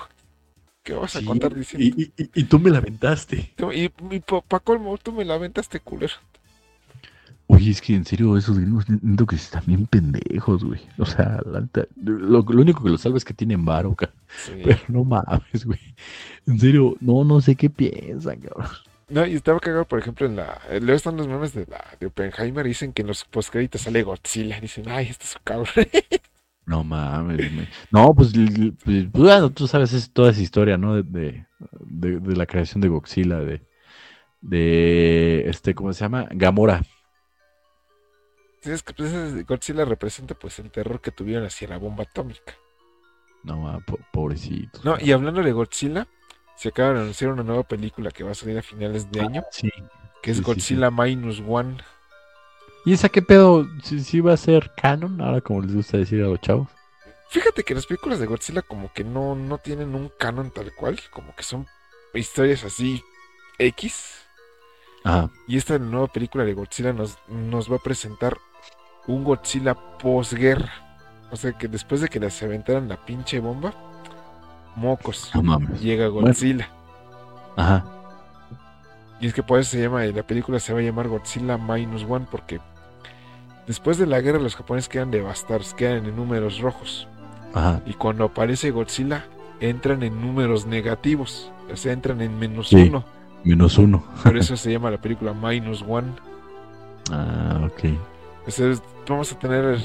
¿Qué 0.83 0.93
vas 0.93 1.15
a 1.15 1.23
contar 1.23 1.53
diciendo? 1.53 1.85
Y, 1.99 2.13
y, 2.33 2.43
tú 2.45 2.59
me 2.59 2.69
la 2.69 2.77
aventaste. 2.77 3.53
Y, 3.73 3.83
y 3.85 4.19
pa 4.47 4.59
colmo, 4.59 4.97
tú 4.97 5.11
me 5.11 5.25
la 5.25 5.33
aventaste, 5.33 5.79
culero. 5.81 6.13
Oye, 7.47 7.71
es 7.71 7.81
que 7.81 7.95
en 7.95 8.05
serio, 8.05 8.37
esos 8.37 8.57
gringos 8.57 8.85
siento 8.85 9.25
que 9.25 9.37
están 9.37 9.63
bien 9.65 9.85
pendejos, 9.87 10.63
güey. 10.63 10.81
O 10.97 11.05
sea, 11.05 11.41
lo, 12.03 12.41
único 12.41 12.83
que 12.83 12.89
lo 12.89 12.97
salva 12.97 13.17
es 13.17 13.25
que 13.25 13.33
tienen 13.33 13.63
varo, 13.63 13.95
Pero 14.63 14.79
no 14.89 15.03
mames, 15.05 15.65
güey. 15.65 15.79
En 16.45 16.59
serio, 16.59 16.97
no, 16.99 17.23
no 17.23 17.39
sé 17.39 17.55
qué 17.55 17.69
piensan, 17.69 18.41
cabrón. 18.41 18.69
No, 19.09 19.25
y 19.25 19.35
estaba 19.35 19.61
cagado, 19.61 19.85
por 19.85 19.99
ejemplo, 19.99 20.27
en 20.27 20.35
la. 20.35 20.61
Luego 20.69 20.93
están 20.93 21.15
los 21.15 21.27
memes 21.27 21.53
de, 21.53 21.65
la, 21.65 21.83
de 21.97 22.07
Oppenheimer. 22.07 22.65
Dicen 22.65 22.91
que 22.91 23.03
en 23.03 23.07
los 23.07 23.23
postcréditos 23.23 23.81
sale 23.81 24.03
Godzilla. 24.03 24.59
Dicen, 24.59 24.89
ay, 24.89 25.07
este 25.09 25.23
es 25.23 25.29
su 25.31 25.39
cabrón. 25.43 25.67
No 26.67 26.83
mames. 26.83 27.49
No, 27.91 28.13
pues, 28.13 28.33
pues, 28.83 29.09
bueno, 29.11 29.49
tú 29.51 29.67
sabes 29.67 29.93
es 29.93 30.11
toda 30.11 30.31
esa 30.31 30.41
historia, 30.41 30.77
¿no? 30.77 31.01
De, 31.01 31.45
de, 31.79 32.35
la 32.35 32.45
creación 32.45 32.81
de 32.81 32.89
Godzilla, 32.89 33.39
de, 33.39 33.65
de, 34.41 35.49
este, 35.49 35.73
¿cómo 35.73 35.93
se 35.93 36.01
llama? 36.01 36.27
Gamora. 36.29 36.83
Sí, 38.59 38.71
es 38.71 38.83
que 38.83 38.93
pues, 38.93 39.45
Godzilla 39.45 39.85
representa 39.85 40.35
pues 40.35 40.59
el 40.59 40.69
terror 40.69 40.99
que 40.99 41.11
tuvieron 41.11 41.45
hacia 41.45 41.69
la 41.69 41.77
bomba 41.77 42.03
atómica. 42.03 42.53
No, 43.43 43.81
pobrecito. 44.11 44.81
No, 44.83 44.97
y 44.99 45.13
hablando 45.13 45.41
de 45.41 45.53
Godzilla, 45.53 46.05
se 46.57 46.67
acaba 46.67 46.95
de 46.95 46.99
anunciar 46.99 47.31
una 47.31 47.43
nueva 47.43 47.63
película 47.63 48.11
que 48.11 48.25
va 48.25 48.31
a 48.31 48.35
salir 48.35 48.57
a 48.57 48.61
finales 48.61 49.09
de 49.09 49.21
ah, 49.21 49.23
año. 49.23 49.43
Sí. 49.51 49.69
Que 50.21 50.31
es 50.31 50.41
Godzilla 50.41 50.91
Minus 50.91 51.41
One. 51.47 51.77
¿Y 52.87 52.93
esa 52.93 53.09
qué 53.09 53.21
pedo? 53.21 53.67
¿Sí, 53.83 54.21
va 54.21 54.31
a 54.31 54.37
ser 54.37 54.71
canon? 54.77 55.19
Ahora 55.19 55.41
como 55.41 55.61
les 55.61 55.75
gusta 55.75 55.97
decir 55.97 56.23
a 56.23 56.27
los 56.27 56.39
chavos. 56.39 56.69
Fíjate 57.27 57.63
que 57.63 57.75
las 57.75 57.85
películas 57.85 58.17
de 58.17 58.27
Godzilla 58.27 58.61
como 58.61 58.93
que 58.93 59.03
no, 59.03 59.35
no 59.35 59.57
tienen 59.57 59.93
un 59.93 60.09
canon 60.17 60.51
tal 60.51 60.73
cual, 60.73 60.97
como 61.11 61.35
que 61.35 61.43
son 61.43 61.67
historias 62.13 62.63
así 62.63 63.03
X. 63.59 64.25
Ajá. 65.03 65.29
Y 65.49 65.57
esta 65.57 65.77
nueva 65.77 66.07
película 66.07 66.45
de 66.45 66.53
Godzilla 66.53 66.93
nos, 66.93 67.17
nos 67.27 67.69
va 67.69 67.75
a 67.75 67.79
presentar 67.79 68.37
un 69.05 69.25
Godzilla 69.25 69.75
posguerra. 69.97 70.71
O 71.29 71.35
sea 71.35 71.51
que 71.51 71.67
después 71.67 71.99
de 71.99 72.07
que 72.07 72.21
les 72.21 72.41
aventaran 72.41 72.87
la 72.87 73.05
pinche 73.05 73.41
bomba, 73.41 73.73
mocos, 74.77 75.33
llega 75.81 76.07
Godzilla. 76.07 76.69
Ajá. 77.57 77.83
Y 79.19 79.27
es 79.27 79.33
que 79.33 79.43
por 79.43 79.59
eso 79.59 79.71
se 79.71 79.81
llama, 79.81 80.05
la 80.05 80.25
película 80.25 80.57
se 80.61 80.71
va 80.71 80.79
a 80.79 80.83
llamar 80.83 81.09
Godzilla 81.09 81.57
Minus 81.57 82.05
One 82.07 82.27
porque 82.31 82.61
Después 83.67 83.97
de 83.97 84.07
la 84.07 84.21
guerra 84.21 84.39
los 84.39 84.55
japoneses 84.55 84.87
quedan 84.87 85.11
devastados, 85.11 85.73
quedan 85.73 86.05
en 86.05 86.15
números 86.15 86.59
rojos. 86.59 87.07
Ajá. 87.53 87.81
Y 87.85 87.93
cuando 87.93 88.23
aparece 88.23 88.71
Godzilla, 88.71 89.25
entran 89.59 90.03
en 90.03 90.21
números 90.21 90.65
negativos. 90.65 91.51
O 91.71 91.75
sea, 91.75 91.91
entran 91.91 92.21
en 92.21 92.39
menos 92.39 92.71
uno. 92.71 93.03
Menos 93.43 93.77
uno. 93.77 94.03
Por 94.23 94.37
eso 94.37 94.55
se 94.55 94.71
llama 94.71 94.89
la 94.89 95.01
película 95.01 95.33
Minus 95.33 95.83
One. 95.85 96.07
Ah, 97.11 97.59
ok. 97.65 97.83
Entonces 98.39 98.81
vamos 99.07 99.31
a 99.33 99.39
tener 99.39 99.77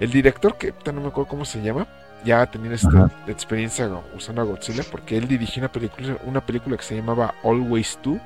el, 0.00 0.10
director, 0.10 0.56
que 0.56 0.74
no 0.92 1.00
me 1.00 1.08
acuerdo 1.08 1.28
cómo 1.28 1.44
se 1.44 1.62
llama, 1.62 1.86
ya 2.24 2.44
tenía 2.46 2.72
esta 2.72 3.10
experiencia 3.28 3.88
usando 4.16 4.42
a 4.42 4.44
Godzilla, 4.44 4.82
porque 4.90 5.16
él 5.16 5.28
dirigió 5.28 5.60
una 5.60 5.70
película, 5.70 6.16
una 6.24 6.44
película 6.44 6.76
que 6.76 6.82
se 6.82 6.96
llamaba 6.96 7.34
Always 7.44 7.98
Do, 8.02 8.18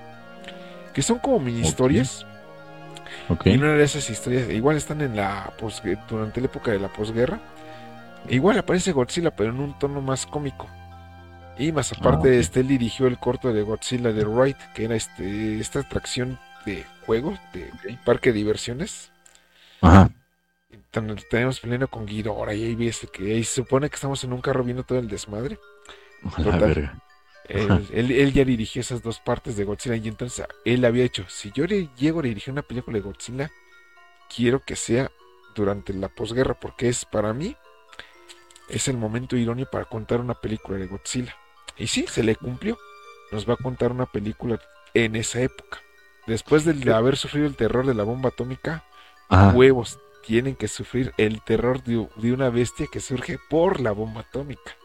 que 0.92 1.02
son 1.02 1.18
como 1.18 1.40
mini 1.40 1.60
historias 1.60 2.26
y 3.44 3.56
una 3.56 3.74
de 3.74 3.84
esas 3.84 4.08
historias, 4.10 4.48
igual 4.50 4.76
están 4.76 5.00
en 5.00 5.16
la 5.16 5.52
durante 6.08 6.40
la 6.40 6.46
época 6.46 6.70
de 6.70 6.78
la 6.78 6.88
posguerra. 6.88 7.40
Igual 8.28 8.58
aparece 8.58 8.92
Godzilla, 8.92 9.30
pero 9.30 9.50
en 9.50 9.60
un 9.60 9.78
tono 9.78 10.00
más 10.00 10.26
cómico. 10.26 10.68
Y 11.58 11.72
más 11.72 11.92
ah, 11.92 11.96
aparte, 11.98 12.38
este 12.38 12.60
él 12.60 12.68
dirigió 12.68 13.06
el 13.06 13.18
corto 13.18 13.52
de 13.52 13.62
Godzilla 13.62 14.12
de 14.12 14.24
Ride, 14.24 14.56
que 14.74 14.84
era 14.84 14.96
este 14.96 15.60
esta 15.60 15.80
atracción 15.80 16.38
de 16.64 16.84
juego, 17.06 17.38
de 17.52 17.70
parque 18.04 18.32
de 18.32 18.38
diversiones. 18.38 19.12
Ajá. 19.80 20.10
tenemos 21.30 21.60
peleando 21.60 21.88
con 21.88 22.06
Ghidorah 22.06 22.54
y 22.54 22.64
ahí 22.64 22.74
ves 22.74 23.06
que 23.12 23.34
ahí 23.34 23.44
se 23.44 23.56
supone 23.56 23.90
que 23.90 23.96
estamos 23.96 24.24
en 24.24 24.32
un 24.32 24.40
carro 24.40 24.64
viendo 24.64 24.82
todo 24.82 24.98
el 24.98 25.08
desmadre. 25.08 25.58
La 26.38 26.56
verga. 26.56 27.03
Él, 27.48 28.32
ya 28.32 28.44
dirigió 28.44 28.80
esas 28.80 29.02
dos 29.02 29.20
partes 29.20 29.56
de 29.56 29.64
Godzilla 29.64 29.96
y 29.96 30.08
entonces 30.08 30.46
él 30.64 30.84
había 30.84 31.04
hecho, 31.04 31.24
si 31.28 31.52
yo 31.52 31.66
le 31.66 31.90
llego 31.96 32.20
a 32.20 32.22
dirigir 32.22 32.52
una 32.52 32.62
película 32.62 32.96
de 32.96 33.02
Godzilla, 33.02 33.50
quiero 34.34 34.60
que 34.60 34.76
sea 34.76 35.10
durante 35.54 35.92
la 35.92 36.08
posguerra, 36.08 36.54
porque 36.54 36.88
es 36.88 37.04
para 37.04 37.32
mí, 37.32 37.56
es 38.68 38.88
el 38.88 38.96
momento 38.96 39.36
idóneo 39.36 39.68
para 39.70 39.84
contar 39.84 40.20
una 40.20 40.34
película 40.34 40.78
de 40.78 40.86
Godzilla. 40.86 41.36
Y 41.76 41.86
sí, 41.86 42.06
se 42.08 42.22
le 42.22 42.36
cumplió. 42.36 42.78
Nos 43.30 43.48
va 43.48 43.54
a 43.54 43.58
contar 43.58 43.92
una 43.92 44.06
película 44.06 44.60
en 44.94 45.16
esa 45.16 45.40
época. 45.40 45.80
Después 46.26 46.64
de 46.64 46.92
haber 46.92 47.16
sufrido 47.16 47.46
el 47.46 47.56
terror 47.56 47.86
de 47.86 47.94
la 47.94 48.04
bomba 48.04 48.30
atómica, 48.30 48.84
huevos 49.54 49.98
tienen 50.26 50.56
que 50.56 50.68
sufrir 50.68 51.12
el 51.18 51.42
terror 51.42 51.82
de, 51.82 52.08
una 52.32 52.48
bestia 52.48 52.86
que 52.90 53.00
surge 53.00 53.38
por 53.50 53.80
la 53.80 53.92
bomba 53.92 54.22
atómica. 54.22 54.76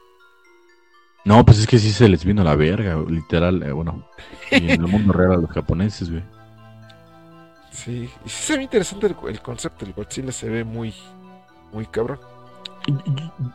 No, 1.26 1.46
pues 1.46 1.60
es 1.60 1.68
que 1.68 1.78
sí 1.78 1.92
se 1.92 2.08
les 2.08 2.24
vino 2.24 2.44
la 2.44 2.56
verga, 2.56 2.98
literal, 3.08 3.62
eh, 3.64 3.72
bueno, 3.72 4.04
en 4.52 4.70
el 4.70 4.82
mundo 4.82 5.14
real 5.14 5.34
a 5.34 5.38
los 5.38 5.52
japoneses, 5.52 6.10
güey. 6.10 6.24
Sí, 7.72 8.10
y 8.26 8.30
sí 8.30 8.44
se 8.44 8.58
ve 8.58 8.64
interesante 8.64 9.08
el, 9.08 9.42
concepto 9.42 9.86
del 9.86 9.94
Godzilla, 9.94 10.32
se 10.32 10.50
ve 10.50 10.64
muy, 10.64 10.94
muy 11.72 11.86
cabrón. 11.86 12.20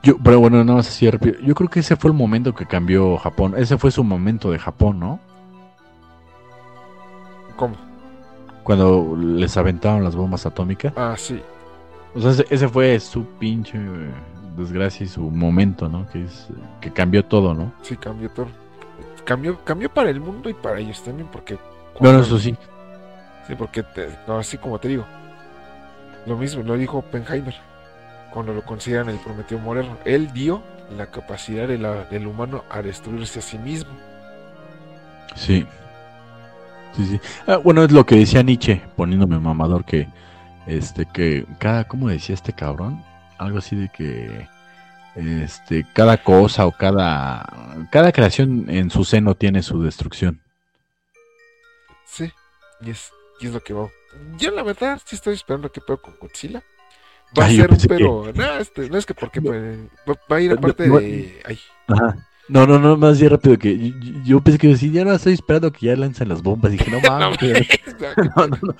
Yo, 0.03 0.17
pero 0.19 0.41
bueno, 0.41 0.63
nada 0.63 0.77
más 0.77 0.89
así 0.89 1.11
rápido. 1.11 1.39
Yo 1.41 1.55
creo 1.55 1.69
que 1.69 1.81
ese 1.81 1.97
fue 1.97 2.11
el 2.11 2.17
momento 2.17 2.55
que 2.55 2.67
cambió 2.67 3.17
Japón. 3.17 3.55
Ese 3.57 3.77
fue 3.77 3.91
su 3.91 4.05
momento 4.05 4.51
de 4.51 4.59
Japón, 4.59 5.01
¿no? 5.01 5.19
¿Cómo? 7.57 7.75
Cuando 8.63 9.17
les 9.17 9.57
aventaron 9.57 10.05
las 10.05 10.15
bombas 10.15 10.47
atómicas. 10.47 10.93
Ah, 10.97 11.15
sí. 11.17 11.41
O 12.15 12.21
sea, 12.21 12.45
ese, 12.49 12.69
fue 12.69 12.99
su 13.01 13.25
pinche 13.39 13.79
desgracia 14.57 15.05
y 15.05 15.09
su 15.09 15.31
momento, 15.31 15.89
¿no? 15.89 16.07
Que 16.09 16.25
es 16.25 16.49
que 16.81 16.93
cambió 16.93 17.25
todo, 17.25 17.55
¿no? 17.55 17.73
Sí, 17.83 17.97
cambió 17.97 18.31
todo. 18.31 18.49
Cambió, 19.25 19.59
cambió 19.65 19.93
para 19.93 20.11
el 20.11 20.21
mundo 20.21 20.51
y 20.51 20.55
para 20.55 20.79
ellos 20.79 21.03
también, 21.03 21.29
porque. 21.31 21.59
Bueno, 22.01 22.21
eso 22.21 22.39
sí. 22.39 22.57
Sí, 23.47 23.55
porque 23.57 23.85
así 24.29 24.59
como 24.59 24.79
te 24.79 24.89
digo, 24.89 25.05
lo 26.27 26.37
mismo 26.37 26.63
lo 26.63 26.77
dijo 26.77 26.99
Oppenheimer 26.99 27.55
cuando 28.33 28.53
lo 28.53 28.65
consideran 28.65 29.09
el 29.09 29.19
Prometeo 29.19 29.59
moderno. 29.59 29.97
Él 30.05 30.33
dio 30.33 30.63
la 30.97 31.07
capacidad 31.07 31.69
del 31.69 32.27
humano 32.27 32.65
a 32.71 32.83
destruirse 32.83 33.39
a 33.39 33.43
sí 33.43 33.59
mismo. 33.59 33.93
Sí. 35.37 35.67
Sí, 36.97 37.07
sí. 37.07 37.21
Ah, 37.47 37.57
bueno, 37.57 37.83
es 37.83 37.93
lo 37.93 38.07
que 38.07 38.17
decía 38.17 38.43
Nietzsche, 38.43 38.83
poniéndome 38.97 39.39
mamador, 39.39 39.85
que 39.85 40.09
este, 40.67 41.07
que 41.07 41.47
cada, 41.59 41.85
¿cómo 41.85 42.09
decía 42.09 42.35
este 42.35 42.53
cabrón? 42.53 43.03
Algo 43.39 43.59
así 43.59 43.77
de 43.77 43.89
que 43.89 44.49
este, 45.17 45.87
cada 45.93 46.23
cosa 46.23 46.67
o 46.67 46.73
cada, 46.73 47.87
cada 47.91 48.13
creación 48.13 48.67
en 48.69 48.91
su 48.91 49.05
seno 49.05 49.35
tiene 49.35 49.63
su 49.63 49.83
destrucción. 49.83 50.41
Sí, 52.05 52.33
y 52.81 52.91
es, 52.91 53.11
y 53.41 53.47
es 53.47 53.53
lo 53.53 53.61
que 53.61 53.75
va. 53.75 53.89
Yo 54.39 54.51
la 54.51 54.63
verdad 54.63 55.01
sí 55.05 55.17
estoy 55.17 55.35
esperando 55.35 55.71
que 55.71 55.81
pedo 55.81 56.01
con 56.01 56.17
Godzilla. 56.21 56.63
Va 57.39 57.47
a 57.47 57.51
ser 57.51 57.71
un 57.71 57.79
pero, 57.89 58.33
no, 58.33 58.59
este, 58.59 58.89
no 58.89 58.97
es 58.97 59.07
que 59.07 59.15
porque 59.15 59.41
va, 59.41 60.37
a 60.37 60.41
ir 60.41 60.53
aparte 60.53 60.89
de... 60.89 61.43
Ay. 61.45 61.59
No, 62.47 62.67
no, 62.67 62.79
no, 62.79 62.97
más 62.97 63.19
bien 63.19 63.31
rápido 63.31 63.59
que 63.59 63.93
yo, 64.25 64.41
pensé 64.41 64.59
que 64.59 64.77
si 64.77 64.93
ya 64.93 65.05
no 65.05 65.13
estoy 65.13 65.33
esperando 65.33 65.73
que 65.73 65.87
ya 65.87 65.97
lancen 65.97 66.29
las 66.29 66.43
bombas. 66.43 66.73
Dije, 66.73 66.91
no 66.91 67.01
mames. 67.09 67.39
no, 68.37 68.47
no, 68.47 68.59
no, 68.63 68.77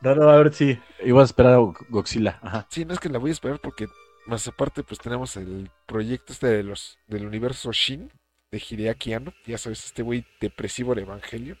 no, 0.00 0.14
no, 0.14 0.28
a 0.28 0.36
ver 0.36 0.52
si. 0.52 0.78
Iba 1.04 1.22
a 1.22 1.24
esperar 1.24 1.54
a 1.54 1.58
Godzilla. 1.88 2.38
Ajá. 2.42 2.66
Sí, 2.70 2.84
no 2.84 2.94
es 2.94 3.00
que 3.00 3.08
la 3.08 3.18
voy 3.18 3.30
a 3.30 3.32
esperar 3.32 3.60
porque 3.60 3.86
más 4.26 4.46
aparte, 4.46 4.82
pues 4.82 5.00
tenemos 5.00 5.36
el 5.36 5.70
proyecto 5.86 6.32
este 6.32 6.48
de 6.48 6.62
los 6.62 6.98
del 7.08 7.26
universo 7.26 7.72
Shin 7.72 8.12
de 8.50 8.58
Hideaki 8.58 9.14
Anno. 9.14 9.32
Ya 9.46 9.58
sabes, 9.58 9.86
este 9.86 10.02
güey 10.02 10.24
depresivo 10.40 10.94
de 10.94 11.02
Evangelion. 11.02 11.58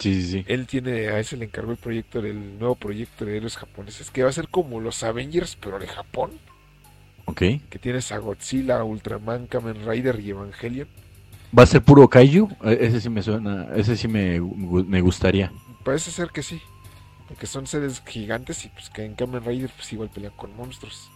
Sí, 0.00 0.20
sí, 0.20 0.30
sí. 0.30 0.44
Él 0.48 0.66
tiene, 0.66 1.08
a 1.08 1.20
ese 1.20 1.36
le 1.36 1.44
encargó 1.44 1.70
el 1.70 1.76
proyecto 1.76 2.20
del 2.20 2.58
nuevo 2.58 2.74
proyecto 2.74 3.24
de 3.24 3.36
héroes 3.36 3.56
japoneses, 3.56 4.10
que 4.10 4.24
va 4.24 4.28
a 4.28 4.32
ser 4.32 4.48
como 4.48 4.80
los 4.80 5.04
Avengers, 5.04 5.56
pero 5.60 5.78
de 5.78 5.86
Japón. 5.86 6.32
Ok. 7.26 7.38
Que 7.70 7.78
tienes 7.80 8.10
a 8.10 8.18
Godzilla, 8.18 8.82
Ultraman, 8.82 9.46
Kamen 9.46 9.86
Rider 9.88 10.18
y 10.20 10.30
Evangelion. 10.30 10.88
¿Va 11.56 11.62
a 11.62 11.66
ser 11.66 11.82
puro 11.82 12.08
Kaiju? 12.08 12.48
E, 12.64 12.78
ese 12.80 13.00
sí 13.00 13.08
me 13.08 13.22
suena, 13.22 13.68
ese 13.76 13.96
sí 13.96 14.08
me, 14.08 14.40
me 14.40 15.00
gustaría. 15.00 15.52
Parece 15.84 16.10
ser 16.10 16.30
que 16.30 16.42
sí. 16.42 16.60
Porque 17.34 17.48
son 17.48 17.66
seres 17.66 18.00
gigantes 18.06 18.64
y 18.64 18.68
pues 18.68 18.90
que 18.90 19.04
en 19.04 19.16
Kamen 19.16 19.44
Rider 19.44 19.68
pues 19.74 19.92
igual 19.92 20.08
pelean 20.08 20.34
con 20.36 20.56
monstruos. 20.56 21.10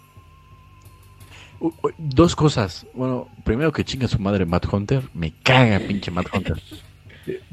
Dos 1.97 2.35
cosas. 2.35 2.87
Bueno, 2.93 3.29
primero 3.45 3.71
que 3.71 3.85
chinga 3.85 4.09
su 4.09 4.19
madre 4.19 4.45
Matt 4.45 4.67
Hunter. 4.73 5.09
Me 5.15 5.33
caga 5.45 5.79
pinche 5.87 6.11
Matt 6.11 6.27
Hunter. 6.35 6.61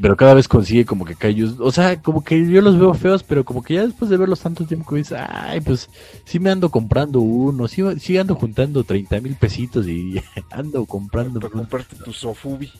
pero 0.02 0.18
cada 0.18 0.34
vez 0.34 0.48
consigue 0.48 0.84
como 0.84 1.06
que 1.06 1.14
Kaiju. 1.14 1.64
O 1.64 1.72
sea, 1.72 2.02
como 2.02 2.24
que 2.24 2.44
yo 2.50 2.60
los 2.64 2.80
veo 2.80 2.96
feos, 2.96 3.22
pero 3.22 3.46
como 3.46 3.62
que 3.62 3.76
ya 3.76 3.86
después 3.86 4.10
de 4.10 4.18
verlos 4.18 4.40
tanto 4.40 4.66
tiempo, 4.66 4.96
dices, 4.96 5.20
ay, 5.30 5.62
pues 5.62 5.88
sí 6.26 6.40
me 6.40 6.50
ando 6.50 6.72
comprando 6.72 7.20
uno. 7.20 7.68
Sí, 7.68 8.18
ando 8.18 8.34
juntando 8.34 8.84
30 8.84 9.22
mil 9.22 9.36
pesitos 9.36 9.88
y 9.88 10.20
ando 10.50 10.88
comprando. 10.88 11.40
Para 11.40 11.54
comprarte 11.54 11.96
tu 11.98 12.12
Sofubi. 12.12 12.72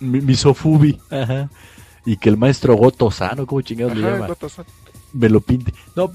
Mi, 0.00 0.20
mi 0.20 0.34
Sofubi, 0.34 0.98
ajá. 1.08 1.48
Y 2.04 2.16
que 2.16 2.30
el 2.30 2.36
maestro 2.36 2.74
Goto 2.74 3.12
Sano, 3.12 3.46
¿cómo 3.46 3.60
chingados 3.60 3.96
le 3.96 4.02
llama? 4.02 4.26
Me 5.12 5.28
lo 5.28 5.40
pinte. 5.40 5.72
No, 5.96 6.12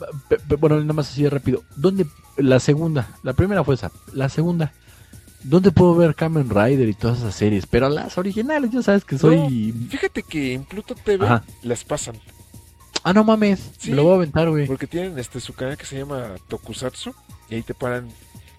bueno, 0.59 0.79
nada 0.81 0.93
más 0.93 1.09
así 1.09 1.27
rápido. 1.27 1.63
¿Dónde? 1.75 2.05
La 2.37 2.59
segunda. 2.59 3.09
La 3.23 3.33
primera 3.33 3.63
fue 3.63 3.75
esa. 3.75 3.91
La 4.13 4.29
segunda. 4.29 4.73
¿Dónde 5.43 5.71
puedo 5.71 5.95
ver 5.95 6.15
Kamen 6.15 6.49
Rider 6.49 6.89
y 6.89 6.93
todas 6.93 7.19
esas 7.19 7.35
series? 7.35 7.67
Pero 7.67 7.87
las 7.89 8.17
originales, 8.17 8.71
ya 8.71 8.81
sabes 8.81 9.05
que 9.05 9.17
soy. 9.17 9.71
fíjate 9.89 10.23
que 10.23 10.53
en 10.53 10.63
Pluto 10.63 10.95
TV 10.95 11.27
las 11.61 11.83
pasan. 11.83 12.15
Ah, 13.03 13.13
no 13.13 13.23
mames. 13.23 13.71
Me 13.87 13.95
lo 13.95 14.03
voy 14.03 14.13
a 14.13 14.15
aventar, 14.15 14.49
güey. 14.49 14.65
Porque 14.65 14.87
tienen 14.87 15.19
este 15.19 15.39
su 15.39 15.53
canal 15.53 15.77
que 15.77 15.85
se 15.85 15.99
llama 15.99 16.33
Tokusatsu. 16.47 17.13
Y 17.49 17.55
ahí 17.55 17.61
te 17.61 17.75
paran 17.75 18.09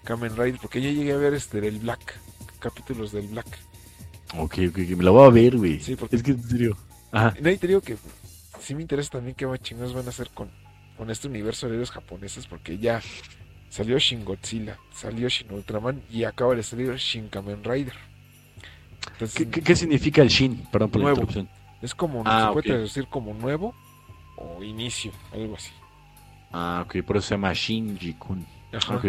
Kamen 0.05 0.37
Rider. 0.37 0.59
Porque 0.61 0.81
ya 0.81 0.89
llegué 0.89 1.11
a 1.11 1.17
ver 1.17 1.33
este 1.33 1.59
del 1.59 1.79
Black. 1.79 2.17
Capítulos 2.59 3.11
del 3.11 3.27
Black. 3.27 3.47
Ok, 4.37 4.59
ok, 4.69 4.77
me 4.95 5.03
lo 5.03 5.11
voy 5.11 5.27
a 5.27 5.29
ver, 5.29 5.57
güey. 5.57 5.81
Sí, 5.81 5.97
porque. 5.97 6.15
Es 6.15 6.23
que 6.23 6.31
en 6.31 6.43
serio. 6.43 6.77
Ajá. 7.11 7.33
No, 7.41 7.49
y 7.49 7.57
te 7.57 7.67
digo 7.67 7.81
que 7.81 7.97
sí 8.59 8.75
me 8.75 8.81
interesa 8.81 9.11
también 9.11 9.35
qué 9.35 9.47
chingados 9.61 9.93
van 9.93 10.05
a 10.05 10.09
hacer 10.09 10.29
con, 10.29 10.49
con 10.97 11.09
este 11.09 11.27
universo 11.27 11.67
de 11.67 11.75
héroes 11.75 11.91
japoneses, 11.91 12.47
porque 12.47 12.77
ya 12.77 13.01
salió 13.69 13.97
Shin 13.99 14.25
Godzilla, 14.25 14.77
salió 14.93 15.29
Shin 15.29 15.51
Ultraman 15.51 16.01
y 16.11 16.23
acaba 16.23 16.55
de 16.55 16.63
salir 16.63 16.95
Shin 16.95 17.29
Kamen 17.29 17.63
Rider. 17.63 17.95
¿Qué, 19.17 19.75
significa 19.75 20.21
el 20.21 20.29
Shin? 20.29 20.67
Perdón 20.71 20.89
por 20.91 21.01
nuevo. 21.01 21.27
la 21.33 21.45
Es 21.81 21.95
como, 21.95 22.23
ah, 22.25 22.47
se 22.47 22.53
puede 22.53 22.69
traducir 22.69 23.07
como 23.07 23.33
nuevo 23.33 23.73
o 24.35 24.63
inicio, 24.63 25.11
algo 25.33 25.55
así. 25.55 25.71
Ah, 26.51 26.83
ok, 26.85 27.03
por 27.03 27.17
eso 27.17 27.27
se 27.27 27.33
llama 27.35 27.53
Shinji-kun. 27.53 28.45
Ajá. 28.73 29.01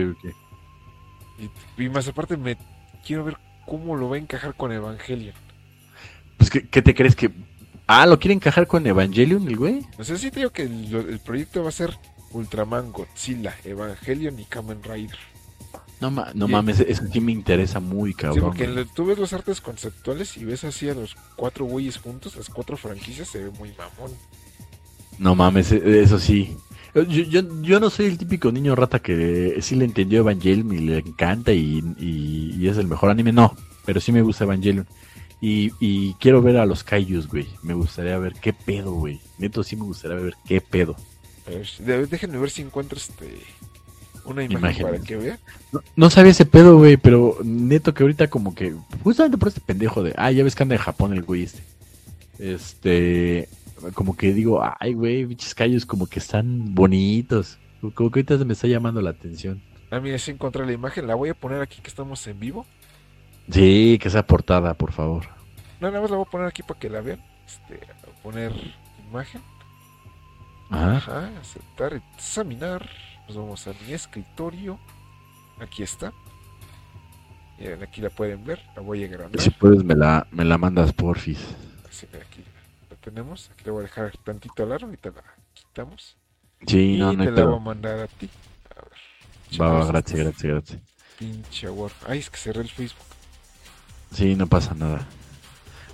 Y, 1.38 1.82
y, 1.82 1.88
más 1.88 2.08
aparte 2.08 2.36
me 2.36 2.56
quiero 3.06 3.24
ver 3.24 3.36
cómo 3.66 3.96
lo 3.96 4.08
va 4.08 4.16
a 4.16 4.18
encajar 4.18 4.54
con 4.54 4.72
Evangelion. 4.72 5.34
Pues, 6.36 6.50
¿qué, 6.50 6.66
qué 6.68 6.82
te 6.82 6.94
crees 6.94 7.14
que 7.14 7.30
Ah, 7.90 8.04
¿lo 8.04 8.18
quiere 8.18 8.34
encajar 8.34 8.66
con 8.66 8.86
Evangelion 8.86 9.48
el 9.48 9.56
güey? 9.56 9.86
No 9.96 10.04
sé 10.04 10.18
si 10.18 10.30
te 10.30 10.40
digo 10.40 10.50
que 10.50 10.62
el, 10.62 11.20
proyecto 11.24 11.62
va 11.62 11.70
a 11.70 11.72
ser 11.72 11.96
Ultraman, 12.32 12.92
Godzilla, 12.92 13.56
Evangelion 13.64 14.38
y 14.38 14.44
Kamen 14.44 14.82
Rider. 14.82 15.16
No, 15.98 16.10
no 16.10 16.48
mames, 16.48 16.80
eso 16.80 17.02
sí 17.10 17.20
me 17.20 17.32
interesa 17.32 17.80
muy 17.80 18.12
cabrón. 18.12 18.54
Sí, 18.54 18.64
porque 18.64 18.86
tú 18.94 19.06
ves 19.06 19.18
los 19.18 19.32
artes 19.32 19.62
conceptuales 19.62 20.36
y 20.36 20.44
ves 20.44 20.64
así 20.64 20.86
a 20.90 20.94
los 20.94 21.16
cuatro 21.34 21.64
güeyes 21.64 21.96
juntos, 21.96 22.36
las 22.36 22.50
cuatro 22.50 22.76
franquicias, 22.76 23.28
se 23.28 23.44
ve 23.44 23.50
muy 23.58 23.70
mamón. 23.70 24.14
No 25.18 25.34
mames, 25.34 25.72
e, 25.72 26.02
eso 26.02 26.18
sí. 26.18 26.58
Yo, 26.94 27.02
yo, 27.62 27.80
no 27.80 27.88
soy 27.88 28.06
el 28.06 28.18
típico 28.18 28.52
niño 28.52 28.74
rata 28.74 28.98
que 28.98 29.58
sí 29.62 29.76
le 29.76 29.86
entendió 29.86 30.18
Evangelion 30.18 30.74
y 30.74 30.78
le 30.78 30.98
encanta 30.98 31.54
y, 31.54 31.82
y 31.98 32.68
es 32.68 32.76
el 32.76 32.86
mejor 32.86 33.08
anime. 33.08 33.32
No, 33.32 33.56
pero 33.86 33.98
sí 33.98 34.12
me 34.12 34.20
gusta 34.20 34.44
Evangelion. 34.44 34.86
Y, 35.40 36.14
quiero 36.14 36.42
ver 36.42 36.56
a 36.56 36.66
los 36.66 36.82
Kaijus, 36.82 37.28
güey. 37.28 37.46
Me 37.62 37.74
gustaría 37.74 38.18
ver 38.18 38.34
qué 38.34 38.52
pedo, 38.52 38.92
güey. 38.92 39.20
Neto, 39.38 39.62
sí 39.62 39.76
me 39.76 39.84
gustaría 39.84 40.16
ver 40.16 40.34
qué 40.46 40.60
pedo. 40.60 40.96
déjenme 41.78 42.38
ver 42.38 42.50
si 42.50 42.62
encuentro 42.62 42.98
este 42.98 43.38
una 44.24 44.44
imagen, 44.44 44.86
para 44.86 44.98
que 45.00 45.16
vea. 45.16 45.38
No, 45.96 46.10
sabía 46.10 46.32
ese 46.32 46.44
pedo, 46.44 46.76
güey, 46.76 46.96
pero 46.96 47.38
neto 47.42 47.94
que 47.94 48.02
ahorita 48.02 48.28
como 48.28 48.54
que 48.54 48.74
justamente 49.02 49.38
por 49.38 49.48
este 49.48 49.60
pendejo 49.60 50.02
de, 50.02 50.14
ah, 50.16 50.30
ya 50.30 50.44
ves 50.44 50.54
que 50.54 50.62
anda 50.62 50.74
en 50.74 50.82
Japón 50.82 51.12
el 51.14 51.22
güey 51.22 51.44
este. 51.44 51.62
Este, 52.38 53.48
como 53.94 54.16
que 54.16 54.32
digo, 54.32 54.62
ay, 54.78 54.92
güey, 54.92 55.24
bichos 55.24 55.54
Kaijus 55.54 55.86
como 55.86 56.06
que 56.06 56.18
están 56.18 56.74
bonitos. 56.74 57.58
Como 57.80 58.10
que 58.10 58.20
ahorita 58.20 58.44
me 58.44 58.52
está 58.52 58.66
llamando 58.66 59.00
la 59.00 59.10
atención. 59.10 59.62
Ah, 59.90 60.00
mira, 60.00 60.18
si 60.18 60.30
encontré 60.30 60.66
la 60.66 60.72
imagen, 60.72 61.06
la 61.06 61.14
voy 61.14 61.30
a 61.30 61.34
poner 61.34 61.62
aquí 61.62 61.80
que 61.80 61.88
estamos 61.88 62.26
en 62.26 62.38
vivo. 62.38 62.66
Sí, 63.50 63.98
que 64.00 64.10
sea 64.10 64.26
portada, 64.26 64.74
por 64.74 64.92
favor. 64.92 65.28
No, 65.80 65.88
nada 65.88 66.00
más 66.00 66.10
la 66.10 66.16
voy 66.16 66.26
a 66.26 66.30
poner 66.30 66.46
aquí 66.46 66.62
para 66.62 66.78
que 66.78 66.90
la 66.90 67.00
vean. 67.00 67.22
Este, 67.46 67.80
poner 68.22 68.52
imagen. 69.08 69.42
Ajá. 70.70 71.30
aceptar, 71.40 71.94
examinar. 71.94 72.88
Nos 73.26 73.36
vamos 73.36 73.66
a 73.66 73.72
mi 73.86 73.92
escritorio. 73.92 74.78
Aquí 75.60 75.82
está. 75.82 76.12
Miren, 77.58 77.82
aquí 77.82 78.00
la 78.00 78.10
pueden 78.10 78.44
ver. 78.44 78.60
La 78.76 78.82
voy 78.82 79.02
a 79.02 79.06
agrandar. 79.06 79.40
Si 79.40 79.50
puedes, 79.50 79.82
me 79.82 79.94
la, 79.94 80.26
me 80.30 80.44
la 80.44 80.58
mandas, 80.58 80.92
porfis. 80.92 81.38
Así, 81.88 82.06
mira, 82.12 82.24
aquí 82.24 82.44
la 82.90 82.96
tenemos. 82.96 83.50
Aquí 83.52 83.64
le 83.64 83.70
voy 83.70 83.80
a 83.80 83.82
dejar 83.84 84.16
tantito 84.18 84.66
largo. 84.66 84.86
Ahorita 84.86 85.10
la 85.10 85.22
quitamos. 85.54 86.16
Sí, 86.66 86.94
y 86.94 86.98
no, 86.98 87.12
no 87.12 87.24
te 87.24 87.30
la 87.30 87.44
voy 87.44 87.56
a 87.56 87.60
mandar 87.60 87.98
a 88.00 88.06
ti. 88.06 88.28
A 88.76 88.82
ver. 88.82 89.60
Va, 89.60 89.86
gracias, 89.86 90.20
gracias, 90.20 90.52
gracias. 90.52 90.82
Pinche 91.18 91.68
Word. 91.70 91.92
Ay, 92.06 92.18
es 92.18 92.30
que 92.30 92.36
cerré 92.36 92.60
el 92.60 92.68
Facebook. 92.68 93.17
Sí, 94.14 94.34
no 94.34 94.46
pasa 94.46 94.74
nada. 94.74 95.06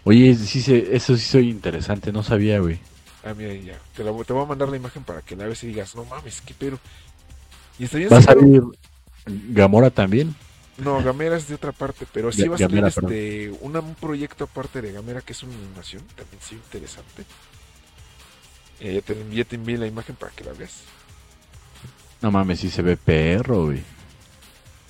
Oye, 0.04 0.34
sí 0.34 0.60
se, 0.62 0.94
eso 0.94 1.16
sí 1.16 1.24
soy 1.24 1.50
interesante, 1.50 2.12
no 2.12 2.22
sabía, 2.22 2.58
güey. 2.60 2.78
Ah, 3.24 3.32
mira, 3.34 3.54
ya. 3.54 3.78
Te, 3.96 4.04
la 4.04 4.10
voy- 4.10 4.24
te 4.24 4.32
voy 4.32 4.44
a 4.44 4.46
mandar 4.48 4.68
la 4.68 4.76
imagen 4.76 5.02
para 5.02 5.22
que 5.22 5.34
la 5.34 5.46
veas 5.46 5.62
y 5.64 5.68
digas, 5.68 5.94
no 5.96 6.04
mames, 6.04 6.40
qué 6.42 6.54
pero. 6.58 6.78
Y 7.78 7.84
está 7.84 7.96
bien 7.98 8.10
¿Va 8.12 8.18
a 8.18 8.22
salir 8.22 8.62
Gamora 9.26 9.90
también? 9.90 10.34
No, 10.76 11.02
Gamera 11.02 11.36
es 11.36 11.48
de 11.48 11.54
otra 11.54 11.72
parte, 11.72 12.06
pero 12.12 12.30
sí 12.32 12.42
Ga- 12.42 12.50
va 12.50 12.54
a 12.56 12.58
salir 12.58 12.84
este, 12.84 13.50
una- 13.60 13.80
un 13.80 13.94
proyecto 13.94 14.44
aparte 14.44 14.82
de 14.82 14.92
Gamera 14.92 15.20
que 15.22 15.32
es 15.32 15.42
una 15.42 15.54
animación, 15.54 16.02
también 16.16 16.38
sí 16.42 16.56
interesante. 16.56 17.24
Eh, 18.80 19.00
ya, 19.32 19.44
te 19.44 19.54
envié 19.56 19.78
la 19.78 19.86
imagen 19.86 20.16
para 20.16 20.32
que 20.32 20.44
la 20.44 20.52
veas. 20.52 20.82
No 22.20 22.30
mames, 22.30 22.60
sí 22.60 22.70
se 22.70 22.82
ve 22.82 22.96
perro, 22.96 23.66
güey. 23.66 23.82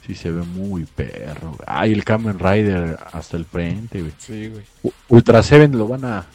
Sí 0.07 0.15
se 0.15 0.31
ve 0.31 0.43
muy 0.43 0.85
perro. 0.85 1.57
Ay, 1.67 1.93
el 1.93 2.05
Kamen 2.05 2.39
Rider 2.39 2.99
hasta 3.13 3.37
el 3.37 3.45
frente, 3.47 4.01
güey. 4.01 4.13
Sí, 4.19 4.49
güey. 4.49 4.65
U- 4.83 4.93
Ultra 5.09 5.43
Seven 5.43 5.77
lo 5.79 5.89
van 5.89 6.05
a... 6.05 6.27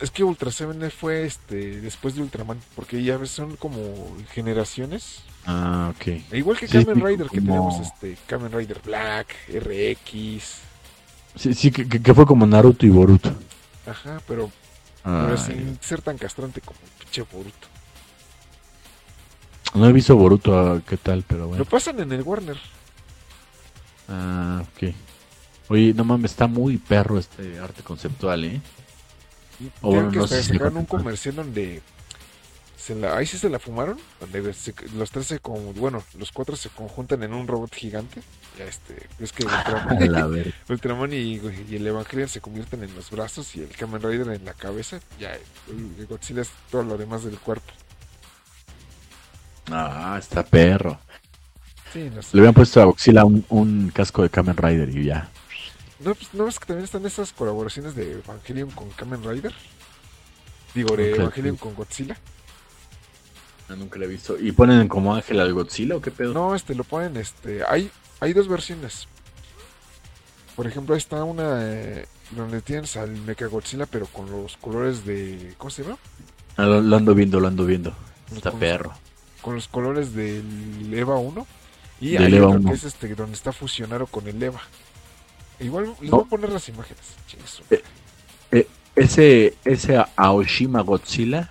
Es 0.00 0.10
que 0.10 0.22
Ultra 0.24 0.50
7 0.50 0.90
fue 0.90 1.24
este 1.24 1.80
después 1.80 2.14
de 2.14 2.22
Ultraman, 2.22 2.58
porque 2.74 3.02
ya 3.02 3.24
son 3.24 3.56
como 3.56 4.14
generaciones. 4.34 5.22
Ah, 5.46 5.90
ok. 5.96 6.06
E 6.08 6.24
igual 6.32 6.58
que 6.58 6.66
Sí, 6.68 6.84
Kamen 6.84 7.02
Rider, 7.02 7.28
que 7.30 7.38
como- 7.38 7.46
tenemos 7.70 7.80
este 7.80 8.18
Kamen 8.26 8.52
Rider 8.52 8.80
Black, 8.84 9.28
RX, 9.48 10.58
Sí, 11.36 11.54
sí, 11.54 11.70
que, 11.70 11.88
que- 11.88 12.14
fue 12.14 12.26
como 12.26 12.46
Naruto 12.46 12.84
y 12.84 12.90
Boruto. 12.90 13.32
ajá, 13.86 14.20
pero, 14.26 14.50
pero 15.02 15.36
sin 15.38 15.78
ser 15.80 16.02
tan 16.02 16.18
castrante 16.18 16.60
como 16.60 16.78
pinche 16.98 17.22
Boruto. 17.32 17.68
No 19.74 19.86
he 19.88 19.92
visto 19.92 20.16
Boruto, 20.16 20.58
ah, 20.58 20.80
qué 20.86 20.96
tal, 20.96 21.24
pero 21.26 21.40
Lo 21.42 21.48
bueno. 21.48 21.64
pasan 21.64 22.00
en 22.00 22.12
el 22.12 22.22
Warner. 22.22 22.56
Ah, 24.08 24.62
ok. 24.62 24.94
Oye, 25.68 25.92
no 25.94 26.04
mames, 26.04 26.30
está 26.30 26.46
muy 26.46 26.78
perro 26.78 27.18
este 27.18 27.58
arte 27.58 27.82
conceptual, 27.82 28.44
¿eh? 28.44 28.60
O 29.80 29.90
bueno, 29.92 30.10
que 30.10 30.18
no 30.18 30.26
si 30.26 30.42
sacaron 30.42 30.74
lo 30.74 30.80
un 30.80 30.86
comercial 30.86 31.34
donde 31.36 31.82
se 32.76 32.94
la, 32.94 33.16
ahí 33.16 33.26
sí 33.26 33.36
se 33.38 33.48
la 33.48 33.58
fumaron, 33.58 33.98
donde 34.20 34.52
se- 34.54 34.74
los 34.94 35.10
tres 35.10 35.26
se 35.26 35.40
como, 35.40 35.72
bueno, 35.72 36.04
los 36.18 36.30
cuatro 36.30 36.54
se 36.56 36.68
conjuntan 36.68 37.22
en 37.24 37.32
un 37.34 37.48
robot 37.48 37.74
gigante. 37.74 38.22
Ya 38.58 38.64
este, 38.64 39.08
es 39.18 39.32
que 39.32 39.44
Ultraman, 39.44 39.98
verga. 40.32 40.52
Ultraman 40.68 41.12
y, 41.12 41.40
y 41.68 41.76
el 41.76 41.86
Evangelion 41.86 42.28
se 42.28 42.40
convierten 42.40 42.84
en 42.84 42.94
los 42.94 43.10
brazos 43.10 43.56
y 43.56 43.60
el 43.62 43.68
Kamen 43.70 44.02
Rider 44.02 44.28
en 44.28 44.44
la 44.44 44.54
cabeza. 44.54 45.00
Ya 45.18 45.34
el 45.68 46.06
Godzilla 46.06 46.42
es 46.42 46.50
todo 46.70 46.84
lo 46.84 46.96
demás 46.96 47.24
del 47.24 47.38
cuerpo. 47.38 47.72
Ah, 49.70 50.16
está 50.18 50.44
perro. 50.44 50.98
Sí, 51.92 52.10
no 52.14 52.22
sé. 52.22 52.28
Le 52.32 52.40
habían 52.40 52.54
puesto 52.54 52.80
a 52.80 52.84
Godzilla 52.84 53.24
un, 53.24 53.44
un 53.48 53.90
casco 53.94 54.22
de 54.22 54.30
Kamen 54.30 54.56
Rider 54.56 54.88
y 54.96 55.04
ya. 55.04 55.28
No, 56.00 56.14
pues, 56.14 56.34
no 56.34 56.46
es 56.46 56.58
que 56.58 56.66
también 56.66 56.84
están 56.84 57.04
esas 57.06 57.32
colaboraciones 57.32 57.94
de 57.94 58.12
Evangelion 58.12 58.70
con 58.70 58.90
Kamen 58.90 59.24
Rider. 59.24 59.52
Digo, 60.74 60.94
de 60.96 61.12
Ok, 61.14 61.18
Evangelion 61.20 61.56
con 61.56 61.74
Godzilla. 61.74 62.16
Ah, 63.68 63.74
nunca 63.76 63.98
lo 63.98 64.04
he 64.04 64.08
visto. 64.08 64.38
¿Y 64.38 64.52
ponen 64.52 64.86
como 64.88 65.14
ángel 65.14 65.40
al 65.40 65.52
Godzilla 65.52 65.96
o 65.96 66.00
qué 66.00 66.10
pedo? 66.10 66.32
No, 66.34 66.54
este 66.54 66.74
lo 66.74 66.84
ponen, 66.84 67.16
este, 67.16 67.62
hay, 67.66 67.90
hay 68.20 68.32
dos 68.32 68.46
versiones. 68.46 69.08
Por 70.54 70.66
ejemplo, 70.66 70.94
ahí 70.94 70.98
está 70.98 71.22
una 71.24 71.58
eh, 71.62 72.06
donde 72.30 72.60
tienes 72.62 72.96
al 72.96 73.10
Mechagodzilla, 73.10 73.86
pero 73.86 74.06
con 74.06 74.30
los 74.30 74.56
colores 74.56 75.04
de, 75.04 75.54
¿cómo 75.58 75.70
se 75.70 75.82
llama? 75.82 75.98
Ah, 76.56 76.62
lo, 76.64 76.80
lo 76.80 76.96
ando 76.96 77.14
viendo, 77.14 77.40
lo 77.40 77.48
ando 77.48 77.64
viendo. 77.66 77.94
Está 78.34 78.50
Con- 78.50 78.60
perro. 78.60 78.92
Con 79.46 79.54
los 79.54 79.68
colores 79.68 80.12
del 80.12 80.92
EVA 80.92 81.18
1 81.18 81.46
y 82.00 82.10
Del 82.14 82.24
hay 82.24 82.34
EVA 82.34 82.48
otro 82.48 82.58
1. 82.58 82.68
que 82.68 82.74
es 82.74 82.82
este 82.82 83.14
donde 83.14 83.34
está 83.36 83.52
fusionado 83.52 84.08
con 84.08 84.26
el 84.26 84.42
EVA. 84.42 84.60
Igual 85.60 85.94
les 86.00 86.10
No. 86.10 86.16
voy 86.16 86.26
a 86.26 86.28
poner 86.28 86.50
las 86.50 86.68
imágenes. 86.68 87.04
Su 87.46 87.62
Eh, 88.50 88.66
Ese, 88.96 89.54
ese 89.64 90.04
Aoshima 90.16 90.80
Godzilla, 90.80 91.48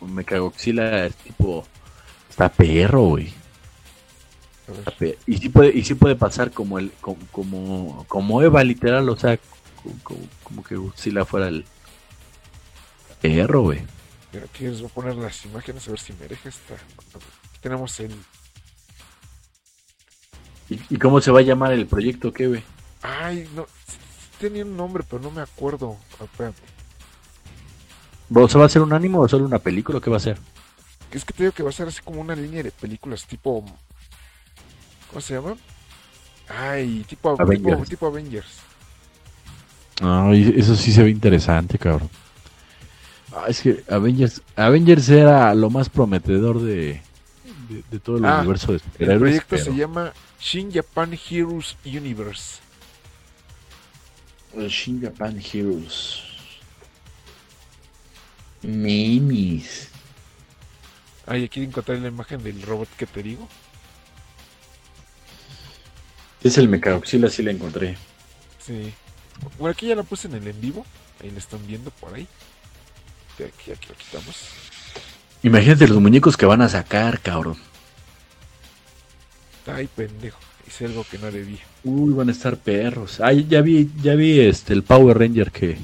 Mechagodzilla 0.00 1.06
es 1.06 1.16
tipo. 1.16 1.66
Está 2.30 2.48
perro, 2.48 3.02
güey. 3.08 3.34
Y 5.26 5.38
sí 5.38 5.48
puede, 5.48 5.76
y 5.76 5.82
sí 5.82 5.94
puede 5.96 6.14
pasar 6.14 6.52
como 6.52 6.78
el, 6.78 6.92
como, 7.00 7.18
como, 7.32 8.04
como 8.06 8.42
Eva, 8.42 8.62
literal, 8.62 9.08
o 9.08 9.16
sea, 9.16 9.40
como, 9.82 9.96
como- 10.04 10.28
como 10.44 10.62
que 10.62 10.76
Godzilla 10.76 11.24
fuera 11.24 11.48
el 11.48 11.64
perro, 13.20 13.62
güey. 13.62 13.80
Pero 14.32 14.46
aquí 14.46 14.64
les 14.64 14.80
voy 14.80 14.90
a 14.90 14.94
poner 14.94 15.14
las 15.14 15.44
imágenes 15.44 15.86
a 15.86 15.90
ver 15.90 16.00
si 16.00 16.14
me 16.14 16.26
deja 16.26 16.48
esta. 16.48 16.74
Aquí 16.74 17.58
tenemos 17.60 18.00
el. 18.00 18.12
¿Y, 20.70 20.96
cómo 20.96 21.20
se 21.20 21.30
va 21.30 21.40
a 21.40 21.42
llamar 21.42 21.74
el 21.74 21.86
proyecto, 21.86 22.32
qué? 22.32 22.62
Ay, 23.02 23.46
no. 23.54 23.66
Tenía 24.40 24.64
un 24.64 24.74
nombre, 24.74 25.04
pero 25.08 25.22
no 25.22 25.30
me 25.30 25.42
acuerdo. 25.42 25.98
Ah. 26.18 26.50
¿O 28.34 28.48
sea, 28.48 28.58
va 28.58 28.66
a 28.66 28.70
ser 28.70 28.80
un 28.80 28.94
anime 28.94 29.18
o 29.18 29.28
solo 29.28 29.44
una 29.44 29.58
película 29.58 29.98
o 29.98 30.00
qué 30.00 30.08
va 30.08 30.16
a 30.16 30.20
ser? 30.20 30.38
Es 31.10 31.26
que 31.26 31.34
te 31.34 31.42
digo 31.42 31.54
que 31.54 31.62
va 31.62 31.68
a 31.68 31.72
ser 31.72 31.88
así 31.88 32.00
como 32.02 32.22
una 32.22 32.34
línea 32.34 32.62
de 32.62 32.70
películas 32.70 33.26
tipo. 33.26 33.62
¿Cómo 35.08 35.20
se 35.20 35.34
llama? 35.34 35.56
Ay, 36.48 37.04
tipo 37.06 37.32
tipo, 37.32 37.42
Avengers. 37.42 37.88
tipo 37.88 38.06
Avengers. 38.06 38.60
Ay, 40.00 40.54
eso 40.56 40.74
sí 40.74 40.90
se 40.90 41.02
ve 41.02 41.10
interesante, 41.10 41.78
cabrón. 41.78 42.08
Ah, 43.34 43.46
es 43.48 43.60
que 43.62 43.82
Avengers, 43.88 44.42
Avengers 44.56 45.08
era 45.08 45.54
lo 45.54 45.70
más 45.70 45.88
prometedor 45.88 46.60
de, 46.60 47.00
de, 47.68 47.82
de 47.90 47.98
todo 47.98 48.18
el 48.18 48.24
Ah, 48.26 48.38
universo 48.40 48.72
de 48.72 48.80
El 48.98 49.18
proyecto 49.18 49.46
pero- 49.50 49.64
se 49.64 49.74
llama 49.74 50.12
Shin 50.40 50.70
Japan 50.72 51.18
Heroes 51.30 51.76
Universe. 51.84 52.60
El 54.54 54.68
Shin 54.68 55.00
Japan 55.00 55.40
Heroes. 55.52 56.22
Mimis. 58.62 59.88
Ay, 61.26 61.44
aquí 61.44 61.62
encontré 61.62 61.98
la 62.00 62.08
imagen 62.08 62.42
del 62.42 62.60
robot 62.62 62.88
que 62.96 63.06
te 63.06 63.22
digo. 63.22 63.48
Es 66.42 66.58
el 66.58 66.68
Mechagodzilla, 66.68 67.30
sí 67.30 67.42
la 67.42 67.52
encontré. 67.52 67.96
Sí. 68.64 68.92
Bueno, 69.58 69.72
aquí 69.72 69.86
ya 69.88 69.94
la 69.96 70.02
puse 70.02 70.28
en 70.28 70.34
el 70.34 70.46
en 70.46 70.60
vivo. 70.60 70.84
Ahí 71.22 71.30
la 71.30 71.38
están 71.38 71.64
viendo 71.66 71.90
por 71.92 72.14
ahí. 72.14 72.26
De 73.38 73.46
aquí, 73.46 73.72
aquí 73.72 73.88
lo 73.88 73.94
quitamos. 73.94 74.48
Imagínate 75.42 75.88
los 75.88 76.00
muñecos 76.00 76.36
que 76.36 76.46
van 76.46 76.62
a 76.62 76.68
sacar, 76.68 77.20
cabrón. 77.20 77.56
Ay, 79.66 79.88
pendejo. 79.88 80.38
Hice 80.66 80.86
algo 80.86 81.04
que 81.10 81.18
no 81.18 81.30
debía. 81.30 81.60
Uy, 81.84 82.12
van 82.14 82.28
a 82.28 82.32
estar 82.32 82.56
perros. 82.56 83.20
Ay, 83.20 83.46
ya 83.48 83.60
vi, 83.60 83.90
ya 84.02 84.14
vi 84.14 84.40
este 84.40 84.72
el 84.72 84.82
Power 84.82 85.18
Ranger 85.18 85.50
que. 85.50 85.76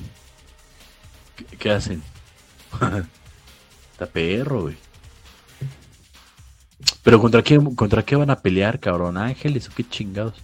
que, 1.36 1.56
que 1.56 1.70
hacen. 1.70 2.02
Está 3.92 4.06
perro, 4.06 4.62
güey. 4.62 4.76
Pero 7.02 7.20
contra 7.20 7.42
qué, 7.42 7.58
contra 7.74 8.04
qué 8.04 8.16
van 8.16 8.30
a 8.30 8.40
pelear, 8.40 8.78
cabrón, 8.78 9.16
ángeles 9.16 9.68
o 9.68 9.72
qué 9.74 9.88
chingados. 9.88 10.34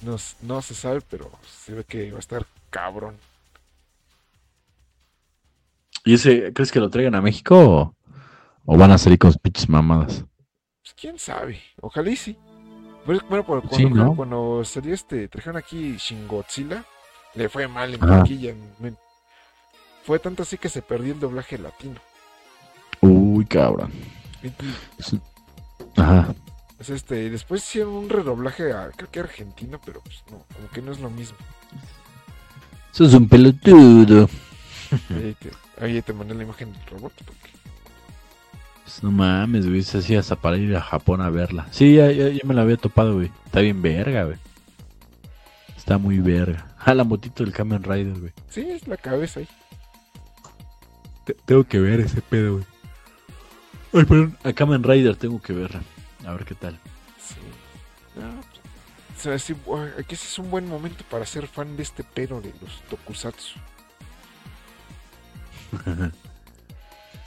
No, 0.00 0.16
no 0.42 0.62
se 0.62 0.74
sabe, 0.74 1.00
pero 1.02 1.30
se 1.46 1.72
ve 1.72 1.84
que 1.84 2.10
va 2.10 2.18
a 2.18 2.20
estar 2.20 2.46
cabrón. 2.70 3.16
¿Y 6.04 6.14
ese, 6.14 6.52
crees 6.52 6.70
que 6.70 6.80
lo 6.80 6.90
traigan 6.90 7.14
a 7.14 7.22
México 7.22 7.58
o, 7.58 7.96
o 8.66 8.76
van 8.76 8.90
a 8.90 8.98
salir 8.98 9.18
con 9.18 9.32
pinches 9.34 9.68
mamadas? 9.68 10.24
Pues 10.82 10.94
quién 10.94 11.18
sabe. 11.18 11.60
Ojalá 11.80 12.10
y 12.10 12.16
sí. 12.16 12.36
Bueno, 13.06 13.44
cuando, 13.44 13.68
Sí, 13.74 13.84
¿no? 13.86 14.14
cuando 14.16 14.64
salió 14.64 14.94
este, 14.94 15.28
trajeron 15.28 15.56
aquí 15.58 15.96
Shin 15.98 16.26
Godzilla, 16.26 16.84
le 17.34 17.48
fue 17.48 17.68
mal 17.68 17.94
en 17.94 18.72
men. 18.80 18.96
Fue 20.04 20.18
tanto 20.18 20.42
así 20.42 20.58
que 20.58 20.68
se 20.68 20.82
perdió 20.82 21.14
el 21.14 21.20
doblaje 21.20 21.58
latino. 21.58 22.00
Uy, 23.00 23.44
cabrón. 23.46 23.90
Ajá. 25.96 26.34
pues, 26.76 26.90
este, 26.90 27.30
después 27.30 27.62
hicieron 27.62 27.94
un 27.94 28.08
redoblaje 28.10 28.72
a, 28.72 28.90
creo 28.90 29.10
que 29.10 29.20
argentino, 29.20 29.80
pero 29.84 30.00
pues 30.00 30.22
no, 30.30 30.44
como 30.54 30.68
que 30.70 30.82
no 30.82 30.92
es 30.92 31.00
lo 31.00 31.08
mismo. 31.10 31.38
Eso 32.92 33.04
es 33.04 33.14
un 33.14 33.28
pelotudo. 33.28 34.28
Te, 35.08 35.34
ahí 35.80 36.00
te 36.02 36.12
mandé 36.12 36.34
la 36.34 36.42
imagen 36.44 36.72
del 36.72 36.86
robot. 36.86 37.12
Pues 38.84 39.02
no 39.02 39.10
mames, 39.10 39.66
güey. 39.66 39.82
Se 39.82 39.98
hacía 39.98 40.20
hasta 40.20 40.36
para 40.36 40.56
ir 40.58 40.74
a 40.76 40.80
Japón 40.80 41.20
a 41.22 41.30
verla. 41.30 41.66
Sí, 41.70 41.94
ya, 41.94 42.10
ya, 42.12 42.28
ya 42.28 42.40
me 42.44 42.54
la 42.54 42.62
había 42.62 42.76
topado, 42.76 43.14
güey. 43.14 43.30
Está 43.46 43.60
bien 43.60 43.80
verga, 43.82 44.24
güey. 44.24 44.36
Está 45.76 45.98
muy 45.98 46.18
verga. 46.18 46.66
Ah, 46.78 46.94
la 46.94 47.04
motito 47.04 47.44
del 47.44 47.52
Kamen 47.52 47.82
Rider, 47.82 48.18
güey. 48.20 48.32
sí, 48.50 48.60
es 48.60 48.86
la 48.86 48.96
cabeza 48.98 49.40
ahí. 49.40 49.48
Te- 51.24 51.34
tengo 51.46 51.64
que 51.64 51.78
ver 51.80 52.00
ese 52.00 52.20
pedo, 52.20 52.54
güey. 52.54 52.64
Ay, 53.94 54.04
perdón, 54.04 54.36
a 54.44 54.52
Kamen 54.52 54.82
Rider 54.82 55.16
tengo 55.16 55.40
que 55.40 55.52
ver. 55.54 55.70
A 56.26 56.32
ver 56.32 56.44
qué 56.44 56.54
tal. 56.54 56.78
Sí. 57.18 57.36
aquí 59.98 60.14
es 60.14 60.38
un 60.38 60.50
buen 60.50 60.68
momento 60.68 61.04
para 61.10 61.24
ser 61.24 61.46
fan 61.46 61.76
de 61.76 61.82
este 61.82 62.04
pero 62.04 62.40
de 62.42 62.52
los 62.60 62.82
tokusatsu. 62.90 63.58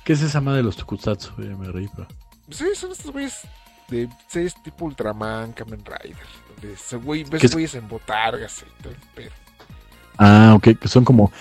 ¿Qué 0.06 0.14
es 0.14 0.22
esa 0.22 0.42
madre 0.42 0.58
de 0.58 0.64
los 0.64 0.78
tokusatsu? 0.78 1.34
me 1.38 1.72
reí, 1.72 1.90
pero... 1.96 2.08
Sí, 2.50 2.66
son 2.76 2.92
estos 2.92 3.12
güeyes 3.12 3.42
de 3.90 4.10
series 4.28 4.62
tipo 4.64 4.86
Ultraman, 4.86 5.54
Kamen 5.54 5.84
Rider. 5.84 6.18
Donde 6.50 6.74
ese 6.74 6.98
güey, 6.98 7.24
ves 7.24 7.52
güeyes 7.52 7.76
en 7.76 7.88
botargas 7.88 8.64
y 8.64 8.84
todo 8.84 8.94
pero. 9.16 9.32
Ah, 10.18 10.54
ok, 10.56 10.80
que 10.80 10.88
son 10.88 11.06
como. 11.06 11.32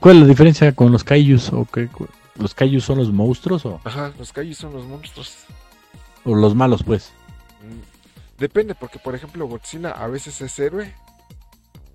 ¿Cuál 0.00 0.16
es 0.16 0.22
la 0.22 0.28
diferencia 0.28 0.72
con 0.72 0.92
los 0.92 1.04
Kaijus? 1.04 1.52
¿O 1.52 1.66
qué? 1.66 1.88
¿Los 2.36 2.54
Kaijus 2.54 2.84
son 2.84 2.98
los 2.98 3.12
monstruos? 3.12 3.66
O? 3.66 3.80
Ajá, 3.84 4.12
los 4.18 4.32
Kaijus 4.32 4.58
son 4.58 4.72
los 4.72 4.86
monstruos. 4.86 5.36
O 6.24 6.34
los 6.34 6.54
malos, 6.54 6.82
pues. 6.82 7.12
Mm, 7.60 8.40
depende, 8.40 8.74
porque 8.74 8.98
por 8.98 9.14
ejemplo, 9.14 9.46
Godzilla 9.46 9.90
a 9.90 10.06
veces 10.06 10.40
es 10.40 10.58
héroe. 10.58 10.94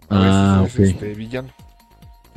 A 0.09 0.59
ah, 0.59 0.61
veces 0.63 0.79
es 0.79 0.89
este, 0.91 1.13
villano. 1.15 1.49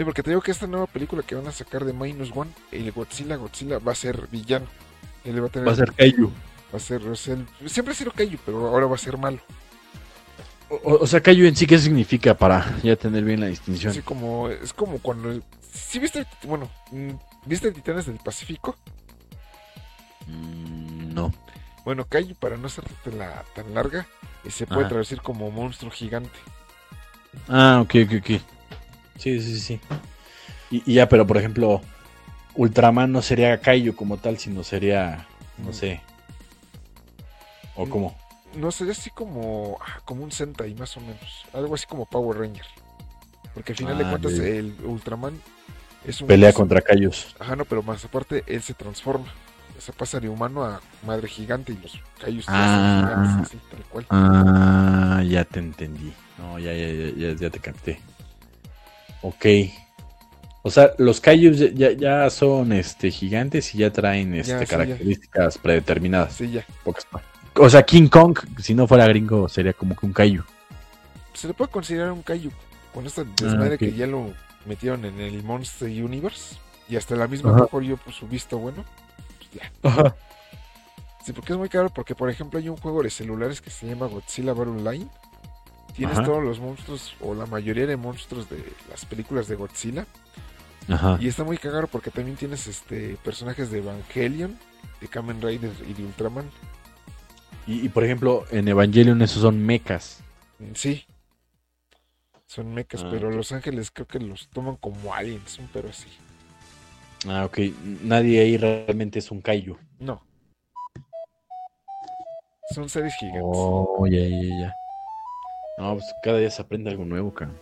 Sí, 0.00 0.04
porque 0.04 0.22
te 0.22 0.30
digo 0.30 0.40
que 0.40 0.50
esta 0.50 0.66
nueva 0.66 0.86
película 0.86 1.22
que 1.22 1.34
van 1.34 1.46
a 1.46 1.52
sacar 1.52 1.84
de 1.84 1.92
Minus 1.92 2.32
One, 2.34 2.50
el 2.72 2.90
Godzilla, 2.90 3.36
Godzilla 3.36 3.78
va 3.78 3.92
a 3.92 3.94
ser 3.94 4.28
villano. 4.28 4.64
Él 5.26 5.42
va, 5.42 5.48
a, 5.48 5.50
tener, 5.50 5.68
va 5.68 5.72
a 5.72 5.76
ser 5.76 5.92
Kaiju. 5.92 6.32
Va 6.72 6.78
a 6.78 6.80
ser, 6.80 7.02
siempre 7.66 7.92
ha 7.92 7.94
sido 7.94 8.10
Kaiju, 8.10 8.38
pero 8.46 8.66
ahora 8.66 8.86
va 8.86 8.94
a 8.94 8.98
ser 8.98 9.18
malo. 9.18 9.40
O, 10.70 11.06
sea, 11.06 11.20
Kaiju 11.20 11.44
en 11.44 11.54
sí, 11.54 11.66
¿qué 11.66 11.78
significa 11.78 12.32
para 12.32 12.80
ya 12.82 12.96
tener 12.96 13.24
bien 13.24 13.40
la 13.40 13.48
distinción? 13.48 13.92
Sí, 13.92 14.00
como, 14.00 14.48
es 14.48 14.72
como 14.72 15.00
cuando... 15.00 15.38
¿Sí 15.70 15.98
viste, 15.98 16.26
bueno, 16.44 16.70
mm, 16.92 17.10
¿viste 17.44 17.70
Titanes 17.70 18.06
del 18.06 18.16
Pacífico? 18.24 18.76
Mm, 20.26 21.12
no. 21.12 21.30
Bueno, 21.84 22.06
Kaiju, 22.06 22.36
para 22.36 22.56
no 22.56 22.70
ser 22.70 22.84
la, 23.18 23.44
tan 23.54 23.74
larga, 23.74 24.06
eh, 24.44 24.50
se 24.50 24.66
puede 24.66 24.88
traducir 24.88 25.20
como 25.20 25.50
monstruo 25.50 25.90
gigante. 25.90 26.38
Ah, 27.50 27.80
ok, 27.82 27.96
ok, 28.06 28.12
ok. 28.20 28.59
Sí, 29.20 29.40
sí, 29.40 29.60
sí. 29.60 29.80
Y, 30.70 30.94
ya, 30.94 31.08
pero 31.08 31.26
por 31.26 31.36
ejemplo, 31.36 31.80
Ultraman 32.54 33.12
no 33.12 33.22
sería 33.22 33.60
Kaiju 33.60 33.94
como 33.94 34.16
tal, 34.16 34.38
sino 34.38 34.64
sería, 34.64 35.26
no 35.58 35.70
mm. 35.70 35.74
sé. 35.74 36.00
¿O 37.76 37.88
cómo? 37.88 38.16
no 38.54 38.70
sería 38.70 38.92
así 38.92 39.10
como, 39.10 39.78
ah, 39.80 40.00
como 40.04 40.24
un 40.24 40.32
Sentai 40.32 40.74
más 40.74 40.96
o 40.96 41.00
menos. 41.00 41.46
Algo 41.52 41.74
así 41.74 41.86
como 41.86 42.06
Power 42.06 42.38
Ranger. 42.38 42.66
Porque 43.54 43.72
al 43.72 43.78
final 43.78 43.98
de 43.98 44.04
ah, 44.04 44.10
cuentas 44.10 44.32
el 44.32 44.74
Ultraman 44.84 45.40
es 46.04 46.20
un... 46.20 46.28
Pelea 46.28 46.52
contra 46.52 46.80
Kaijus. 46.80 47.34
Ajá, 47.38 47.56
no, 47.56 47.64
pero 47.64 47.82
más 47.82 48.04
aparte 48.04 48.44
él 48.46 48.62
se 48.62 48.74
transforma. 48.74 49.26
Se 49.78 49.92
pasa 49.92 50.20
de 50.20 50.28
humano 50.28 50.62
a 50.64 50.80
madre 51.06 51.26
gigante 51.28 51.72
y 51.72 51.76
los 51.76 51.98
Kaijus 52.20 52.44
ah, 52.48 53.08
gigantes, 53.08 53.46
así, 53.46 53.58
tal 53.70 53.84
cual. 53.84 54.06
Ah, 54.10 55.22
ya 55.26 55.44
te 55.44 55.58
entendí. 55.58 56.12
No, 56.38 56.58
ya, 56.58 56.72
ya, 56.72 57.10
ya, 57.16 57.32
ya, 57.34 57.50
te 57.50 57.58
capté. 57.60 58.00
Ok. 59.22 59.46
O 60.62 60.70
sea, 60.70 60.92
los 60.98 61.20
Kaijus 61.20 61.72
ya, 61.74 61.92
ya 61.92 62.28
son 62.28 62.72
este 62.72 63.10
gigantes 63.10 63.74
y 63.74 63.78
ya 63.78 63.90
traen 63.90 64.34
este, 64.34 64.66
características 64.66 65.56
predeterminadas. 65.56 66.34
Sí, 66.34 66.50
ya. 66.50 66.66
O 67.54 67.70
sea, 67.70 67.82
King 67.82 68.08
Kong, 68.08 68.38
si 68.58 68.74
no 68.74 68.86
fuera 68.86 69.06
gringo, 69.06 69.48
sería 69.48 69.72
como 69.72 69.96
que 69.96 70.06
un 70.06 70.12
Kaiju. 70.12 70.44
Se 71.32 71.48
le 71.48 71.54
puede 71.54 71.70
considerar 71.70 72.12
un 72.12 72.22
Kaiju. 72.22 72.50
Con 72.92 73.06
esta 73.06 73.24
desmadre 73.24 73.76
ah, 73.76 73.78
que 73.78 73.92
ya 73.92 74.06
lo 74.06 74.34
metieron 74.66 75.04
en 75.04 75.20
el 75.20 75.42
Monster 75.42 75.88
Universe. 75.88 76.56
Y 76.88 76.96
hasta 76.96 77.14
la 77.14 77.28
misma 77.28 77.52
mejor 77.52 77.84
yo 77.84 77.96
pues 77.96 78.16
su 78.16 78.26
visto 78.26 78.58
bueno. 78.58 78.84
Pues 79.38 79.50
ya. 79.52 79.72
Ajá. 79.88 80.16
Sí, 81.24 81.32
porque 81.32 81.52
es 81.52 81.58
muy 81.58 81.68
caro. 81.68 81.88
Porque, 81.88 82.14
por 82.14 82.28
ejemplo, 82.28 82.58
hay 82.58 82.68
un 82.68 82.76
juego 82.76 83.02
de 83.02 83.10
celulares 83.10 83.60
que 83.60 83.70
se 83.70 83.86
llama 83.86 84.06
Godzilla 84.06 84.52
Battle 84.52 84.90
Line. 84.90 85.08
Tienes 86.06 86.24
todos 86.24 86.42
los 86.42 86.58
monstruos, 86.60 87.14
o 87.20 87.34
la 87.34 87.44
mayoría 87.44 87.86
de 87.86 87.94
monstruos 87.94 88.48
de 88.48 88.64
las 88.88 89.04
películas 89.04 89.48
de 89.48 89.56
Godzilla. 89.56 90.06
Ajá. 90.88 91.18
Y 91.20 91.28
está 91.28 91.44
muy 91.44 91.58
cagado 91.58 91.88
porque 91.88 92.10
también 92.10 92.38
tienes 92.38 92.66
este 92.66 93.18
personajes 93.22 93.70
de 93.70 93.80
Evangelion, 93.80 94.58
de 94.98 95.08
Kamen 95.08 95.42
Rider 95.42 95.72
y 95.86 95.92
de 95.92 96.04
Ultraman. 96.04 96.48
Y, 97.66 97.90
por 97.90 98.02
ejemplo, 98.02 98.46
en 98.50 98.66
Evangelion 98.66 99.20
esos 99.20 99.42
son 99.42 99.62
mechas. 99.62 100.22
Sí. 100.72 101.04
Son 102.46 102.72
mechas, 102.72 103.02
ah, 103.04 103.08
pero 103.10 103.30
Los 103.30 103.52
Ángeles 103.52 103.90
creo 103.90 104.06
que 104.06 104.20
los 104.20 104.48
toman 104.48 104.76
como 104.76 105.12
aliens, 105.12 105.58
un 105.58 105.68
pero 105.70 105.90
así. 105.90 106.08
Ah, 107.28 107.44
ok. 107.44 107.58
Nadie 108.04 108.40
ahí 108.40 108.56
realmente 108.56 109.18
es 109.18 109.30
un 109.30 109.42
kaiju. 109.42 109.76
No. 109.98 110.22
Son 112.74 112.88
seres 112.88 113.14
gigantes. 113.20 113.42
Oh, 113.44 114.06
ya, 114.06 114.20
ya, 114.20 114.60
ya. 114.62 114.74
No, 115.78 115.94
pues 115.94 116.04
cada 116.22 116.38
día 116.38 116.50
se 116.50 116.62
aprende 116.62 116.90
algo 116.90 117.04
nuevo, 117.04 117.32
cara. 117.32 117.52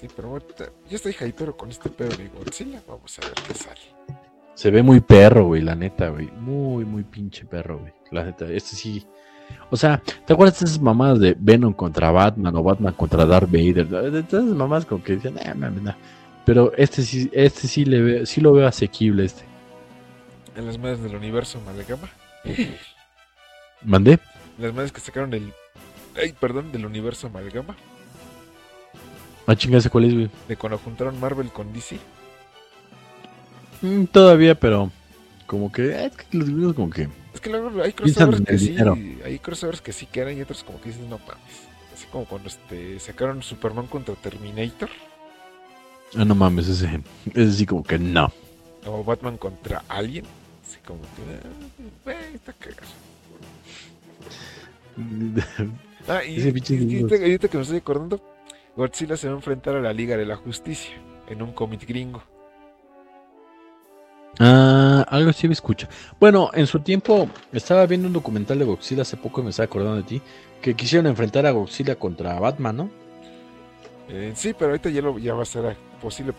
Sí, 0.00 0.08
pero 0.14 0.30
bueno, 0.30 0.46
yo 0.90 0.96
estoy 0.96 1.14
pero 1.36 1.56
con 1.56 1.70
este 1.70 1.88
pedo 1.88 2.16
de 2.16 2.28
Godzilla. 2.28 2.82
Vamos 2.86 3.18
a 3.18 3.22
ver 3.22 3.34
qué 3.46 3.54
sale. 3.54 3.80
Se 4.54 4.70
ve 4.70 4.82
muy 4.82 5.00
perro, 5.00 5.46
güey, 5.46 5.62
la 5.62 5.74
neta, 5.74 6.08
güey. 6.08 6.30
Muy, 6.32 6.84
muy 6.84 7.02
pinche 7.02 7.44
perro, 7.44 7.78
güey. 7.78 7.92
La 8.10 8.24
neta, 8.24 8.46
este 8.46 8.76
sí. 8.76 9.06
O 9.70 9.76
sea, 9.76 10.00
¿te 10.26 10.32
acuerdas 10.32 10.60
de 10.60 10.66
esas 10.66 10.80
mamadas 10.80 11.18
de 11.20 11.36
Venom 11.38 11.72
contra 11.72 12.10
Batman 12.10 12.54
o 12.56 12.62
Batman 12.62 12.94
contra 12.94 13.26
Darth 13.26 13.50
Vader? 13.50 13.88
De 13.88 14.20
esas 14.20 14.44
mamás 14.44 14.86
como 14.86 15.02
que 15.02 15.16
dicen, 15.16 15.38
eh, 15.38 15.52
nah, 15.54 15.94
Pero 16.44 16.72
este 16.76 17.02
sí, 17.02 17.30
este 17.32 17.66
sí 17.66 17.84
le 17.84 18.00
ve, 18.00 18.26
sí 18.26 18.40
lo 18.40 18.52
veo 18.52 18.66
asequible 18.66 19.24
este. 19.24 19.44
En 20.56 20.66
las 20.66 20.78
madres 20.78 21.02
del 21.02 21.16
universo 21.16 21.58
Amalgama. 21.58 22.08
¿Mandé? 23.82 24.18
Las 24.58 24.72
madres 24.72 24.92
que 24.92 25.00
sacaron 25.00 25.34
el. 25.34 25.52
Ay, 26.16 26.32
perdón, 26.32 26.72
del 26.72 26.86
universo 26.86 27.26
Amalgama. 27.26 27.76
Ah, 29.46 29.56
chingada, 29.56 29.88
¿cuál 29.90 30.04
es, 30.04 30.14
güey? 30.14 30.30
De 30.48 30.56
cuando 30.56 30.78
juntaron 30.78 31.18
Marvel 31.20 31.48
con 31.50 31.72
DC. 31.72 31.98
Mm, 33.82 34.04
todavía, 34.04 34.54
pero 34.54 34.90
como 35.46 35.70
que 35.70 35.90
eh, 35.90 36.06
es 36.06 36.16
que 36.16 36.38
los 36.38 36.48
libros 36.48 36.74
como 36.74 36.90
que 36.90 37.08
es 37.34 37.40
que 37.40 37.50
luego 37.50 37.82
hay 37.82 37.92
crossovers 37.92 38.40
que 38.40 38.58
sí 38.58 38.76
hay 39.24 39.38
crossovers 39.38 39.80
que 39.80 39.92
sí 39.92 40.06
quedan 40.06 40.36
y 40.36 40.42
otros 40.42 40.64
como 40.64 40.80
que 40.80 40.88
dicen 40.88 41.08
no 41.08 41.18
mames 41.18 41.68
así 41.92 42.06
como 42.10 42.24
cuando 42.24 42.48
este 42.48 42.98
sacaron 42.98 43.42
Superman 43.42 43.86
contra 43.86 44.14
Terminator 44.14 44.88
ah 46.16 46.24
no 46.24 46.34
mames 46.34 46.68
ese 46.68 47.00
ese 47.34 47.52
sí 47.52 47.66
como 47.66 47.84
que 47.84 47.98
no 47.98 48.32
o 48.86 49.04
Batman 49.04 49.36
contra 49.36 49.84
Alien 49.88 50.24
así 50.66 50.78
como 50.86 51.00
que 51.02 52.10
eh, 52.10 52.30
está 52.34 52.52
cagado 52.54 52.88
ah 56.08 56.24
y, 56.24 56.40
ahorita 56.42 57.48
que 57.48 57.56
me 57.56 57.62
estoy 57.62 57.78
acordando 57.78 58.20
Godzilla 58.76 59.16
se 59.16 59.28
va 59.28 59.34
a 59.34 59.36
enfrentar 59.36 59.76
a 59.76 59.80
la 59.80 59.92
Liga 59.92 60.16
de 60.16 60.26
la 60.26 60.36
Justicia 60.36 60.94
en 61.28 61.42
un 61.42 61.52
cómic 61.52 61.86
gringo 61.86 62.22
Ah, 64.40 65.06
algo 65.08 65.32
sí 65.32 65.46
me 65.46 65.54
escucha. 65.54 65.88
Bueno, 66.18 66.50
en 66.54 66.66
su 66.66 66.80
tiempo 66.80 67.28
estaba 67.52 67.86
viendo 67.86 68.08
un 68.08 68.12
documental 68.12 68.58
de 68.58 68.64
Godzilla 68.64 69.02
hace 69.02 69.16
poco 69.16 69.40
y 69.40 69.44
me 69.44 69.50
estaba 69.50 69.66
acordando 69.66 69.96
de 69.96 70.02
ti, 70.02 70.22
que 70.60 70.74
quisieron 70.74 71.06
enfrentar 71.06 71.46
a 71.46 71.52
Godzilla 71.52 71.96
contra 71.96 72.38
Batman, 72.40 72.76
¿no? 72.76 72.90
Eh, 74.08 74.32
sí, 74.34 74.52
pero 74.52 74.70
ahorita 74.70 74.90
ya, 74.90 75.02
lo, 75.02 75.18
ya 75.18 75.34
va 75.34 75.42
a 75.42 75.46
ser 75.46 75.76
posible, 76.00 76.34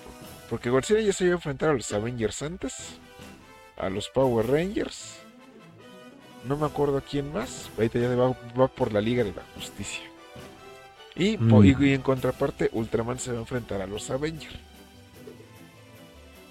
porque 0.49 0.69
Godzilla 0.69 0.99
ya 0.99 1.13
se 1.13 1.25
iba 1.25 1.33
a 1.33 1.37
enfrentar 1.37 1.69
a 1.69 1.73
los 1.73 1.91
Avengers 1.93 2.41
antes, 2.41 2.73
a 3.77 3.89
los 3.89 4.09
Power 4.09 4.47
Rangers, 4.47 5.24
no 6.47 6.57
me 6.57 6.65
acuerdo 6.65 6.97
a 6.97 7.01
quién 7.01 7.31
más, 7.33 7.69
ahorita 7.77 7.99
ya 7.99 8.09
va, 8.15 8.67
por 8.67 8.93
la 8.93 9.01
Liga 9.01 9.23
de 9.23 9.33
la 9.33 9.43
Justicia. 9.55 10.03
Y, 11.15 11.37
mm. 11.37 11.83
y 11.83 11.93
en 11.93 12.01
contraparte, 12.01 12.69
Ultraman 12.73 13.19
se 13.19 13.31
va 13.31 13.37
a 13.37 13.41
enfrentar 13.41 13.81
a 13.81 13.87
los 13.87 14.09
Avengers. 14.09 14.55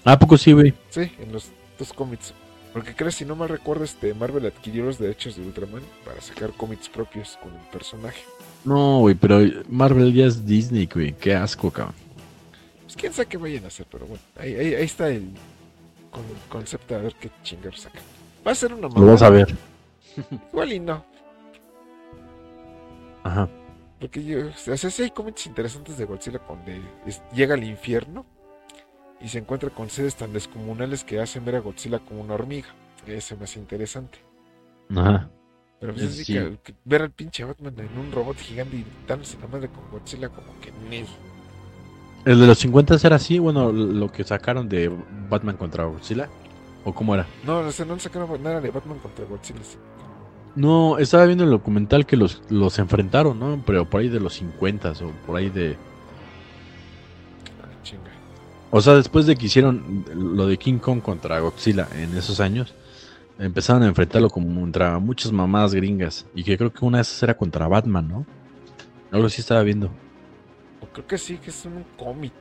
¿A 0.03 0.19
poco 0.19 0.37
sí, 0.37 0.53
güey? 0.53 0.73
Sí, 0.89 1.11
en 1.19 1.31
los 1.31 1.49
dos 1.79 1.93
cómics. 1.93 2.33
Porque 2.73 2.93
crees, 2.93 3.15
si 3.15 3.25
no 3.25 3.35
mal 3.35 3.49
recuerdo, 3.49 3.85
este 3.85 4.13
Marvel 4.13 4.45
adquirió 4.45 4.85
los 4.85 4.99
derechos 4.99 5.35
de 5.35 5.43
Ultraman 5.43 5.81
para 6.03 6.21
sacar 6.21 6.51
cómics 6.51 6.89
propios 6.89 7.37
con 7.41 7.53
el 7.53 7.67
personaje. 7.71 8.21
No, 8.65 8.99
güey, 8.99 9.15
pero 9.15 9.39
Marvel 9.69 10.13
ya 10.13 10.25
es 10.25 10.45
Disney, 10.45 10.87
güey. 10.91 11.13
Qué 11.13 11.33
asco, 11.33 11.71
cabrón. 11.71 11.95
Pues 12.83 12.95
quién 12.95 13.13
sabe 13.13 13.27
qué 13.27 13.37
vayan 13.37 13.63
a 13.63 13.67
hacer, 13.67 13.85
pero 13.89 14.05
bueno, 14.05 14.21
ahí, 14.37 14.55
ahí, 14.55 14.83
está 14.83 15.07
el 15.09 15.29
concepto 16.49 16.95
a 16.95 16.99
ver 16.99 17.15
qué 17.19 17.29
chingados 17.43 17.81
sacan. 17.81 18.01
Va 18.45 18.51
a 18.51 18.55
ser 18.55 18.73
una 18.73 18.89
Lo 18.89 18.89
vamos 18.89 19.21
a 19.21 19.29
ver. 19.29 19.55
Igual 20.51 20.73
y 20.73 20.79
no. 20.79 21.05
Ajá. 23.23 23.49
Porque 23.99 24.23
yo, 24.23 24.47
o 24.47 24.77
sea, 24.77 24.77
sí 24.77 25.03
hay 25.03 25.11
cómics 25.11 25.47
interesantes 25.47 25.97
de 25.97 26.05
Godzilla 26.05 26.39
cuando 26.39 26.71
llega 27.33 27.55
al 27.55 27.63
infierno 27.63 28.25
y 29.21 29.29
se 29.29 29.39
encuentra 29.39 29.69
con 29.69 29.89
sedes 29.89 30.15
tan 30.15 30.33
descomunales 30.33 31.03
que 31.03 31.19
hacen 31.19 31.45
ver 31.45 31.55
a 31.55 31.59
Godzilla 31.59 31.99
como 31.99 32.21
una 32.21 32.33
hormiga. 32.35 32.67
Ese 33.07 33.35
me 33.35 33.45
hace 33.45 33.59
interesante. 33.59 34.19
Ajá. 34.95 35.29
Pero 35.79 35.93
pues 35.93 36.19
es 36.19 36.27
que, 36.27 36.75
ver 36.83 37.01
al 37.01 37.11
pinche 37.11 37.43
Batman 37.43 37.75
en 37.77 37.97
un 37.97 38.11
robot 38.11 38.37
gigante 38.37 38.77
y 38.77 38.85
dándose 39.07 39.37
la 39.39 39.47
madre 39.47 39.69
con 39.69 39.89
Godzilla 39.91 40.29
como 40.29 40.59
que 40.59 40.71
ni. 40.89 41.05
El 42.25 42.39
de 42.39 42.47
los 42.47 42.57
50 42.57 42.95
era 43.03 43.17
así, 43.17 43.39
bueno, 43.39 43.71
lo 43.71 44.11
que 44.11 44.23
sacaron 44.23 44.67
de 44.67 44.91
Batman 45.29 45.57
contra 45.57 45.85
Godzilla. 45.85 46.29
¿O 46.83 46.93
cómo 46.93 47.15
era? 47.15 47.25
No, 47.45 47.63
no, 47.63 47.85
no 47.85 47.99
sacaron 47.99 48.43
nada 48.43 48.61
de 48.61 48.69
Batman 48.69 48.99
contra 48.99 49.25
Godzilla. 49.25 49.59
No, 50.55 50.97
estaba 50.97 51.25
viendo 51.25 51.43
el 51.43 51.49
documental 51.49 52.05
que 52.05 52.15
los, 52.15 52.41
los 52.49 52.79
enfrentaron, 52.79 53.39
¿no? 53.39 53.61
Pero 53.65 53.89
por 53.89 54.01
ahí 54.01 54.09
de 54.09 54.21
los 54.21 54.35
50 54.35 54.91
o 54.91 55.11
por 55.25 55.37
ahí 55.37 55.49
de... 55.49 55.75
Ah, 57.61 57.67
chinga. 57.83 58.11
O 58.71 58.79
sea, 58.79 58.95
después 58.95 59.25
de 59.25 59.35
que 59.35 59.47
hicieron 59.47 60.05
lo 60.15 60.47
de 60.47 60.57
King 60.57 60.79
Kong 60.79 61.01
contra 61.01 61.39
Godzilla 61.39 61.87
en 61.93 62.15
esos 62.17 62.39
años, 62.39 62.73
empezaron 63.37 63.83
a 63.83 63.87
enfrentarlo 63.87 64.29
como 64.29 64.59
contra 64.61 64.97
muchas 64.99 65.31
mamadas 65.33 65.73
gringas. 65.73 66.25
Y 66.33 66.43
que 66.43 66.57
creo 66.57 66.71
que 66.71 66.85
una 66.85 66.99
de 66.99 67.01
esas 67.01 67.21
era 67.23 67.35
contra 67.35 67.67
Batman, 67.67 68.07
¿no? 68.07 68.25
Algo 69.11 69.27
sí 69.29 69.41
estaba 69.41 69.61
viendo. 69.61 69.89
creo 70.93 71.05
que 71.05 71.17
sí, 71.17 71.37
que 71.37 71.49
es 71.49 71.65
un 71.65 71.83
cómic. 71.97 72.33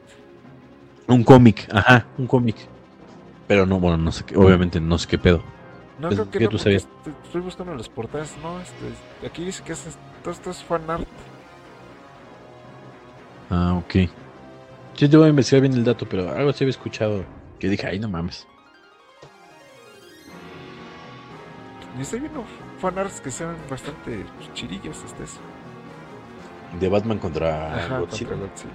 Un 1.08 1.24
cómic, 1.24 1.68
ajá, 1.72 2.06
un 2.16 2.26
cómic. 2.26 2.56
Pero 3.46 3.66
no, 3.66 3.78
bueno, 3.78 3.98
no 3.98 4.10
sé 4.10 4.24
qué, 4.24 4.36
obviamente 4.36 4.80
no 4.80 4.98
sé 4.98 5.06
qué 5.08 5.18
pedo. 5.18 5.42
No, 5.98 6.08
creo 6.08 6.30
que 6.30 6.40
no, 6.40 6.48
tú 6.48 6.58
sabías? 6.58 6.88
Estoy, 7.24 7.40
buscando 7.40 7.74
las 7.74 7.88
portadas. 7.88 8.34
No, 8.42 8.60
este, 8.60 9.26
aquí 9.26 9.44
dice 9.44 9.62
que 9.62 9.72
es, 9.72 9.86
todo 10.22 10.32
esto 10.32 10.50
es 10.50 10.62
fan 10.62 10.90
art. 10.90 11.06
Ah, 13.50 13.74
ok. 13.74 14.08
Sí, 14.94 15.08
te 15.08 15.16
voy 15.16 15.26
a 15.26 15.28
investigar 15.30 15.62
bien 15.62 15.74
el 15.74 15.84
dato, 15.84 16.06
pero 16.08 16.30
algo 16.30 16.52
sí 16.52 16.64
había 16.64 16.70
escuchado 16.70 17.24
que 17.58 17.68
dije, 17.68 17.86
ay, 17.86 17.98
no 17.98 18.08
mames. 18.08 18.46
Y 21.96 22.02
estoy 22.02 22.20
viendo 22.20 22.44
fanarts 22.80 23.20
que 23.20 23.30
sean 23.30 23.56
bastante 23.70 24.24
pues, 24.36 24.52
chirillos, 24.54 25.02
este 25.04 25.24
es. 25.24 25.38
De 26.80 26.88
Batman 26.88 27.18
contra 27.18 27.76
Ajá, 27.76 27.98
Godzilla. 28.00 28.30
Contra 28.30 28.48
Godzilla. 28.48 28.72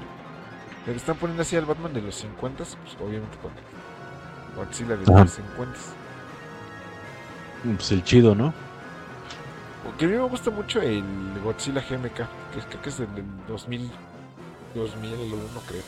Le 0.87 0.95
están 0.95 1.17
poniendo 1.17 1.41
así 1.41 1.57
al 1.57 1.65
Batman 1.65 1.93
de 1.93 2.01
los 2.01 2.15
50, 2.15 2.57
pues 2.57 2.97
obviamente 3.05 3.37
con 3.41 3.51
Godzilla 4.55 4.95
de 4.95 5.05
los 5.05 5.31
50. 5.31 5.73
Pues 7.63 7.91
el 7.91 8.03
chido, 8.03 8.35
¿no? 8.35 8.53
Porque 9.83 10.05
a 10.05 10.07
mí 10.07 10.15
me 10.15 10.27
gusta 10.27 10.49
mucho 10.49 10.81
el 10.81 11.03
Godzilla 11.43 11.81
GMK, 11.81 12.15
que 12.15 12.59
creo 12.69 12.81
que 12.81 12.89
es 12.89 12.97
del 12.99 13.07
2000, 13.47 13.89
2001, 14.75 15.61
creo. 15.67 15.81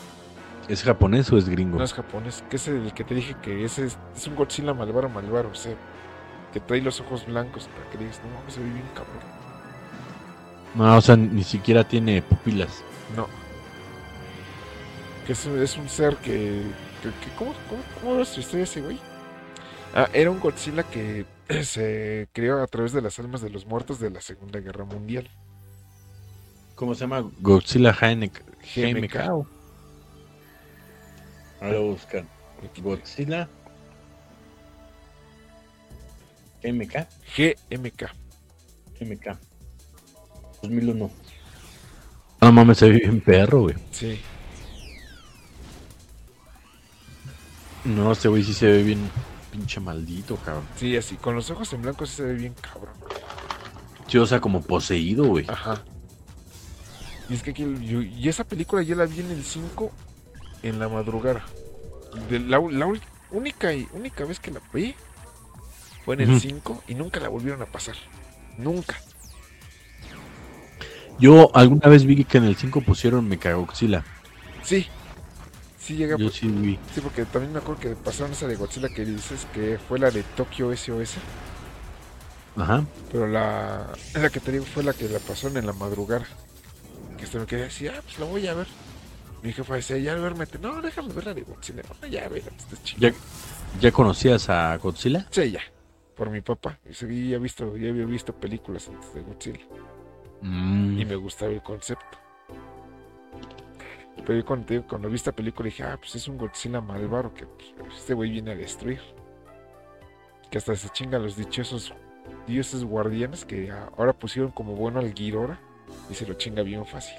¿Es 0.68 0.82
japonés 0.82 1.30
o 1.32 1.38
es 1.38 1.48
gringo? 1.48 1.78
No 1.78 1.84
es 1.84 1.92
japonés, 1.92 2.44
que 2.48 2.56
es 2.56 2.68
el 2.68 2.92
que 2.94 3.04
te 3.04 3.14
dije 3.14 3.34
que 3.42 3.64
ese 3.64 3.86
es, 3.86 3.98
es 4.16 4.26
un 4.26 4.36
Godzilla 4.36 4.74
malvaro, 4.74 5.08
malvaro, 5.08 5.50
o 5.50 5.54
sea, 5.54 5.74
que 6.52 6.60
trae 6.60 6.80
los 6.80 7.00
ojos 7.00 7.26
blancos 7.26 7.68
para 7.68 7.90
que 7.90 7.98
digas, 7.98 8.20
no, 8.22 8.50
se 8.50 8.60
ve 8.60 8.66
bien 8.66 8.86
cabrón. 8.94 9.22
No, 10.74 10.96
o 10.96 11.00
sea, 11.00 11.16
ni 11.16 11.44
siquiera 11.44 11.84
tiene 11.84 12.22
pupilas. 12.22 12.82
No. 13.16 13.26
Que 15.26 15.32
es, 15.32 15.46
es 15.46 15.76
un 15.76 15.88
ser 15.88 16.16
que, 16.16 16.62
¿cómo, 17.38 17.52
cómo, 17.68 17.82
cómo 18.00 18.22
es 18.22 18.28
su 18.28 18.40
historia 18.40 18.64
ese 18.64 18.80
güey? 18.80 18.98
Ah, 19.94 20.08
era 20.12 20.30
un 20.30 20.40
Godzilla 20.40 20.82
que 20.84 21.26
se 21.64 22.28
creó 22.32 22.62
a 22.62 22.66
través 22.66 22.92
de 22.92 23.02
las 23.02 23.18
almas 23.18 23.40
de 23.42 23.50
los 23.50 23.66
muertos 23.66 24.00
de 24.00 24.10
la 24.10 24.20
Segunda 24.20 24.60
Guerra 24.60 24.84
Mundial. 24.84 25.28
¿Cómo 26.74 26.94
se 26.94 27.02
llama? 27.02 27.30
Godzilla 27.40 27.92
GMK. 27.92 28.42
GMK. 28.74 29.16
Ahora 31.60 31.72
lo 31.72 31.82
buscan. 31.82 32.28
Godzilla 32.78 33.48
GMK. 36.62 37.06
GMK. 37.36 38.02
GMK. 38.98 39.38
2001. 40.62 41.10
No 42.40 42.52
mames, 42.52 42.78
se 42.78 42.88
ve 42.88 42.98
bien 42.98 43.20
perro, 43.20 43.62
güey. 43.62 43.76
Sí. 43.90 44.20
No, 47.84 48.12
este 48.12 48.28
güey 48.28 48.44
sí 48.44 48.54
se 48.54 48.66
ve 48.66 48.82
bien 48.82 49.10
pinche 49.52 49.78
maldito, 49.80 50.36
cabrón. 50.36 50.64
Sí, 50.76 50.96
así, 50.96 51.16
con 51.16 51.34
los 51.34 51.50
ojos 51.50 51.72
en 51.74 51.82
blanco 51.82 52.06
sí 52.06 52.16
se 52.16 52.22
ve 52.24 52.34
bien 52.34 52.54
cabrón. 52.54 52.94
Sí, 54.08 54.18
o 54.18 54.26
sea, 54.26 54.40
como 54.40 54.62
poseído, 54.62 55.26
güey. 55.26 55.46
Ajá. 55.48 55.82
Y 57.28 57.34
es 57.34 57.42
que 57.42 57.50
aquí, 57.50 57.64
y 57.64 58.28
esa 58.28 58.44
película 58.44 58.82
ya 58.82 58.96
la 58.96 59.06
vi 59.06 59.20
en 59.20 59.30
el 59.30 59.44
5 59.44 59.92
en 60.62 60.78
la 60.78 60.88
madrugada. 60.88 61.44
De 62.28 62.38
la, 62.40 62.58
única 63.30 63.72
y 63.72 63.86
única 63.92 64.24
vez 64.24 64.40
que 64.40 64.50
la 64.50 64.60
vi 64.72 64.94
fue 66.04 66.14
en 66.16 66.22
el 66.22 66.40
5 66.40 66.84
y 66.88 66.94
nunca 66.94 67.20
la 67.20 67.28
volvieron 67.28 67.62
a 67.62 67.66
pasar. 67.66 67.96
Nunca. 68.58 69.00
Yo 71.18 71.54
alguna 71.54 71.88
vez 71.88 72.04
vi 72.04 72.24
que 72.24 72.38
en 72.38 72.44
el 72.44 72.56
5 72.56 72.80
pusieron 72.80 73.28
Mechagodzilla. 73.28 74.04
Sí, 74.62 74.88
Sí, 75.82 75.96
llega. 75.96 76.16
Yo 76.16 76.30
sí, 76.30 76.46
vi. 76.46 76.78
sí, 76.94 77.00
porque 77.00 77.24
también 77.24 77.52
me 77.52 77.58
acuerdo 77.58 77.80
que 77.80 77.96
pasaron 77.96 78.32
esa 78.32 78.46
de 78.46 78.54
Godzilla 78.54 78.88
que 78.88 79.04
dices 79.04 79.46
que 79.52 79.78
fue 79.88 79.98
la 79.98 80.12
de 80.12 80.22
Tokyo 80.22 80.74
SOS. 80.76 81.14
Ajá. 82.56 82.84
Pero 83.10 83.26
la, 83.26 83.88
la 84.14 84.30
que 84.30 84.38
te 84.38 84.52
digo 84.52 84.64
fue 84.64 84.84
la 84.84 84.92
que 84.92 85.08
la 85.08 85.18
pasaron 85.18 85.56
en 85.56 85.66
la 85.66 85.72
madrugada. 85.72 86.24
Que 87.18 87.24
este 87.24 87.38
me 87.38 87.46
quería 87.46 87.64
decir, 87.64 87.90
ah, 87.90 88.00
pues 88.00 88.16
la 88.20 88.26
voy 88.26 88.46
a 88.46 88.54
ver. 88.54 88.68
Mi 89.42 89.52
jefa 89.52 89.74
decía, 89.74 89.98
ya 89.98 90.14
duérmete. 90.14 90.58
No, 90.60 90.80
déjame 90.80 91.12
ver 91.14 91.26
la 91.26 91.34
de 91.34 91.42
Godzilla. 91.42 91.82
No, 92.00 92.06
ya, 92.06 92.26
este 92.26 92.76
¿Ya, 92.98 93.12
¿Ya 93.80 93.90
conocías 93.90 94.48
a 94.50 94.76
Godzilla? 94.76 95.26
Sí, 95.30 95.50
ya. 95.50 95.62
Por 96.14 96.30
mi 96.30 96.42
papá. 96.42 96.78
Y 96.88 97.30
ya, 97.30 97.38
visto, 97.38 97.76
ya 97.76 97.88
había 97.90 98.06
visto 98.06 98.32
películas 98.32 98.86
antes 98.88 99.12
de 99.14 99.20
Godzilla. 99.22 99.60
Mm. 100.42 101.00
Y 101.00 101.04
me 101.04 101.16
gustaba 101.16 101.50
el 101.50 101.62
concepto. 101.62 102.21
Pero 104.24 104.38
yo 104.38 104.44
cuando, 104.44 104.86
cuando 104.86 105.08
vi 105.08 105.16
esta 105.16 105.32
película 105.32 105.66
dije, 105.66 105.82
ah, 105.82 105.96
pues 105.98 106.14
es 106.14 106.28
un 106.28 106.38
Godzilla 106.38 106.80
malvaro 106.80 107.34
que 107.34 107.46
pues, 107.46 107.96
este 107.96 108.14
güey 108.14 108.30
viene 108.30 108.52
a 108.52 108.56
destruir. 108.56 109.00
Que 110.50 110.58
hasta 110.58 110.76
se 110.76 110.88
chinga 110.90 111.18
los 111.18 111.36
dichosos 111.36 111.92
dioses 112.46 112.84
guardianes 112.84 113.44
que 113.44 113.70
ahora 113.70 114.12
pusieron 114.12 114.50
como 114.52 114.74
bueno 114.74 115.00
al 115.00 115.12
Ghidorah 115.12 115.58
y 116.10 116.14
se 116.14 116.26
lo 116.26 116.34
chinga 116.34 116.62
bien 116.62 116.86
fácil. 116.86 117.16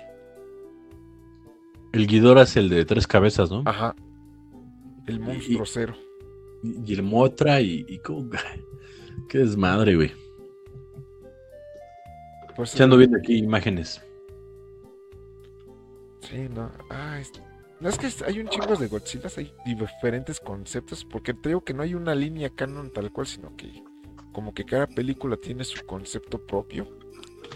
El 1.91 2.07
Ghidorah 2.07 2.43
es 2.43 2.55
el 2.57 2.69
de 2.69 2.85
tres 2.85 3.05
cabezas, 3.05 3.51
¿no? 3.51 3.63
Ajá. 3.65 3.95
El 5.05 5.19
monstruo 5.19 5.65
cero. 5.65 5.95
Y, 6.63 6.93
el 6.93 7.03
Motra 7.03 7.59
y, 7.59 7.85
y 7.87 7.99
qué 9.27 9.39
desmadre, 9.39 9.95
güey. 9.95 10.11
Pues, 12.55 12.79
ando 12.79 12.97
viendo 12.97 13.17
aquí 13.17 13.35
imágenes. 13.37 14.01
Sí, 16.29 16.47
no. 16.49 16.71
Ah, 16.89 17.19
no 17.79 17.89
es 17.89 17.97
que 17.97 18.09
hay 18.25 18.39
un 18.39 18.47
chingo 18.47 18.75
de 18.75 18.87
Godzilla, 18.87 19.29
hay 19.35 19.53
diferentes 19.65 20.39
conceptos, 20.39 21.03
porque 21.03 21.33
te 21.33 21.49
digo 21.49 21.63
que 21.63 21.73
no 21.73 21.83
hay 21.83 21.95
una 21.95 22.15
línea 22.15 22.49
canon 22.49 22.91
tal 22.91 23.11
cual, 23.11 23.27
sino 23.27 23.55
que 23.57 23.83
como 24.31 24.53
que 24.53 24.63
cada 24.63 24.87
película 24.87 25.37
tiene 25.37 25.63
su 25.63 25.85
concepto 25.85 26.39
propio, 26.39 26.87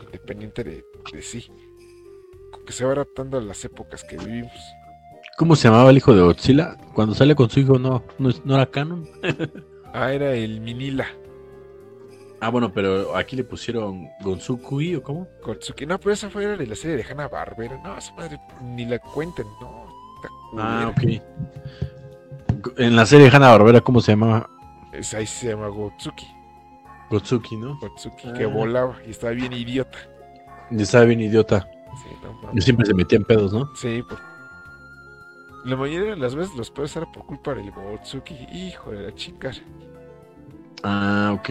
independiente 0.05 0.63
de, 0.63 0.85
sí. 1.21 1.49
Que 2.65 2.73
se 2.73 2.83
va 2.83 2.91
adaptando 2.91 3.37
a 3.37 3.41
las 3.41 3.63
épocas 3.63 4.03
que 4.03 4.17
vivimos. 4.17 4.51
¿Cómo 5.37 5.55
se 5.55 5.69
llamaba 5.69 5.89
el 5.89 5.97
hijo 5.97 6.13
de 6.13 6.21
Godzilla? 6.21 6.75
Cuando 6.93 7.15
sale 7.15 7.33
con 7.33 7.49
su 7.49 7.61
hijo 7.61 7.79
no, 7.79 8.03
no, 8.19 8.29
no 8.43 8.55
era 8.55 8.65
canon. 8.65 9.07
ah, 9.93 10.11
era 10.11 10.33
el 10.33 10.59
Minila. 10.59 11.07
Ah, 12.39 12.49
bueno, 12.49 12.71
pero 12.71 13.15
aquí 13.15 13.35
le 13.35 13.43
pusieron 13.43 14.09
Gonzukui 14.21 14.95
o 14.95 15.03
cómo? 15.03 15.27
Gonzuki. 15.43 15.85
No, 15.85 15.99
pero 15.99 16.13
esa 16.13 16.29
fue 16.29 16.45
de 16.45 16.67
la 16.67 16.75
serie 16.75 16.97
de 16.97 17.03
Hanna 17.03 17.27
Barbera. 17.27 17.79
No, 17.83 17.97
esa 17.97 18.13
madre 18.13 18.39
ni 18.61 18.85
la 18.85 18.99
cuenten, 18.99 19.47
no. 19.59 19.87
Ah, 20.57 20.91
ok. 20.91 21.21
En 22.77 22.95
la 22.95 23.05
serie 23.05 23.29
de 23.29 23.35
Hanna 23.35 23.49
Barbera, 23.49 23.81
¿cómo 23.81 24.01
se 24.01 24.11
llamaba? 24.11 24.49
Es, 24.93 25.13
ahí 25.13 25.25
se 25.25 25.49
llama 25.49 25.67
Gotsuki. 25.67 26.27
Gotsuki, 27.09 27.57
¿no? 27.57 27.77
Gotsuki, 27.79 28.31
que 28.33 28.43
ah. 28.43 28.47
volaba 28.47 28.97
y 29.05 29.11
estaba 29.11 29.33
bien 29.33 29.53
idiota. 29.53 29.97
Y 30.69 30.81
estaba 30.81 31.05
bien 31.05 31.21
idiota. 31.21 31.67
Sí, 32.03 32.09
no, 32.21 32.53
Yo 32.53 32.61
siempre 32.61 32.85
se 32.85 32.93
metía 32.93 33.17
en 33.17 33.25
pedos, 33.25 33.51
¿no? 33.51 33.75
Sí, 33.75 34.03
por... 34.03 34.19
la 35.65 35.75
mayoría 35.75 36.11
de 36.11 36.17
las 36.17 36.35
veces 36.35 36.55
los 36.55 36.69
pedos 36.69 36.95
eran 36.95 37.11
por 37.11 37.25
culpa 37.25 37.55
del 37.55 37.71
Gotsuki. 37.71 38.35
Hijo 38.51 38.91
de 38.91 39.07
la 39.07 39.15
chica. 39.15 39.51
Ah, 40.83 41.35
ok. 41.39 41.49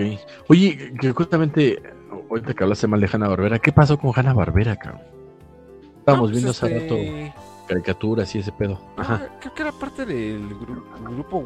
Oye, 0.48 0.94
que 1.00 1.12
justamente, 1.12 1.82
ahorita 2.30 2.54
que 2.54 2.62
hablaste 2.64 2.86
mal 2.86 3.00
de 3.00 3.08
Hanna 3.12 3.28
Barbera, 3.28 3.58
¿qué 3.58 3.72
pasó 3.72 3.98
con 3.98 4.12
Hanna 4.14 4.32
Barbera, 4.32 4.76
cabrón? 4.76 5.02
Estábamos 5.98 6.30
pues 6.30 6.32
viendo 6.32 6.50
hace 6.50 6.76
este 6.76 6.80
rato 6.80 7.44
caricaturas 7.66 8.32
y 8.34 8.38
ese 8.38 8.52
pedo. 8.52 8.80
Ajá. 8.96 9.28
creo 9.40 9.54
que 9.54 9.62
era 9.62 9.72
parte 9.72 10.06
del 10.06 10.48
grupo 11.00 11.44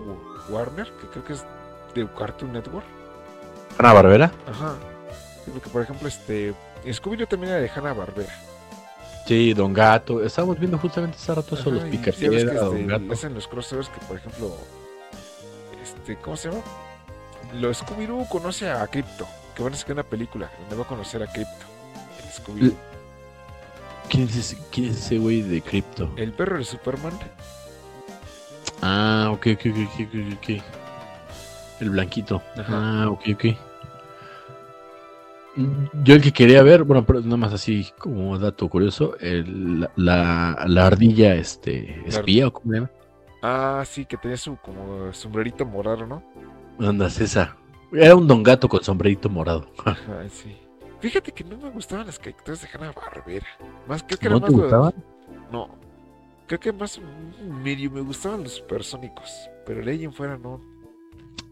Warner, 0.51 0.87
que 1.01 1.07
creo 1.09 1.25
que 1.25 1.33
es 1.33 1.45
de 1.95 2.07
Cartoon 2.17 2.53
Network. 2.53 2.85
¿Hanna 3.79 3.93
Barbera? 3.93 4.33
Ajá. 4.47 4.75
porque, 5.53 5.71
por 5.71 5.83
ejemplo, 5.83 6.09
este. 6.09 6.55
Scooby-Doo 6.85 7.27
también 7.27 7.53
era 7.53 7.63
de 7.63 7.71
Hanna 7.71 7.93
Barbera. 7.93 8.33
Sí, 9.27 9.55
Don 9.55 9.73
Gato. 9.73 10.23
Estábamos 10.23 10.59
viendo 10.59 10.79
justamente 10.79 11.17
hace 11.17 11.35
rato 11.35 11.55
eso, 11.55 11.71
los 11.71 11.85
Picapiedra, 11.85 12.55
Don 12.61 12.77
este, 12.77 12.87
Gato. 12.87 13.13
Hacen 13.13 13.35
los 13.35 13.47
crossovers 13.49 13.89
que, 13.89 14.01
por 14.07 14.17
ejemplo. 14.17 14.55
Este, 15.83 16.17
¿Cómo 16.17 16.37
se 16.37 16.51
llama? 16.51 16.63
Lo 17.59 17.73
Scooby-Doo 17.73 18.29
conoce 18.29 18.71
a 18.71 18.87
Crypto, 18.87 19.27
que 19.55 19.63
van 19.63 19.73
a 19.73 19.77
sacar 19.77 19.95
una 19.95 20.03
película 20.03 20.51
donde 20.61 20.77
va 20.77 20.83
a 20.83 20.87
conocer 20.87 21.23
a 21.23 21.27
Crypto. 21.27 21.67
Scooby-Doo. 22.33 22.77
¿Quién 24.09 24.25
es, 24.25 24.57
ese, 24.77 25.19
güey 25.19 25.43
de 25.43 25.63
Crypto? 25.63 26.11
El 26.17 26.33
perro 26.33 26.59
de 26.59 26.65
Superman. 26.65 27.13
Ah, 28.83 29.31
ok, 29.33 29.49
ok, 29.55 29.67
ok, 29.67 30.01
ok, 30.01 30.15
ok. 30.37 30.63
El 31.81 31.91
blanquito. 31.91 32.43
Ah, 32.57 33.07
ok, 33.09 33.23
ok. 33.35 33.45
Yo 36.05 36.15
el 36.15 36.23
que 36.23 36.33
quería 36.33 36.63
ver, 36.63 36.85
bueno, 36.85 37.05
pero 37.05 37.21
nada 37.21 37.37
más 37.37 37.53
así 37.53 37.89
como 37.99 38.39
dato 38.39 38.69
curioso, 38.69 39.15
la, 39.97 40.53
ardilla 40.53 41.35
este, 41.35 42.03
espía 42.07 42.49
o 42.49 42.53
cómo 42.53 42.73
se 42.73 42.79
llama. 42.79 42.91
Ah, 43.43 43.83
sí, 43.87 44.05
que 44.05 44.17
tenía 44.17 44.37
su 44.37 44.57
como 44.57 45.13
sombrerito 45.13 45.65
morado, 45.65 46.07
¿no? 46.07 46.23
Anda, 46.81 47.11
César. 47.11 47.57
Era 47.93 48.15
un 48.17 48.27
don 48.27 48.43
gato 48.43 48.69
con 48.69 48.83
sombrerito 48.83 49.29
morado. 49.29 49.67
Ay, 49.85 50.29
sí. 50.31 50.57
Fíjate 51.01 51.33
que 51.33 51.45
no 51.45 51.57
me 51.57 51.71
gustaban 51.71 52.07
las 52.07 52.19
caricaturas 52.19 52.63
de 52.63 52.69
Hanna 52.73 52.93
Barbera. 52.93 53.47
Más 53.89 54.03
que, 54.03 54.17
que 54.17 54.29
¿No 54.29 54.41
te 54.41 54.53
gustaban? 54.53 54.93
No. 55.51 55.71
Creo 56.47 56.61
que 56.61 56.73
más 56.73 57.01
medio 57.63 57.91
me 57.91 58.01
gustaban 58.01 58.43
los 58.43 58.53
supersónicos. 58.55 59.31
Pero 59.67 59.85
de 59.85 59.91
ahí 59.91 60.05
en 60.05 60.13
fuera 60.13 60.37
no. 60.37 60.61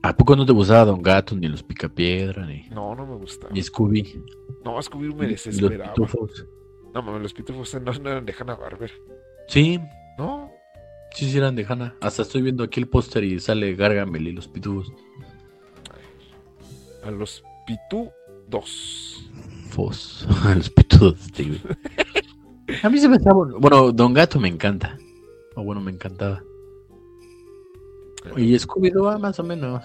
¿A 0.02 0.16
poco 0.16 0.36
no 0.36 0.46
te 0.46 0.52
gustaba 0.52 0.84
Don 0.84 1.02
Gato, 1.02 1.34
ni 1.34 1.48
los 1.48 1.62
Picapiedra, 1.62 2.46
ni. 2.46 2.68
No, 2.68 2.94
no 2.94 3.06
me 3.06 3.16
gustaba. 3.16 3.52
Ni 3.52 3.62
Scooby. 3.62 4.22
No, 4.64 4.80
Scooby 4.80 5.14
me 5.14 5.26
desesperaba. 5.26 5.94
Los 5.96 6.10
pitufos. 6.10 6.46
No, 6.94 7.02
mames, 7.02 7.22
los 7.22 7.34
pitufos 7.34 7.74
no, 7.74 7.92
no 7.92 8.10
eran 8.10 8.24
de 8.24 8.34
Hanna 8.38 8.55
Barbera. 8.55 8.94
Sí. 9.48 9.80
¿No? 10.18 10.50
Sí, 11.14 11.30
sí 11.30 11.39
eran 11.39 11.56
de 11.56 11.66
Hanna. 11.68 11.94
Hasta 12.01 12.22
estoy 12.22 12.43
viendo 12.43 12.62
aquí 12.62 12.80
el 12.80 12.89
póster 12.89 13.24
y 13.24 13.40
sale 13.40 13.74
Gargamel 13.74 14.28
y 14.28 14.32
los 14.32 14.48
pitufos. 14.48 14.93
A 17.05 17.10
los 17.10 17.43
Pitu 17.66 18.10
2. 18.48 19.30
Fos. 19.70 20.26
A 20.44 20.55
los 20.55 20.70
Pitu 20.70 20.98
2, 20.98 21.16
A 22.82 22.89
mí 22.89 22.98
se 22.98 23.09
me 23.09 23.16
estaba. 23.16 23.47
Bueno, 23.59 23.93
Don 23.93 24.12
Gato 24.12 24.39
me 24.39 24.48
encanta. 24.48 24.98
O 25.55 25.64
bueno, 25.64 25.80
me 25.80 25.90
encantaba. 25.90 26.43
Y 28.36 28.55
Scooby-Doo, 28.55 29.10
ah, 29.10 29.18
más 29.18 29.39
o 29.40 29.43
menos. 29.43 29.82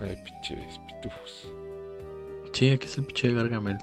Ay, 0.00 0.16
pinches 0.22 0.78
pitufos. 0.86 1.52
Sí, 2.52 2.70
aquí 2.70 2.86
es 2.86 2.98
el 2.98 3.04
pinche 3.04 3.28
de 3.28 3.34
Gargamel. 3.34 3.78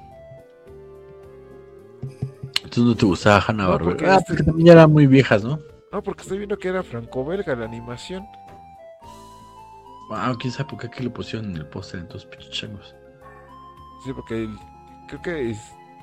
Entonces 2.75 2.93
no 2.93 2.99
te 2.99 3.05
gustaba 3.05 3.41
Hanna 3.47 3.67
Barbera. 3.67 3.91
porque 3.91 4.05
ah, 4.05 4.19
porque 4.27 4.43
también 4.43 4.67
ya 4.67 4.73
eran 4.73 4.91
muy 4.91 5.07
viejas, 5.07 5.45
¿no? 5.45 5.59
No, 5.93 6.03
porque 6.03 6.23
estoy 6.23 6.39
viendo 6.39 6.57
que 6.57 6.67
era 6.67 6.83
franco-belga 6.83 7.55
la 7.55 7.63
animación. 7.63 8.27
Ah, 10.11 10.35
quién 10.37 10.51
sabe 10.51 10.69
por 10.69 10.79
qué 10.79 10.87
aquí 10.87 11.01
lo 11.01 11.13
pusieron 11.13 11.51
en 11.51 11.55
el 11.55 11.67
póster 11.67 12.01
en 12.01 12.09
todos 12.09 12.25
pinches 12.25 12.51
changos. 12.51 12.93
Sí, 14.03 14.11
porque 14.11 14.49
creo 15.07 15.21
que 15.21 15.55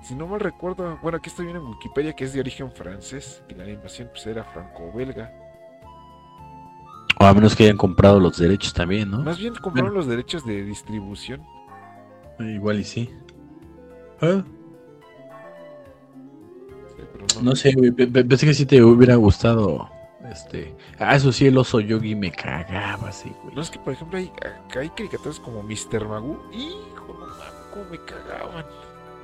si 0.02 0.14
no 0.14 0.26
mal 0.26 0.40
recuerdo, 0.40 0.98
bueno, 1.02 1.18
aquí 1.18 1.28
estoy 1.28 1.44
viendo 1.44 1.62
en 1.62 1.68
Wikipedia 1.72 2.14
que 2.14 2.24
es 2.24 2.32
de 2.32 2.40
origen 2.40 2.72
francés 2.72 3.42
y 3.50 3.54
la 3.54 3.64
animación 3.64 4.08
pues 4.10 4.26
era 4.26 4.42
franco-belga. 4.42 5.30
O 7.20 7.24
a 7.26 7.34
menos 7.34 7.54
que 7.54 7.64
hayan 7.64 7.76
comprado 7.76 8.18
los 8.18 8.38
derechos 8.38 8.72
también, 8.72 9.10
¿no? 9.10 9.20
Más 9.20 9.38
bien 9.38 9.54
compraron 9.56 9.92
los 9.92 10.06
derechos 10.06 10.46
de 10.46 10.64
distribución. 10.64 11.42
Eh, 12.38 12.52
igual 12.54 12.80
y 12.80 12.84
sí. 12.84 13.10
¿Eh? 14.22 14.42
No. 17.42 17.56
sé, 17.56 17.72
güey. 17.72 17.90
Pensé 17.90 18.46
que 18.46 18.54
sí 18.54 18.66
te 18.66 18.82
hubiera 18.82 19.16
gustado. 19.16 19.90
Este. 20.30 20.74
Ah, 20.98 21.16
eso 21.16 21.32
sí, 21.32 21.46
el 21.46 21.58
oso 21.58 21.80
yogi 21.80 22.14
me 22.14 22.30
cagaba, 22.30 23.12
sí, 23.12 23.32
güey. 23.42 23.54
No 23.54 23.62
es 23.62 23.70
que, 23.70 23.78
por 23.78 23.92
ejemplo, 23.92 24.18
hay, 24.18 24.32
hay 24.78 24.88
caricaturas 24.90 25.40
como 25.40 25.62
Mr. 25.62 26.06
Magoo. 26.06 26.42
Hijo, 26.52 27.16
no 27.18 27.26
mames, 27.26 27.44
cómo 27.72 27.84
me 27.90 27.98
cagaban. 27.98 28.64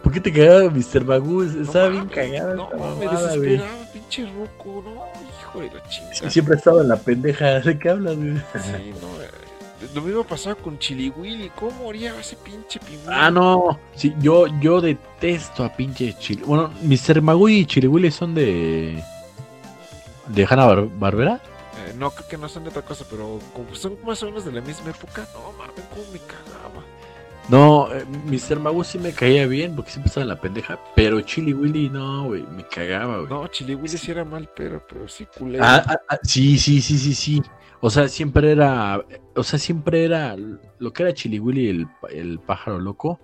¿Por 0.02 0.12
qué 0.12 0.20
te 0.20 0.32
cagaba 0.32 0.70
Mr. 0.70 1.04
Magoo? 1.04 1.42
Estaba 1.42 1.88
bien 1.88 2.06
cagado. 2.06 2.54
No, 2.54 2.96
me 2.96 3.08
desesperaba, 3.08 3.92
pinche 3.92 4.26
roco, 4.32 4.82
no, 4.84 5.04
hijo 5.40 5.60
de 5.60 5.66
la 5.66 5.88
chingada. 5.88 6.12
Es 6.12 6.20
que 6.20 6.30
siempre 6.30 6.56
estaba 6.56 6.82
en 6.82 6.88
la 6.88 6.96
pendeja. 6.96 7.60
¿De 7.60 7.78
qué 7.78 7.88
hablas, 7.88 8.16
güey? 8.16 8.36
Sí, 8.36 8.92
no, 9.00 9.22
eh, 9.22 9.28
lo 9.94 10.02
mismo 10.02 10.24
pasaba 10.24 10.56
con 10.56 10.78
Chili 10.78 11.10
Willy. 11.10 11.50
¿Cómo 11.50 11.88
haría 11.90 12.18
ese 12.18 12.36
pinche 12.36 12.80
pingüino? 12.80 13.12
Ah, 13.12 13.30
no. 13.30 13.78
Sí, 13.94 14.14
yo, 14.20 14.46
yo 14.60 14.80
detesto 14.80 15.64
a 15.64 15.72
pinche 15.72 16.14
Chili. 16.18 16.42
Bueno, 16.44 16.72
Mr. 16.82 17.22
Magoo 17.22 17.48
y 17.48 17.66
Chili 17.66 17.86
Willy 17.86 18.10
son 18.10 18.34
de. 18.34 19.02
¿De 20.28 20.46
Hanna 20.48 20.66
Barbera? 20.98 21.40
Eh, 21.86 21.94
no, 21.96 22.10
creo 22.10 22.28
que 22.28 22.36
no 22.36 22.48
son 22.48 22.64
de 22.64 22.70
otra 22.70 22.82
cosa, 22.82 23.04
pero 23.08 23.38
como 23.54 23.74
son 23.74 23.96
más 24.04 24.22
o 24.22 24.26
menos 24.26 24.44
de 24.44 24.52
la 24.52 24.60
misma 24.60 24.90
época. 24.90 25.26
No, 25.32 25.52
mames, 25.52 25.84
cómo 25.90 26.04
me 26.12 26.18
cagaba. 26.18 26.84
No, 27.48 27.88
eh, 27.94 28.04
Mr. 28.04 28.60
Magoo 28.60 28.84
sí 28.84 28.98
me 28.98 29.12
caía 29.12 29.46
bien 29.46 29.74
porque 29.74 29.90
siempre 29.90 30.08
estaba 30.08 30.22
en 30.22 30.28
la 30.28 30.40
pendeja, 30.40 30.78
pero 30.94 31.20
Chili 31.22 31.54
Willy 31.54 31.88
no, 31.88 32.24
güey, 32.24 32.42
me 32.42 32.66
cagaba, 32.66 33.18
güey. 33.18 33.28
No, 33.28 33.46
Chili 33.46 33.74
Willy 33.74 33.96
sí 33.96 34.10
era 34.10 34.22
mal, 34.24 34.50
pero, 34.54 34.84
pero 34.86 35.08
sí 35.08 35.26
culero. 35.38 35.64
Ah, 35.64 35.82
ah, 35.86 35.96
ah, 36.08 36.18
sí, 36.22 36.58
sí, 36.58 36.82
sí, 36.82 36.98
sí, 36.98 37.14
sí. 37.14 37.42
O 37.80 37.90
sea, 37.90 38.08
siempre 38.08 38.50
era, 38.50 39.04
o 39.34 39.42
sea, 39.42 39.58
siempre 39.58 40.04
era 40.04 40.36
lo 40.36 40.92
que 40.92 41.02
era 41.02 41.14
Chili 41.14 41.38
Willy 41.38 41.68
el, 41.68 41.86
el 42.10 42.38
pájaro 42.40 42.78
loco, 42.78 43.20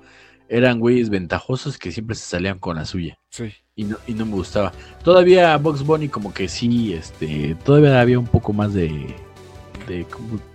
eran 0.49 0.79
güeyes 0.79 1.11
ventajosos 1.11 1.79
que 1.79 1.91
siempre 1.91 2.15
se 2.15 2.25
salían 2.27 2.59
con 2.59 2.77
la 2.77 2.85
suya. 2.85 3.19
Sí. 3.31 3.53
Y 3.75 3.85
no, 3.85 3.97
y 4.07 4.15
no 4.15 4.27
me 4.27 4.35
gustaba. 4.35 4.73
Todavía 5.03 5.57
Box 5.57 5.85
Bunny 5.85 6.09
como 6.09 6.33
que 6.33 6.49
sí, 6.49 6.95
este, 6.95 7.57
todavía 7.65 8.01
había 8.01 8.19
un 8.19 8.27
poco 8.27 8.53
más 8.53 8.73
de, 8.73 9.17
de, 9.89 10.07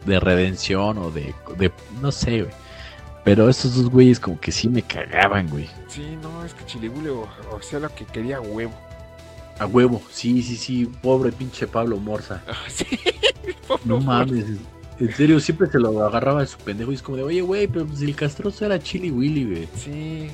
de 0.06 0.20
redención 0.20 0.98
o 0.98 1.12
de, 1.12 1.34
de 1.58 1.72
no 2.02 2.12
sé, 2.12 2.44
güey 2.44 2.54
pero 3.24 3.50
estos 3.50 3.76
dos 3.76 3.90
güeyes 3.92 4.20
como 4.20 4.40
que 4.40 4.52
sí 4.52 4.68
me 4.70 4.82
cagaban, 4.82 5.48
güey. 5.50 5.70
Sí, 5.88 6.18
no, 6.22 6.44
es 6.44 6.54
que 6.54 6.66
Chilibule 6.66 7.10
o, 7.10 7.28
sea 7.62 7.80
lo 7.80 7.94
que 7.94 8.06
quería 8.06 8.42
huevo. 8.42 8.74
A 9.60 9.66
huevo, 9.66 10.02
sí, 10.10 10.42
sí, 10.42 10.56
sí. 10.56 10.90
Pobre 11.02 11.32
pinche 11.32 11.68
Pablo 11.68 11.98
Morza. 11.98 12.42
Ah, 12.48 12.56
sí, 12.68 12.86
no 13.86 14.00
mames. 14.00 14.46
En 15.00 15.14
serio, 15.14 15.40
siempre 15.40 15.70
se 15.70 15.80
lo 15.80 16.06
agarraba 16.06 16.42
de 16.42 16.48
su 16.48 16.58
pendejo 16.58 16.92
y 16.92 16.96
es 16.96 17.02
como 17.02 17.18
de, 17.18 17.24
oye, 17.24 17.42
güey, 17.42 17.68
pero 17.68 17.86
pues 17.86 18.02
el 18.02 18.16
castroso 18.16 18.66
era 18.66 18.80
Chili 18.80 19.12
Willy, 19.12 19.46
güey. 19.46 19.68
Sí. 19.76 20.30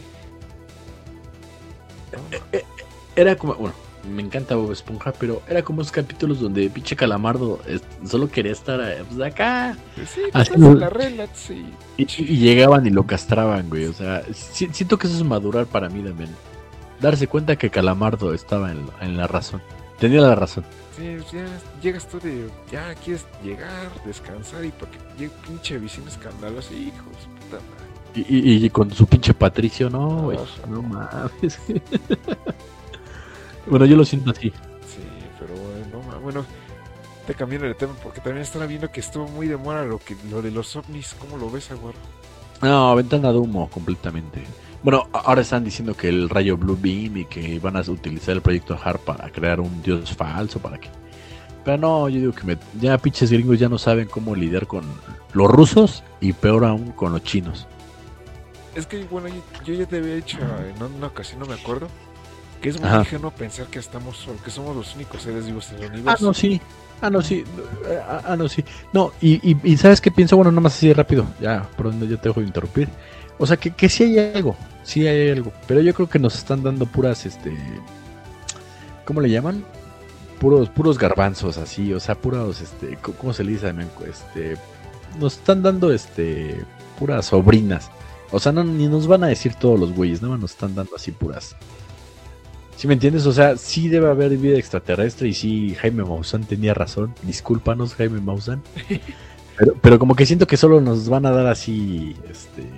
Eh, 2.31 2.41
eh, 2.51 2.63
era 3.15 3.35
como, 3.35 3.55
bueno, 3.55 3.75
me 4.13 4.21
encanta 4.21 4.55
Bob 4.55 4.71
Esponja, 4.71 5.11
pero 5.13 5.41
era 5.47 5.63
como 5.63 5.81
esos 5.81 5.91
capítulos 5.91 6.39
donde 6.39 6.69
pinche 6.69 6.95
Calamardo 6.95 7.59
solo 8.05 8.29
quería 8.29 8.51
estar 8.51 8.79
eh, 8.81 9.03
pues, 9.07 9.21
acá. 9.21 9.77
Sí, 10.07 10.21
haciendo 10.33 10.73
la 10.73 10.89
regla, 10.89 11.27
sí. 11.33 11.65
Y, 11.97 12.05
llegaban 12.05 12.85
y 12.85 12.89
lo 12.89 13.05
castraban, 13.05 13.69
güey. 13.69 13.85
O 13.85 13.93
sea, 13.93 14.23
siento 14.33 14.97
que 14.97 15.07
eso 15.07 15.15
es 15.17 15.23
madurar 15.23 15.65
para 15.65 15.89
mí 15.89 16.01
también. 16.01 16.29
Darse 17.05 17.27
cuenta 17.27 17.55
que 17.55 17.69
Calamardo 17.69 18.33
estaba 18.33 18.71
en, 18.71 19.15
la 19.15 19.27
razón. 19.27 19.61
Tenía 19.99 20.21
la 20.21 20.33
razón. 20.33 20.65
Sí, 20.97 21.15
ya 21.31 21.45
llegas 21.79 22.07
tú 22.09 22.19
de, 22.19 22.49
ya 22.71 22.95
quieres 22.95 23.27
llegar, 23.43 23.91
descansar 24.03 24.65
y 24.65 24.69
porque 24.71 24.97
llega 25.15 25.31
pinche 25.45 25.77
vecino 25.77 26.07
escandaloso, 26.07 26.73
hijos, 26.73 27.15
puta 27.41 27.57
madre. 27.57 28.25
Y, 28.27 28.65
y, 28.65 28.69
con 28.71 28.89
su 28.89 29.05
pinche 29.05 29.35
Patricio, 29.35 29.87
no, 29.87 30.23
güey. 30.23 30.39
No, 30.67 30.77
no 30.77 30.81
mames. 30.81 31.59
Bueno, 33.67 33.85
yo 33.85 33.97
lo 33.97 34.05
siento 34.05 34.31
así. 34.31 34.49
Sí, 34.49 35.03
pero 35.39 35.53
bueno, 35.53 36.19
bueno, 36.21 36.45
te 37.27 37.35
cambié 37.35 37.59
el 37.59 37.75
tema 37.75 37.93
porque 38.01 38.19
también 38.19 38.41
están 38.41 38.67
viendo 38.67 38.91
que 38.91 38.99
estuvo 38.99 39.27
muy 39.27 39.47
de 39.47 39.57
moda 39.57 39.85
lo, 39.85 39.99
que, 39.99 40.15
lo 40.31 40.41
de 40.41 40.49
los 40.49 40.75
ovnis. 40.75 41.15
¿Cómo 41.19 41.37
lo 41.37 41.51
ves, 41.51 41.69
Aguaro? 41.69 41.97
No, 42.63 42.95
ventana 42.95 43.31
de 43.31 43.37
humo 43.37 43.69
completamente. 43.69 44.43
Bueno, 44.85 45.09
ahora 45.13 45.41
están 45.41 45.63
diciendo 45.63 45.95
que 45.95 46.09
el 46.09 46.29
rayo 46.29 46.57
Blue 46.57 46.77
Beam 46.79 47.17
y 47.17 47.25
que 47.25 47.57
van 47.57 47.75
a 47.75 47.81
utilizar 47.81 48.35
el 48.35 48.41
proyecto 48.41 48.77
HARP 48.79 49.03
para 49.03 49.31
crear 49.31 49.59
un 49.59 49.81
dios 49.81 50.13
falso, 50.13 50.59
para 50.59 50.77
que... 50.77 50.89
Pero 51.63 51.77
no, 51.79 52.07
yo 52.07 52.19
digo 52.19 52.33
que 52.33 52.43
me... 52.43 52.57
ya 52.79 52.95
pinches 52.99 53.31
gringos 53.31 53.57
ya 53.57 53.67
no 53.67 53.79
saben 53.79 54.07
cómo 54.07 54.35
lidiar 54.35 54.67
con 54.67 54.83
los 55.33 55.49
rusos 55.49 56.03
y 56.21 56.33
peor 56.33 56.65
aún 56.65 56.91
con 56.91 57.13
los 57.13 57.23
chinos. 57.23 57.65
Es 58.75 58.85
que, 58.85 59.03
bueno, 59.05 59.27
yo, 59.65 59.73
ya 59.73 59.87
te 59.87 59.97
había 59.97 60.13
dicho 60.13 60.37
en 60.37 60.83
una 60.83 61.07
ocasión, 61.07 61.39
no 61.39 61.47
me 61.47 61.55
acuerdo, 61.55 61.87
que 62.61 62.69
es 62.69 62.79
muy 62.79 62.87
ingenuo 62.87 63.31
pensar 63.31 63.65
que 63.65 63.79
estamos 63.79 64.27
que 64.43 64.51
somos 64.51 64.75
los 64.75 64.93
únicos 64.93 65.23
seres 65.23 65.47
vivos 65.47 65.71
en 65.71 65.81
el 65.81 65.91
universo. 65.93 66.11
Ah, 66.11 66.27
no, 66.27 66.31
sí. 66.31 66.61
Ah, 67.01 67.09
no, 67.09 67.23
sí. 67.23 67.43
Ah, 68.07 68.21
ah 68.23 68.35
no, 68.35 68.47
sí. 68.47 68.63
No, 68.93 69.13
y, 69.19 69.57
y, 69.67 69.77
¿sabes 69.77 69.99
qué 69.99 70.11
pienso? 70.11 70.37
Bueno, 70.37 70.51
más 70.61 70.75
así 70.75 70.93
rápido. 70.93 71.25
Ya, 71.41 71.67
por 71.75 71.87
donde 71.87 72.07
yo 72.07 72.19
te 72.19 72.29
dejo 72.29 72.41
de 72.41 72.45
interrumpir. 72.45 72.87
O 73.37 73.45
sea, 73.45 73.57
que, 73.57 73.71
que 73.71 73.89
sí 73.89 74.03
hay 74.03 74.33
algo. 74.35 74.55
Sí 74.83 75.07
hay 75.07 75.29
algo. 75.31 75.51
Pero 75.67 75.81
yo 75.81 75.93
creo 75.93 76.09
que 76.09 76.19
nos 76.19 76.35
están 76.35 76.63
dando 76.63 76.85
puras, 76.85 77.25
este... 77.25 77.55
¿Cómo 79.03 79.21
le 79.21 79.29
llaman? 79.29 79.63
Puros, 80.39 80.69
puros 80.69 80.97
garbanzos, 80.97 81.57
así. 81.57 81.93
O 81.93 81.99
sea, 81.99 82.15
puros, 82.15 82.61
este... 82.61 82.97
¿Cómo 82.97 83.33
se 83.33 83.43
le 83.43 83.51
dice? 83.53 83.73
Este... 84.07 84.57
Nos 85.19 85.37
están 85.37 85.63
dando, 85.63 85.91
este... 85.91 86.63
Puras 86.99 87.25
sobrinas. 87.27 87.89
O 88.31 88.39
sea, 88.39 88.51
no, 88.51 88.63
ni 88.63 88.87
nos 88.87 89.07
van 89.07 89.23
a 89.23 89.27
decir 89.27 89.53
todos 89.55 89.79
los 89.79 89.93
güeyes, 89.93 90.21
nada 90.21 90.33
más 90.33 90.41
nos 90.41 90.51
están 90.51 90.75
dando 90.75 90.95
así 90.95 91.11
puras 91.11 91.55
¿Sí 92.75 92.87
me 92.87 92.93
entiendes? 92.93 93.25
O 93.25 93.31
sea, 93.31 93.55
sí 93.55 93.87
debe 93.87 94.09
haber 94.09 94.35
vida 94.37 94.57
extraterrestre 94.57 95.29
y 95.29 95.33
sí, 95.33 95.75
Jaime 95.79 96.03
Maussan 96.03 96.43
tenía 96.43 96.73
razón. 96.73 97.13
Discúlpanos, 97.23 97.95
Jaime 97.95 98.19
Maussan. 98.19 98.61
Pero, 99.57 99.73
pero 99.81 99.99
como 99.99 100.15
que 100.17 100.25
siento 100.25 100.47
que 100.47 100.57
solo 100.57 100.81
nos 100.81 101.07
van 101.07 101.25
a 101.25 101.31
dar 101.31 101.47
así, 101.47 102.13
este, 102.29 102.69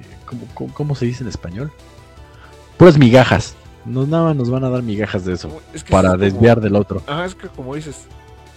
¿cómo, 0.73 0.95
se 0.95 1.05
dice 1.05 1.23
en 1.23 1.29
español? 1.29 1.71
Puras 2.77 2.97
migajas. 2.97 3.55
Nos, 3.85 4.07
nada 4.07 4.33
nos 4.33 4.49
van 4.49 4.63
a 4.65 4.69
dar 4.69 4.83
migajas 4.83 5.23
de 5.23 5.33
eso 5.33 5.61
para 5.89 6.17
desviar 6.17 6.59
del 6.59 6.75
otro. 6.75 7.01
Ah, 7.07 7.25
es 7.25 7.35
que 7.35 7.47
como 7.47 7.75
dices, 7.75 8.05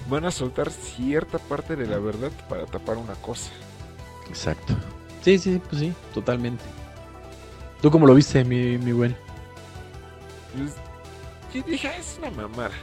van 0.08 0.24
a 0.24 0.30
soltar 0.30 0.70
cierta 0.70 1.38
parte 1.38 1.76
de 1.76 1.86
la 1.86 1.98
verdad 1.98 2.30
para 2.48 2.66
tapar 2.66 2.96
una 2.96 3.14
cosa. 3.14 3.50
Exacto. 4.28 4.74
Sí, 5.22 5.38
sí, 5.38 5.60
pues 5.68 5.80
sí, 5.80 5.92
totalmente. 6.14 6.64
¿Tú 7.80 7.90
cómo 7.90 8.06
lo 8.06 8.14
viste, 8.14 8.44
mi, 8.44 8.78
mi 8.78 8.92
buen? 8.92 9.16
Pues, 10.56 10.74
yo 11.54 11.62
dije, 11.62 11.88
ah, 11.88 11.96
es 11.96 12.18
una 12.18 12.30
mamada. 12.30 12.74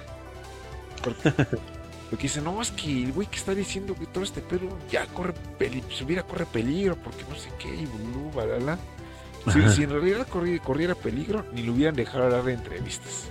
Porque, 1.03 1.34
porque 2.09 2.23
dice, 2.23 2.41
no, 2.41 2.61
es 2.61 2.71
que 2.71 3.03
el 3.03 3.11
güey 3.11 3.27
que 3.27 3.35
está 3.35 3.53
diciendo 3.53 3.93
que 3.93 4.05
todo 4.05 4.23
este 4.23 4.41
pedo 4.41 4.69
ya 4.89 5.05
corre 5.07 5.34
peligro, 5.57 5.89
hubiera 6.05 6.23
corre 6.23 6.45
peligro, 6.45 6.95
porque 6.95 7.23
no 7.29 7.35
sé 7.35 7.49
qué, 7.59 7.67
y 7.67 7.85
bulú, 7.85 8.31
balala. 8.34 8.77
Si, 9.51 9.69
si, 9.69 9.84
en 9.84 9.91
realidad 9.91 10.27
corriera, 10.27 10.63
corriera, 10.63 10.95
peligro, 10.95 11.45
ni 11.53 11.63
lo 11.63 11.73
hubieran 11.73 11.95
dejado 11.95 12.29
dar 12.29 12.43
de 12.43 12.53
entrevistas. 12.53 13.29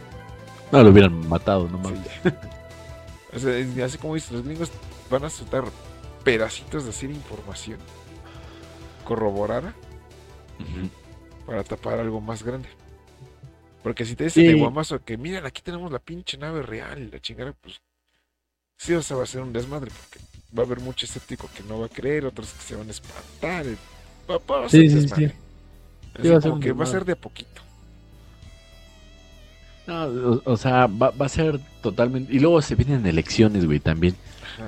No, 0.73 0.83
lo 0.83 0.91
hubieran 0.91 1.27
matado, 1.29 1.69
no 1.69 1.79
mames. 1.79 2.01
o 3.35 3.39
sea, 3.39 3.85
así 3.85 3.99
como 3.99 4.15
dices, 4.15 4.33
los 4.33 4.43
gringos 4.43 4.71
van 5.11 5.25
a 5.25 5.31
soltar 5.31 5.65
pedacitos 6.25 6.85
de 6.85 6.91
hacer 6.91 7.11
información 7.11 7.79
corroborada 9.05 9.75
para 11.47 11.63
tapar 11.65 11.99
algo 11.99 12.21
más 12.21 12.43
grande. 12.43 12.69
Porque 13.83 14.05
si 14.05 14.17
te 14.17 14.25
dicen 14.25 14.47
de 14.47 14.55
guamazo 14.55 15.03
que 15.05 15.17
miren, 15.17 15.47
aquí 15.47 15.63
tenemos 15.63 15.93
la 15.93 16.01
pinche 16.01 16.37
nave 16.37 16.63
real 16.63 17.09
la 17.11 17.21
chingada, 17.21 17.53
pues 17.53 17.81
sí, 18.77 18.95
o 18.95 19.03
sea, 19.03 19.17
va 19.17 19.25
a 19.25 19.27
ser 19.27 19.43
un 19.43 19.53
desmadre, 19.53 19.91
porque 19.91 20.25
va 20.57 20.63
a 20.63 20.67
haber 20.67 20.81
mucho 20.81 21.07
escéptico 21.07 21.49
que 21.55 21.63
no 21.65 21.81
va 21.81 21.87
a 21.87 21.91
creer, 21.91 22.27
otros 22.27 22.53
que 22.53 22.63
se 22.63 22.77
van 22.77 22.89
a 22.89 22.91
espantar. 22.91 23.67
Va, 24.29 24.65
a 24.65 24.69
ser 24.69 24.91
desmadre. 24.91 25.35
que 26.61 26.73
va 26.73 26.85
a 26.85 26.87
ser 26.87 27.05
de 27.05 27.13
a 27.13 27.17
poquito. 27.17 27.63
No, 29.87 30.41
o, 30.45 30.57
sea, 30.57 30.87
va, 30.89 31.11
va, 31.11 31.27
a 31.27 31.29
ser 31.29 31.61
totalmente. 31.81 32.33
Y 32.33 32.41
luego 32.41 32.61
se 32.61 32.75
vienen 32.75 33.07
elecciones, 33.07 33.67
güey, 33.67 33.79
también. 33.79 34.17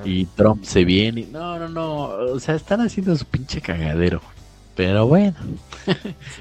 Y 0.04 0.26
Trump 0.26 0.64
se 0.64 0.84
viene. 0.84 1.26
No, 1.32 1.58
no, 1.58 1.68
no. 1.68 2.02
O 2.32 2.40
sea, 2.40 2.54
están 2.54 2.80
haciendo 2.80 3.16
su 3.16 3.24
pinche 3.24 3.60
cagadero. 3.60 4.20
Pero 4.76 5.06
bueno. 5.08 5.34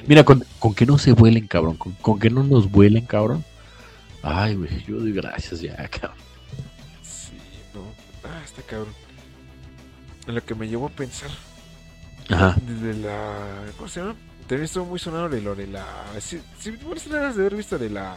Mira, 0.07 0.23
con, 0.23 0.43
que 0.75 0.85
no 0.85 0.97
se 0.97 1.13
vuelen, 1.13 1.47
cabrón. 1.47 1.77
Con, 1.77 2.19
que 2.19 2.29
no 2.29 2.43
nos 2.43 2.69
vuelen, 2.69 3.05
cabrón. 3.05 3.43
Ay, 4.21 4.55
güey, 4.55 4.83
yo 4.85 4.97
doy 4.99 5.13
gracias 5.13 5.61
ya, 5.61 5.75
cabrón. 5.87 6.26
Está 8.47 8.61
cabrón. 8.63 8.93
En 10.27 10.35
lo 10.35 10.43
que 10.43 10.55
me 10.55 10.67
llevó 10.67 10.87
a 10.87 10.89
pensar. 10.89 11.29
Ajá. 12.29 12.55
Desde 12.65 13.01
la. 13.01 13.65
¿Cómo 13.77 13.89
se 13.89 13.99
llama? 13.99 14.15
También 14.41 14.63
estuvo 14.63 14.85
muy 14.85 14.99
sonado 14.99 15.29
de 15.29 15.41
lo 15.41 15.55
de 15.55 15.67
la. 15.67 15.85
Si, 16.19 16.41
si, 16.59 16.71
si 16.71 17.09
de 17.09 17.17
haber 17.19 17.55
visto 17.55 17.77
de 17.77 17.89
la 17.89 18.15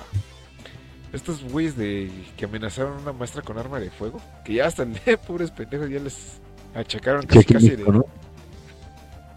estos 1.13 1.43
güeyes 1.43 1.77
de 1.77 2.11
que 2.37 2.45
amenazaron 2.45 2.99
a 2.99 3.01
una 3.03 3.13
maestra 3.13 3.43
con 3.43 3.59
arma 3.59 3.81
de 3.81 3.91
fuego, 3.91 4.21
que 4.45 4.55
ya 4.55 4.67
están 4.67 4.93
de 5.05 5.19
pobres 5.19 5.51
pendejos, 5.51 5.91
ya 5.91 5.99
les 6.01 6.41
achacaron 6.75 7.27
casi 7.27 7.45
casi 7.45 7.71
de... 7.71 7.85
¿no? 7.85 8.05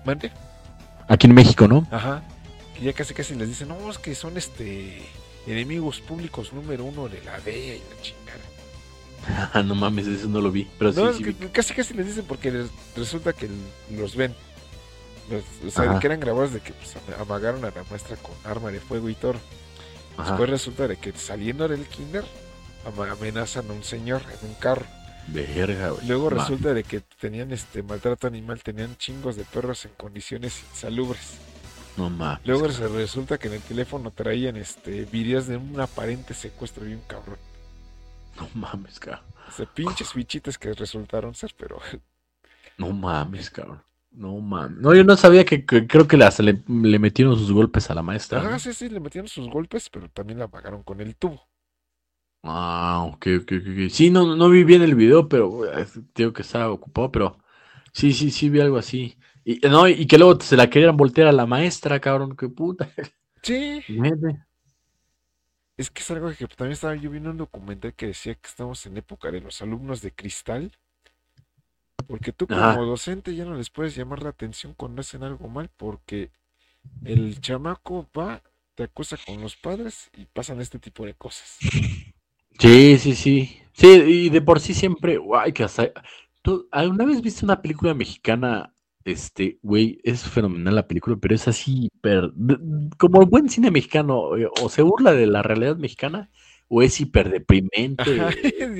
¿Mande? 0.05 0.31
Aquí 1.07 1.27
en 1.27 1.33
México, 1.33 1.67
¿no? 1.67 1.87
Ajá. 1.91 2.23
Que 2.75 2.83
ya 2.83 2.93
casi 2.93 3.13
casi 3.13 3.35
les 3.35 3.47
dicen, 3.47 3.69
no, 3.69 3.89
es 3.89 3.97
que 3.97 4.13
son 4.15 4.37
este 4.37 5.01
enemigos 5.47 5.99
públicos 5.99 6.53
número 6.53 6.85
uno 6.85 7.09
de 7.09 7.21
la 7.23 7.39
DEA 7.41 7.75
y 7.75 7.83
la 7.89 8.01
chingada. 8.01 8.52
Ah, 9.53 9.63
no 9.63 9.75
mames, 9.75 10.07
eso 10.07 10.27
no 10.27 10.41
lo 10.41 10.51
vi. 10.51 10.67
Pero 10.77 10.91
no, 10.93 11.09
es 11.09 11.17
que 11.17 11.33
casi 11.49 11.73
casi 11.73 11.93
les 11.93 12.07
dicen 12.07 12.25
porque 12.27 12.65
resulta 12.95 13.33
que 13.33 13.49
los 13.91 14.15
ven. 14.15 14.33
o 15.65 15.69
sea, 15.69 15.99
que 15.99 16.07
eran 16.07 16.19
grabados 16.19 16.53
de 16.53 16.59
que 16.59 16.73
pues, 16.73 16.95
amagaron 17.19 17.63
a 17.65 17.71
la 17.71 17.83
maestra 17.89 18.17
con 18.17 18.33
arma 18.43 18.71
de 18.71 18.79
fuego 18.79 19.09
y 19.09 19.15
todo. 19.15 19.35
Después 20.17 20.49
resulta 20.49 20.87
de 20.87 20.97
que 20.97 21.11
saliendo 21.13 21.67
del 21.67 21.85
kinder 21.87 22.23
amenazan 22.85 23.69
a 23.69 23.73
un 23.73 23.83
señor 23.83 24.21
en 24.41 24.49
un 24.49 24.55
carro. 24.55 24.85
Verga, 25.27 25.93
Luego 26.05 26.29
resulta 26.29 26.73
de 26.73 26.83
que 26.83 26.99
tenían 26.99 27.51
este 27.51 27.81
maltrato 27.81 28.27
animal, 28.27 28.61
tenían 28.61 28.97
chingos 28.97 29.37
de 29.37 29.45
perros 29.45 29.85
en 29.85 29.91
condiciones 29.95 30.61
insalubres. 30.71 31.37
No 31.95 32.09
mames. 32.09 32.45
Luego 32.45 32.69
se 32.69 32.87
resulta 32.89 33.37
que 33.37 33.47
en 33.47 33.53
el 33.53 33.61
teléfono 33.61 34.11
traían 34.11 34.57
este 34.57 35.05
videos 35.05 35.47
de 35.47 35.57
un 35.57 35.79
aparente 35.79 36.33
secuestro 36.33 36.83
de 36.83 36.95
un 36.95 37.01
cabrón. 37.01 37.37
No 38.37 38.49
mames, 38.53 38.99
cabrón. 38.99 39.23
Sea, 39.51 39.65
pinches 39.65 40.13
bichitas 40.13 40.57
que 40.57 40.73
resultaron 40.73 41.33
ser, 41.35 41.53
pero. 41.57 41.79
No 42.77 42.91
mames, 42.91 43.49
cabrón. 43.49 43.83
No 44.11 44.39
mames. 44.39 44.77
No, 44.77 44.95
yo 44.95 45.03
no 45.03 45.15
sabía 45.15 45.45
que, 45.45 45.65
creo 45.65 46.07
que 46.07 46.17
le, 46.17 46.63
metieron 46.99 47.37
sus 47.37 47.51
golpes 47.51 47.89
a 47.89 47.95
la 47.95 48.01
maestra. 48.01 48.41
Ah, 48.53 48.59
sí, 48.59 48.73
sí, 48.73 48.89
le 48.89 48.99
metieron 48.99 49.27
sus 49.27 49.49
golpes, 49.49 49.89
pero 49.89 50.09
también 50.09 50.39
la 50.39 50.45
apagaron 50.45 50.83
con 50.83 51.01
el 51.01 51.15
tubo. 51.15 51.47
Ah, 52.43 53.05
ok, 53.07 53.27
ok, 53.41 53.51
ok. 53.61 53.89
Sí, 53.89 54.09
no, 54.09 54.35
no 54.35 54.49
vi 54.49 54.63
bien 54.63 54.81
el 54.81 54.95
video, 54.95 55.29
pero 55.29 55.61
tengo 56.13 56.33
que 56.33 56.41
estaba 56.41 56.71
ocupado, 56.71 57.11
pero 57.11 57.39
sí, 57.91 58.13
sí, 58.13 58.31
sí 58.31 58.49
vi 58.49 58.59
algo 58.59 58.77
así. 58.77 59.17
Y, 59.45 59.59
no, 59.67 59.87
y 59.87 60.05
que 60.05 60.17
luego 60.17 60.39
se 60.39 60.57
la 60.57 60.69
querían 60.69 60.97
voltear 60.97 61.27
a 61.27 61.31
la 61.31 61.45
maestra, 61.45 61.99
cabrón, 61.99 62.35
qué 62.35 62.49
puta. 62.49 62.89
Sí. 63.41 63.83
Es 65.77 65.89
que 65.89 66.01
es 66.01 66.11
algo 66.11 66.31
que 66.31 66.47
también 66.47 66.73
estaba 66.73 66.95
yo 66.95 67.09
viendo 67.09 67.31
un 67.31 67.37
documental 67.37 67.93
que 67.93 68.07
decía 68.07 68.35
que 68.35 68.47
estamos 68.47 68.85
en 68.85 68.97
época 68.97 69.31
de 69.31 69.41
los 69.41 69.61
alumnos 69.61 70.01
de 70.01 70.11
cristal 70.11 70.71
porque 72.07 72.31
tú 72.31 72.47
como 72.47 72.85
docente 72.85 73.35
ya 73.35 73.45
no 73.45 73.55
les 73.55 73.69
puedes 73.69 73.95
llamar 73.95 74.23
la 74.23 74.29
atención 74.29 74.73
cuando 74.75 75.01
hacen 75.01 75.23
algo 75.23 75.47
mal 75.47 75.69
porque 75.75 76.31
el 77.05 77.39
chamaco 77.41 78.07
va, 78.17 78.41
te 78.75 78.83
acusa 78.83 79.17
con 79.17 79.41
los 79.41 79.55
padres 79.55 80.09
y 80.15 80.25
pasan 80.25 80.61
este 80.61 80.79
tipo 80.79 81.05
de 81.05 81.13
cosas. 81.13 81.57
Sí, 82.59 82.97
sí, 82.97 83.15
sí. 83.15 83.59
Sí, 83.73 83.87
y 83.87 84.29
de 84.29 84.41
por 84.41 84.59
sí 84.59 84.73
siempre, 84.73 85.17
guay, 85.17 85.53
que 85.53 85.63
hasta... 85.63 85.91
¿Tú 86.41 86.67
alguna 86.71 87.05
vez 87.05 87.21
viste 87.21 87.45
una 87.45 87.61
película 87.61 87.93
mexicana? 87.93 88.72
Este, 89.05 89.59
güey, 89.61 89.99
es 90.03 90.23
fenomenal 90.23 90.75
la 90.75 90.87
película, 90.87 91.17
pero 91.19 91.35
es 91.35 91.47
así, 91.47 91.89
como 92.97 93.21
el 93.21 93.27
buen 93.27 93.49
cine 93.49 93.69
mexicano, 93.69 94.37
eh, 94.37 94.47
o 94.61 94.69
se 94.69 94.81
burla 94.81 95.13
de 95.13 95.27
la 95.27 95.43
realidad 95.43 95.75
mexicana, 95.75 96.29
o 96.69 96.81
es 96.81 96.99
hiper 96.99 97.29
deprimente. 97.29 98.15
ya 98.15 98.29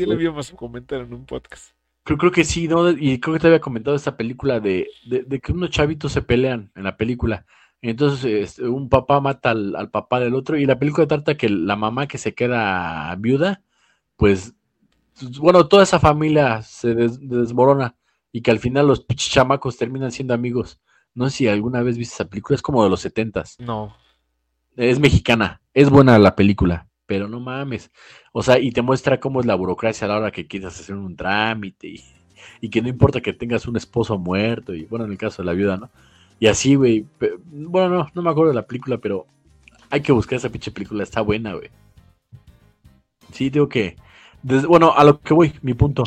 le 0.05 0.13
habíamos 0.13 0.51
comentado 0.51 1.01
en 1.01 1.13
un 1.13 1.25
podcast. 1.25 1.73
Creo, 2.03 2.17
creo 2.17 2.31
que 2.31 2.43
sí, 2.43 2.67
¿no? 2.67 2.89
Y 2.89 3.19
creo 3.19 3.33
que 3.33 3.39
te 3.39 3.47
había 3.47 3.61
comentado 3.61 3.95
esta 3.95 4.17
película 4.17 4.59
de, 4.59 4.87
de, 5.05 5.39
que 5.39 5.51
unos 5.51 5.69
chavitos 5.69 6.11
se 6.11 6.21
pelean 6.21 6.71
en 6.75 6.83
la 6.83 6.97
película. 6.97 7.45
Entonces, 7.81 8.25
este, 8.25 8.67
un 8.67 8.89
papá 8.89 9.19
mata 9.19 9.51
al, 9.51 9.89
papá 9.91 10.19
del 10.19 10.35
otro. 10.35 10.57
Y 10.57 10.65
la 10.65 10.79
película 10.79 11.07
trata 11.07 11.35
que 11.35 11.49
la 11.49 11.75
mamá 11.75 12.07
que 12.07 12.17
se 12.17 12.33
queda 12.33 13.15
viuda, 13.17 13.61
pues, 14.17 14.53
bueno, 15.39 15.67
toda 15.67 15.83
esa 15.83 15.99
familia 15.99 16.61
se 16.61 16.93
desmorona. 16.93 17.95
Y 18.33 18.41
que 18.41 18.51
al 18.51 18.59
final 18.59 18.87
los 18.87 19.07
chamacos 19.07 19.77
terminan 19.77 20.11
siendo 20.11 20.33
amigos. 20.33 20.81
No 21.13 21.29
sé 21.29 21.37
si 21.37 21.47
alguna 21.47 21.81
vez 21.83 21.97
viste 21.97 22.15
esa 22.15 22.29
película, 22.29 22.55
es 22.55 22.61
como 22.61 22.83
de 22.83 22.89
los 22.89 22.99
setentas. 22.99 23.55
No. 23.59 23.95
Es 24.75 24.99
mexicana, 24.99 25.61
es 25.73 25.89
buena 25.89 26.19
la 26.19 26.35
película 26.35 26.89
pero 27.05 27.27
no 27.27 27.39
mames. 27.39 27.91
O 28.31 28.41
sea, 28.41 28.59
y 28.59 28.71
te 28.71 28.81
muestra 28.81 29.19
cómo 29.19 29.39
es 29.39 29.45
la 29.45 29.55
burocracia 29.55 30.05
a 30.05 30.07
la 30.07 30.17
hora 30.17 30.31
que 30.31 30.47
quieres 30.47 30.69
hacer 30.69 30.95
un 30.95 31.15
trámite 31.15 31.93
y, 32.59 32.69
que 32.69 32.81
no 32.81 32.89
importa 32.89 33.21
que 33.21 33.33
tengas 33.33 33.67
un 33.67 33.77
esposo 33.77 34.17
muerto 34.17 34.73
y 34.73 34.85
bueno, 34.85 35.05
en 35.05 35.11
el 35.11 35.17
caso 35.17 35.41
de 35.41 35.45
la 35.45 35.53
viuda, 35.53 35.77
¿no? 35.77 35.89
Y 36.39 36.47
así, 36.47 36.75
güey. 36.75 37.05
Bueno, 37.45 37.89
no, 37.89 38.07
no 38.13 38.21
me 38.21 38.29
acuerdo 38.29 38.49
de 38.49 38.55
la 38.55 38.65
película, 38.65 38.97
pero 38.97 39.27
hay 39.89 40.01
que 40.01 40.11
buscar 40.11 40.37
esa 40.37 40.49
pinche 40.49 40.71
película, 40.71 41.03
está 41.03 41.21
buena, 41.21 41.53
güey. 41.53 41.69
Sí, 43.31 43.49
digo 43.49 43.69
que... 43.69 43.95
bueno, 44.67 44.93
a 44.95 45.03
lo 45.03 45.19
que 45.19 45.33
voy, 45.33 45.53
mi 45.61 45.73
punto. 45.73 46.03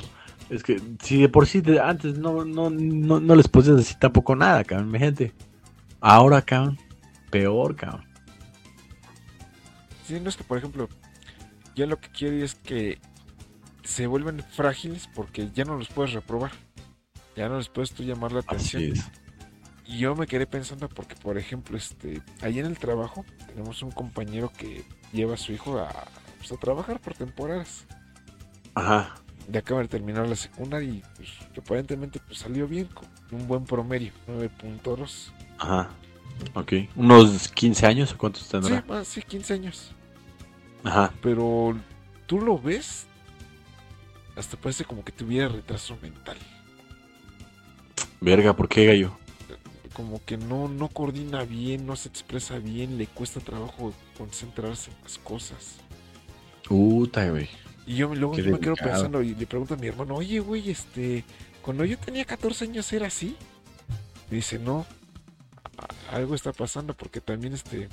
Es 0.48 0.62
que 0.62 0.80
si 1.02 1.20
de 1.20 1.28
por 1.28 1.46
sí 1.46 1.62
antes 1.82 2.18
no, 2.18 2.44
no, 2.44 2.70
no, 2.70 3.20
no 3.20 3.34
les 3.34 3.48
podías 3.48 3.76
decir 3.76 3.96
tampoco 3.98 4.36
nada, 4.36 4.62
cabrón, 4.64 4.90
mi 4.90 4.98
gente. 4.98 5.32
Ahora, 6.00 6.42
cabrón, 6.42 6.78
peor, 7.30 7.74
cabrón. 7.74 8.04
Sí, 10.06 10.20
no 10.20 10.28
es 10.28 10.36
que, 10.36 10.44
por 10.44 10.58
ejemplo, 10.58 10.88
ya 11.74 11.86
lo 11.86 11.98
que 11.98 12.08
quiere 12.10 12.44
es 12.44 12.54
que 12.54 13.00
se 13.82 14.06
vuelven 14.06 14.40
frágiles 14.40 15.08
porque 15.14 15.50
ya 15.52 15.64
no 15.64 15.76
los 15.76 15.88
puedes 15.88 16.12
reprobar. 16.12 16.52
Ya 17.34 17.48
no 17.48 17.58
les 17.58 17.68
puedes 17.68 17.92
tú 17.92 18.02
llamar 18.02 18.32
la 18.32 18.40
atención. 18.40 18.94
Y 19.84 19.98
yo 19.98 20.14
me 20.16 20.26
quedé 20.26 20.46
pensando 20.46 20.88
porque, 20.88 21.16
por 21.16 21.38
ejemplo, 21.38 21.76
este, 21.76 22.22
ahí 22.40 22.58
en 22.58 22.66
el 22.66 22.78
trabajo 22.78 23.24
tenemos 23.46 23.82
un 23.82 23.90
compañero 23.90 24.50
que 24.56 24.84
lleva 25.12 25.34
a 25.34 25.36
su 25.36 25.52
hijo 25.52 25.78
a, 25.78 25.88
pues, 26.38 26.50
a 26.52 26.56
trabajar 26.56 27.00
por 27.00 27.14
temporadas. 27.14 27.84
Ajá. 28.74 29.14
De 29.48 29.58
acaba 29.58 29.82
de 29.82 29.88
terminar 29.88 30.28
la 30.28 30.36
secundaria 30.36 30.88
y 30.88 31.02
pues, 31.16 31.30
aparentemente 31.56 32.20
pues, 32.26 32.40
salió 32.40 32.66
bien, 32.66 32.86
con 32.86 33.06
un 33.30 33.46
buen 33.46 33.64
promedio, 33.64 34.12
9.2. 34.26 35.30
Ajá. 35.58 35.90
Ok. 36.54 36.72
¿Unos 36.96 37.48
15 37.48 37.86
años 37.86 38.12
o 38.12 38.18
cuántos 38.18 38.48
tendrá? 38.48 38.80
Sí, 38.80 38.88
más, 38.88 39.08
sí, 39.08 39.22
15 39.22 39.54
años. 39.54 39.92
Ajá. 40.84 41.12
Pero 41.22 41.76
tú 42.26 42.40
lo 42.40 42.58
ves, 42.58 43.06
hasta 44.36 44.56
parece 44.56 44.84
como 44.84 45.04
que 45.04 45.12
tuviera 45.12 45.48
retraso 45.48 45.96
mental. 46.02 46.36
Verga, 48.20 48.54
¿por 48.54 48.68
qué 48.68 48.86
gallo? 48.86 49.16
Como 49.92 50.22
que 50.24 50.36
no, 50.36 50.68
no 50.68 50.88
coordina 50.88 51.44
bien, 51.44 51.86
no 51.86 51.96
se 51.96 52.08
expresa 52.08 52.58
bien, 52.58 52.98
le 52.98 53.06
cuesta 53.06 53.40
trabajo 53.40 53.94
concentrarse 54.18 54.90
en 54.90 54.96
las 55.02 55.18
cosas. 55.18 55.76
Puta, 56.68 57.28
güey. 57.30 57.48
Y 57.86 57.94
yo 57.96 58.14
luego 58.14 58.34
me 58.34 58.58
quedo 58.58 58.74
pensando 58.74 59.22
y 59.22 59.34
le 59.34 59.46
pregunto 59.46 59.74
a 59.74 59.76
mi 59.76 59.86
hermano, 59.86 60.16
oye, 60.16 60.40
güey, 60.40 60.70
este, 60.70 61.24
cuando 61.62 61.84
yo 61.84 61.96
tenía 61.98 62.24
14 62.24 62.64
años 62.64 62.92
era 62.92 63.06
así. 63.06 63.36
dice, 64.30 64.58
no, 64.58 64.84
algo 66.12 66.34
está 66.34 66.52
pasando 66.52 66.94
porque 66.94 67.20
también 67.20 67.52
este 67.52 67.88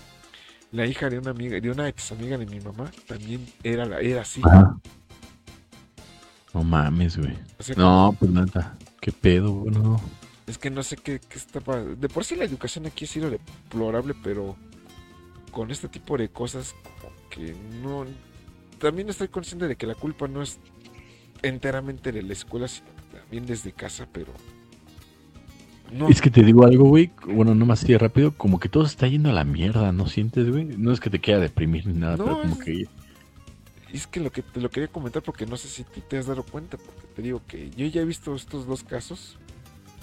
la 0.72 0.88
hija 0.88 1.07
de 1.10 1.20
una 1.20 1.32
amiga, 1.32 1.60
de 1.60 1.70
una 1.70 1.88
ex 1.88 2.11
amiga 2.11 2.38
de 2.38 2.48
mi 2.48 2.60
mamá, 2.60 2.91
también 3.07 3.45
era, 3.64 3.99
era 3.99 4.22
así. 4.22 4.41
No 6.53 6.64
mames, 6.64 7.18
güey. 7.18 7.38
no, 7.78 8.15
pues 8.20 8.32
nada. 8.32 8.76
¿Qué 8.99 9.11
pedo, 9.11 9.53
bueno? 9.53 10.02
Es 10.48 10.57
que 10.57 10.72
no 10.72 10.82
sé 10.84 10.98
qué, 10.98 11.20
qué 11.20 11.38
está 11.38 11.60
De 11.60 12.10
por 12.10 12.26
sí 12.26 12.36
la 12.36 12.45
educación 12.45 12.86
aquí 12.86 13.06
ha 13.06 13.07
sido 13.07 13.30
deplorable, 13.30 14.15
pero 14.24 14.56
con 15.52 15.72
este 15.72 15.88
tipo 15.88 16.18
de 16.18 16.30
cosas, 16.30 16.76
como 17.02 17.14
que 17.30 17.56
no. 17.82 18.06
También 18.84 19.07
estoy 19.07 19.30
consciente 19.30 19.69
de 19.69 19.77
que 19.77 19.88
la 19.88 19.95
culpa 19.95 20.27
no 20.27 20.41
es 20.41 20.60
enteramente 21.41 22.11
de 22.11 22.22
la 22.22 22.34
escuela, 22.34 22.68
sino 22.68 22.89
también 23.14 23.45
desde 23.45 23.72
casa, 23.72 24.05
pero 24.11 24.34
es 26.10 26.22
que 26.22 26.30
te 26.30 26.43
digo 26.43 26.65
algo, 26.65 26.89
güey. 26.89 27.10
Bueno, 27.26 27.55
no 27.55 27.65
más 27.65 27.81
así 27.81 27.95
rápido. 27.95 28.34
Como 28.35 28.60
que 28.60 28.68
todo 28.68 28.84
se 28.85 28.91
está 28.91 29.07
yendo 29.07 29.30
a 29.30 29.34
la 29.34 29.45
mierda, 29.45 29.93
¿no 29.93 30.07
sientes, 30.07 30.49
güey? 30.49 30.65
No 30.65 30.91
es 30.91 30.99
que 30.99 31.10
te 31.10 31.19
quiera 31.19 31.39
deprimir 31.39 31.88
ni 31.88 31.93
nada, 31.93 32.18
pero 32.18 32.41
como 32.41 32.60
que. 32.60 32.88
Es 33.93 34.05
que 34.05 34.19
lo 34.19 34.34
que 34.34 34.41
te 34.41 34.60
lo 34.60 34.69
quería 34.69 34.89
comentar 34.89 35.22
porque 35.22 35.45
no 35.45 35.55
sé 35.55 35.69
si 35.69 35.85
tú 35.85 36.01
te 36.01 36.18
has 36.18 36.26
dado 36.26 36.43
cuenta, 36.43 36.76
porque 36.76 37.07
te 37.15 37.22
digo 37.22 37.41
que 37.47 37.69
yo 37.77 37.85
ya 37.85 38.01
he 38.01 38.05
visto 38.05 38.35
estos 38.35 38.68
dos 38.68 38.84
casos. 38.84 39.38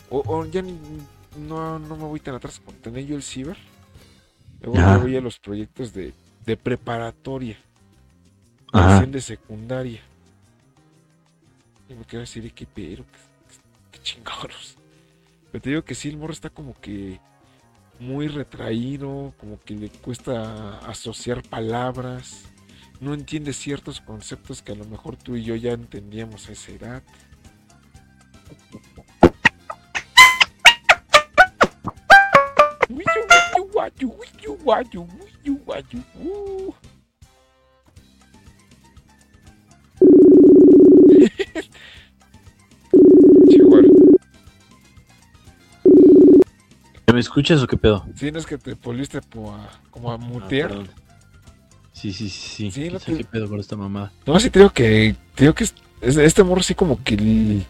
O, 0.09 0.47
ya 0.47 0.63
no, 0.63 1.79
no 1.79 1.97
me 1.97 2.05
voy 2.05 2.21
tan 2.21 2.35
atrás. 2.35 2.63
Cuando 2.65 2.81
tenía 2.81 3.03
yo 3.03 3.15
el 3.15 3.23
ciber, 3.23 3.59
luego 4.63 5.01
voy 5.03 5.17
a 5.17 5.21
los 5.21 5.39
proyectos 5.39 5.93
de, 5.93 6.15
de 6.47 6.57
preparatoria, 6.57 7.59
de 8.73 9.21
secundaria. 9.21 10.01
Y 11.89 11.95
me 11.95 12.05
quiero 12.05 12.21
decir, 12.21 12.53
qué 12.53 12.67
pero, 12.67 13.05
qué 13.91 13.99
chingados. 14.03 14.77
Pero 15.51 15.63
te 15.63 15.71
digo 15.71 15.83
que 15.83 15.95
sí, 15.95 16.09
el 16.09 16.17
morro 16.17 16.33
está 16.33 16.51
como 16.51 16.75
que 16.81 17.19
muy 17.99 18.29
retraído, 18.29 19.35
como 19.39 19.61
que 19.61 19.75
le 19.75 19.91
cuesta 19.91 20.79
asociar 20.79 21.43
palabras, 21.43 22.45
no 23.01 23.15
entiende 23.15 23.53
ciertos 23.53 24.01
conceptos 24.01 24.63
que 24.63 24.73
a 24.73 24.77
lo 24.77 24.85
mejor 24.85 25.17
tú 25.17 25.37
y 25.37 25.43
yo 25.43 25.57
ya 25.57 25.73
entendíamos 25.73 26.49
a 26.49 26.53
esa 26.53 26.73
edad. 26.73 27.03
¿Me 47.13 47.21
escuchas 47.21 47.61
o 47.63 47.67
qué 47.67 47.77
pedo? 47.77 48.07
Sí, 48.15 48.31
no 48.31 48.39
es 48.39 48.47
que 48.47 48.57
te 48.57 48.75
volviste 48.75 49.21
como 49.91 50.13
a 50.13 50.17
mutear. 50.17 50.73
sí, 51.93 52.13
sí, 52.13 52.29
sí. 52.29 52.71
sí. 52.71 52.89
no 52.89 52.99
¿Qué 52.99 53.25
pedo 53.25 53.49
con 53.49 53.59
esta 53.61 53.77
mamá? 53.77 54.13
No, 54.27 54.39
sí 54.39 54.51
creo 54.51 54.73
que, 54.73 55.17
creo 55.35 55.55
que 55.55 55.67
este 56.01 56.41
amor 56.41 56.63
sí 56.63 56.75
como 56.75 57.03
que 57.03 57.65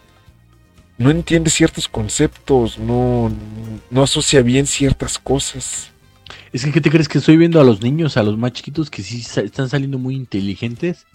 no 0.97 1.09
entiende 1.09 1.49
ciertos 1.49 1.87
conceptos, 1.87 2.77
no, 2.77 3.31
no 3.89 4.03
asocia 4.03 4.41
bien 4.41 4.67
ciertas 4.67 5.17
cosas. 5.17 5.91
Es 6.53 6.63
que, 6.63 6.71
¿qué 6.71 6.81
te 6.81 6.91
crees 6.91 7.07
que 7.07 7.17
estoy 7.17 7.37
viendo 7.37 7.59
a 7.59 7.63
los 7.63 7.81
niños, 7.81 8.17
a 8.17 8.23
los 8.23 8.37
más 8.37 8.53
chiquitos 8.53 8.89
que 8.89 9.01
sí 9.01 9.25
están 9.41 9.69
saliendo 9.69 9.97
muy 9.97 10.15
inteligentes? 10.15 11.07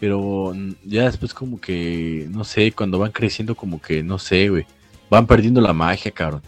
Pero 0.00 0.52
ya 0.84 1.04
después 1.04 1.34
como 1.34 1.60
que, 1.60 2.26
no 2.30 2.44
sé, 2.44 2.72
cuando 2.72 2.98
van 2.98 3.10
creciendo 3.10 3.54
como 3.54 3.80
que, 3.80 4.02
no 4.02 4.18
sé, 4.18 4.48
güey, 4.48 4.66
van 5.10 5.26
perdiendo 5.26 5.60
la 5.60 5.72
magia, 5.72 6.10
cabrón. 6.10 6.42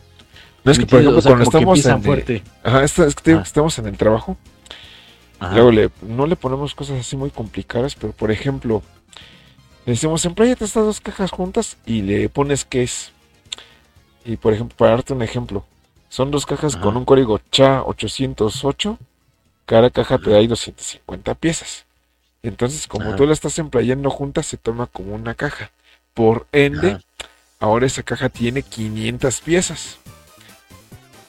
No 0.62 0.72
es 0.72 0.78
que, 0.78 0.86
por 0.86 1.00
ejemplo, 1.00 1.22
cuando 1.22 1.44
estamos 1.44 1.86
en. 1.86 2.02
Fuerte. 2.02 2.42
Ajá, 2.62 2.84
es, 2.84 2.94
que 2.94 3.32
ah. 3.32 3.42
estamos 3.44 3.78
en 3.78 3.86
el 3.86 3.96
trabajo. 3.96 4.36
Luego 5.40 5.70
le, 5.70 5.90
no 6.02 6.26
le 6.26 6.36
ponemos 6.36 6.74
cosas 6.74 7.00
así 7.00 7.16
muy 7.16 7.30
complicadas, 7.30 7.94
pero 7.94 8.12
por 8.12 8.30
ejemplo, 8.30 8.82
le 9.86 9.92
decimos, 9.92 10.22
empleate 10.26 10.64
estas 10.64 10.84
dos 10.84 11.00
cajas 11.00 11.30
juntas 11.30 11.78
y 11.86 12.02
le 12.02 12.28
pones 12.28 12.66
qué 12.66 12.82
es. 12.82 13.12
Y 14.26 14.36
por 14.36 14.52
ejemplo, 14.52 14.76
para 14.76 14.92
darte 14.92 15.14
un 15.14 15.22
ejemplo, 15.22 15.64
son 16.10 16.30
dos 16.30 16.44
cajas 16.44 16.76
con 16.76 16.96
un 16.96 17.06
código 17.06 17.40
CHA808. 17.52 18.98
Cada 19.64 19.88
caja 19.88 20.18
te 20.18 20.30
da 20.30 20.36
ahí 20.36 20.46
250 20.46 21.34
piezas. 21.36 21.86
Entonces, 22.42 22.86
como 22.86 23.16
tú 23.16 23.26
la 23.26 23.32
estás 23.32 23.58
empleando 23.58 24.10
juntas, 24.10 24.46
se 24.46 24.56
toma 24.56 24.86
como 24.86 25.14
una 25.14 25.34
caja. 25.34 25.70
Por 26.14 26.46
ende, 26.52 26.98
ahora 27.58 27.86
esa 27.86 28.02
caja 28.02 28.28
tiene 28.28 28.62
500 28.62 29.40
piezas. 29.40 29.98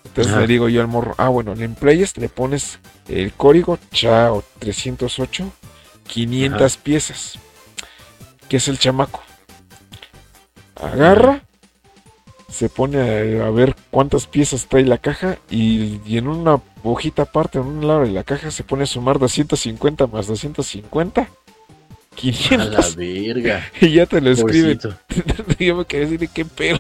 Entonces 0.06 0.36
le 0.36 0.48
digo 0.48 0.68
yo 0.68 0.82
al 0.82 0.88
morro, 0.88 1.16
ah, 1.18 1.30
bueno, 1.30 1.56
le 1.56 1.64
empleas, 1.64 2.18
le 2.18 2.28
pones 2.28 2.80
el 3.08 3.32
código 3.32 3.80
CHAO 3.92 4.44
308, 4.60 5.50
500 6.08 6.78
piezas, 6.78 7.40
que 8.50 8.58
es 8.58 8.68
el 8.68 8.78
chamaco. 8.78 9.22
Agarra, 10.76 11.44
se 12.52 12.70
pone 12.70 13.42
a, 13.42 13.50
ver 13.50 13.76
cuántas 13.90 14.28
piezas 14.28 14.68
trae 14.68 14.84
la 14.84 14.98
caja 14.98 15.38
y, 15.50 16.00
en 16.18 16.28
una 16.28 16.62
hojita 16.84 17.24
aparte, 17.24 17.60
en 17.60 17.66
un 17.66 17.88
lado 17.88 18.02
de 18.02 18.12
la 18.12 18.24
caja, 18.24 18.52
se 18.52 18.64
pone 18.64 18.84
a 18.84 18.88
sumar 18.88 19.20
250 19.20 20.08
más 20.08 20.28
250. 20.28 21.30
500. 22.16 22.60
A 22.60 22.70
la 22.70 22.96
verga. 22.96 23.72
Y 23.82 23.94
ya 23.94 24.06
te 24.06 24.20
lo 24.20 24.32
escribe. 24.32 24.78
yo 25.60 25.76
me 25.76 25.86
quedé 25.86 26.08
decir, 26.08 26.30
qué 26.30 26.46
pedo. 26.46 26.80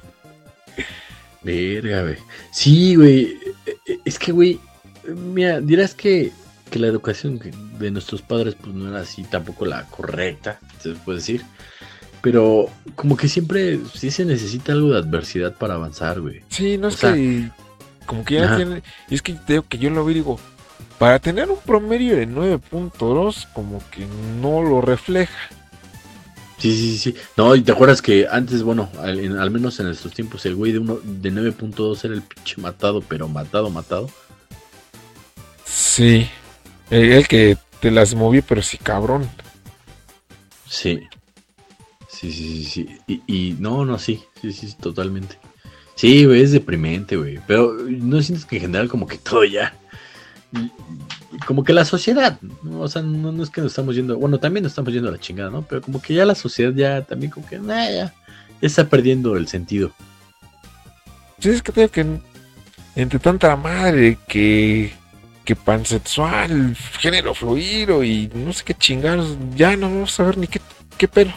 Verga, 1.41 2.03
güey. 2.03 2.17
Sí, 2.51 2.95
güey. 2.95 3.37
E, 3.65 3.93
e, 3.93 3.99
es 4.05 4.19
que, 4.19 4.31
güey, 4.31 4.59
mira, 5.07 5.61
dirás 5.61 5.95
que, 5.95 6.31
que, 6.69 6.79
la 6.79 6.87
educación 6.87 7.39
de 7.79 7.91
nuestros 7.91 8.21
padres 8.21 8.55
pues 8.55 8.75
no 8.75 8.89
era 8.89 8.99
así 8.99 9.23
tampoco 9.23 9.65
la 9.65 9.85
correcta, 9.85 10.59
se 10.79 10.91
puede 10.91 11.19
decir. 11.19 11.43
Pero 12.21 12.69
como 12.95 13.17
que 13.17 13.27
siempre 13.27 13.79
sí 13.93 14.11
se 14.11 14.25
necesita 14.25 14.73
algo 14.73 14.91
de 14.91 14.99
adversidad 14.99 15.55
para 15.55 15.75
avanzar, 15.75 16.21
güey. 16.21 16.41
Sí, 16.49 16.77
no 16.77 16.89
es 16.89 16.97
que 16.97 17.49
como 18.05 18.25
que 18.25 18.35
ya 18.35 18.55
tiene, 18.55 18.83
y 19.09 19.15
es 19.15 19.21
que 19.21 19.33
te 19.33 19.61
que 19.61 19.77
yo 19.77 19.89
lo 19.89 20.05
vi 20.05 20.15
digo, 20.15 20.39
para 20.99 21.19
tener 21.19 21.49
un 21.49 21.57
promedio 21.57 22.15
de 22.15 22.27
9.2 22.27 23.47
como 23.53 23.81
que 23.89 24.05
no 24.41 24.61
lo 24.61 24.81
refleja. 24.81 25.33
Sí, 26.59 26.75
sí, 26.75 26.97
sí. 26.99 27.15
No, 27.35 27.55
y 27.55 27.61
te 27.61 27.71
acuerdas 27.71 28.03
que 28.03 28.27
antes, 28.29 28.61
bueno, 28.61 28.87
al, 28.99 29.49
menos 29.49 29.79
en 29.79 29.87
estos 29.87 30.13
tiempos, 30.13 30.45
el 30.45 30.53
güey 30.53 30.71
de, 30.71 30.77
uno, 30.77 30.99
de 31.03 31.31
9.2 31.31 32.05
era 32.05 32.13
el 32.13 32.21
pinche 32.21 32.61
matado, 32.61 33.01
pero 33.01 33.27
matado, 33.27 33.71
matado. 33.71 34.11
Sí. 35.65 36.29
El, 36.91 37.27
que 37.27 37.57
te 37.79 37.89
las 37.89 38.13
moví, 38.13 38.43
pero 38.43 38.61
sí, 38.61 38.77
cabrón. 38.77 39.27
Sí. 40.69 41.01
Sí, 42.21 42.31
sí, 42.31 42.63
sí, 42.63 42.65
sí. 42.65 42.97
Y, 43.07 43.21
y 43.27 43.53
no, 43.59 43.83
no, 43.83 43.97
sí. 43.97 44.23
Sí, 44.41 44.53
sí, 44.53 44.73
totalmente. 44.79 45.39
Sí, 45.95 46.25
güey, 46.25 46.43
es 46.43 46.51
deprimente, 46.51 47.17
güey. 47.17 47.39
Pero 47.47 47.73
no 47.73 48.21
sientes 48.21 48.45
que 48.45 48.57
en 48.57 48.61
general 48.61 48.87
como 48.87 49.07
que 49.07 49.17
todo 49.17 49.43
ya 49.43 49.73
como 51.45 51.63
que 51.63 51.73
la 51.73 51.85
sociedad, 51.85 52.37
o 52.69 52.87
sea, 52.87 53.01
no, 53.01 53.41
es 53.41 53.49
que 53.49 53.61
nos 53.61 53.71
estamos 53.71 53.95
yendo, 53.95 54.17
bueno, 54.17 54.39
también 54.39 54.63
nos 54.63 54.73
estamos 54.73 54.93
yendo 54.93 55.09
a 55.09 55.13
la 55.13 55.19
chingada, 55.19 55.49
¿no? 55.49 55.61
Pero 55.63 55.81
como 55.81 56.01
que 56.01 56.13
ya 56.13 56.25
la 56.25 56.35
sociedad 56.35 56.73
ya 56.73 57.01
también 57.03 57.31
como 57.31 57.47
que, 57.47 57.59
ya, 57.65 58.13
está 58.61 58.87
perdiendo 58.87 59.37
el 59.37 59.47
sentido. 59.47 59.91
Sí, 61.39 61.49
es 61.49 61.63
que 61.63 61.89
que 61.89 62.05
entre 62.95 63.19
tanta 63.19 63.55
madre 63.55 64.17
que 64.27 64.93
que 65.45 65.55
pansexual, 65.55 66.75
género 66.99 67.33
fluido 67.33 68.03
y 68.03 68.29
no 68.33 68.53
sé 68.53 68.63
qué 68.63 68.75
chingados, 68.75 69.37
ya 69.55 69.75
no 69.75 69.89
vamos 69.89 70.19
a 70.19 70.23
ver 70.23 70.37
ni 70.37 70.47
qué, 70.47 70.61
qué 70.97 71.07
pelo. 71.07 71.33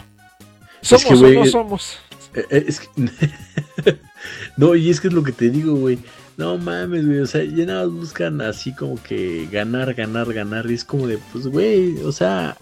¿Somos 0.85 1.23
o 1.23 1.29
no 1.31 1.47
somos? 1.47 1.97
Eh, 2.35 2.45
eh, 2.51 2.65
es 2.67 2.81
que, 2.81 2.89
no, 4.57 4.75
y 4.75 4.91
es 4.91 5.01
que 5.01 5.09
es 5.09 5.15
lo 5.15 5.23
que 5.23 5.33
te 5.33 5.51
digo, 5.51 5.75
güey. 5.77 5.99
No 6.37 6.59
mames, 6.59 7.07
güey. 7.07 7.21
O 7.21 7.27
sea, 7.27 7.43
ya 7.43 7.65
nada 7.65 7.87
más 7.87 7.95
buscan 7.95 8.41
así 8.41 8.75
como 8.75 9.03
que 9.03 9.49
ganar, 9.51 9.95
ganar, 9.95 10.33
ganar. 10.33 10.71
Y 10.71 10.75
es 10.75 10.85
como 10.85 11.07
de, 11.07 11.19
pues, 11.33 11.47
güey, 11.47 11.99
o 12.03 12.13
sea, 12.13 12.57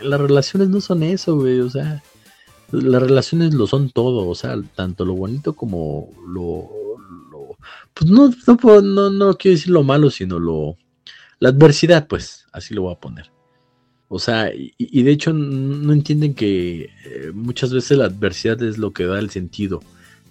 las 0.00 0.20
relaciones 0.20 0.68
no 0.68 0.80
son 0.80 1.02
eso, 1.02 1.36
güey. 1.36 1.60
O 1.60 1.68
sea, 1.68 2.02
las 2.70 3.02
relaciones 3.02 3.52
lo 3.52 3.66
son 3.66 3.90
todo. 3.90 4.26
O 4.26 4.34
sea, 4.34 4.56
tanto 4.74 5.04
lo 5.04 5.14
bonito 5.14 5.54
como 5.54 6.08
lo. 6.26 6.70
pues 7.92 8.10
no, 8.10 8.30
no, 8.46 8.80
no, 8.80 9.10
no 9.10 9.36
quiero 9.36 9.56
decir 9.56 9.70
lo 9.70 9.82
malo, 9.82 10.10
sino 10.10 10.38
lo. 10.38 10.76
La 11.40 11.50
adversidad, 11.50 12.06
pues, 12.08 12.46
así 12.52 12.74
lo 12.74 12.82
voy 12.82 12.94
a 12.94 13.00
poner. 13.00 13.30
O 14.08 14.18
sea, 14.18 14.50
y, 14.54 15.02
de 15.02 15.10
hecho 15.10 15.32
no 15.34 15.92
entienden 15.92 16.34
que 16.34 16.90
eh, 17.04 17.30
muchas 17.34 17.72
veces 17.72 17.98
la 17.98 18.06
adversidad 18.06 18.62
es 18.62 18.78
lo 18.78 18.92
que 18.92 19.04
da 19.04 19.18
el 19.18 19.28
sentido 19.28 19.82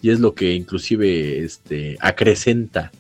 y 0.02 0.10
es 0.10 0.20
lo 0.20 0.34
que 0.34 0.54
inclusive 0.54 1.44
este, 1.44 1.98
acrecenta 2.00 2.92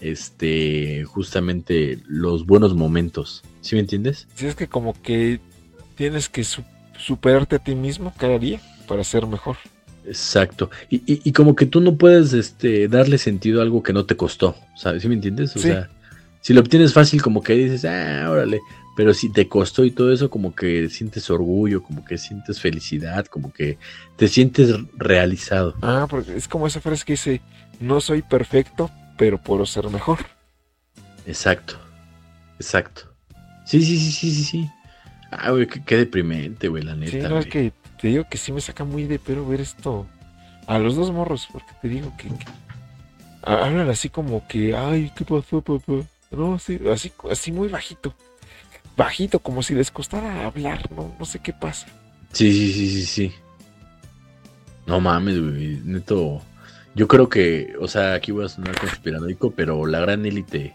este, 0.00 1.04
justamente 1.04 1.98
los 2.06 2.46
buenos 2.46 2.74
momentos. 2.74 3.42
¿Sí 3.60 3.74
me 3.74 3.82
entiendes? 3.82 4.26
Sí, 4.34 4.46
es 4.46 4.54
que 4.54 4.68
como 4.68 4.94
que 5.02 5.40
tienes 5.96 6.28
que 6.28 6.44
superarte 6.98 7.56
a 7.56 7.58
ti 7.58 7.74
mismo 7.74 8.14
cada 8.18 8.38
día 8.38 8.60
para 8.88 9.04
ser 9.04 9.26
mejor. 9.26 9.56
Exacto. 10.06 10.70
Y, 10.88 11.02
y, 11.06 11.32
como 11.32 11.56
que 11.56 11.66
tú 11.66 11.80
no 11.80 11.96
puedes 11.96 12.32
este, 12.32 12.86
darle 12.86 13.18
sentido 13.18 13.60
a 13.60 13.64
algo 13.64 13.82
que 13.82 13.92
no 13.92 14.06
te 14.06 14.16
costó, 14.16 14.54
¿sabes? 14.76 15.02
¿Sí 15.02 15.08
me 15.08 15.14
entiendes? 15.14 15.56
O 15.56 15.58
sea, 15.58 15.90
si 16.40 16.54
lo 16.54 16.60
obtienes 16.60 16.92
fácil, 16.92 17.20
como 17.20 17.42
que 17.42 17.54
dices, 17.54 17.84
ah, 17.84 18.30
órale. 18.30 18.60
Pero 18.96 19.12
si 19.12 19.28
te 19.28 19.46
costó 19.46 19.84
y 19.84 19.90
todo 19.90 20.10
eso, 20.10 20.30
como 20.30 20.54
que 20.54 20.88
sientes 20.88 21.28
orgullo, 21.28 21.82
como 21.82 22.02
que 22.02 22.16
sientes 22.16 22.60
felicidad, 22.60 23.26
como 23.26 23.52
que 23.52 23.78
te 24.16 24.26
sientes 24.26 24.74
realizado. 24.96 25.74
Ah, 25.82 26.06
porque 26.08 26.34
es 26.34 26.48
como 26.48 26.66
esa 26.66 26.80
frase 26.80 27.04
que 27.04 27.12
dice, 27.12 27.42
no 27.78 28.00
soy 28.00 28.22
perfecto, 28.22 28.90
pero 29.18 29.36
puedo 29.36 29.66
ser 29.66 29.90
mejor. 29.90 30.20
Exacto, 31.26 31.78
exacto. 32.58 33.02
Sí, 33.66 33.84
sí, 33.84 33.98
sí, 33.98 34.12
sí, 34.12 34.30
sí, 34.30 34.44
sí. 34.44 34.70
Ah, 35.30 35.50
güey, 35.50 35.66
qué, 35.66 35.96
deprimente, 35.98 36.68
güey, 36.68 36.82
la 36.82 36.94
neta. 36.94 37.10
Sí, 37.10 37.18
no, 37.28 37.38
es 37.38 37.46
que 37.46 37.72
te 38.00 38.08
digo 38.08 38.24
que 38.30 38.38
sí 38.38 38.50
me 38.50 38.62
saca 38.62 38.84
muy 38.84 39.04
de 39.04 39.18
pero 39.18 39.46
ver 39.46 39.60
esto 39.60 40.06
a 40.66 40.78
los 40.78 40.96
dos 40.96 41.12
morros, 41.12 41.46
porque 41.52 41.72
te 41.82 41.88
digo 41.88 42.14
que, 42.16 42.30
hablan 43.42 43.90
así 43.90 44.08
como 44.08 44.48
que, 44.48 44.74
ay, 44.74 45.12
¿qué 45.14 45.26
pasó, 45.26 45.60
papá? 45.60 46.02
No, 46.30 46.58
sí, 46.58 46.80
así, 46.90 47.12
así 47.30 47.52
muy 47.52 47.68
bajito. 47.68 48.14
Bajito, 48.96 49.38
como 49.40 49.62
si 49.62 49.74
les 49.74 49.90
costara 49.90 50.46
hablar, 50.46 50.90
no, 50.92 51.14
no 51.18 51.24
sé 51.24 51.38
qué 51.40 51.52
pasa. 51.52 51.86
Sí, 52.32 52.52
sí, 52.52 52.72
sí, 52.72 52.90
sí, 52.90 53.06
sí. 53.06 53.34
No 54.86 55.00
mames, 55.00 55.40
güey, 55.40 55.80
neto. 55.84 56.42
Yo 56.94 57.08
creo 57.08 57.28
que, 57.28 57.74
o 57.80 57.88
sea, 57.88 58.14
aquí 58.14 58.32
voy 58.32 58.46
a 58.46 58.48
sonar 58.48 58.78
conspiranoico, 58.78 59.50
pero 59.50 59.84
la 59.84 60.00
gran 60.00 60.24
élite, 60.24 60.74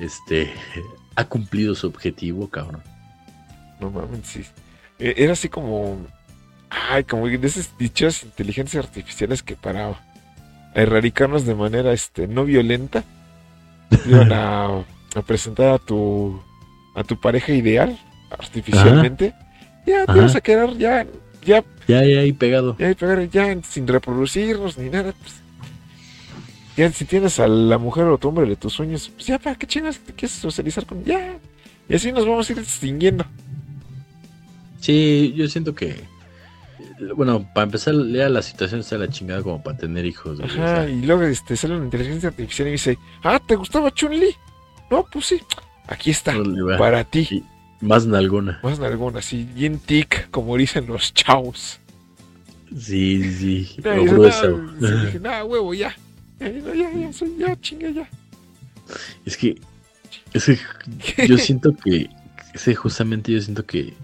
este, 0.00 0.52
ha 1.16 1.24
cumplido 1.26 1.74
su 1.74 1.86
objetivo, 1.86 2.48
cabrón. 2.48 2.82
No 3.80 3.90
mames, 3.90 4.26
sí. 4.26 4.44
E, 4.98 5.14
era 5.18 5.34
así 5.34 5.48
como, 5.48 5.98
ay, 6.70 7.04
como 7.04 7.28
de 7.28 7.46
esas 7.46 7.76
dichas 7.78 8.24
inteligencias 8.24 8.84
artificiales 8.84 9.42
que 9.42 9.54
para 9.54 10.00
erradicarnos 10.74 11.46
de 11.46 11.54
manera, 11.54 11.92
este, 11.92 12.26
no 12.26 12.44
violenta, 12.44 13.04
iban 14.06 14.32
a, 14.32 14.84
presentar 15.26 15.68
a 15.68 15.78
tu, 15.78 16.40
a 16.96 17.04
tu 17.04 17.20
pareja 17.20 17.52
ideal 17.52 17.96
artificialmente. 18.30 19.34
Ya 19.86 20.04
te 20.06 20.18
vas 20.18 20.34
a 20.34 20.40
quedar 20.40 20.76
ya, 20.76 21.06
ya. 21.44 21.62
Ya, 21.86 22.04
ya 22.04 22.20
ahí 22.20 22.32
pegado. 22.32 22.76
Ya 22.78 22.88
ahí 22.88 22.94
pegado, 22.94 23.22
ya 23.22 23.56
sin 23.62 23.86
reproducirnos 23.86 24.76
ni 24.78 24.90
nada. 24.90 25.12
Pues. 25.12 25.34
Ya 26.76 26.90
si 26.90 27.04
tienes 27.04 27.38
a 27.38 27.46
la 27.46 27.78
mujer 27.78 28.04
o 28.04 28.18
tu 28.18 28.28
hombre 28.28 28.46
de 28.46 28.56
tus 28.56 28.72
sueños, 28.72 29.10
pues 29.14 29.26
ya, 29.26 29.38
¿para 29.38 29.54
qué 29.54 29.66
chingas 29.66 29.98
te 29.98 30.12
quieres 30.12 30.36
socializar 30.36 30.84
con? 30.86 31.04
Ya. 31.04 31.38
Y 31.88 31.94
así 31.94 32.10
nos 32.10 32.26
vamos 32.26 32.48
a 32.48 32.52
ir 32.52 32.58
extinguiendo. 32.58 33.24
Sí, 34.80 35.32
yo 35.36 35.46
siento 35.46 35.74
que. 35.74 36.02
Bueno, 37.14 37.46
para 37.54 37.64
empezar, 37.64 37.94
lea 37.94 38.28
la 38.28 38.42
situación 38.42 38.80
está 38.80 38.96
la 38.96 39.08
chingada 39.08 39.42
como 39.42 39.62
para 39.62 39.76
tener 39.76 40.04
hijos. 40.06 40.40
Ajá, 40.40 40.88
y 40.88 41.02
luego 41.02 41.22
este, 41.22 41.56
sale 41.56 41.76
una 41.76 41.84
inteligencia 41.84 42.30
artificial 42.30 42.68
y 42.68 42.72
dice: 42.72 42.98
Ah, 43.22 43.40
¿te 43.46 43.54
gustaba 43.54 43.90
Chun-Li? 43.92 44.34
No, 44.90 45.06
pues 45.12 45.26
sí. 45.26 45.40
Aquí 45.88 46.10
está, 46.10 46.34
para 46.78 47.04
ti. 47.04 47.44
más 47.80 48.06
nalgona. 48.06 48.58
Más 48.62 48.78
nalgona, 48.78 49.22
sí, 49.22 49.48
bien 49.54 49.78
tic, 49.78 50.30
como 50.30 50.56
dicen 50.56 50.86
los 50.86 51.14
chavos. 51.14 51.80
Sí, 52.76 53.32
sí, 53.32 53.76
no, 53.84 54.04
grueso. 54.04 54.58
dije, 54.80 55.20
nada, 55.20 55.44
huevo, 55.44 55.72
ya. 55.74 55.96
Ya, 56.40 56.50
ya, 56.50 56.92
ya, 56.92 57.12
soy, 57.12 57.36
ya, 57.38 57.58
chinga, 57.60 57.90
ya. 57.90 58.08
Es 59.24 59.36
que, 59.36 59.56
es 60.32 60.44
que 60.44 61.26
yo 61.28 61.38
siento 61.38 61.74
que, 61.76 62.10
justamente 62.74 63.32
yo 63.32 63.40
siento 63.40 63.64
que 63.64 63.94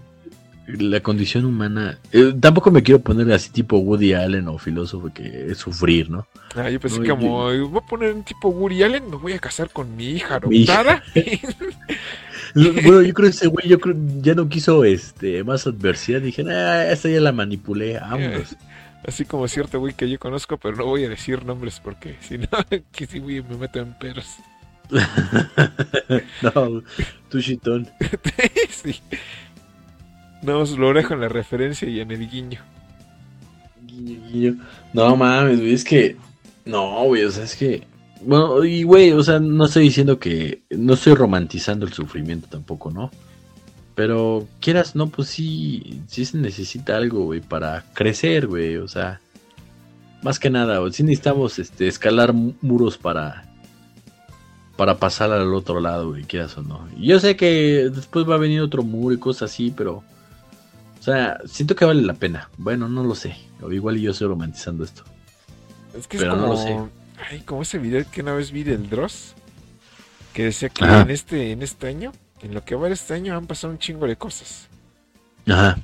la 0.67 1.01
condición 1.01 1.45
humana. 1.45 1.97
Eh, 2.11 2.33
tampoco 2.39 2.71
me 2.71 2.83
quiero 2.83 3.01
poner 3.01 3.31
así 3.31 3.49
tipo 3.49 3.77
Woody 3.77 4.13
Allen 4.13 4.47
o 4.47 4.57
filósofo 4.57 5.11
que 5.13 5.51
es 5.51 5.57
sufrir, 5.57 6.09
¿no? 6.09 6.25
Ah, 6.55 6.69
yo 6.69 6.79
pensé 6.79 7.05
como, 7.07 7.43
voy 7.45 7.77
a 7.77 7.87
poner 7.87 8.13
un 8.13 8.23
tipo 8.23 8.49
Woody 8.49 8.83
Allen, 8.83 9.09
me 9.09 9.17
voy 9.17 9.33
a 9.33 9.39
casar 9.39 9.69
con 9.69 9.95
mi 9.95 10.11
hija 10.11 10.35
adoptada. 10.35 11.03
bueno, 12.55 13.01
yo 13.01 13.13
creo 13.13 13.29
que 13.29 13.35
ese 13.35 13.47
güey 13.47 13.67
yo 13.67 13.79
creo, 13.79 13.95
ya 14.21 14.35
no 14.35 14.47
quiso 14.47 14.83
este 14.85 15.43
más 15.43 15.67
adversidad. 15.67 16.21
Dije, 16.21 16.43
ah, 16.49 16.91
esta 16.91 17.09
ya 17.09 17.19
la 17.19 17.31
manipulé, 17.31 17.99
vámonos. 17.99 18.55
Así 19.05 19.25
como 19.25 19.47
cierto 19.49 19.79
güey 19.79 19.93
que 19.93 20.09
yo 20.09 20.17
conozco, 20.17 20.57
pero 20.57 20.77
no 20.77 20.85
voy 20.85 21.03
a 21.03 21.09
decir 21.09 21.43
nombres 21.45 21.81
porque 21.83 22.15
si 22.21 22.37
no, 22.37 22.47
que 22.91 23.05
si 23.05 23.19
me 23.19 23.41
meto 23.41 23.79
en 23.79 23.93
peros. 23.97 24.37
no, 26.41 26.83
tu 27.29 27.41
chitón. 27.41 27.89
sí. 28.69 29.01
No, 30.43 30.65
lo 30.65 30.93
dejo 30.93 31.13
en 31.13 31.21
la 31.21 31.29
referencia 31.29 31.87
y 31.87 32.01
en 32.01 32.11
el 32.11 32.29
guiño. 32.29 32.59
Guiño, 33.81 34.19
guiño. 34.29 34.57
No 34.91 35.15
mames, 35.15 35.59
güey, 35.59 35.73
es 35.73 35.83
que. 35.83 36.17
No, 36.65 37.05
güey, 37.05 37.23
o 37.23 37.31
sea, 37.31 37.45
es 37.45 37.55
que. 37.55 37.87
Bueno, 38.21 38.63
y 38.63 38.83
güey, 38.83 39.11
o 39.11 39.23
sea, 39.23 39.39
no 39.39 39.65
estoy 39.65 39.83
diciendo 39.83 40.19
que. 40.19 40.63
No 40.69 40.93
estoy 40.93 41.15
romantizando 41.15 41.85
el 41.85 41.93
sufrimiento 41.93 42.47
tampoco, 42.49 42.91
¿no? 42.91 43.09
Pero 43.95 44.47
quieras, 44.59 44.95
no, 44.95 45.07
pues 45.07 45.29
sí. 45.29 46.01
Sí 46.07 46.25
se 46.25 46.37
necesita 46.37 46.97
algo, 46.97 47.23
güey, 47.23 47.39
para 47.39 47.85
crecer, 47.93 48.47
güey, 48.47 48.75
o 48.77 48.87
sea. 48.87 49.21
Más 50.23 50.39
que 50.39 50.49
nada, 50.49 50.79
güey, 50.79 50.91
sí 50.91 51.03
necesitamos 51.03 51.57
este, 51.57 51.87
escalar 51.87 52.33
muros 52.33 52.97
para. 52.97 53.49
Para 54.75 54.97
pasar 54.97 55.31
al 55.31 55.53
otro 55.53 55.79
lado, 55.79 56.09
güey, 56.09 56.23
quieras 56.23 56.57
o 56.57 56.63
no. 56.63 56.87
Y 56.97 57.07
yo 57.07 57.19
sé 57.19 57.37
que 57.37 57.91
después 57.93 58.27
va 58.27 58.35
a 58.35 58.39
venir 58.39 58.59
otro 58.59 58.83
muro 58.83 59.13
y 59.13 59.19
cosas 59.19 59.51
así, 59.51 59.71
pero 59.75 60.03
o 61.03 61.05
sea, 61.05 61.37
siento 61.43 61.75
que 61.75 61.83
vale 61.83 62.01
la 62.01 62.13
pena. 62.13 62.49
Bueno, 62.57 62.87
no 62.87 63.03
lo 63.03 63.13
sé. 63.13 63.35
O 63.61 63.69
igual 63.69 63.99
yo 63.99 64.11
estoy 64.11 64.29
romantizando 64.29 64.85
esto. 64.85 65.03
Es 65.93 66.07
que 66.07 66.17
Pero 66.17 66.31
es 66.31 66.37
como, 66.37 66.47
no 66.47 66.53
lo 66.53 66.57
sé. 66.57 66.79
Ay, 67.29 67.41
como 67.41 67.63
ese 67.63 67.77
video 67.77 68.05
que 68.09 68.21
una 68.21 68.33
vez 68.33 68.51
vi 68.51 68.63
del 68.63 68.89
Dross. 68.89 69.33
Que 70.33 70.45
decía 70.45 70.69
que 70.69 70.85
en 70.85 71.09
este, 71.09 71.51
en 71.51 71.61
este 71.61 71.87
año, 71.87 72.13
en 72.41 72.53
lo 72.53 72.63
que 72.63 72.75
va 72.75 72.87
este 72.87 73.15
año, 73.15 73.35
han 73.35 73.47
pasado 73.47 73.73
un 73.73 73.79
chingo 73.79 74.07
de 74.07 74.15
cosas. 74.15 74.69
Ajá. 75.45 75.77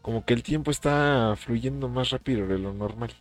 Como 0.00 0.24
que 0.24 0.32
el 0.32 0.42
tiempo 0.42 0.70
está 0.70 1.34
fluyendo 1.36 1.90
más 1.90 2.08
rápido 2.08 2.46
de 2.46 2.58
lo 2.58 2.72
normal. 2.72 3.12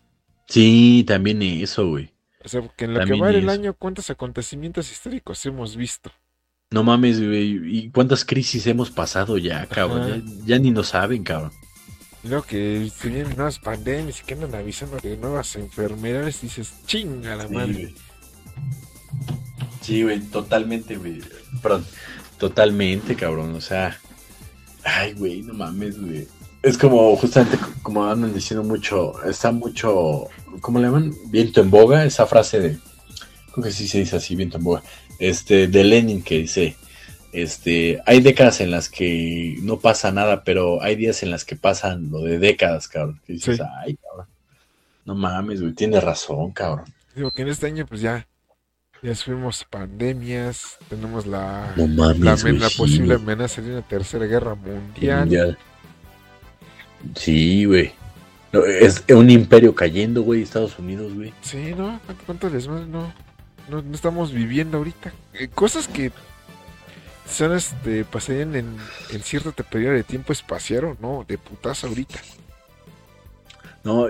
Sí, 0.48 1.04
también 1.06 1.42
eso, 1.42 1.90
güey. 1.90 2.10
O 2.46 2.48
sea, 2.48 2.62
que 2.78 2.86
en 2.86 2.94
lo 2.94 3.06
que 3.06 3.20
va 3.20 3.28
del 3.28 3.50
año, 3.50 3.74
¿cuántos 3.74 4.10
acontecimientos 4.10 4.90
históricos 4.90 5.46
hemos 5.46 5.76
visto? 5.76 6.10
No 6.74 6.82
mames, 6.82 7.20
güey. 7.20 7.78
¿Y 7.78 7.90
cuántas 7.92 8.26
crisis 8.26 8.66
hemos 8.66 8.90
pasado 8.90 9.38
ya, 9.38 9.64
cabrón? 9.68 10.26
Ya, 10.44 10.58
ni 10.58 10.72
nos 10.72 10.88
saben, 10.88 11.24
cabrón. 11.24 11.52
No, 12.24 12.42
que 12.42 12.90
tienen 13.00 13.36
nuevas 13.36 13.60
pandemias 13.60 14.22
y 14.22 14.24
que 14.26 14.34
andan 14.34 14.56
avisando 14.56 14.98
de 14.98 15.16
nuevas 15.18 15.56
enfermedades. 15.56 16.40
Y 16.42 16.48
dices, 16.48 16.74
chinga 16.88 17.36
la 17.36 17.48
madre. 17.48 17.94
Sí, 19.82 20.02
güey, 20.02 20.20
totalmente, 20.20 20.96
güey. 20.96 21.22
Perdón, 21.62 21.86
totalmente, 22.40 23.16
cabrón. 23.16 23.54
O 23.54 23.62
sea, 23.62 24.00
ay, 24.84 25.14
güey, 25.14 25.44
no 25.44 25.54
mames, 25.54 26.02
güey. 26.02 26.28
Es 26.64 26.76
como, 26.76 27.16
justamente, 27.18 27.60
como 27.84 28.04
andan 28.04 28.34
diciendo 28.34 28.64
mucho, 28.64 29.24
está 29.26 29.52
mucho, 29.52 30.26
¿cómo 30.60 30.80
le 30.80 30.86
llaman? 30.86 31.14
Viento 31.28 31.62
en 31.62 31.70
boga, 31.70 32.04
esa 32.04 32.26
frase 32.26 32.60
de, 32.60 32.80
creo 33.52 33.64
que 33.64 33.72
sí 33.72 33.88
se 33.88 34.00
dice 34.00 34.16
así, 34.16 34.36
viento 34.36 34.58
en 34.58 34.64
boga 34.64 34.82
este, 35.20 35.68
de 35.68 35.84
Lenin 35.84 36.24
que 36.24 36.40
dice, 36.40 36.76
este, 37.34 38.02
hay 38.06 38.22
décadas 38.22 38.62
en 38.62 38.72
las 38.72 38.90
que 38.90 39.58
no 39.62 39.80
pasa 39.80 40.12
nada, 40.12 40.44
pero 40.44 40.82
hay 40.84 40.96
días 40.96 41.24
en 41.24 41.32
las 41.32 41.46
que 41.46 41.56
pasan 41.56 42.12
lo 42.12 42.22
de 42.22 42.38
décadas, 42.40 42.88
cabrón. 42.88 43.20
dices, 43.28 43.60
ay, 43.80 43.96
cabrón. 43.96 44.28
No 45.06 45.16
mames, 45.16 45.62
güey, 45.62 45.74
tienes 45.74 46.04
razón, 46.04 46.52
cabrón. 46.52 46.86
Digo 47.16 47.32
que 47.32 47.42
en 47.42 47.50
este 47.50 47.68
año, 47.68 47.86
pues 47.86 48.02
ya, 48.02 48.28
ya 49.02 49.16
fuimos 49.16 49.66
pandemias, 49.70 50.78
tenemos 50.90 51.26
la, 51.26 51.74
la, 51.76 52.36
posible 52.78 53.16
amenaza 53.16 53.62
de 53.62 53.72
una 53.72 53.82
tercera 53.82 54.26
guerra 54.26 54.56
mundial. 54.56 55.58
Sí, 57.16 57.66
güey. 57.66 57.92
es 58.80 59.04
un 59.10 59.30
imperio 59.30 59.76
cayendo, 59.76 60.22
güey, 60.22 60.44
Estados 60.44 60.78
Unidos, 60.80 61.14
güey. 61.14 61.34
Sí, 61.42 61.74
¿no? 61.76 62.00
¿Cuánto 62.26 62.50
les 62.50 62.68
no? 62.68 63.14
No, 63.70 63.84
estamos 63.94 64.32
viviendo 64.32 64.78
ahorita. 64.78 65.14
Eh, 65.34 65.48
cosas 65.48 65.88
que 65.88 66.12
son 67.30 67.54
este, 67.54 68.06
pasarían 68.06 68.56
en, 68.56 68.78
en 69.12 69.22
cierto 69.22 69.52
periodo 69.64 69.94
de 69.94 70.04
tiempo 70.04 70.34
espacial 70.34 70.98
no, 71.02 71.26
de 71.28 71.38
putas 71.38 71.84
ahorita. 71.84 72.20
No, 73.84 74.08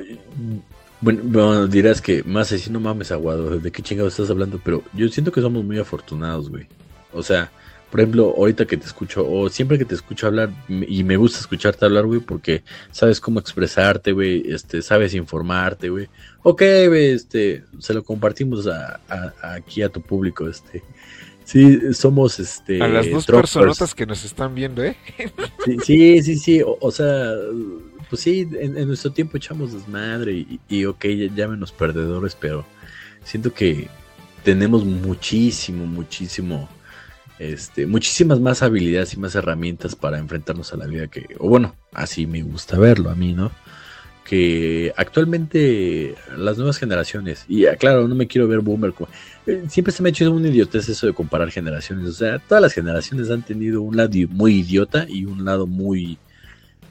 bueno, 1.01 1.67
dirás 1.67 2.01
que 2.01 2.23
más 2.23 2.51
así 2.51 2.69
no 2.69 2.79
mames 2.79 3.11
aguado, 3.11 3.59
¿de 3.59 3.71
qué 3.71 3.81
chingados 3.81 4.13
estás 4.13 4.29
hablando? 4.29 4.59
Pero 4.63 4.83
yo 4.93 5.09
siento 5.09 5.31
que 5.31 5.41
somos 5.41 5.63
muy 5.63 5.79
afortunados, 5.79 6.49
güey. 6.49 6.67
O 7.11 7.21
sea, 7.21 7.51
por 7.93 7.99
ejemplo, 7.99 8.33
ahorita 8.35 8.65
que 8.65 8.75
te 8.75 8.87
escucho, 8.87 9.23
o 9.31 9.47
siempre 9.49 9.77
que 9.77 9.85
te 9.85 9.93
escucho 9.93 10.25
hablar, 10.25 10.49
y 10.67 11.03
me 11.03 11.15
gusta 11.15 11.37
escucharte 11.37 11.85
hablar, 11.85 12.07
güey, 12.07 12.21
porque 12.21 12.63
sabes 12.89 13.21
cómo 13.21 13.39
expresarte, 13.39 14.13
güey, 14.13 14.51
este, 14.51 14.81
sabes 14.81 15.13
informarte, 15.13 15.89
güey. 15.89 16.09
Ok, 16.41 16.63
güey, 16.87 17.11
este, 17.11 17.63
se 17.77 17.93
lo 17.93 18.03
compartimos 18.03 18.65
a, 18.65 18.99
aquí 19.43 19.83
a 19.83 19.89
tu 19.89 20.01
público, 20.01 20.49
este. 20.49 20.81
Sí, 21.43 21.93
somos, 21.93 22.39
este... 22.39 22.81
A 22.81 22.87
las 22.87 23.11
dos 23.11 23.27
personas 23.27 23.93
que 23.93 24.07
nos 24.07 24.25
están 24.25 24.55
viendo, 24.55 24.83
¿eh? 24.83 24.97
Sí, 25.85 26.19
sí, 26.23 26.37
sí, 26.37 26.63
O, 26.65 26.89
sea, 26.89 27.31
pues 28.09 28.23
sí, 28.23 28.49
en, 28.59 28.87
nuestro 28.87 29.11
tiempo 29.11 29.37
echamos 29.37 29.71
desmadre 29.71 30.33
y, 30.33 30.59
y 30.67 30.85
ok, 30.85 31.05
llámenos 31.35 31.71
perdedores, 31.71 32.33
pero 32.33 32.65
siento 33.23 33.53
que 33.53 33.87
tenemos 34.43 34.83
muchísimo, 34.83 35.85
muchísimo, 35.85 36.67
este, 37.51 37.85
muchísimas 37.85 38.39
más 38.39 38.61
habilidades 38.61 39.13
y 39.13 39.19
más 39.19 39.35
herramientas 39.35 39.95
para 39.95 40.17
enfrentarnos 40.17 40.73
a 40.73 40.77
la 40.77 40.85
vida 40.85 41.07
que, 41.07 41.27
o 41.39 41.49
bueno, 41.49 41.75
así 41.91 42.25
me 42.25 42.41
gusta 42.41 42.77
verlo 42.77 43.09
a 43.09 43.15
mí, 43.15 43.33
¿no? 43.33 43.51
Que 44.23 44.93
actualmente 44.95 46.15
las 46.37 46.57
nuevas 46.57 46.77
generaciones, 46.77 47.45
y 47.47 47.65
claro, 47.77 48.07
no 48.07 48.15
me 48.15 48.27
quiero 48.27 48.47
ver 48.47 48.59
boomer, 48.59 48.93
eh, 49.45 49.65
siempre 49.67 49.93
se 49.93 50.01
me 50.01 50.09
ha 50.09 50.11
hecho 50.11 50.31
un 50.31 50.45
idiotez 50.45 50.87
eso 50.87 51.07
de 51.07 51.13
comparar 51.13 51.51
generaciones, 51.51 52.07
o 52.07 52.13
sea, 52.13 52.39
todas 52.39 52.61
las 52.61 52.73
generaciones 52.73 53.29
han 53.29 53.41
tenido 53.41 53.81
un 53.81 53.97
lado 53.97 54.11
muy 54.29 54.59
idiota 54.59 55.05
y 55.07 55.25
un 55.25 55.43
lado 55.43 55.67
muy, 55.67 56.17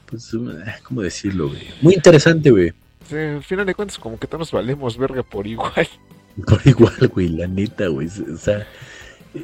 pues, 0.06 0.32
eh, 0.34 0.74
¿cómo 0.82 1.00
decirlo, 1.00 1.48
güey? 1.48 1.62
Muy 1.80 1.94
interesante, 1.94 2.50
güey. 2.50 2.72
Sí, 3.08 3.16
al 3.16 3.42
final 3.42 3.66
de 3.66 3.74
cuentas, 3.74 3.98
como 3.98 4.18
que 4.18 4.26
todos 4.26 4.52
valemos 4.52 4.96
verga 4.96 5.22
por 5.22 5.46
igual. 5.46 5.88
Por 6.46 6.60
igual, 6.64 7.08
güey, 7.08 7.28
la 7.28 7.46
neta, 7.46 7.88
güey. 7.88 8.08
O 8.08 8.38
sea, 8.38 8.66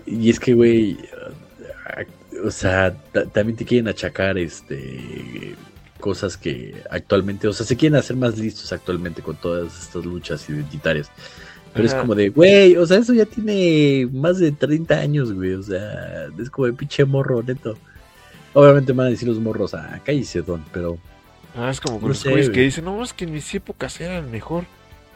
y 0.06 0.31
es 0.31 0.39
que, 0.40 0.55
güey, 0.55 0.98
o 2.44 2.51
sea, 2.51 2.94
también 3.32 3.56
te 3.56 3.65
quieren 3.65 3.89
achacar 3.89 4.39
este 4.39 5.55
cosas 5.98 6.36
que 6.36 6.74
actualmente, 6.90 7.48
o 7.48 7.52
sea, 7.52 7.66
se 7.66 7.77
quieren 7.77 7.98
hacer 7.98 8.16
más 8.16 8.39
listos 8.39 8.73
actualmente 8.73 9.20
con 9.20 9.36
todas 9.36 9.78
estas 9.82 10.05
luchas 10.05 10.48
identitarias. 10.48 11.10
Pero 11.74 11.86
es 11.86 11.94
como 11.94 12.15
de, 12.15 12.31
güey, 12.31 12.77
o 12.77 12.86
sea, 12.86 12.98
eso 12.98 13.12
ya 13.12 13.27
tiene 13.27 14.09
más 14.12 14.39
de 14.39 14.52
30 14.52 14.94
años, 14.97 15.32
güey. 15.32 15.52
O 15.52 15.62
sea, 15.62 16.27
es 16.39 16.51
como 16.51 16.66
de 16.66 16.73
pinche 16.73 17.05
morro, 17.05 17.43
neto. 17.43 17.77
Obviamente 18.55 18.93
van 18.93 19.09
a 19.09 19.10
decir 19.10 19.28
los 19.28 19.39
morros, 19.39 19.74
ah, 19.74 20.01
cállese, 20.05 20.43
don, 20.43 20.65
pero. 20.73 20.98
Ah, 21.55 21.70
es 21.70 21.81
como 21.81 22.01
con 22.01 22.09
los 22.09 22.24
güeyes 22.24 22.51
que 22.51 22.62
dicen, 22.62 22.85
no, 22.85 23.02
es 23.02 23.12
que 23.12 23.24
en 23.24 23.32
mis 23.32 23.55
épocas 23.55 24.01
eran 24.01 24.31
mejor. 24.31 24.65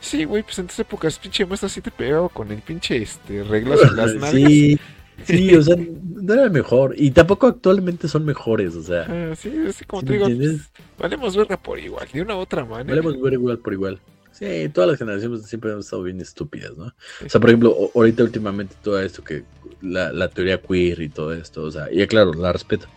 Sí, 0.02 0.24
güey, 0.24 0.42
pues 0.42 0.58
en 0.58 0.66
tus 0.66 0.78
épocas, 0.80 1.16
pinche 1.18 1.46
muestra 1.46 1.68
así 1.68 1.80
te 1.80 1.92
pegaba 1.92 2.28
con 2.28 2.50
el 2.50 2.60
pinche 2.60 2.96
este, 2.96 3.44
reglas 3.44 3.80
en 3.82 3.96
las 3.96 4.14
nalgas. 4.16 4.32
Sí, 4.32 4.78
sí, 5.24 5.54
o 5.54 5.62
sea, 5.62 5.76
no 5.76 6.34
era 6.34 6.48
mejor. 6.50 6.94
Y 6.98 7.12
tampoco 7.12 7.46
actualmente 7.46 8.08
son 8.08 8.24
mejores, 8.24 8.74
o 8.74 8.82
sea. 8.82 9.06
Ah, 9.08 9.34
sí, 9.36 9.50
así 9.66 9.84
como 9.84 10.02
te 10.02 10.14
digo, 10.14 10.26
pues, 10.26 10.70
valemos 10.98 11.36
verga 11.36 11.56
por 11.56 11.78
igual, 11.78 12.08
de 12.12 12.20
una 12.20 12.36
u 12.36 12.40
otra 12.40 12.64
manera. 12.64 13.00
Valemos 13.00 13.22
verga 13.22 13.38
igual 13.38 13.58
por 13.58 13.72
igual. 13.72 14.00
Sí, 14.32 14.68
todas 14.74 14.90
las 14.90 14.98
generaciones 14.98 15.46
siempre 15.46 15.72
han 15.72 15.78
estado 15.78 16.02
bien 16.02 16.20
estúpidas, 16.20 16.76
¿no? 16.76 16.86
O 17.24 17.28
sea, 17.28 17.40
por 17.40 17.50
ejemplo, 17.50 17.76
ahorita 17.94 18.24
últimamente 18.24 18.74
todo 18.82 19.00
esto 19.00 19.22
que 19.22 19.44
la, 19.82 20.12
la 20.12 20.28
teoría 20.28 20.60
queer 20.60 21.00
y 21.00 21.10
todo 21.10 21.32
esto, 21.32 21.62
o 21.62 21.70
sea, 21.70 21.86
y 21.92 22.04
claro, 22.08 22.32
la 22.34 22.52
respeto. 22.52 22.88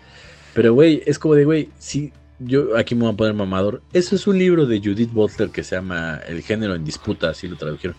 Pero, 0.56 0.74
güey, 0.74 1.04
es 1.06 1.20
como 1.20 1.36
de, 1.36 1.46
güey, 1.46 1.70
si 1.78 2.14
yo 2.40 2.78
aquí 2.78 2.96
me 2.96 3.02
voy 3.02 3.14
a 3.14 3.18
poner 3.18 3.34
mamador. 3.34 3.82
Eso 3.94 4.16
es 4.16 4.28
un 4.28 4.38
libro 4.38 4.66
de 4.66 4.80
Judith 4.80 5.12
Butler 5.12 5.50
que 5.50 5.64
se 5.64 5.76
llama 5.76 6.20
El 6.28 6.42
género 6.42 6.76
en 6.76 6.84
disputa, 6.84 7.30
así 7.30 7.48
lo 7.48 7.56
tradujeron. 7.56 7.96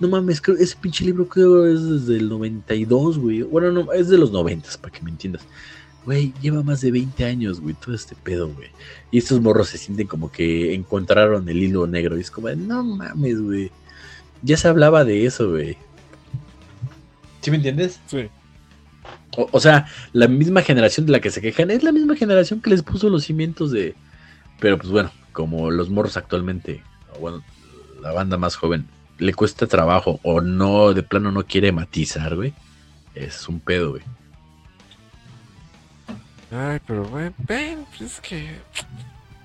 No 0.00 0.08
mames, 0.08 0.40
creo, 0.40 0.56
ese 0.56 0.76
pinche 0.80 1.04
libro 1.04 1.28
creo 1.28 1.66
es 1.66 1.82
desde 1.82 2.16
el 2.16 2.28
92, 2.28 3.18
güey. 3.18 3.42
Bueno, 3.42 3.70
no, 3.72 3.92
es 3.92 4.08
de 4.08 4.18
los 4.18 4.32
90, 4.32 4.68
para 4.80 4.92
que 4.92 5.02
me 5.02 5.10
entiendas. 5.10 5.42
Güey, 6.04 6.32
lleva 6.42 6.62
más 6.62 6.80
de 6.80 6.90
20 6.90 7.24
años, 7.24 7.60
güey, 7.60 7.74
todo 7.74 7.94
este 7.94 8.16
pedo, 8.16 8.48
güey. 8.48 8.68
Y 9.12 9.18
estos 9.18 9.40
morros 9.40 9.68
se 9.68 9.78
sienten 9.78 10.08
como 10.08 10.32
que 10.32 10.74
encontraron 10.74 11.48
el 11.48 11.62
hilo 11.62 11.86
negro. 11.86 12.16
Y 12.18 12.22
es 12.22 12.30
como, 12.30 12.50
no 12.50 12.82
mames, 12.82 13.40
güey. 13.40 13.70
Ya 14.42 14.56
se 14.56 14.66
hablaba 14.66 15.04
de 15.04 15.26
eso, 15.26 15.50
güey. 15.50 15.76
¿Sí 17.40 17.50
me 17.50 17.58
entiendes? 17.58 18.00
Sí. 18.06 18.28
O, 19.36 19.60
sea, 19.60 19.86
la 20.12 20.28
misma 20.28 20.60
generación 20.62 21.06
de 21.06 21.12
la 21.12 21.20
que 21.20 21.30
se 21.30 21.40
quejan 21.40 21.70
es 21.70 21.82
la 21.82 21.92
misma 21.92 22.16
generación 22.16 22.60
que 22.60 22.70
les 22.70 22.82
puso 22.82 23.08
los 23.08 23.24
cimientos 23.24 23.70
de. 23.70 23.94
Pero 24.60 24.76
pues 24.76 24.90
bueno, 24.90 25.10
como 25.32 25.70
los 25.70 25.88
morros 25.88 26.16
actualmente, 26.16 26.82
bueno, 27.18 27.42
la 28.02 28.12
banda 28.12 28.36
más 28.36 28.56
joven, 28.56 28.86
le 29.18 29.32
cuesta 29.32 29.66
trabajo 29.66 30.20
o 30.22 30.40
no, 30.40 30.92
de 30.92 31.02
plano 31.02 31.32
no 31.32 31.46
quiere 31.46 31.72
matizar, 31.72 32.36
güey. 32.36 32.52
Es 33.14 33.48
un 33.48 33.60
pedo, 33.60 33.92
güey. 33.92 34.02
Ay, 36.50 36.80
pero 36.86 37.10
ven, 37.10 37.34
ven, 37.38 37.86
es 38.00 38.20
que. 38.20 38.58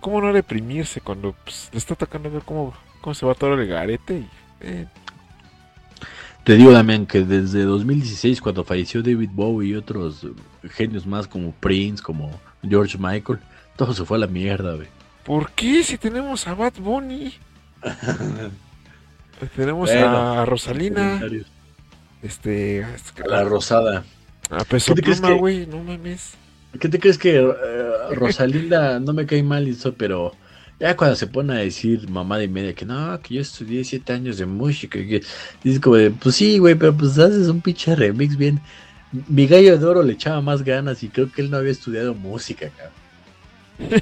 ¿Cómo 0.01 0.21
no 0.21 0.31
reprimirse 0.31 1.01
cuando 1.01 1.33
pues, 1.43 1.69
le 1.71 1.79
está 1.79 1.95
tocando 1.95 2.29
ver 2.29 2.43
cómo, 2.43 2.73
cómo 3.01 3.13
se 3.13 3.25
va 3.25 3.33
todo 3.33 3.53
el 3.53 3.67
garete? 3.67 4.25
Y, 4.61 4.87
te 6.47 6.55
digo, 6.55 6.71
Damián, 6.71 7.05
que 7.05 7.25
desde 7.25 7.63
2016, 7.63 8.39
cuando 8.39 8.63
falleció 8.63 9.03
David 9.03 9.31
Bowie 9.33 9.71
y 9.71 9.75
otros 9.75 10.25
genios 10.71 11.05
más 11.05 11.27
como 11.27 11.51
Prince, 11.51 12.01
como 12.01 12.39
George 12.63 12.97
Michael, 12.97 13.39
todo 13.75 13.93
se 13.93 14.05
fue 14.05 14.15
a 14.15 14.21
la 14.21 14.27
mierda, 14.27 14.75
güey. 14.75 14.87
¿Por 15.25 15.51
qué? 15.51 15.83
Si 15.83 15.97
tenemos 15.97 16.47
a 16.47 16.53
Bad 16.53 16.75
Bunny. 16.79 17.33
tenemos 19.57 19.91
a 19.91 20.45
Rosalina. 20.45 21.19
Este. 22.21 22.87
la 23.25 23.43
Rosada. 23.43 24.05
A 24.49 24.63
Peso 24.63 24.95
Pluma, 24.95 25.31
güey, 25.31 25.67
no 25.67 25.83
mames. 25.83 26.35
¿Qué 26.79 26.87
te 26.87 26.97
crees 26.97 27.17
que 27.17 27.39
eh, 27.41 27.53
Rosalinda 28.11 28.99
no 29.01 29.11
me 29.11 29.25
cae 29.25 29.43
mal 29.43 29.67
eso, 29.67 29.95
pero 29.95 30.31
ya 30.79 30.95
cuando 30.95 31.15
se 31.15 31.27
pone 31.27 31.53
a 31.53 31.57
decir 31.57 32.07
mamá 32.09 32.37
de 32.37 32.47
media 32.47 32.73
que 32.73 32.85
no, 32.85 33.19
que 33.21 33.35
yo 33.35 33.41
estudié 33.41 33.83
siete 33.83 34.13
años 34.13 34.37
de 34.37 34.45
música, 34.45 34.99
y 34.99 35.07
que 35.07 35.23
dices 35.63 35.79
como 35.79 35.95
de, 35.95 36.11
pues 36.11 36.35
sí, 36.35 36.59
güey, 36.59 36.75
pero 36.75 36.95
pues 36.95 37.17
haces 37.17 37.47
un 37.47 37.61
pinche 37.61 37.95
remix 37.95 38.37
bien. 38.37 38.61
Mi 39.27 39.47
gallo 39.47 39.77
de 39.77 39.85
oro 39.85 40.03
le 40.03 40.13
echaba 40.13 40.41
más 40.41 40.63
ganas 40.63 41.01
y 41.01 41.09
creo 41.09 41.31
que 41.31 41.41
él 41.41 41.49
no 41.49 41.57
había 41.57 41.71
estudiado 41.71 42.13
música, 42.13 42.69
cabrón. 42.69 43.07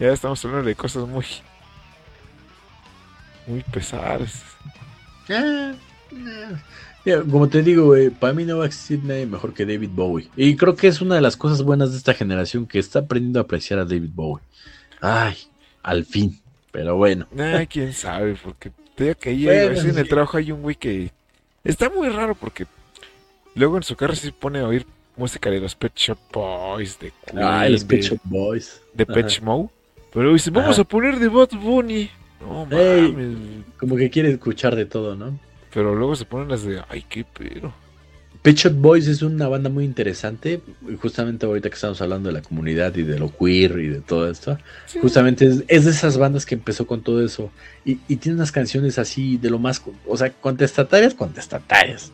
ya 0.00 0.12
estamos 0.12 0.44
hablando 0.44 0.68
de 0.68 0.74
cosas 0.74 1.06
muy, 1.08 1.24
muy 3.46 3.62
pesadas. 3.72 4.42
como 7.30 7.48
te 7.48 7.62
digo, 7.62 7.86
güey, 7.86 8.10
para 8.10 8.32
mí 8.32 8.44
no 8.44 8.58
va 8.58 8.64
a 8.64 8.66
existir 8.66 9.04
nadie 9.04 9.26
mejor 9.26 9.54
que 9.54 9.66
David 9.66 9.90
Bowie. 9.92 10.30
Y 10.36 10.56
creo 10.56 10.74
que 10.74 10.88
es 10.88 11.00
una 11.00 11.14
de 11.14 11.20
las 11.20 11.36
cosas 11.36 11.62
buenas 11.62 11.92
de 11.92 11.98
esta 11.98 12.14
generación 12.14 12.66
que 12.66 12.78
está 12.78 13.00
aprendiendo 13.00 13.38
a 13.38 13.42
apreciar 13.42 13.78
a 13.78 13.84
David 13.84 14.10
Bowie. 14.14 14.42
Ay, 15.00 15.36
al 15.86 16.04
fin. 16.04 16.38
Pero 16.72 16.96
bueno. 16.96 17.26
Ay, 17.38 17.68
quién 17.68 17.92
sabe, 17.92 18.36
porque 18.42 18.70
te 18.96 19.04
digo 19.04 19.16
que 19.18 19.30
ahí 19.30 19.48
en 19.48 19.96
el 19.98 20.08
trabajo 20.08 20.36
hay 20.36 20.50
un 20.52 20.60
güey 20.60 20.74
que 20.74 21.10
está 21.64 21.88
muy 21.88 22.08
raro 22.08 22.34
porque 22.34 22.66
luego 23.54 23.76
en 23.76 23.84
su 23.84 23.96
carro 23.96 24.14
se 24.14 24.32
pone 24.32 24.58
a 24.58 24.66
oír 24.66 24.84
música 25.16 25.48
de 25.48 25.60
los 25.60 25.74
Pet 25.74 25.92
Shop 25.94 26.18
Boys, 26.32 26.98
de 26.98 27.12
Queen, 27.24 27.42
ah, 27.42 27.68
los 27.68 27.84
Pet 27.84 28.02
Shop 28.02 28.20
Boys. 28.24 28.82
De 28.92 29.06
Pet 29.06 29.40
Mode. 29.40 29.70
Pero 30.12 30.32
dice, 30.32 30.50
vamos 30.50 30.78
a 30.78 30.84
poner 30.84 31.18
de 31.18 31.28
Bot 31.28 31.54
Bunny. 31.54 32.10
No 32.40 32.66
mames. 32.66 33.64
como 33.78 33.96
que 33.96 34.10
quiere 34.10 34.30
escuchar 34.30 34.74
de 34.74 34.86
todo, 34.86 35.14
¿no? 35.14 35.38
Pero 35.72 35.94
luego 35.94 36.16
se 36.16 36.24
ponen 36.24 36.48
las 36.48 36.64
de, 36.64 36.82
ay, 36.88 37.04
qué 37.08 37.24
pero. 37.24 37.72
Pet 38.46 38.58
Shop 38.58 38.74
Boys 38.74 39.08
es 39.08 39.22
una 39.22 39.48
banda 39.48 39.68
muy 39.68 39.84
interesante, 39.84 40.60
justamente 41.02 41.46
ahorita 41.46 41.68
que 41.68 41.74
estamos 41.74 42.00
hablando 42.00 42.28
de 42.28 42.32
la 42.32 42.42
comunidad 42.42 42.94
y 42.94 43.02
de 43.02 43.18
lo 43.18 43.36
queer 43.36 43.72
y 43.80 43.88
de 43.88 44.00
todo 44.00 44.30
esto, 44.30 44.56
justamente 45.02 45.64
es, 45.66 45.84
de 45.84 45.90
esas 45.90 46.16
bandas 46.16 46.46
que 46.46 46.54
empezó 46.54 46.86
con 46.86 47.02
todo 47.02 47.24
eso 47.24 47.50
y, 47.84 47.96
tiene 47.96 48.36
unas 48.36 48.52
canciones 48.52 49.00
así 49.00 49.36
de 49.36 49.50
lo 49.50 49.58
más, 49.58 49.82
o 50.06 50.16
sea, 50.16 50.30
contestatarias, 50.30 51.12
contestatarias. 51.12 52.12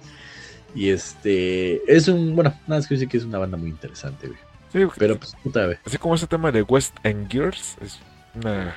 Y 0.75 0.89
este, 0.89 1.83
es 1.87 2.09
un, 2.09 2.35
bueno, 2.35 2.49
nada 2.67 2.81
más 2.81 2.87
que 2.87 2.95
decir 2.95 3.11
que 3.11 3.19
es 3.19 3.25
una 3.25 3.37
banda 3.37 3.59
muy 3.59 3.69
interesante, 3.69 4.29
güey. 4.29 4.89
Pero 4.97 5.19
pues 5.19 5.37
puta, 5.43 5.67
güey. 5.67 5.77
Así 5.85 5.99
como 5.99 6.15
ese 6.15 6.27
tema 6.27 6.51
de 6.51 6.63
West 6.63 6.97
End 7.03 7.31
Girls, 7.31 7.77
es 7.83 7.99
una... 8.37 8.75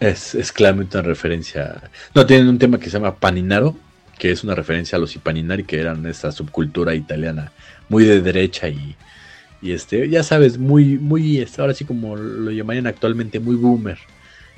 Es, 0.00 0.34
es 0.34 0.50
claramente 0.50 0.98
una 0.98 1.06
referencia. 1.06 1.88
No, 2.16 2.26
tienen 2.26 2.48
un 2.48 2.58
tema 2.58 2.80
que 2.80 2.86
se 2.86 2.98
llama 2.98 3.14
Paninaro, 3.14 3.76
que 4.18 4.30
es 4.30 4.44
una 4.44 4.54
referencia 4.54 4.96
a 4.96 5.00
los 5.00 5.14
Ipaninari, 5.14 5.64
que 5.64 5.80
eran 5.80 6.04
esta 6.06 6.32
subcultura 6.32 6.94
italiana 6.94 7.52
muy 7.88 8.04
de 8.04 8.20
derecha 8.20 8.68
y, 8.68 8.96
y 9.62 9.72
este, 9.72 10.08
ya 10.08 10.22
sabes, 10.22 10.58
muy, 10.58 10.98
muy, 10.98 11.38
este, 11.38 11.60
ahora 11.60 11.74
sí 11.74 11.84
como 11.84 12.16
lo 12.16 12.50
llamarían 12.50 12.86
actualmente, 12.86 13.40
muy 13.40 13.56
boomer. 13.56 13.98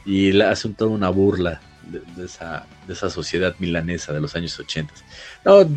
Y 0.04 0.32
le 0.32 0.44
hace 0.44 0.68
toda 0.70 0.90
una 0.90 1.10
burla 1.10 1.60
de, 2.16 2.24
esa, 2.24 2.66
de 2.86 2.92
esa 2.92 3.10
sociedad 3.10 3.54
milanesa 3.58 4.12
de 4.12 4.20
los 4.20 4.34
años 4.34 4.58
80. 4.58 4.92
No, 5.44 5.68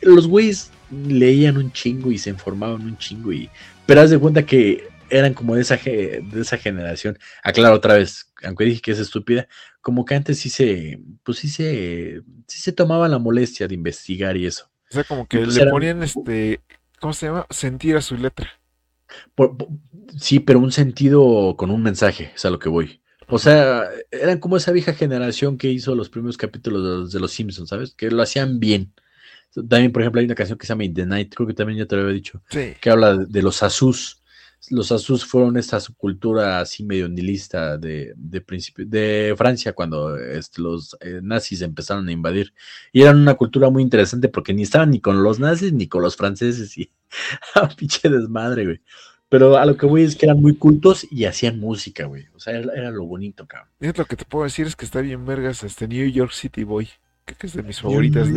los 0.00 0.26
güeyes 0.26 0.70
leían 0.90 1.56
un 1.56 1.72
chingo 1.72 2.10
y 2.10 2.18
se 2.18 2.30
informaban 2.30 2.82
un 2.82 2.98
chingo, 2.98 3.32
y, 3.32 3.48
pero 3.86 4.00
haz 4.00 4.10
de 4.10 4.18
cuenta 4.18 4.44
que 4.44 4.88
eran 5.10 5.34
como 5.34 5.54
de 5.54 5.62
esa, 5.62 5.76
de 5.76 6.40
esa 6.40 6.58
generación. 6.58 7.18
Aclaro 7.42 7.76
otra 7.76 7.94
vez, 7.94 8.32
aunque 8.42 8.64
dije 8.64 8.80
que 8.80 8.92
es 8.92 8.98
estúpida, 8.98 9.48
como 9.80 10.04
que 10.04 10.14
antes 10.14 10.38
sí 10.38 10.50
se, 10.50 11.00
pues 11.22 11.38
sí 11.38 11.48
se, 11.48 12.22
sí 12.46 12.60
se 12.60 12.72
tomaban 12.72 13.10
la 13.10 13.18
molestia 13.18 13.68
de 13.68 13.74
investigar 13.74 14.36
y 14.36 14.46
eso. 14.46 14.70
O 14.90 14.94
sea, 14.94 15.04
como 15.04 15.26
que 15.26 15.38
pues 15.38 15.56
le 15.56 15.66
ponían 15.66 16.02
este, 16.02 16.60
¿cómo 17.00 17.12
se 17.12 17.26
llama? 17.26 17.46
Sentir 17.50 17.96
a 17.96 18.00
su 18.00 18.16
letra. 18.16 18.48
sí, 20.18 20.40
pero 20.40 20.58
un 20.58 20.72
sentido 20.72 21.54
con 21.56 21.70
un 21.70 21.82
mensaje, 21.82 22.32
es 22.34 22.44
a 22.44 22.50
lo 22.50 22.58
que 22.58 22.68
voy. 22.68 23.02
O 23.28 23.38
sea, 23.38 23.88
eran 24.10 24.38
como 24.38 24.56
esa 24.56 24.72
vieja 24.72 24.92
generación 24.92 25.56
que 25.56 25.68
hizo 25.68 25.94
los 25.94 26.10
primeros 26.10 26.36
capítulos 26.36 27.12
de, 27.12 27.20
Los 27.20 27.32
Simpsons, 27.32 27.70
¿sabes? 27.70 27.94
Que 27.94 28.10
lo 28.10 28.22
hacían 28.22 28.60
bien. 28.60 28.92
También, 29.54 29.92
por 29.92 30.02
ejemplo, 30.02 30.20
hay 30.20 30.26
una 30.26 30.34
canción 30.34 30.58
que 30.58 30.66
se 30.66 30.72
llama 30.72 30.84
In 30.84 30.94
the 30.94 31.06
Night, 31.06 31.34
creo 31.34 31.46
que 31.46 31.54
también 31.54 31.78
ya 31.78 31.86
te 31.86 31.96
lo 31.96 32.02
había 32.02 32.14
dicho, 32.14 32.42
que 32.48 32.90
habla 32.90 33.16
de, 33.16 33.42
los 33.42 33.62
Asus 33.62 34.22
los 34.70 34.92
Azus 34.92 35.24
fueron 35.24 35.56
esta 35.56 35.80
subcultura 35.80 36.60
así 36.60 36.84
medio 36.84 37.08
nihilista 37.08 37.78
de, 37.78 38.12
de, 38.16 38.40
principio, 38.40 38.86
de 38.86 39.34
Francia 39.36 39.72
cuando 39.72 40.16
este, 40.16 40.62
los 40.62 40.96
eh, 41.00 41.20
nazis 41.22 41.62
empezaron 41.62 42.08
a 42.08 42.12
invadir. 42.12 42.54
Y 42.92 43.02
eran 43.02 43.18
una 43.18 43.34
cultura 43.34 43.70
muy 43.70 43.82
interesante 43.82 44.28
porque 44.28 44.54
ni 44.54 44.62
estaban 44.62 44.90
ni 44.90 45.00
con 45.00 45.22
los 45.22 45.38
nazis 45.38 45.72
ni 45.72 45.88
con 45.88 46.02
los 46.02 46.16
franceses 46.16 46.76
y 46.78 46.90
pinche 47.76 48.08
desmadre, 48.08 48.64
güey. 48.64 48.80
Pero 49.28 49.56
a 49.56 49.66
lo 49.66 49.76
que 49.76 49.86
voy 49.86 50.02
es 50.02 50.16
que 50.16 50.26
eran 50.26 50.40
muy 50.40 50.54
cultos 50.56 51.06
y 51.10 51.24
hacían 51.24 51.58
música, 51.58 52.06
güey. 52.06 52.26
O 52.34 52.38
sea, 52.38 52.54
era, 52.56 52.90
lo 52.90 53.04
bonito, 53.04 53.46
cabrón. 53.46 53.68
lo 53.80 54.04
que 54.04 54.16
te 54.16 54.24
puedo 54.24 54.44
decir 54.44 54.66
es 54.66 54.76
que 54.76 54.84
está 54.84 55.00
bien 55.00 55.26
vergas 55.26 55.64
este 55.64 55.88
New 55.88 56.08
York 56.08 56.32
City 56.32 56.62
Boy. 56.62 56.88
Creo 57.24 57.38
que 57.38 57.46
es 57.46 57.54
de 57.54 57.62
mis 57.62 57.80
favoritas. 57.80 58.28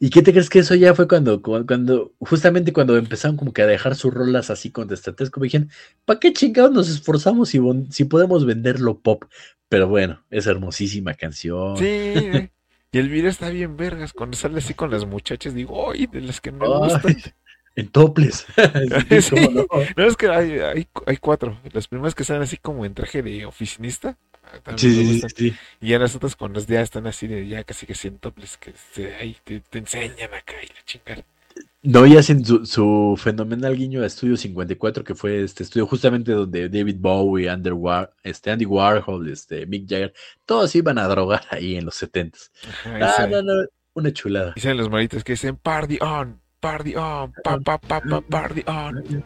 ¿Y 0.00 0.10
qué 0.10 0.22
te 0.22 0.32
crees 0.32 0.50
que 0.50 0.60
eso 0.60 0.74
ya 0.74 0.94
fue 0.94 1.06
cuando, 1.06 1.40
cuando, 1.42 2.12
justamente 2.18 2.72
cuando 2.72 2.96
empezaron 2.96 3.36
como 3.36 3.52
que 3.52 3.62
a 3.62 3.66
dejar 3.66 3.94
sus 3.94 4.12
rolas 4.12 4.50
así 4.50 4.70
con 4.70 4.88
como 5.30 5.44
dijeron, 5.44 5.70
¿para 6.04 6.18
qué 6.18 6.32
chingados 6.32 6.72
nos 6.72 6.88
esforzamos 6.88 7.50
si, 7.50 7.60
si 7.90 8.04
podemos 8.04 8.44
venderlo 8.44 8.98
pop? 8.98 9.24
Pero 9.68 9.86
bueno, 9.86 10.24
es 10.30 10.46
hermosísima 10.46 11.14
canción. 11.14 11.76
Sí, 11.76 11.84
y 12.92 12.98
el 12.98 13.08
video 13.08 13.30
está 13.30 13.50
bien 13.50 13.76
vergas, 13.76 14.12
cuando 14.12 14.36
sale 14.36 14.58
así 14.58 14.74
con 14.74 14.90
las 14.90 15.06
muchachas, 15.06 15.54
digo, 15.54 15.92
¡ay! 15.92 16.06
De 16.08 16.20
las 16.20 16.40
que 16.40 16.50
me 16.50 16.66
gustan. 16.66 17.16
En 17.76 17.88
toples. 17.88 18.46
no? 19.96 20.04
es 20.04 20.16
que 20.16 20.28
hay, 20.28 20.58
hay, 20.58 20.88
hay, 21.06 21.16
cuatro. 21.18 21.58
Las 21.72 21.86
primeras 21.86 22.14
que 22.14 22.24
salen 22.24 22.42
así 22.42 22.56
como 22.56 22.84
en 22.84 22.94
traje 22.94 23.22
de 23.22 23.46
oficinista. 23.46 24.18
Sí, 24.76 25.20
sí, 25.36 25.54
Y 25.80 25.88
ya 25.88 25.98
las 25.98 26.14
otras 26.16 26.36
cuando 26.36 26.60
ya 26.60 26.80
están 26.80 27.06
así 27.06 27.26
de 27.26 27.46
ya 27.46 27.64
casi 27.64 27.86
que 27.86 27.94
en 28.02 28.18
toples 28.18 28.56
que 28.56 28.72
ahí 29.20 29.36
te, 29.44 29.62
enseñan 29.72 30.34
acá 30.34 30.54
y 30.62 30.66
la 30.66 30.84
chingada. 30.84 31.24
No, 31.82 32.06
y 32.06 32.16
hacen 32.16 32.44
su, 32.44 33.18
fenomenal 33.18 33.74
guiño 33.74 34.02
a 34.02 34.06
Estudio 34.06 34.36
54, 34.36 35.02
que 35.02 35.14
fue 35.14 35.42
este 35.42 35.62
estudio 35.62 35.86
justamente 35.86 36.32
donde 36.32 36.68
David 36.68 36.96
Bowie, 36.98 37.48
este 38.22 38.50
Andy 38.50 38.66
Warhol, 38.66 39.28
este 39.30 39.64
Mick 39.64 39.88
Jagger, 39.88 40.12
todos 40.44 40.74
iban 40.74 40.98
a 40.98 41.08
drogar 41.08 41.42
ahí 41.50 41.76
en 41.76 41.86
los 41.86 41.94
70 41.94 42.38
ah, 42.84 43.26
no, 43.30 43.42
no, 43.42 43.64
una 43.94 44.12
chulada. 44.12 44.52
Dicen 44.54 44.76
los 44.76 44.90
maritos 44.90 45.24
que 45.24 45.32
dicen 45.32 45.56
party 45.56 45.98
on, 46.02 46.38
party 46.60 46.96
on, 46.96 47.32
pa, 47.42 47.58
pa, 47.58 47.78
pa, 47.78 48.20
party 48.28 48.62
on. 48.66 49.24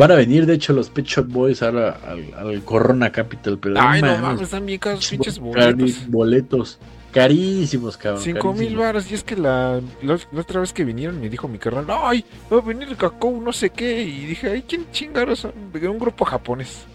Van 0.00 0.12
a 0.12 0.14
venir, 0.14 0.46
de 0.46 0.54
hecho, 0.54 0.72
los 0.72 0.88
Pet 0.88 1.04
Shop 1.04 1.26
Boys 1.26 1.62
ahora 1.62 2.00
al, 2.38 2.62
Corona 2.64 3.12
Capital. 3.12 3.58
Pero 3.58 3.74
Ay, 3.78 4.00
no 4.00 4.16
mames, 4.16 4.40
están 4.40 4.64
bien 4.64 4.78
caros 4.78 5.06
pinches 5.06 5.38
boletos. 5.38 6.08
Boletos. 6.08 6.78
Carísimos, 7.12 7.98
cabrón. 7.98 8.22
Cinco 8.22 8.54
mil 8.54 8.76
baros. 8.76 9.10
Y 9.10 9.14
es 9.14 9.22
que 9.22 9.36
la, 9.36 9.78
la, 10.02 10.18
otra 10.34 10.60
vez 10.60 10.72
que 10.72 10.84
vinieron 10.86 11.20
me 11.20 11.28
dijo 11.28 11.48
mi 11.48 11.58
carnal, 11.58 11.84
ay, 12.02 12.24
va 12.50 12.56
a 12.56 12.60
venir 12.62 12.96
Cacao, 12.96 13.42
no 13.42 13.52
sé 13.52 13.68
qué. 13.68 14.02
Y 14.02 14.24
dije, 14.24 14.48
ay, 14.48 14.64
¿quién 14.66 14.90
chingaros 14.90 15.44
un 15.44 15.98
grupo 15.98 16.24
japonés. 16.24 16.86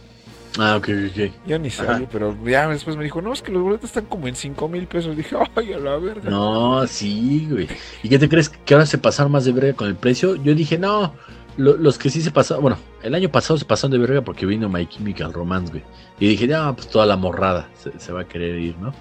Ah, 0.58 0.78
ok, 0.78 0.90
ok. 1.12 1.32
Yo 1.46 1.60
ni 1.60 1.70
sabía, 1.70 2.10
pero 2.12 2.36
ya 2.44 2.68
después 2.70 2.98
me 2.98 3.04
dijo, 3.04 3.22
no, 3.22 3.34
es 3.34 3.44
que 3.44 3.52
los 3.52 3.62
boletos 3.62 3.92
están 3.92 4.06
como 4.06 4.28
en 4.28 4.36
cinco 4.36 4.68
mil 4.68 4.88
pesos. 4.88 5.16
Dije, 5.16 5.36
ay, 5.56 5.74
a 5.74 5.78
la 5.78 5.98
verga. 5.98 6.28
No, 6.28 6.88
sí, 6.88 7.48
güey. 7.52 7.68
¿Y 8.02 8.10
qué 8.10 8.18
te 8.18 8.28
crees? 8.28 8.50
¿Que 8.50 8.74
ahora 8.74 8.88
se 8.88 8.98
pasaron 8.98 9.32
más 9.32 9.46
de 9.46 9.52
verga 9.52 9.74
con 9.74 9.90
el 9.90 9.96
precio? 9.96 10.38
Yo 10.38 10.56
dije, 10.56 10.80
no, 10.80 11.14
los 11.58 11.98
que 11.98 12.10
sí 12.10 12.22
se 12.22 12.32
pasaron, 12.32 12.62
bueno, 12.62 12.78
el 13.02 13.16
año 13.16 13.30
pasado 13.30 13.58
se 13.58 13.66
pasaron 13.66 13.92
de 13.92 13.98
verga 13.98 14.22
porque 14.22 14.46
vino 14.46 14.70
My 14.70 14.86
Chemical 14.86 15.34
Romance, 15.34 15.72
güey. 15.72 15.84
Y 16.20 16.28
dije, 16.30 16.48
ya, 16.48 16.74
pues 16.74 16.90
toda 16.90 17.06
la 17.06 17.18
morrada 17.18 17.70
se, 17.98 18.12
va 18.12 18.22
a 18.22 18.28
querer 18.28 18.60
ir, 18.60 18.78
¿no? 18.78 18.94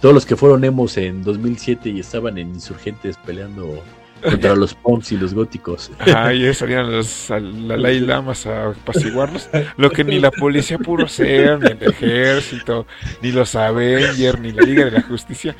Todos 0.00 0.14
los 0.14 0.26
que 0.26 0.36
fueron 0.36 0.64
emos 0.64 0.96
en 0.96 1.22
2007 1.22 1.90
y 1.90 2.00
estaban 2.00 2.38
en 2.38 2.50
insurgentes 2.50 3.16
peleando 3.24 3.82
contra 4.22 4.54
los 4.54 4.74
punks 4.74 5.12
y 5.12 5.16
los 5.16 5.34
góticos. 5.34 5.90
Ah, 6.14 6.32
y 6.32 6.52
salían 6.54 6.90
los 6.90 7.26
Dalai 7.28 8.00
Lamas 8.00 8.46
a 8.46 8.70
apaciguarlos. 8.70 9.48
Lo 9.76 9.90
que 9.90 10.04
ni 10.04 10.18
la 10.18 10.30
policía 10.30 10.78
puro 10.78 11.08
ser, 11.08 11.58
ni 11.60 11.70
el 11.70 11.82
ejército, 11.82 12.86
ni 13.22 13.32
los 13.32 13.54
Avengers, 13.54 14.40
ni 14.40 14.52
la 14.52 14.62
Liga 14.62 14.84
de 14.84 14.90
la 14.92 15.02
Justicia. 15.02 15.56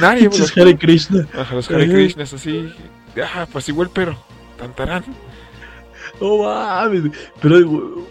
Nadie. 0.00 0.24
Los 0.24 0.56
Hare 0.56 0.76
Krishna. 0.76 1.26
Ajá, 1.36 1.54
los 1.54 1.70
Hare 1.70 1.88
Krishnas 1.88 2.32
así. 2.32 2.72
Ah, 3.16 3.42
apaciguó 3.42 3.82
el 3.82 3.90
pero. 3.90 4.16
Tantarán. 4.58 5.04
Oh, 6.20 6.44
mames. 6.44 7.04
Pero 7.40 8.06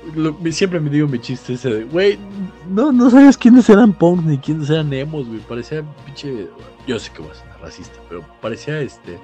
siempre 0.52 0.80
me 0.80 0.90
digo 0.90 1.08
mi 1.08 1.20
chiste 1.20 1.54
ese 1.54 1.70
de, 1.70 1.84
güey, 1.86 2.18
no, 2.68 2.92
no 2.92 3.10
sabes 3.10 3.38
quiénes 3.38 3.70
eran 3.70 3.94
punks 3.94 4.26
ni 4.26 4.38
quiénes 4.38 4.70
eran 4.70 4.92
emos, 4.94 5.28
güey. 5.28 5.40
Parecía 5.40 5.84
pinche. 6.06 6.48
Yo 6.88 7.00
sé 7.00 7.12
que 7.12 7.22
voy 7.22 7.32
a 7.32 7.36
ser 7.36 7.48
racista, 7.62 8.00
pero 8.10 8.26
parecía 8.42 8.80
este. 8.82 9.20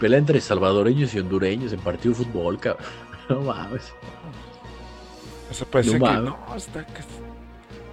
Pelea 0.00 0.18
entre 0.18 0.40
salvadoreños 0.40 1.14
y 1.14 1.18
hondureños 1.18 1.72
en 1.72 1.80
partido 1.80 2.14
de 2.14 2.24
fútbol, 2.24 2.58
cabrón. 2.58 2.86
No 3.28 3.42
mames. 3.42 3.92
Eso 5.50 5.66
parece 5.66 5.98
no, 5.98 6.06
que 6.06 6.12
no, 6.12 6.56
está 6.56 6.86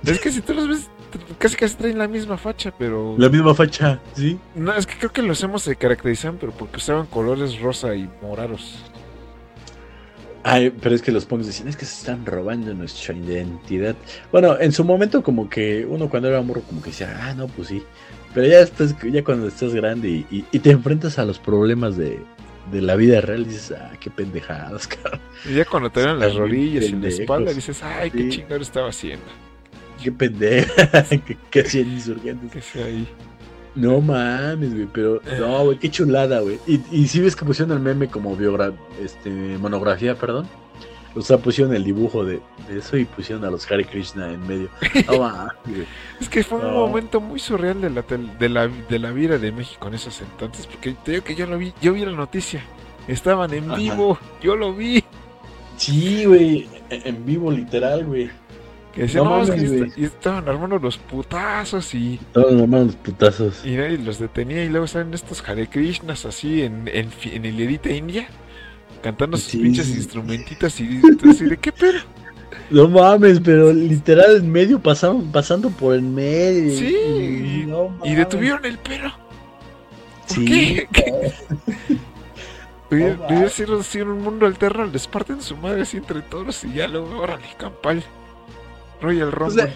Es 0.06 0.20
que 0.20 0.32
si 0.32 0.40
tú 0.40 0.54
los 0.54 0.68
ves, 0.68 0.90
casi 1.38 1.58
casi 1.58 1.76
traen 1.76 1.98
la 1.98 2.08
misma 2.08 2.38
facha, 2.38 2.74
pero. 2.78 3.16
La 3.18 3.28
misma 3.28 3.54
facha, 3.54 4.00
sí. 4.14 4.40
No, 4.56 4.74
es 4.74 4.88
que 4.88 4.98
creo 4.98 5.12
que 5.12 5.22
los 5.22 5.44
hemos 5.44 5.64
se 5.64 5.76
caracterizan, 5.76 6.38
pero 6.40 6.54
porque 6.54 6.78
usaban 6.78 7.06
colores 7.08 7.60
rosa 7.60 7.96
y 7.96 8.10
morados. 8.22 8.82
Ay, 10.48 10.70
pero 10.70 10.94
es 10.94 11.02
que 11.02 11.12
los 11.12 11.26
punks 11.26 11.48
decían, 11.48 11.70
es 11.70 11.76
que 11.76 11.86
se 11.86 11.96
están 11.96 12.24
robando 12.24 12.72
nuestra 12.76 13.16
identidad. 13.16 13.96
Bueno, 14.32 14.60
en 14.60 14.72
su 14.72 14.84
momento 14.84 15.24
como 15.24 15.50
que 15.50 15.88
uno 15.90 16.08
cuando 16.08 16.30
era 16.30 16.40
morro 16.44 16.62
como 16.62 16.84
que 16.84 16.92
decía, 16.92 17.18
ah, 17.20 17.34
no, 17.34 17.48
pues 17.48 17.70
sí. 17.70 17.82
Pero 18.32 18.46
ya 18.46 18.60
estás, 18.60 18.96
ya 19.12 19.24
cuando 19.24 19.48
estás 19.48 19.74
grande 19.74 20.24
y, 20.30 20.60
te 20.60 20.70
enfrentas 20.70 21.18
a 21.18 21.26
los 21.26 21.40
problemas 21.40 21.98
de, 21.98 22.20
la 22.72 22.96
vida 22.96 23.22
real, 23.22 23.46
dices, 23.46 23.72
ah, 23.76 23.94
qué 24.00 24.12
pendejadas, 24.12 24.86
cabrón. 24.88 25.20
Y 25.50 25.56
ya 25.56 25.66
cuando 25.66 25.90
te 25.90 26.02
dan 26.02 26.20
las 26.20 26.36
rodillas 26.36 26.90
y 26.90 26.92
la 26.92 27.08
espalda, 27.08 27.52
dices, 27.52 27.82
ay, 27.82 28.12
qué 28.12 28.30
chingado 28.30 28.62
estaba 28.62 28.90
haciendo. 28.90 29.26
Qué 30.04 30.12
pendeja, 30.12 31.06
qué, 31.50 31.60
hacían 31.60 31.92
insurgentes. 31.92 32.52
Que 32.52 32.62
sea 32.62 32.86
ahí. 32.86 33.08
No 33.76 34.00
mames, 34.00 34.74
güey, 34.74 34.88
pero 34.92 35.22
no, 35.40 35.66
güey, 35.66 35.78
qué 35.78 35.92
chulada, 35.92 36.40
güey. 36.40 36.60
Y, 36.66 36.82
y 36.92 37.08
si 37.08 37.20
ves 37.20 37.36
que 37.36 37.44
pusieron 37.44 37.76
el 37.76 37.84
meme 37.84 38.08
como 38.08 38.36
biogra 38.36 38.72
este, 39.04 39.30
monografía, 39.58 40.16
perdón. 40.16 40.48
O 41.16 41.22
sea, 41.22 41.38
pusieron 41.38 41.74
el 41.74 41.84
dibujo 41.86 42.26
de, 42.26 42.42
eso 42.70 42.98
y 42.98 43.06
pusieron 43.06 43.46
a 43.46 43.50
los 43.50 43.70
Hare 43.72 43.86
Krishna 43.86 44.34
en 44.34 44.46
medio. 44.46 44.70
No, 45.08 45.20
mames, 45.20 45.88
es 46.20 46.28
que 46.28 46.44
fue 46.44 46.60
un 46.60 46.74
momento 46.74 47.22
muy 47.22 47.40
surreal 47.40 47.80
de 47.82 47.90
la, 47.90 48.02
de, 48.02 48.50
la, 48.50 48.68
de 48.68 49.00
la 49.00 49.12
vida 49.12 49.38
de 49.38 49.52
México 49.52 49.88
en 49.88 49.94
esos 49.94 50.22
entonces, 50.22 50.68
porque 50.68 50.96
te 51.04 51.12
digo 51.12 51.24
que 51.24 51.36
yo 51.36 51.46
lo 51.46 51.58
vi, 51.58 51.74
yo 51.82 51.94
vi 51.94 52.04
la 52.06 52.12
noticia. 52.12 52.64
Estaban 53.08 53.54
en 53.54 53.74
vivo, 53.76 54.18
yo 54.42 54.56
lo 54.56 54.74
vi. 54.74 55.04
Sí, 55.78 56.26
güey, 56.26 56.68
en 56.90 57.26
vivo 57.26 57.52
literal, 57.52 58.06
güey. 58.06 58.30
Que 58.96 59.08
no, 59.08 59.44
y 59.98 60.06
estaban 60.06 60.48
armando 60.48 60.80
los 60.80 60.98
putazos 60.98 61.94
y. 61.94 62.14
Estaban 62.14 62.62
armando 62.62 62.86
los 62.86 62.96
putazos. 62.96 63.66
Y 63.66 63.76
nadie 63.76 63.98
los 63.98 64.20
detenía. 64.20 64.64
Y 64.64 64.70
luego 64.70 64.88
salen 64.88 65.14
estos 65.14 65.44
Hare 65.46 65.68
Krishnas 65.68 66.26
así 66.26 66.62
en, 66.62 66.88
en, 66.88 67.10
en 67.26 67.46
el 67.46 67.60
Edita 67.60 67.90
India, 67.90 68.30
cantando 69.04 69.36
sus 69.36 69.52
pinches 69.62 69.90
instrumentitas. 69.90 70.80
Y 70.80 71.02
así 71.30 71.44
de 71.44 71.58
qué 71.58 71.74
pedo. 71.74 72.00
No 72.70 72.88
mames, 72.88 73.42
pero 73.42 73.74
literal 73.74 74.38
en 74.38 74.50
medio 74.50 74.80
pasaron, 74.80 75.30
pasando 75.30 75.70
por 75.70 75.94
el 75.94 76.02
medio. 76.02 76.74
Sí, 76.78 76.96
y, 76.96 78.10
y 78.10 78.16
detuvieron 78.16 78.64
el 78.66 78.78
pelo. 78.78 79.12
¿Por 80.28 80.38
sí, 80.38 80.46
qué? 80.46 81.34
Hubiera 82.90 83.50
sido 83.50 83.82
en 83.94 84.08
un 84.08 84.22
mundo 84.22 84.46
alterno, 84.46 84.86
les 84.86 85.06
parten 85.06 85.42
su 85.42 85.58
madre 85.58 85.82
así 85.82 85.98
entre 85.98 86.22
todos 86.22 86.64
y 86.64 86.74
ya 86.74 86.88
luego, 86.88 87.20
órale, 87.20 87.46
campal. 87.58 88.02
Royal 89.02 89.32
Rumble. 89.32 89.74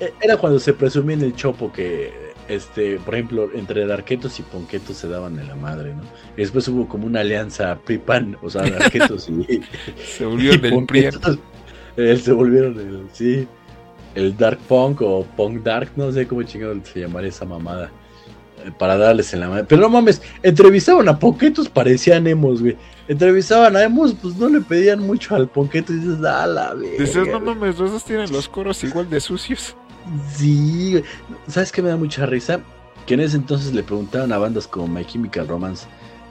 E-, 0.00 0.12
era 0.20 0.36
cuando 0.36 0.58
se 0.58 0.72
presumía 0.72 1.16
en 1.16 1.22
el 1.22 1.34
Chopo 1.34 1.72
que, 1.72 2.12
este, 2.48 2.98
por 2.98 3.14
ejemplo, 3.14 3.50
entre 3.54 3.86
Darquetos 3.86 4.38
y 4.38 4.42
Ponquetos 4.42 4.96
se 4.96 5.08
daban 5.08 5.38
en 5.38 5.48
la 5.48 5.54
madre, 5.54 5.94
¿no? 5.94 6.02
Y 6.36 6.42
después 6.42 6.66
hubo 6.68 6.88
como 6.88 7.06
una 7.06 7.20
alianza 7.20 7.78
PRIPAN, 7.84 8.36
o 8.42 8.50
sea, 8.50 8.62
Darquetos 8.62 9.28
y. 9.28 9.62
se 10.04 10.24
volvieron 10.24 10.62
del 10.62 10.86
PRI. 10.86 11.08
Eh, 11.96 12.16
se 12.16 12.32
volvieron 12.32 12.78
el, 12.78 13.06
sí, 13.12 13.46
el 14.14 14.36
Dark 14.36 14.58
Punk 14.68 15.00
o 15.02 15.24
Punk 15.36 15.62
Dark, 15.62 15.92
no 15.96 16.10
sé 16.10 16.26
cómo 16.26 16.42
chingado 16.42 16.74
se 16.82 17.00
llamaría 17.00 17.28
esa 17.28 17.44
mamada 17.44 17.90
para 18.72 18.96
darles 18.96 19.32
en 19.34 19.40
la 19.40 19.48
mano. 19.48 19.64
Pero 19.68 19.82
no 19.82 19.88
mames, 19.88 20.22
entrevistaban 20.42 21.08
a 21.08 21.18
Ponquetos, 21.18 21.68
parecían 21.68 22.26
emos, 22.26 22.62
güey. 22.62 22.76
Entrevistaban 23.08 23.76
a 23.76 23.82
emos, 23.82 24.14
pues 24.14 24.36
no 24.36 24.48
le 24.48 24.60
pedían 24.60 25.00
mucho 25.00 25.34
al 25.34 25.48
Ponqueto 25.48 25.92
y 25.92 25.96
dices, 25.96 26.24
a 26.24 26.46
la 26.46 26.74
Dices, 26.74 27.28
no 27.28 27.40
mames, 27.40 27.74
esos 27.74 28.04
tienen 28.04 28.30
los 28.32 28.48
coros 28.48 28.82
igual 28.84 29.08
de 29.10 29.20
sucios. 29.20 29.76
Sí, 30.34 30.92
güey. 30.92 31.04
¿Sabes 31.48 31.72
qué 31.72 31.82
me 31.82 31.88
da 31.88 31.96
mucha 31.96 32.26
risa? 32.26 32.60
Que 33.06 33.14
en 33.14 33.20
ese 33.20 33.36
entonces 33.36 33.74
le 33.74 33.82
preguntaban 33.82 34.32
a 34.32 34.38
bandas 34.38 34.66
como 34.66 34.88
My 34.88 35.04
Chemical 35.04 35.46
Romance, 35.48 35.86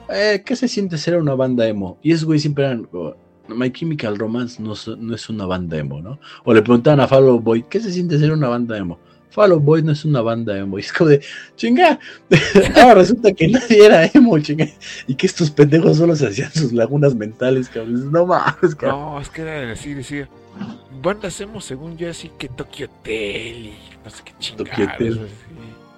eh, 0.08 0.42
¿qué 0.44 0.56
se 0.56 0.68
siente 0.68 0.98
ser 0.98 1.16
una 1.16 1.34
banda 1.34 1.66
emo? 1.66 1.98
Y 2.02 2.12
esos 2.12 2.24
güey 2.24 2.38
siempre 2.38 2.64
eran, 2.64 2.88
oh, 2.92 3.14
My 3.48 3.70
Chemical 3.70 4.18
Romance 4.18 4.62
no, 4.62 4.74
no, 4.98 5.14
es 5.14 5.28
una 5.28 5.46
banda 5.46 5.76
emo, 5.78 6.00
¿no? 6.00 6.18
O 6.44 6.52
le 6.52 6.62
preguntaban 6.62 7.00
a 7.00 7.08
Fall 7.08 7.40
Boy, 7.40 7.64
¿qué 7.68 7.80
se 7.80 7.92
siente 7.92 8.18
ser 8.18 8.32
una 8.32 8.48
banda 8.48 8.76
emo? 8.76 8.98
Fall 9.34 9.52
Boy 9.58 9.82
no 9.82 9.90
es 9.90 10.04
una 10.04 10.22
banda 10.22 10.56
emo. 10.56 10.78
Y 10.78 10.82
es 10.82 10.92
como 10.92 11.10
de, 11.10 11.20
chinga, 11.56 11.98
ahora 12.76 12.94
resulta 12.94 13.32
que 13.32 13.48
nadie 13.48 13.84
era 13.84 14.06
emo, 14.06 14.38
chinga. 14.38 14.68
Y 15.08 15.16
que 15.16 15.26
estos 15.26 15.50
pendejos 15.50 15.96
solo 15.96 16.14
se 16.14 16.28
hacían 16.28 16.52
sus 16.52 16.72
lagunas 16.72 17.16
mentales, 17.16 17.68
cabrón. 17.68 18.12
No 18.12 18.26
mames, 18.26 18.76
cabrón. 18.76 19.00
No, 19.00 19.20
es 19.20 19.28
que 19.28 19.42
era 19.42 19.72
así, 19.72 19.92
decía. 19.92 20.28
Bandas 21.02 21.40
emo 21.40 21.60
según 21.60 21.96
yo, 21.96 22.08
así 22.08 22.30
que 22.38 22.48
Tokyo 22.48 22.86
Hotel 22.86 23.66
y 23.66 23.78
no 24.04 24.10
sé 24.10 24.22
qué 24.24 24.32
chingados. 24.38 25.18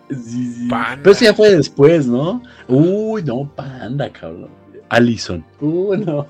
Sí, 0.09 0.55
sí. 0.55 0.69
Pero 0.71 1.11
eso 1.11 1.25
ya 1.25 1.35
fue 1.35 1.51
después, 1.51 2.07
¿no? 2.07 2.43
Uy, 2.69 3.23
no, 3.23 3.47
panda, 3.55 4.11
cabrón. 4.11 4.49
Allison. 4.89 5.45
Uy, 5.61 5.99
no. 5.99 6.27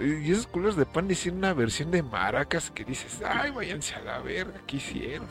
y 0.00 0.30
esos 0.30 0.46
culos 0.46 0.74
de 0.76 0.86
pan 0.86 1.10
hicieron 1.10 1.38
una 1.38 1.52
versión 1.52 1.90
de 1.90 2.02
maracas 2.02 2.70
que 2.70 2.82
dices, 2.84 3.20
ay, 3.26 3.50
váyanse 3.50 3.94
a 3.94 4.00
la 4.00 4.18
verga, 4.20 4.58
¿qué 4.66 4.76
hicieron? 4.78 5.26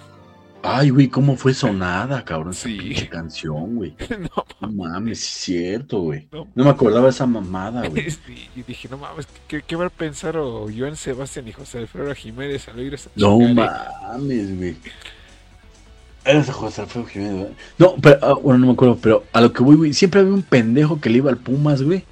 Ay, 0.68 0.90
güey, 0.90 1.08
cómo 1.08 1.36
fue 1.36 1.54
sonada, 1.54 2.26
cabrón, 2.26 2.54
sí. 2.54 2.94
esa 2.94 3.08
canción, 3.08 3.76
güey. 3.76 3.96
no, 4.62 4.72
mames, 4.72 5.22
es 5.22 5.26
cierto, 5.26 6.00
güey. 6.02 6.28
No, 6.32 6.48
me 6.56 6.70
acordaba 6.70 7.10
esa 7.10 7.26
mamada, 7.26 7.88
güey. 7.88 8.08
y 8.56 8.64
dije, 8.64 8.88
no 8.90 8.98
mames, 8.98 9.28
¿qué, 9.48 9.62
qué 9.62 9.76
va 9.76 9.86
a 9.86 9.90
pensar 9.90 10.38
o 10.38 10.68
Joan 10.76 10.96
Sebastián 10.96 11.48
y 11.48 11.52
José 11.52 11.80
Alfredo 11.80 12.14
Jiménez 12.16 12.68
al 12.68 12.80
oír 12.80 12.94
esa 12.96 13.10
No 13.16 13.38
mames, 13.40 14.58
güey. 14.58 14.76
Era 16.26 16.44
José 16.44 16.82
Alfredo 16.82 17.06
Jiménez, 17.06 17.34
güey. 17.36 17.52
No, 17.78 17.96
pero, 18.02 18.20
ah, 18.24 18.34
bueno, 18.34 18.60
no 18.60 18.68
me 18.68 18.74
acuerdo, 18.74 18.98
pero 19.00 19.24
a 19.32 19.42
lo 19.42 19.54
que 19.54 19.62
voy, 19.62 19.76
güey, 19.76 19.94
siempre 19.94 20.22
había 20.22 20.34
un 20.34 20.44
pendejo 20.44 21.00
que 21.00 21.10
le 21.10 21.18
iba 21.18 21.30
al 21.30 21.38
Pumas, 21.38 21.84
güey. 21.84 22.04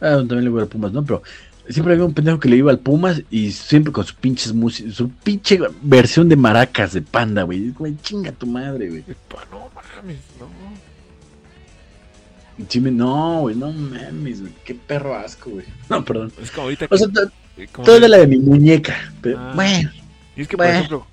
Ah, 0.00 0.16
también 0.18 0.44
le 0.44 0.50
iba 0.50 0.60
al 0.60 0.68
Pumas, 0.68 0.92
¿no? 0.92 1.02
Pero 1.04 1.22
siempre 1.68 1.94
había 1.94 2.04
un 2.04 2.14
pendejo 2.14 2.40
que 2.40 2.48
le 2.48 2.56
iba 2.56 2.70
al 2.70 2.78
Pumas 2.78 3.22
y 3.30 3.52
siempre 3.52 3.92
con 3.92 4.04
sus 4.04 4.14
pinches 4.14 4.52
músicas, 4.52 4.94
su 4.94 5.10
pinche 5.10 5.58
versión 5.82 6.28
de 6.28 6.36
maracas 6.36 6.92
de 6.92 7.02
panda, 7.02 7.42
güey. 7.42 7.70
Güey, 7.70 7.96
chinga 8.02 8.32
tu 8.32 8.46
madre, 8.46 8.88
güey. 8.88 9.04
No 9.50 9.70
mames, 9.74 10.18
no. 10.38 10.48
no, 12.90 13.40
güey, 13.40 13.56
no 13.56 13.72
mames, 13.72 14.40
güey. 14.40 14.52
Qué 14.64 14.74
perro 14.74 15.14
asco, 15.14 15.50
güey. 15.50 15.66
No, 15.88 16.04
perdón. 16.04 16.32
Es 16.40 16.50
como 16.50 16.64
ahorita 16.64 16.88
que... 16.88 16.94
O 16.94 16.98
sea, 16.98 17.08
toda 17.84 18.08
la 18.08 18.18
de 18.18 18.26
mi 18.26 18.38
muñeca. 18.38 19.12
Pero, 19.20 19.38
ah. 19.38 19.52
bueno. 19.54 19.90
Y 20.36 20.42
es 20.42 20.48
que, 20.48 20.56
por 20.56 20.66
ejemplo, 20.66 21.06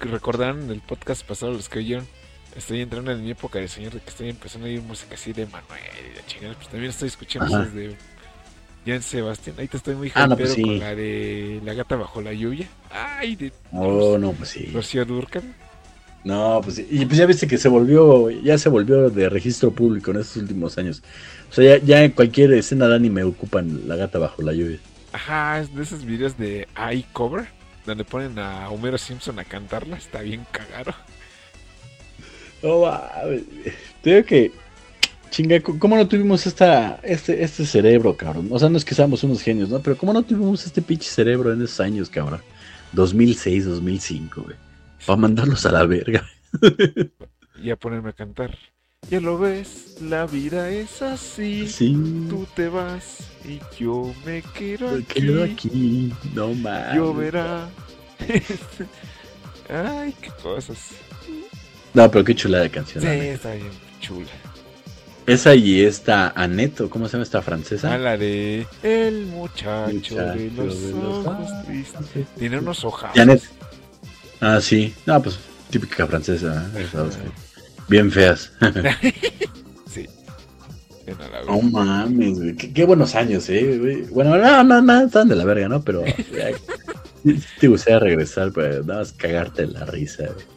recordarán 0.00 0.70
el 0.70 0.80
podcast 0.80 1.26
pasado 1.26 1.52
los 1.52 1.68
que 1.68 1.80
oyeron, 1.80 2.06
estoy 2.56 2.80
entrando 2.80 3.12
en 3.12 3.22
mi 3.22 3.30
época 3.30 3.58
de 3.58 3.68
señor 3.68 3.92
de 3.92 4.00
que 4.00 4.10
estoy 4.10 4.30
empezando 4.30 4.66
a 4.66 4.70
oír 4.70 4.82
música 4.82 5.14
así 5.14 5.32
de 5.32 5.46
Manuel 5.46 5.80
y 6.10 6.14
de 6.14 6.26
chingada, 6.26 6.54
pues 6.54 6.68
también 6.68 6.90
estoy 6.90 7.08
escuchando 7.08 7.50
cosas 7.50 7.74
de 7.74 7.96
Jan 8.86 9.02
Sebastián. 9.02 9.56
Ahí 9.58 9.68
te 9.68 9.76
estoy 9.76 9.94
muy 9.94 10.12
ah, 10.14 10.28
pues 10.36 10.54
con 10.54 10.78
la 10.78 10.94
de 10.94 11.60
La 11.64 11.74
gata 11.74 11.96
bajo 11.96 12.20
la 12.20 12.32
lluvia. 12.32 12.68
Ay, 12.90 13.36
de 13.36 13.52
Oh, 13.72 14.18
no, 14.18 14.32
pues 14.32 14.50
sí. 14.50 14.66
Rocío 14.66 15.04
Durcan. 15.04 15.54
No, 16.24 16.60
pues. 16.62 16.78
Y 16.78 17.04
pues 17.06 17.18
ya 17.18 17.26
viste 17.26 17.46
que 17.46 17.58
se 17.58 17.68
volvió, 17.68 18.30
ya 18.30 18.56
se 18.58 18.68
volvió 18.68 19.10
de 19.10 19.28
registro 19.28 19.70
público 19.70 20.10
en 20.10 20.18
estos 20.18 20.38
últimos 20.38 20.78
años. 20.78 21.02
O 21.50 21.54
sea, 21.54 21.78
ya, 21.78 21.84
ya 21.84 22.04
en 22.04 22.12
cualquier 22.12 22.52
escena 22.54 22.88
de 22.88 22.96
anime 22.96 23.24
ocupan 23.24 23.86
La 23.86 23.96
gata 23.96 24.18
bajo 24.18 24.42
la 24.42 24.52
lluvia. 24.52 24.78
Ajá, 25.12 25.60
es 25.60 25.74
de 25.74 25.82
esos 25.82 26.04
videos 26.04 26.36
de 26.36 26.66
iCover 26.92 27.46
donde 27.86 28.04
ponen 28.04 28.38
a 28.38 28.70
Homero 28.70 28.98
Simpson 28.98 29.38
a 29.38 29.44
cantarla, 29.44 29.96
está 29.96 30.22
bien 30.22 30.46
cagado. 30.50 30.94
No 32.62 32.84
Te 34.02 34.10
digo 34.10 34.26
que, 34.26 34.52
chinga, 35.34 35.60
¿cómo 35.60 35.96
no 35.96 36.06
tuvimos 36.06 36.46
esta, 36.46 37.00
este, 37.02 37.42
este 37.42 37.66
cerebro, 37.66 38.16
cabrón? 38.16 38.48
O 38.52 38.58
sea, 38.58 38.68
no 38.68 38.78
es 38.78 38.84
que 38.84 38.94
seamos 38.94 39.24
unos 39.24 39.42
genios, 39.42 39.68
¿no? 39.68 39.80
Pero 39.80 39.96
¿cómo 39.96 40.12
no 40.12 40.22
tuvimos 40.22 40.64
este 40.64 40.80
pinche 40.80 41.08
cerebro 41.08 41.52
en 41.52 41.60
esos 41.62 41.80
años, 41.80 42.08
cabrón? 42.08 42.40
2006, 42.92 43.64
2005, 43.66 44.42
güey. 44.42 44.56
Para 45.04 45.16
mandarlos 45.16 45.66
a 45.66 45.72
la 45.72 45.86
verga. 45.86 46.24
y 47.62 47.70
a 47.70 47.76
ponerme 47.76 48.10
a 48.10 48.12
cantar. 48.12 48.56
Ya 49.10 49.20
lo 49.20 49.36
ves, 49.36 49.96
la 50.00 50.24
vida 50.26 50.70
es 50.70 51.02
así. 51.02 51.68
Tú 52.30 52.46
te 52.54 52.68
vas 52.68 53.18
y 53.44 53.60
yo 53.76 54.14
me 54.24 54.40
quedo 54.56 54.92
me 54.92 55.02
aquí. 55.02 55.20
Quedo 55.20 55.44
aquí. 55.44 56.12
No 56.32 56.54
más. 56.54 56.94
Lloverá. 56.94 57.68
Ay, 59.68 60.14
qué 60.20 60.30
cosas. 60.42 60.78
No, 61.92 62.08
pero 62.08 62.24
qué 62.24 62.34
chula 62.34 62.60
de 62.60 62.70
canción. 62.70 63.02
Sí, 63.02 63.08
está 63.08 63.52
bien 63.54 63.84
chula. 64.04 64.53
Esa 65.26 65.54
y 65.54 65.80
esta 65.80 66.32
Aneto, 66.36 66.90
¿cómo 66.90 67.08
se 67.08 67.12
llama 67.12 67.22
esta 67.22 67.40
francesa? 67.40 67.94
Ah, 67.94 67.98
la 67.98 68.18
de 68.18 68.66
El 68.82 69.24
muchacho, 69.26 70.16
de, 70.16 70.50
los 70.50 70.74
ojos 70.92 71.64
tristes. 71.64 72.26
Tiene 72.38 72.58
unos 72.58 72.84
ojos. 72.84 73.08
Ah, 74.40 74.60
sí. 74.60 74.94
No, 75.06 75.22
pues 75.22 75.38
típica 75.70 76.06
francesa. 76.06 76.70
¿eh? 76.76 76.86
Bien 77.88 78.10
feas. 78.12 78.52
sí. 79.90 80.06
No 81.46 81.62
mames, 81.62 82.38
güey. 82.38 82.54
Qué, 82.56 82.84
buenos 82.84 83.14
años, 83.14 83.48
eh, 83.48 83.78
güey. 83.78 84.02
Bueno, 84.02 84.36
no, 84.36 84.62
no, 84.62 84.82
no, 84.82 85.00
están 85.06 85.28
de 85.28 85.36
la 85.36 85.44
verga, 85.44 85.68
¿no? 85.68 85.82
Pero 85.82 86.04
te 87.60 87.68
gustaría 87.68 87.98
regresar 87.98 88.52
para 88.52 88.80
nada 88.80 88.98
más 88.98 89.12
cagarte 89.12 89.66
la 89.66 89.86
risa, 89.86 90.24
güey. 90.24 90.53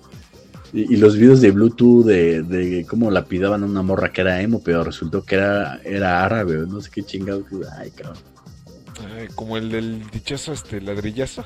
Y, 0.74 0.98
los 0.98 1.16
videos 1.16 1.42
de 1.42 1.52
Bluetooth 1.52 2.06
de, 2.06 2.44
de 2.44 2.86
cómo 2.86 3.10
lapidaban 3.10 3.64
a 3.64 3.66
una 3.66 3.82
morra 3.82 4.12
que 4.12 4.22
era 4.22 4.42
emo, 4.42 4.62
pero 4.64 4.84
resultó 4.84 5.24
que 5.24 5.36
era, 5.36 5.80
era 5.84 6.26
árabe, 6.26 6.58
no 6.68 6.82
sé 6.82 6.90
qué 6.92 7.04
chingado. 7.04 7.46
Ay, 7.78 7.92
cabrón. 7.92 8.18
Ay, 9.18 9.28
como 9.36 9.58
el 9.58 9.72
del 9.72 10.10
dichoso 10.10 10.54
este 10.54 10.82
ladrillazo. 10.82 11.46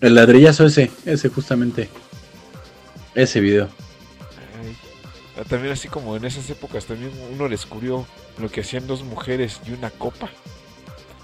El 0.00 0.14
ladrillazo 0.14 0.66
ese, 0.66 0.90
ese 1.04 1.28
justamente. 1.28 1.88
Ese 3.14 3.40
video. 3.40 3.68
Ah, 5.36 5.44
también 5.48 5.72
así 5.72 5.88
como 5.88 6.16
en 6.16 6.24
esas 6.24 6.48
épocas 6.50 6.86
también 6.86 7.12
uno 7.32 7.48
descubrió 7.48 8.06
lo 8.38 8.50
que 8.50 8.60
hacían 8.60 8.86
dos 8.86 9.04
mujeres 9.04 9.60
y 9.66 9.72
una 9.72 9.90
copa. 9.90 10.30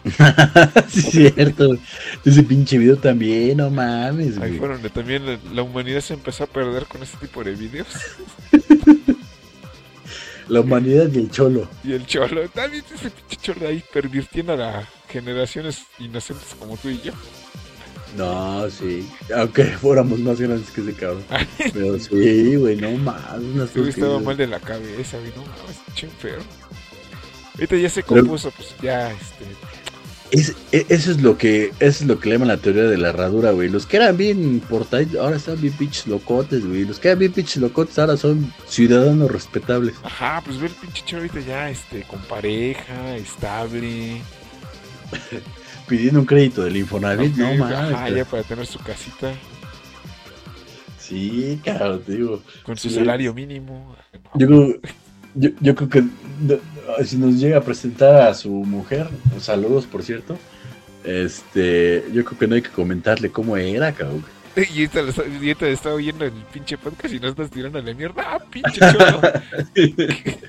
sí, 0.88 1.02
cierto. 1.02 1.76
Ese 2.24 2.42
pinche 2.42 2.78
video 2.78 2.96
también, 2.96 3.58
no 3.58 3.70
mames. 3.70 4.38
Ahí 4.38 4.58
fueron, 4.58 4.80
también 4.90 5.38
la 5.52 5.62
humanidad 5.62 6.00
se 6.00 6.14
empezó 6.14 6.44
a 6.44 6.46
perder 6.46 6.86
con 6.86 7.02
ese 7.02 7.16
tipo 7.16 7.42
de 7.42 7.52
videos. 7.52 7.88
la 10.48 10.60
humanidad 10.60 11.08
y 11.12 11.18
el 11.18 11.30
cholo. 11.30 11.68
Y 11.84 11.92
el 11.92 12.06
cholo, 12.06 12.48
también 12.50 12.84
ese 12.94 13.10
pinche 13.10 13.36
cholo 13.36 13.68
ahí 13.68 13.82
pervirtiendo 13.92 14.52
a 14.52 14.56
las 14.56 14.86
generaciones 15.08 15.82
inocentes 15.98 16.54
como 16.58 16.76
tú 16.76 16.88
y 16.88 17.00
yo. 17.00 17.12
No, 18.16 18.70
sí. 18.70 19.06
Aunque 19.34 19.64
fuéramos 19.64 20.18
más 20.20 20.40
grandes 20.40 20.70
que 20.70 20.80
ese 20.80 20.94
cabrón. 20.94 21.24
Pero 21.72 21.98
sí, 21.98 22.56
güey, 22.56 22.76
no 22.76 22.90
más. 22.92 23.20
Sí, 23.72 23.80
estaba 23.88 24.20
mal 24.20 24.36
de 24.36 24.46
la 24.46 24.60
cabeza, 24.60 25.18
güey. 25.18 25.32
No 25.36 25.42
mames, 25.42 26.02
enfermo. 26.02 26.44
Ahorita 27.54 27.76
ya 27.76 27.88
se 27.88 28.02
compuso, 28.02 28.50
pues 28.50 28.74
ya, 28.82 29.10
este. 29.10 29.44
Es, 30.30 30.56
e, 30.72 30.86
eso 30.88 31.10
es 31.10 31.20
lo 31.22 31.38
que 31.38 31.66
eso 31.78 32.02
es 32.02 32.06
lo 32.06 32.18
que 32.18 32.28
le 32.28 32.34
llaman 32.34 32.48
la 32.48 32.56
teoría 32.56 32.84
de 32.84 32.98
la 32.98 33.10
herradura, 33.10 33.52
güey. 33.52 33.68
Los 33.68 33.86
que 33.86 33.98
eran 33.98 34.16
bien 34.16 34.60
portados, 34.60 35.14
ahora 35.16 35.36
están 35.36 35.60
bien 35.60 35.72
pinches 35.74 36.06
locotes, 36.06 36.66
güey. 36.66 36.84
Los 36.84 36.98
que 36.98 37.08
eran 37.08 37.20
bien 37.20 37.32
pinches 37.32 37.58
locotes 37.58 37.98
ahora 37.98 38.16
son 38.16 38.52
ciudadanos 38.66 39.30
respetables. 39.30 39.94
Ajá, 40.02 40.42
pues 40.44 40.58
ver 40.58 40.70
el 40.70 40.88
pinche 40.88 41.16
ahorita 41.16 41.40
ya 41.40 41.70
este 41.70 42.02
con 42.02 42.20
pareja, 42.22 43.16
estable. 43.16 44.20
pidiendo 45.86 46.20
un 46.20 46.26
crédito 46.26 46.64
del 46.64 46.76
Infonavit, 46.76 47.36
no 47.36 47.54
mames. 47.54 47.96
Ah, 47.96 48.10
ya 48.10 48.24
para 48.24 48.42
tener 48.42 48.66
su 48.66 48.78
casita. 48.78 49.32
Sí, 50.98 51.60
claro, 51.62 52.00
te 52.00 52.12
digo. 52.16 52.42
Con 52.64 52.76
su 52.76 52.90
salario 52.90 53.32
mínimo. 53.32 53.94
Yo 54.34 54.46
creo, 54.46 54.80
yo, 55.34 55.74
creo 55.74 55.88
que 55.88 56.04
si 57.04 57.16
nos 57.16 57.38
llega 57.38 57.58
a 57.58 57.62
presentar 57.62 58.28
a 58.28 58.34
su 58.34 58.50
mujer, 58.50 59.08
saludos 59.40 59.86
por 59.86 60.02
cierto, 60.02 60.38
este, 61.04 62.04
yo 62.12 62.24
creo 62.24 62.38
que 62.38 62.46
no 62.46 62.54
hay 62.56 62.62
que 62.62 62.70
comentarle 62.70 63.30
cómo 63.30 63.56
era, 63.56 63.92
cabrón. 63.92 64.24
Y 64.72 64.88
te 64.88 65.72
estaba 65.72 65.94
oyendo 65.94 66.24
el 66.24 66.32
pinche 66.52 66.78
podcast 66.78 67.12
y 67.12 67.20
no 67.20 67.28
estás 67.28 67.50
tirando 67.50 67.80
la 67.80 67.92
mierda. 67.92 68.22
¡Ah, 68.26 68.38
pinche 68.50 68.80
cholo! 68.80 69.20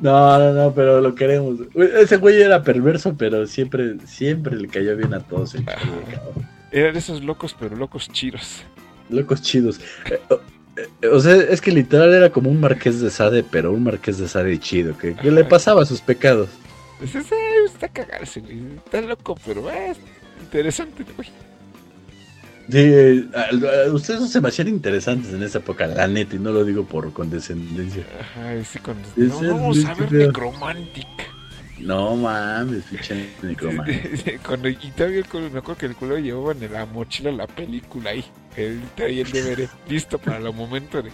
No, 0.00 0.36
no, 0.36 0.52
no, 0.52 0.74
pero 0.74 1.00
lo 1.00 1.14
queremos. 1.14 1.60
Ese 1.76 2.16
güey 2.16 2.42
era 2.42 2.64
perverso, 2.64 3.14
pero 3.16 3.46
siempre, 3.46 3.98
siempre 4.04 4.56
le 4.56 4.66
cayó 4.66 4.96
bien 4.96 5.14
a 5.14 5.20
todos. 5.20 5.54
El 5.54 5.64
Eran 6.72 6.96
esos 6.96 7.22
locos, 7.22 7.54
pero 7.56 7.76
locos 7.76 8.08
chidos. 8.08 8.64
Locos 9.10 9.42
chidos. 9.42 9.80
Eh, 10.82 10.88
eh, 11.02 11.08
o 11.08 11.20
sea, 11.20 11.34
es 11.34 11.60
que 11.60 11.70
literal 11.70 12.12
era 12.12 12.30
como 12.30 12.50
un 12.50 12.60
marqués 12.60 13.00
de 13.00 13.10
Sade, 13.10 13.44
pero 13.44 13.72
un 13.72 13.84
marqués 13.84 14.18
de 14.18 14.28
Sade 14.28 14.58
chido, 14.58 14.96
que, 14.96 15.14
le 15.22 15.44
pasaba 15.44 15.84
sus 15.84 16.00
pecados. 16.00 16.48
Ese 17.02 17.22
está 17.66 17.88
cagarse, 17.88 18.40
güey. 18.40 18.62
Está 18.76 19.00
loco, 19.00 19.36
pero 19.44 19.68
es 19.70 19.98
interesante, 20.40 21.04
güey. 21.16 21.28
Sí, 22.70 23.28
ustedes 23.92 24.30
se 24.30 24.40
me 24.40 24.48
hacían 24.48 24.68
interesantes 24.68 25.34
en 25.34 25.42
esa 25.42 25.58
época, 25.58 25.86
la 25.86 26.06
neta, 26.06 26.36
y 26.36 26.38
no 26.38 26.52
lo 26.52 26.64
digo 26.64 26.84
por 26.84 27.12
condescendencia. 27.12 28.04
Ajá, 28.20 28.64
sí, 28.64 28.78
con... 28.78 28.96
no, 29.16 29.40
vamos 29.40 29.84
a 29.84 29.94
ver 29.94 30.12
Necromantic. 30.12 31.08
No 31.80 32.14
mames, 32.14 32.84
pinche 32.84 33.28
Cuando, 34.46 34.68
y 34.68 34.76
todavía 34.96 35.22
me 35.32 35.58
acuerdo 35.58 35.76
que 35.76 35.86
el 35.86 35.96
culo 35.96 36.16
llevaba 36.16 36.52
en 36.52 36.72
la 36.72 36.86
mochila 36.86 37.32
la 37.32 37.48
película 37.48 38.10
ahí. 38.10 38.24
Él 38.56 38.80
traía 38.94 39.22
el 39.22 39.30
DVD 39.30 39.68
listo 39.88 40.18
para 40.18 40.38
el 40.38 40.52
momento 40.52 41.02
de 41.02 41.10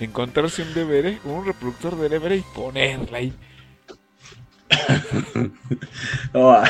encontrarse 0.00 0.62
un 0.62 0.74
DVD, 0.74 1.18
un 1.24 1.44
reproductor 1.44 1.96
de 1.96 2.08
DVD 2.08 2.36
y 2.36 2.44
ponerla 2.54 3.18
ahí. 3.18 3.32
oh, 6.32 6.62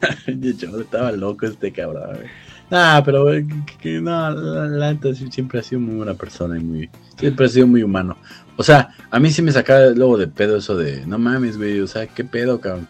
estaba 0.80 1.12
loco 1.12 1.46
este 1.46 1.72
cabrón. 1.72 2.18
Ah, 2.70 3.02
pero 3.04 3.26
que, 3.80 4.00
no, 4.00 4.30
la, 4.30 4.98
siempre 5.30 5.60
ha 5.60 5.62
sido 5.62 5.80
muy 5.80 5.96
buena 5.96 6.14
persona 6.14 6.58
y 6.58 6.60
muy, 6.62 6.90
siempre 7.18 7.44
ha 7.46 7.48
sido 7.48 7.66
muy 7.66 7.82
humano. 7.82 8.16
O 8.56 8.62
sea, 8.62 8.94
a 9.10 9.20
mí 9.20 9.30
sí 9.30 9.42
me 9.42 9.52
sacaba 9.52 9.86
luego 9.88 10.16
de 10.16 10.28
pedo 10.28 10.56
eso 10.56 10.76
de, 10.76 11.04
no 11.06 11.18
mames, 11.18 11.58
güey, 11.58 11.80
o 11.80 11.86
sea, 11.86 12.06
qué 12.06 12.24
pedo, 12.24 12.60
cabrón. 12.60 12.88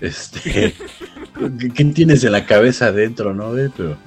Este, 0.00 0.74
¿qué 1.74 1.84
tienes 1.86 2.24
en 2.24 2.32
la 2.32 2.46
cabeza 2.46 2.86
adentro, 2.86 3.34
no, 3.34 3.50
güey? 3.50 3.68
Pero 3.76 3.98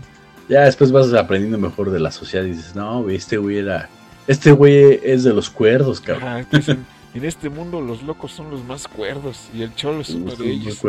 ya 0.52 0.66
después 0.66 0.92
vas 0.92 1.14
aprendiendo 1.14 1.58
mejor 1.58 1.92
de 1.92 2.00
la 2.02 2.12
sociedad 2.12 2.46
y 2.46 2.50
dices, 2.50 2.76
no, 2.76 3.10
este 3.10 3.38
güey 3.38 3.60
era, 3.60 3.88
este 4.28 4.52
güey 4.52 5.00
es 5.02 5.24
de 5.24 5.34
los 5.34 5.50
cuerdos, 5.50 6.02
cabrón. 6.02 6.46
en 7.14 7.26
este 7.26 7.48
mundo 7.48 7.80
los 7.80 8.04
locos 8.04 8.34
son 8.34 8.52
los 8.52 8.62
más 8.66 8.86
cuerdos 8.86 9.48
y 9.54 9.62
el 9.62 9.74
cholo 9.76 10.02
es 10.02 10.10
uno 10.10 10.36
de 10.36 10.52
ellos. 10.52 10.84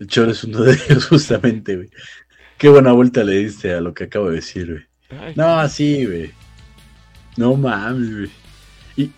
El 0.00 0.06
cholo 0.06 0.32
es 0.32 0.44
uno 0.44 0.62
de 0.62 0.72
ellos, 0.72 1.04
justamente, 1.10 1.76
güey. 1.76 1.90
Qué 2.56 2.70
buena 2.70 2.92
vuelta 2.92 3.22
le 3.22 3.34
diste 3.34 3.74
a 3.74 3.82
lo 3.82 3.92
que 3.92 4.04
acabo 4.04 4.30
de 4.30 4.36
decir, 4.36 4.66
güey. 5.10 5.34
No, 5.36 5.60
así, 5.60 6.06
güey. 6.06 6.30
No 7.36 7.56
mames, 7.56 8.16
güey. 8.16 8.30
Y, 8.96 9.10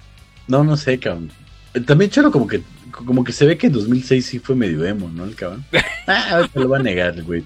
no, 0.48 0.64
no 0.64 0.77
sé, 0.77 0.98
cabrón. 0.98 1.31
También 1.86 2.10
Cholo 2.10 2.32
como 2.32 2.48
que, 2.48 2.62
como 2.90 3.23
que 3.23 3.31
se 3.31 3.47
ve 3.47 3.56
que 3.56 3.68
en 3.68 3.74
2006 3.74 4.27
sí 4.27 4.39
fue 4.40 4.56
medio 4.56 4.85
emo, 4.85 5.09
¿no? 5.09 5.24
El 5.24 5.36
cabrón. 5.36 5.64
Ah, 6.09 6.48
te 6.52 6.60
lo 6.60 6.68
va 6.68 6.78
a 6.78 6.82
negar, 6.82 7.20
güey. 7.24 7.43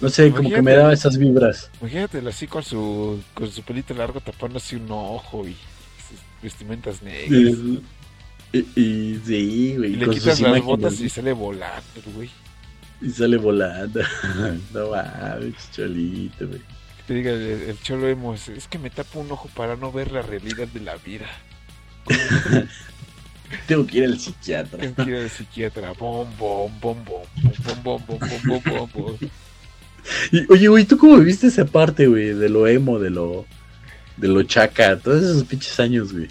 No 0.00 0.08
sé, 0.08 0.30
como 0.30 0.50
que 0.50 0.62
me 0.62 0.72
daba 0.72 0.92
esas 0.92 1.16
vibras. 1.16 1.70
Imagínatelo 1.80 2.28
así 2.30 2.46
con 2.46 2.62
su, 2.62 3.22
con 3.32 3.50
su 3.50 3.62
pelito 3.62 3.94
largo 3.94 4.20
tapando 4.20 4.58
así 4.58 4.76
un 4.76 4.90
ojo 4.90 5.46
y 5.46 5.52
sus 5.52 6.18
vestimentas 6.42 7.02
negras. 7.02 7.54
Y, 8.52 8.58
y, 8.76 9.20
sí, 9.24 9.74
güey. 9.76 9.94
Y 9.94 9.96
le 9.96 10.08
quitas 10.10 10.40
las 10.40 10.62
botas 10.62 11.00
y 11.00 11.08
sale 11.08 11.32
volando, 11.32 12.02
güey. 12.14 12.30
Y 13.00 13.10
sale 13.10 13.36
volando. 13.36 14.00
no 14.72 14.90
mames, 14.90 15.70
cholito, 15.72 16.46
güey. 16.46 16.60
te 17.06 17.14
diga 17.14 17.32
el, 17.32 17.78
cholo 17.82 18.08
emo, 18.08 18.34
es, 18.34 18.68
que 18.68 18.78
me 18.78 18.90
tapo 18.90 19.20
un 19.20 19.32
ojo 19.32 19.48
para 19.54 19.76
no 19.76 19.90
ver 19.90 20.12
la 20.12 20.22
realidad 20.22 20.68
de 20.68 20.80
la 20.80 20.96
vida. 20.96 21.26
Tengo 23.66 23.86
que 23.86 23.98
ir 23.98 24.04
al 24.04 24.18
psiquiatra. 24.18 24.78
Tengo 24.78 25.04
que 25.04 25.10
ir 25.10 25.16
al 25.16 25.30
psiquiatra. 25.30 25.92
Bom, 25.92 26.28
bom, 26.38 26.70
bom, 26.80 27.04
bom, 27.04 27.22
bom, 27.82 27.82
bom, 27.82 28.02
bom, 28.06 28.18
bom, 28.46 28.62
bom, 28.64 28.90
bom, 28.92 29.18
Y, 30.32 30.50
oye, 30.52 30.68
güey, 30.68 30.84
¿tú 30.84 30.98
cómo 30.98 31.16
viviste 31.18 31.46
esa 31.46 31.64
parte, 31.64 32.06
güey? 32.06 32.34
De 32.34 32.48
lo 32.48 32.66
emo, 32.66 32.98
de 32.98 33.10
lo, 33.10 33.46
de 34.16 34.28
lo 34.28 34.42
chaca, 34.42 34.98
todos 34.98 35.22
esos 35.22 35.44
pinches 35.44 35.80
años, 35.80 36.12
güey. 36.12 36.28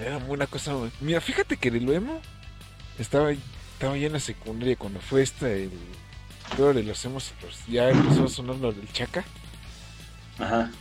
Era 0.00 0.18
una 0.28 0.46
cosa, 0.46 0.72
güey. 0.74 0.90
Mira, 1.00 1.20
fíjate 1.20 1.56
que 1.56 1.70
de 1.70 1.80
lo 1.80 1.92
emo 1.92 2.20
estaba 2.98 3.32
estaba 3.78 3.96
ya 3.96 4.08
en 4.08 4.12
la 4.14 4.20
secundaria 4.20 4.74
cuando 4.74 5.00
fue 5.00 5.22
esta 5.22 5.48
el 5.48 5.70
todo 6.56 6.72
de 6.74 6.82
los 6.82 7.04
hemos 7.04 7.32
pues, 7.40 7.64
ya 7.68 7.90
empezó 7.90 8.24
a 8.24 8.28
sonar 8.28 8.56
lo 8.56 8.72
del 8.72 8.92
chaca 8.92 9.24
ajá 10.38 10.72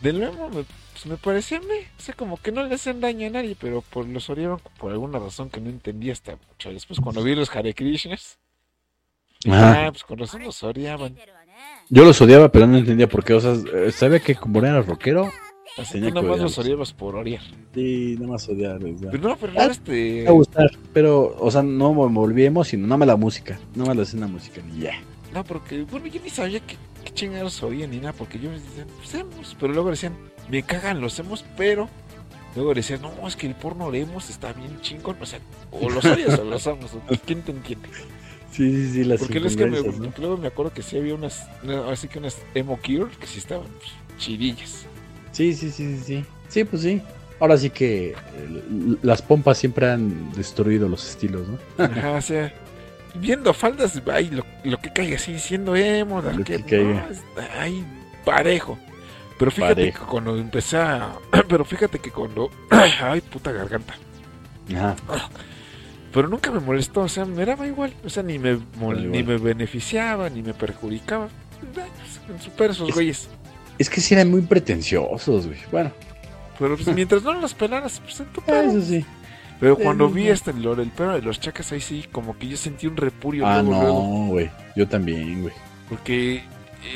de 0.00 0.12
nuevo 0.14 0.48
me, 0.48 0.64
pues 0.92 1.04
me 1.04 1.18
parecía 1.18 1.60
me 1.60 1.80
o 1.80 2.00
sea 2.00 2.14
como 2.14 2.38
que 2.38 2.50
no 2.50 2.64
le 2.64 2.74
hacen 2.74 3.02
daño 3.02 3.26
a 3.26 3.30
nadie 3.30 3.56
pero 3.60 3.82
por 3.82 4.06
los 4.06 4.26
por 4.78 4.92
alguna 4.92 5.18
razón 5.18 5.50
que 5.50 5.60
no 5.60 5.68
entendía 5.68 6.14
hasta 6.14 6.38
mucho 6.48 6.70
después 6.70 6.98
cuando 6.98 7.22
vi 7.22 7.34
los 7.34 7.54
Hare 7.54 7.74
Krishnas 7.74 8.38
ah 9.46 9.88
pues 9.90 10.04
con 10.04 10.18
razón 10.18 10.42
los 10.42 10.62
odiaban 10.62 11.16
yo 11.88 12.04
los 12.04 12.20
odiaba 12.20 12.50
pero 12.50 12.66
no 12.66 12.78
entendía 12.78 13.08
por 13.08 13.24
qué 13.24 13.34
o 13.34 13.40
sea 13.40 13.54
sabía 13.92 14.20
que 14.20 14.34
como 14.34 14.58
era 14.60 14.82
rockero 14.82 15.30
Así 15.78 16.00
nada 16.00 16.22
más 16.22 16.40
los 16.40 16.58
odiabas 16.58 16.92
por 16.92 17.14
odiar. 17.14 17.42
Sí, 17.72 18.16
nada 18.18 18.32
más 18.32 18.48
odiar. 18.48 18.80
Pero 18.80 19.18
no, 19.28 19.36
pero 19.36 19.52
no, 19.52 19.62
este. 19.62 20.24
Me 20.24 20.30
gustar, 20.32 20.70
pero, 20.92 21.36
o 21.38 21.50
sea, 21.52 21.62
no 21.62 21.94
me 21.94 22.06
volvíamos, 22.08 22.68
sino 22.68 22.86
nada 22.86 22.96
más 22.96 23.08
la 23.08 23.16
música. 23.16 23.60
Nada 23.74 23.90
más 23.90 23.96
la 23.96 24.02
escena 24.02 24.26
música, 24.26 24.60
ni 24.66 24.80
ya. 24.80 25.00
No, 25.32 25.44
porque, 25.44 25.82
bueno, 25.82 26.06
yo 26.06 26.20
ni 26.20 26.30
sabía 26.30 26.58
qué, 26.60 26.76
qué 27.04 27.12
chingados 27.12 27.62
oían 27.62 27.90
ni 27.90 27.98
nada, 27.98 28.12
porque 28.12 28.40
yo 28.40 28.50
me 28.50 28.58
decía, 28.58 28.86
pues 28.96 29.14
hemos, 29.14 29.56
pero 29.60 29.72
luego 29.72 29.90
decían, 29.90 30.16
me 30.50 30.62
cagan 30.62 31.00
los 31.00 31.18
hemos, 31.18 31.44
pero 31.56 31.88
luego 32.56 32.74
decían, 32.74 33.02
no, 33.02 33.28
es 33.28 33.36
que 33.36 33.46
el 33.46 33.54
porno 33.54 33.90
de 33.90 34.00
hemos 34.00 34.30
está 34.30 34.52
bien 34.52 34.80
chingón, 34.80 35.16
o 35.20 35.26
sea, 35.26 35.38
o 35.70 35.90
los 35.90 36.04
odias 36.04 36.38
o 36.38 36.44
los 36.44 36.66
amos, 36.66 36.90
¿quién 37.26 37.42
te 37.42 37.52
entiende? 37.52 37.88
Sí, 38.52 38.72
sí, 38.72 38.92
sí, 38.92 39.04
las 39.04 39.20
Porque 39.20 39.38
es 39.38 39.56
que 39.56 39.66
me, 39.66 39.80
luego 40.18 40.36
me 40.36 40.48
acuerdo 40.48 40.72
que 40.72 40.82
sí 40.82 40.96
había 40.96 41.14
unas, 41.14 41.46
así 41.90 42.08
que 42.08 42.18
unas 42.18 42.38
emo 42.54 42.78
cure 42.84 43.10
que 43.20 43.26
sí 43.26 43.38
estaban 43.38 43.66
chidillas. 44.18 44.86
Sí, 45.32 45.54
sí, 45.54 45.70
sí, 45.70 45.96
sí, 45.96 46.02
sí. 46.04 46.24
Sí, 46.48 46.64
pues 46.64 46.82
sí. 46.82 47.02
Ahora 47.40 47.56
sí 47.56 47.70
que 47.70 48.10
eh, 48.10 48.16
las 49.02 49.22
pompas 49.22 49.58
siempre 49.58 49.88
han 49.90 50.32
destruido 50.32 50.88
los 50.88 51.08
estilos, 51.08 51.46
¿no? 51.46 51.84
Ajá, 51.84 52.12
o 52.12 52.20
sea, 52.20 52.52
viendo 53.14 53.54
faldas, 53.54 54.00
ay, 54.12 54.30
lo, 54.64 54.80
que 54.80 54.92
caiga 54.92 55.16
así, 55.16 55.38
siendo 55.38 55.76
emo, 55.76 56.20
lo 56.20 56.42
que, 56.42 56.62
caiga. 56.64 57.08
ay, 57.58 57.84
parejo. 58.24 58.78
Pero 59.38 59.52
fíjate 59.52 59.92
que 59.92 59.98
cuando 59.98 60.36
empecé 60.36 60.78
a... 60.78 61.12
Pero 61.48 61.64
fíjate 61.64 61.98
que 62.00 62.10
cuando... 62.10 62.50
Ay, 62.70 63.20
puta 63.20 63.52
garganta. 63.52 63.94
Ajá. 64.74 64.96
Pero 66.12 66.28
nunca 66.28 66.50
me 66.50 66.60
molestó, 66.60 67.02
o 67.02 67.08
sea, 67.08 67.24
me 67.24 67.44
daba 67.44 67.66
igual. 67.66 67.92
O 68.04 68.08
sea, 68.08 68.22
ni 68.22 68.38
me, 68.38 68.58
ni 69.10 69.22
me 69.22 69.36
beneficiaba, 69.36 70.30
ni 70.30 70.42
me 70.42 70.54
perjudicaba. 70.54 71.28
Pues, 71.74 72.42
super 72.42 72.70
esos 72.70 72.92
güeyes. 72.92 73.28
Es 73.78 73.90
que 73.90 74.00
sí 74.00 74.14
eran 74.14 74.30
muy 74.30 74.42
pretenciosos, 74.42 75.46
güey. 75.46 75.58
Bueno. 75.70 75.92
Pero 76.58 76.76
pues 76.76 76.88
mientras 76.94 77.22
no 77.22 77.34
los 77.34 77.54
pelaras, 77.54 78.00
pues 78.00 78.20
en 78.20 78.26
tu 78.26 78.42
Eso 78.46 78.82
sí. 78.82 79.04
Pero 79.60 79.76
cuando 79.76 80.08
vi 80.08 80.28
este 80.28 80.52
el, 80.52 80.64
el 80.64 80.90
pelo 80.90 81.14
de 81.14 81.22
los 81.22 81.40
chacas, 81.40 81.72
ahí 81.72 81.80
sí, 81.80 82.04
como 82.12 82.38
que 82.38 82.46
yo 82.46 82.56
sentí 82.56 82.86
un 82.86 82.96
repurio. 82.96 83.46
Ah, 83.46 83.62
no, 83.62 84.28
güey. 84.28 84.50
Yo 84.76 84.86
también, 84.86 85.42
güey. 85.42 85.54
Porque 85.88 86.42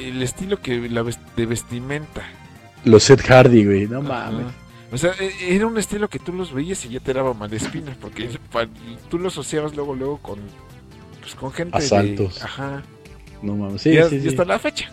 el 0.00 0.22
estilo 0.22 0.60
que 0.60 0.88
la 0.88 1.04
de 1.36 1.46
vestimenta. 1.46 2.22
Los 2.84 3.04
Seth 3.04 3.22
Hardy, 3.22 3.64
güey. 3.64 3.88
No 3.88 4.00
mames. 4.02 4.46
O 4.92 4.98
sea, 4.98 5.12
e, 5.18 5.56
era 5.56 5.66
un 5.66 5.78
estilo 5.78 6.08
que 6.08 6.18
tú 6.18 6.32
los 6.32 6.52
veías 6.52 6.84
y 6.84 6.90
ya 6.90 7.00
te 7.00 7.12
daba 7.12 7.34
espina. 7.50 7.96
Porque 8.00 8.28
tú 9.10 9.18
lo 9.18 9.28
asociabas 9.28 9.74
luego, 9.74 9.94
luego 9.94 10.18
con, 10.18 10.38
pues, 11.20 11.34
con 11.34 11.52
gente 11.52 11.78
Asaltos. 11.78 12.38
de... 12.38 12.44
Ajá. 12.44 12.82
No 13.42 13.56
mames. 13.56 13.82
Sí, 13.82 13.90
y, 13.90 14.02
sí, 14.04 14.20
y 14.22 14.28
hasta 14.28 14.44
la 14.44 14.58
fecha. 14.58 14.90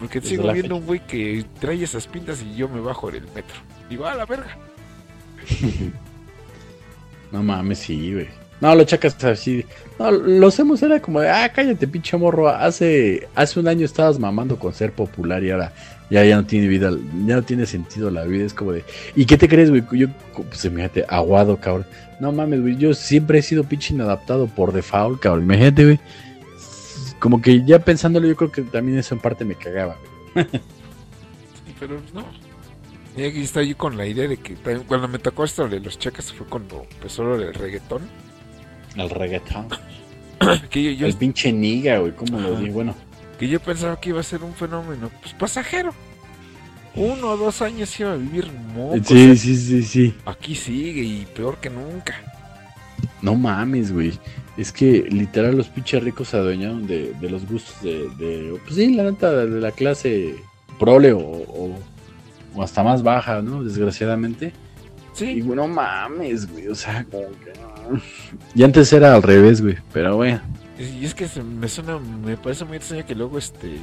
Porque 0.00 0.20
sigo 0.20 0.52
viendo 0.52 0.76
un 0.76 0.84
güey 0.84 1.00
que 1.06 1.44
trae 1.60 1.82
esas 1.82 2.06
pintas 2.06 2.42
y 2.42 2.56
yo 2.56 2.68
me 2.68 2.80
bajo 2.80 3.10
del 3.10 3.24
metro. 3.34 3.56
Digo, 3.88 4.06
a 4.06 4.14
la 4.14 4.26
verga. 4.26 4.58
no 7.32 7.42
mames, 7.42 7.78
sí, 7.78 8.12
güey. 8.12 8.43
No, 8.60 8.74
lo 8.74 8.84
chacas 8.84 9.22
así. 9.24 9.64
No, 9.98 10.10
lo 10.10 10.46
hacemos 10.46 10.82
era 10.82 11.00
como 11.00 11.20
de, 11.20 11.28
ah, 11.28 11.50
cállate, 11.54 11.86
pinche 11.86 12.16
morro. 12.16 12.48
Hace, 12.48 13.28
hace 13.34 13.60
un 13.60 13.68
año 13.68 13.84
estabas 13.84 14.18
mamando 14.18 14.58
con 14.58 14.72
ser 14.72 14.92
popular 14.92 15.42
y 15.42 15.50
ahora 15.50 15.72
ya, 16.10 16.24
ya 16.24 16.36
no 16.36 16.46
tiene 16.46 16.68
vida, 16.68 16.90
ya 17.26 17.36
no 17.36 17.42
tiene 17.42 17.66
sentido 17.66 18.10
la 18.10 18.24
vida. 18.24 18.44
Es 18.44 18.54
como 18.54 18.72
de, 18.72 18.84
¿y 19.14 19.26
qué 19.26 19.36
te 19.36 19.48
crees, 19.48 19.70
güey? 19.70 19.82
Yo, 19.92 20.08
pues 20.34 20.64
imagínate, 20.64 21.04
aguado, 21.08 21.58
cabrón. 21.58 21.86
No 22.20 22.32
mames, 22.32 22.60
güey. 22.60 22.76
Yo 22.76 22.94
siempre 22.94 23.40
he 23.40 23.42
sido 23.42 23.64
pinche 23.64 23.92
inadaptado 23.92 24.46
por 24.46 24.72
default, 24.72 25.20
cabrón. 25.20 25.44
Imagínate, 25.44 25.84
güey 25.84 26.00
como 27.24 27.40
que 27.40 27.64
ya 27.64 27.78
pensándolo, 27.78 28.28
yo 28.28 28.36
creo 28.36 28.52
que 28.52 28.60
también 28.60 28.98
eso 28.98 29.14
en 29.14 29.20
parte 29.22 29.46
me 29.46 29.54
cagaba. 29.54 29.96
sí, 30.34 31.74
pero 31.80 31.98
no. 32.12 32.22
Y 33.16 33.24
aquí 33.24 33.40
está 33.40 33.62
yo 33.62 33.78
con 33.78 33.96
la 33.96 34.06
idea 34.06 34.28
de 34.28 34.36
que 34.36 34.56
cuando 34.86 35.08
me 35.08 35.18
tocó 35.18 35.44
esto 35.44 35.66
de 35.66 35.80
los 35.80 35.98
checas 35.98 36.30
fue 36.34 36.46
cuando 36.46 36.84
empezó 36.92 37.24
lo 37.24 37.38
del 37.38 37.54
reggaetón. 37.54 38.02
El 38.96 39.10
reggaetón. 39.10 39.68
que 40.70 40.96
yo, 40.96 41.06
el 41.06 41.14
pinche 41.14 41.52
niga, 41.52 41.98
güey, 41.98 42.12
¿cómo 42.12 42.38
lo 42.40 42.56
digo? 42.56 42.74
Bueno. 42.74 42.94
Que 43.38 43.48
yo 43.48 43.60
pensaba 43.60 44.00
que 44.00 44.10
iba 44.10 44.20
a 44.20 44.24
ser 44.24 44.42
un 44.42 44.54
fenómeno, 44.54 45.10
pues 45.20 45.34
pasajero. 45.34 45.92
Uno 46.96 47.30
o 47.30 47.36
dos 47.36 47.60
años 47.60 47.98
iba 47.98 48.12
a 48.12 48.16
vivir 48.16 48.48
moco. 48.74 48.96
Sí, 49.04 49.36
sí, 49.36 49.56
sí, 49.56 49.82
sí. 49.82 50.14
Aquí 50.24 50.54
sigue 50.54 51.02
y 51.02 51.26
peor 51.34 51.56
que 51.58 51.68
nunca. 51.68 52.14
No 53.20 53.34
mames, 53.34 53.92
güey. 53.92 54.12
Es 54.56 54.70
que 54.70 55.02
literal 55.10 55.56
los 55.56 55.68
pinches 55.68 56.02
ricos 56.04 56.28
se 56.28 56.36
adueñaron 56.36 56.86
de, 56.86 57.12
los 57.22 57.48
gustos 57.48 57.82
de, 57.82 58.58
Pues 58.62 58.76
sí, 58.76 58.94
la 58.94 59.04
neta, 59.04 59.32
de 59.32 59.60
la 59.60 59.72
clase 59.72 60.36
prole 60.78 61.12
o, 61.12 61.74
hasta 62.60 62.84
más 62.84 63.02
baja, 63.02 63.42
¿no? 63.42 63.64
Desgraciadamente. 63.64 64.52
Sí. 65.14 65.26
Y 65.26 65.42
bueno, 65.42 65.66
mames, 65.66 66.50
güey. 66.50 66.68
O 66.68 66.74
sea, 66.74 67.04
como 67.10 67.28
que. 67.28 67.52
Y 68.54 68.62
antes 68.62 68.92
era 68.92 69.14
al 69.14 69.22
revés, 69.22 69.62
güey. 69.62 69.76
Pero 69.92 70.16
bueno. 70.16 70.40
Y 70.78 71.04
es 71.04 71.14
que 71.14 71.26
me 71.42 71.68
suena. 71.68 71.98
Me 71.98 72.36
parece 72.36 72.64
muy 72.64 72.76
extraño 72.76 73.06
que 73.06 73.14
luego 73.14 73.38
este. 73.38 73.78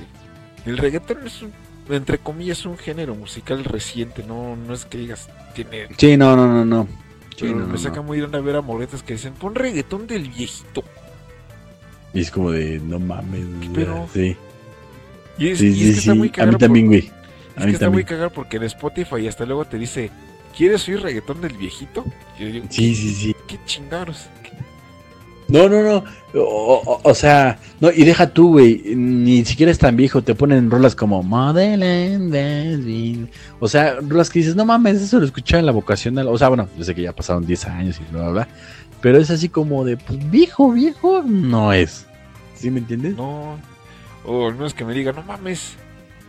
El 0.66 0.78
reggaetón 0.78 1.26
es 1.26 1.41
un. 1.41 1.52
Entre 1.90 2.20
comillas, 2.20 2.66
un 2.66 2.78
género 2.78 3.16
musical 3.16 3.64
reciente. 3.64 4.24
No, 4.24 4.56
no 4.56 4.74
es 4.74 4.86
que 4.86 4.98
digas. 4.98 5.30
Tiene. 5.56 5.88
Sí, 5.98 6.18
no, 6.18 6.36
no, 6.36 6.48
no, 6.48 6.66
no. 6.66 6.88
Pero 7.40 7.56
me 7.56 7.78
saca 7.78 8.02
muy 8.02 8.20
ir 8.20 8.30
a 8.32 8.40
ver 8.40 8.56
a 8.56 8.62
moretas 8.62 9.02
que 9.02 9.14
dicen, 9.14 9.34
pon 9.34 9.56
reggaetón 9.56 10.06
del 10.06 10.30
viejito. 10.30 10.84
Y 12.14 12.22
es 12.22 12.30
como 12.30 12.52
de, 12.52 12.80
no 12.80 12.99
mames. 12.99 13.45
Pero, 13.74 14.08
sí. 14.14 14.36
Y 15.38 15.49
es, 15.49 15.60
sí, 15.60 15.74
que 15.74 15.90
está 15.91 16.14
muy. 16.14 16.32
A 16.38 16.45
mí 16.45 16.56
también, 16.58 16.88
güey. 16.88 17.12
Es 17.58 17.66
que 17.66 17.72
está 17.72 17.90
muy 17.90 18.03
cagado 18.03 18.30
porque 18.30 18.58
en 18.58 18.64
Spotify 18.64 19.28
hasta 19.28 19.45
luego 19.45 19.66
te 19.66 19.78
dice, 19.78 20.10
¿quieres 20.56 20.88
oír 20.88 21.02
reggaetón 21.02 21.41
del 21.41 21.57
viejito? 21.57 22.06
Yo 22.40 22.48
digo, 22.48 22.65
sí, 22.69 22.95
sí, 22.95 23.14
sí. 23.14 23.36
¿Qué 23.48 23.60
chingados? 23.65 24.30
No, 25.52 25.68
no, 25.68 25.84
no. 25.84 26.03
O, 26.34 27.14
sea, 27.14 27.60
no, 27.82 27.91
y 27.91 28.06
deja 28.06 28.28
tú, 28.28 28.52
güey. 28.52 28.95
Ni 28.95 29.44
siquiera 29.44 29.69
es 29.69 29.78
tan 29.78 29.98
viejo. 29.98 30.22
Te 30.22 30.34
ponen 30.34 30.72
rolas 30.72 30.95
como 30.95 31.23
Model 31.23 31.84
O 33.60 33.68
sea, 33.68 33.98
rolas 33.99 34.30
que 34.30 34.40
dices, 34.40 34.56
no 34.56 34.65
mames, 34.65 35.02
eso 35.02 35.19
lo 35.19 35.26
escuché 35.26 35.57
en 35.57 35.65
la 35.65 35.73
vocacional. 35.73 36.30
O 36.30 36.38
sea, 36.38 36.48
bueno, 36.48 36.69
yo 36.78 36.86
sé 36.86 36.95
que 36.95 37.02
ya 37.02 37.14
pasaron 37.14 37.45
10 37.45 37.68
años 37.68 37.99
y 37.99 38.14
bla, 38.14 38.22
bla, 38.22 38.32
bla. 38.32 38.48
Pero 39.02 39.18
es 39.18 39.30
así 39.30 39.49
como 39.49 39.84
de, 39.84 39.98
pues 39.98 40.32
viejo, 40.32 40.72
viejo, 40.72 41.22
no 41.23 41.73
es. 41.73 42.06
¿Sí 42.56 42.72
me 42.72 42.80
entiendes? 42.80 43.18
No. 43.18 43.60
O 44.23 44.52
no 44.52 44.65
es 44.65 44.73
que 44.73 44.86
me 44.86 44.94
diga, 44.94 45.11
no 45.11 45.23
mames. 45.23 45.73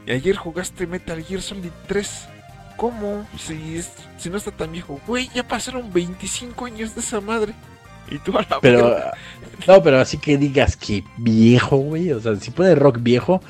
Y 0.05 0.11
ayer 0.11 0.35
jugaste 0.35 0.89
Metal 0.89 1.23
Gear 1.23 1.43
Solid 1.43 1.70
3. 1.86 2.27
¿Cómo? 2.83 3.25
Si, 3.39 3.81
si 4.19 4.29
no 4.29 4.39
está 4.39 4.51
tan 4.51 4.73
viejo. 4.73 5.01
Güey, 5.07 5.31
ya 5.33 5.47
pasaron 5.47 5.93
25 5.93 6.65
años 6.65 6.97
de 6.97 7.01
esa 7.01 7.21
madre. 7.21 7.55
Y 8.11 8.19
tú 8.19 8.37
a 8.37 8.43
la 8.43 8.59
Pero, 8.61 8.97
no, 9.69 9.83
pero 9.85 10.01
así 10.01 10.19
que 10.19 10.37
digas 10.37 10.77
que 10.77 11.05
viejo, 11.17 11.77
güey. 11.77 12.11
O 12.11 12.19
sea, 12.19 12.35
si 12.35 12.51
puede 12.51 12.75
rock 12.75 12.99
viejo, 13.01 13.41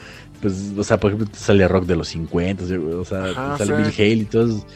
pues, 0.42 0.74
o 0.76 0.84
sea, 0.84 1.00
por 1.00 1.12
ejemplo, 1.12 1.32
te 1.32 1.38
sale 1.38 1.66
rock 1.66 1.86
de 1.86 1.96
los 1.96 2.08
50, 2.08 2.64
o 2.64 3.04
sea, 3.06 3.56
sale 3.56 3.74
Bill 3.74 3.94
Hale 3.96 4.12
y 4.12 4.24
todo 4.26 4.44
eso. 4.44 4.66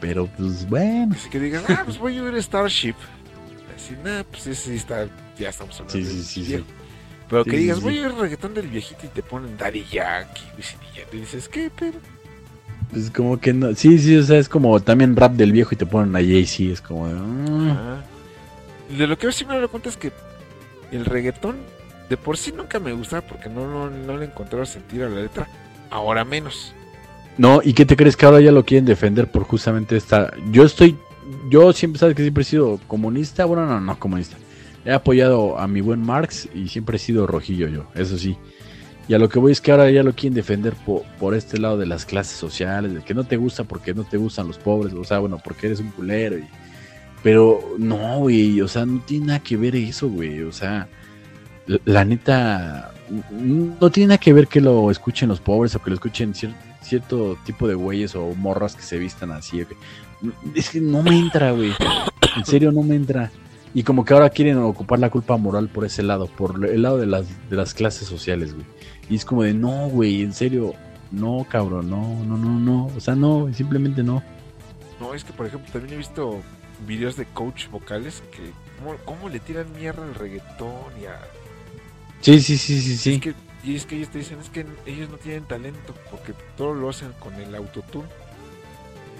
Pero, 0.00 0.28
pues, 0.28 0.68
bueno. 0.68 1.16
Así 1.16 1.28
que 1.28 1.40
digas, 1.40 1.64
ah, 1.68 1.82
pues 1.84 1.98
voy 1.98 2.18
a 2.18 2.22
ver 2.22 2.40
Starship. 2.40 2.94
Así, 3.74 3.96
nada, 4.04 4.22
pues 4.22 4.56
sí 4.56 4.76
está, 4.76 5.08
ya 5.36 5.48
estamos 5.48 5.74
hablando. 5.80 5.92
Sí, 5.92 6.04
sí, 6.04 6.22
sí, 6.22 6.44
sí. 6.44 6.64
Pero 7.28 7.44
que 7.44 7.56
digas, 7.56 7.80
voy 7.80 7.98
a 7.98 8.02
ver 8.02 8.14
reggaetón 8.14 8.54
del 8.54 8.68
viejito 8.68 9.06
y 9.06 9.08
te 9.08 9.24
ponen 9.24 9.58
Daddy 9.58 9.84
Yankee, 9.90 10.44
y 11.12 11.16
dices, 11.16 11.48
¿qué, 11.48 11.68
pero? 11.76 11.98
Pues 12.90 13.10
como 13.10 13.38
que 13.38 13.52
no, 13.52 13.74
sí, 13.74 13.98
sí, 13.98 14.16
o 14.16 14.22
sea, 14.22 14.38
es 14.38 14.48
como 14.48 14.80
también 14.80 15.16
rap 15.16 15.32
del 15.32 15.52
viejo 15.52 15.70
y 15.72 15.76
te 15.76 15.86
ponen 15.86 16.14
a 16.14 16.20
Jay-Z, 16.20 16.72
es 16.72 16.80
como... 16.80 17.06
Ah 17.06 18.02
de 18.88 19.06
lo 19.06 19.18
que 19.18 19.30
sí 19.32 19.44
me 19.44 19.56
doy 19.56 19.68
cuenta 19.68 19.88
es 19.88 19.96
que 19.96 20.12
el 20.92 21.04
reggaetón 21.04 21.56
de 22.08 22.16
por 22.16 22.36
sí 22.36 22.52
nunca 22.52 22.78
me 22.78 22.92
gustaba 22.92 23.26
porque 23.26 23.48
no, 23.48 23.90
no, 23.90 24.16
le 24.16 24.26
encontraba 24.26 24.64
sentido 24.64 25.06
a 25.06 25.10
la 25.10 25.22
letra, 25.22 25.48
ahora 25.90 26.24
menos. 26.24 26.72
No, 27.36 27.60
¿y 27.62 27.74
qué 27.74 27.84
te 27.84 27.96
crees 27.96 28.16
que 28.16 28.26
ahora 28.26 28.40
ya 28.40 28.52
lo 28.52 28.64
quieren 28.64 28.84
defender 28.84 29.30
por 29.30 29.42
justamente 29.42 29.96
esta... 29.96 30.32
Yo 30.50 30.64
estoy, 30.64 30.96
yo 31.50 31.72
siempre 31.72 31.98
sabes 31.98 32.14
que 32.14 32.22
siempre 32.22 32.42
he 32.42 32.46
sido 32.46 32.78
comunista, 32.86 33.44
bueno, 33.44 33.66
no, 33.66 33.80
no 33.80 33.98
comunista. 33.98 34.36
He 34.84 34.92
apoyado 34.92 35.58
a 35.58 35.66
mi 35.66 35.80
buen 35.80 36.00
Marx 36.00 36.48
y 36.54 36.68
siempre 36.68 36.96
he 36.96 37.00
sido 37.00 37.26
rojillo 37.26 37.66
yo, 37.66 37.86
eso 37.94 38.16
sí. 38.16 38.38
Y 39.08 39.14
a 39.14 39.18
lo 39.18 39.28
que 39.28 39.38
voy 39.38 39.52
es 39.52 39.60
que 39.60 39.70
ahora 39.70 39.90
ya 39.90 40.02
lo 40.02 40.14
quieren 40.14 40.34
defender 40.34 40.74
por, 40.84 41.02
por 41.20 41.34
este 41.34 41.58
lado 41.58 41.78
de 41.78 41.86
las 41.86 42.04
clases 42.04 42.36
sociales, 42.36 42.92
de 42.92 43.02
que 43.02 43.14
no 43.14 43.24
te 43.24 43.36
gusta 43.36 43.64
porque 43.64 43.94
no 43.94 44.04
te 44.04 44.16
gustan 44.16 44.48
los 44.48 44.58
pobres, 44.58 44.92
o 44.94 45.04
sea, 45.04 45.20
bueno, 45.20 45.40
porque 45.42 45.66
eres 45.66 45.80
un 45.80 45.90
culero 45.90 46.36
pero 47.26 47.74
no, 47.76 48.20
güey, 48.20 48.60
o 48.60 48.68
sea, 48.68 48.86
no 48.86 49.00
tiene 49.00 49.26
nada 49.26 49.38
que 49.40 49.56
ver 49.56 49.74
eso, 49.74 50.08
güey. 50.08 50.42
O 50.42 50.52
sea, 50.52 50.86
la, 51.84 52.04
neta, 52.04 52.92
no 53.32 53.90
tiene 53.90 54.08
nada 54.08 54.18
que 54.18 54.32
ver 54.32 54.46
que 54.46 54.60
lo 54.60 54.92
escuchen 54.92 55.28
los 55.28 55.40
pobres 55.40 55.74
o 55.74 55.82
que 55.82 55.90
lo 55.90 55.94
escuchen 55.94 56.34
cierto 56.82 57.36
tipo 57.44 57.66
de 57.66 57.74
güeyes 57.74 58.14
o 58.14 58.32
morras 58.36 58.76
que 58.76 58.82
se 58.82 58.98
vistan 58.98 59.32
así. 59.32 59.60
Es 60.54 60.70
que 60.70 60.80
no 60.80 61.02
me 61.02 61.18
entra, 61.18 61.50
güey. 61.50 61.72
En 62.36 62.44
serio, 62.44 62.70
no 62.70 62.82
me 62.82 62.94
entra. 62.94 63.32
Y 63.74 63.82
como 63.82 64.04
que 64.04 64.14
ahora 64.14 64.30
quieren 64.30 64.58
ocupar 64.58 65.00
la 65.00 65.10
culpa 65.10 65.36
moral 65.36 65.68
por 65.68 65.84
ese 65.84 66.04
lado, 66.04 66.28
por 66.28 66.64
el 66.64 66.82
lado 66.82 66.98
de 66.98 67.06
las, 67.06 67.26
de 67.50 67.56
las 67.56 67.74
clases 67.74 68.06
sociales, 68.06 68.54
güey. 68.54 68.75
Y 69.08 69.16
es 69.16 69.24
como 69.24 69.42
de, 69.42 69.54
no, 69.54 69.88
güey, 69.88 70.22
en 70.22 70.32
serio, 70.32 70.74
no, 71.10 71.46
cabrón, 71.48 71.90
no, 71.90 72.24
no, 72.24 72.36
no, 72.36 72.58
no. 72.58 72.86
O 72.96 73.00
sea, 73.00 73.14
no, 73.14 73.52
simplemente 73.54 74.02
no. 74.02 74.22
No, 75.00 75.14
es 75.14 75.24
que, 75.24 75.32
por 75.32 75.46
ejemplo, 75.46 75.70
también 75.72 75.94
he 75.94 75.98
visto 75.98 76.40
videos 76.86 77.16
de 77.16 77.24
coach 77.26 77.68
vocales 77.68 78.22
que 78.32 78.50
cómo, 79.04 79.28
le 79.28 79.40
tiran 79.40 79.66
mierda 79.72 80.02
al 80.02 80.14
reggaetón 80.14 81.00
y 81.00 81.06
a... 81.06 81.18
Sí, 82.20 82.40
sí, 82.40 82.56
sí, 82.56 82.80
sí, 82.80 82.96
sí. 82.96 83.34
y 83.62 83.76
es 83.76 83.86
que 83.86 83.96
ellos 83.96 84.08
te 84.08 84.18
dicen, 84.18 84.38
es 84.40 84.48
que 84.48 84.66
ellos 84.86 85.10
no 85.10 85.16
tienen 85.18 85.44
talento 85.44 85.94
porque 86.10 86.34
todo 86.56 86.74
lo 86.74 86.88
hacen 86.88 87.12
con 87.18 87.34
el 87.34 87.54
autotune. 87.54 88.08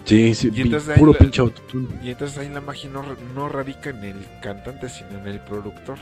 Sí, 0.05 0.35
sí, 0.35 0.51
puro 0.97 1.13
pinche 1.15 1.41
autotune. 1.41 1.89
Y 2.03 2.11
entonces 2.11 2.39
ahí 2.39 2.49
la 2.49 2.61
magia 2.61 2.89
no, 2.91 3.03
no 3.35 3.49
radica 3.49 3.91
en 3.91 4.05
el 4.05 4.27
cantante, 4.41 4.89
sino 4.89 5.19
en 5.19 5.27
el 5.27 5.41
productor. 5.41 5.99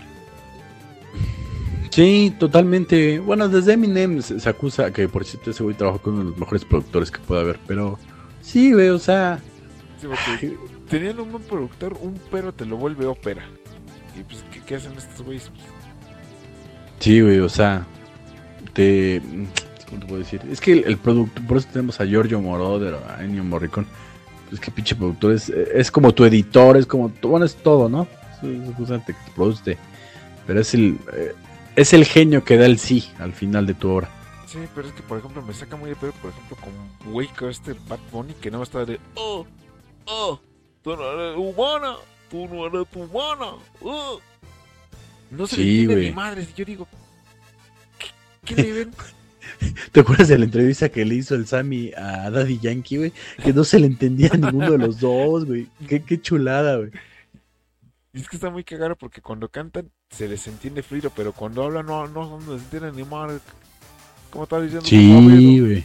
Sí, 1.90 2.34
totalmente. 2.38 3.18
Bueno, 3.18 3.48
desde 3.48 3.74
Eminem 3.74 4.20
se, 4.22 4.48
acusa 4.48 4.92
que 4.92 5.08
por 5.08 5.24
cierto 5.24 5.50
ese 5.50 5.62
güey 5.62 5.76
trabaja 5.76 5.98
con 5.98 6.14
uno 6.14 6.24
de 6.24 6.30
los 6.30 6.38
mejores 6.38 6.64
productores 6.64 7.10
que 7.10 7.20
pueda 7.20 7.42
haber, 7.42 7.58
pero 7.66 7.98
sí, 8.40 8.72
güey, 8.72 8.88
o 8.88 8.98
sea, 8.98 9.40
Tenían 10.88 11.18
un 11.18 11.32
buen 11.32 11.42
productor, 11.44 11.96
un 12.00 12.18
pero 12.30 12.52
te 12.52 12.66
lo 12.66 12.76
vuelve 12.76 13.06
ópera. 13.06 13.42
Y 14.18 14.22
pues, 14.22 14.44
¿qué, 14.66 14.74
hacen 14.74 14.92
estos 14.96 15.24
güeyes? 15.24 15.50
Sí, 17.00 17.20
güey, 17.20 17.40
o 17.40 17.48
sea, 17.48 17.86
te. 18.72 19.20
¿Cómo 19.88 20.00
te 20.00 20.06
puedo 20.06 20.18
decir? 20.20 20.40
Es 20.50 20.60
que 20.60 20.72
el, 20.72 20.98
producto, 20.98 21.40
por 21.46 21.56
eso 21.56 21.68
tenemos 21.72 22.00
a 22.00 22.06
Giorgio 22.06 22.40
Moroder, 22.40 22.94
a 23.08 23.24
Ennio 23.24 23.44
Morricone. 23.44 23.86
Es 24.52 24.60
que 24.60 24.70
pinche 24.70 24.94
productor 24.94 25.32
es, 25.32 25.48
es 25.48 25.90
como 25.90 26.12
tu 26.12 26.24
editor, 26.24 26.76
es 26.76 26.86
como. 26.86 27.10
Bueno, 27.22 27.46
es 27.46 27.56
todo, 27.56 27.88
¿no? 27.88 28.06
Es 28.42 28.74
justamente 28.76 29.14
que 29.14 29.18
te 29.24 29.30
produce. 29.34 29.78
Pero 30.46 30.60
es 30.60 30.74
el. 30.74 30.98
Eh, 31.14 31.34
es 31.76 31.92
el 31.92 32.04
genio 32.04 32.44
que 32.44 32.56
da 32.56 32.66
el 32.66 32.78
sí 32.78 33.10
al 33.18 33.32
final 33.32 33.66
de 33.66 33.74
tu 33.74 33.90
obra. 33.90 34.08
Sí, 34.46 34.58
pero 34.74 34.88
es 34.88 34.94
que, 34.94 35.02
por 35.02 35.18
ejemplo, 35.18 35.42
me 35.42 35.52
saca 35.52 35.76
muy 35.76 35.90
de 35.90 35.96
pedo, 35.96 36.12
por 36.22 36.30
ejemplo, 36.30 36.56
con 36.56 37.12
Waker, 37.12 37.48
este 37.48 37.74
Bad 37.88 37.98
Bunny, 38.12 38.34
que 38.34 38.50
no 38.50 38.62
está 38.62 38.84
de. 38.84 39.00
¡Oh! 39.14 39.46
¡Oh! 40.06 40.40
tú 40.84 40.94
no 40.94 41.12
eres 41.12 41.36
humana, 41.36 41.96
tú 42.30 42.46
no 42.46 42.66
eres 42.66 42.86
humana. 42.94 43.56
Uh. 43.80 44.20
No 45.30 45.46
se 45.46 45.56
le 45.56 45.62
entiende 45.62 45.96
mi 45.96 46.12
madre. 46.12 46.46
Yo 46.54 46.64
digo, 46.64 46.86
¿qué, 48.44 48.54
le 48.54 48.72
ven? 48.72 48.90
¿Te 49.92 50.00
acuerdas 50.00 50.28
de 50.28 50.38
la 50.38 50.44
entrevista 50.44 50.90
que 50.90 51.04
le 51.04 51.16
hizo 51.16 51.34
el 51.34 51.46
Sammy 51.46 51.90
a 51.96 52.30
Daddy 52.30 52.58
Yankee, 52.58 52.98
güey? 52.98 53.12
Que 53.42 53.52
no 53.52 53.64
se 53.64 53.80
le 53.80 53.86
entendía 53.86 54.30
a 54.32 54.36
ninguno 54.36 54.70
de 54.70 54.78
los 54.78 55.00
dos, 55.00 55.46
güey. 55.46 55.66
Qué, 55.88 56.02
qué 56.02 56.20
chulada, 56.20 56.76
güey. 56.76 56.90
Es 58.12 58.28
que 58.28 58.36
está 58.36 58.50
muy 58.50 58.62
cagado 58.62 58.94
porque 58.94 59.20
cuando 59.20 59.48
cantan 59.48 59.90
se 60.16 60.28
les 60.28 60.46
entiende 60.46 60.82
fluido, 60.82 61.10
pero 61.14 61.32
cuando 61.32 61.64
hablan 61.64 61.86
no, 61.86 62.06
no, 62.06 62.40
no 62.40 62.58
se 62.58 62.64
entiende 62.64 62.92
ni 62.92 63.04
madre. 63.04 63.38
¿Cómo 64.30 64.44
estás 64.44 64.62
diciendo? 64.62 64.86
Sí, 64.86 65.60
güey. 65.60 65.84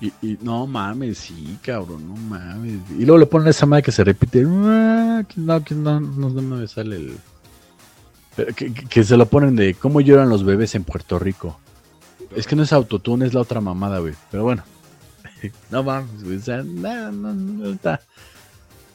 Y, 0.00 0.38
no 0.42 0.66
mames, 0.66 1.18
sí, 1.18 1.58
cabrón, 1.60 2.06
no 2.06 2.14
mames. 2.14 2.78
Y 2.96 3.04
luego 3.04 3.18
le 3.18 3.26
ponen 3.26 3.48
esa 3.48 3.66
madre 3.66 3.82
que 3.82 3.92
se 3.92 4.04
repite. 4.04 4.44
Ah, 4.46 5.24
no, 5.34 5.64
que 5.64 5.74
no, 5.74 5.98
no, 5.98 6.30
no 6.30 6.56
me 6.56 6.68
sale 6.68 6.96
el. 6.96 7.18
Que, 8.54 9.02
se 9.02 9.16
lo 9.16 9.26
ponen 9.26 9.56
de 9.56 9.74
cómo 9.74 10.00
lloran 10.00 10.28
los 10.28 10.44
bebés 10.44 10.76
en 10.76 10.84
Puerto 10.84 11.18
Rico. 11.18 11.58
Es 12.36 12.46
que 12.46 12.54
no 12.54 12.62
es 12.62 12.72
autotune, 12.72 13.26
es 13.26 13.34
la 13.34 13.40
otra 13.40 13.60
mamada, 13.60 13.98
güey. 13.98 14.14
Pero 14.30 14.44
bueno. 14.44 14.62
no 15.70 15.82
mames, 15.82 16.22
güey. 16.22 16.36
O 16.36 16.42
sea, 16.42 16.62
no, 16.62 17.10
no, 17.10 17.34
no 17.34 17.70
está. 17.70 18.00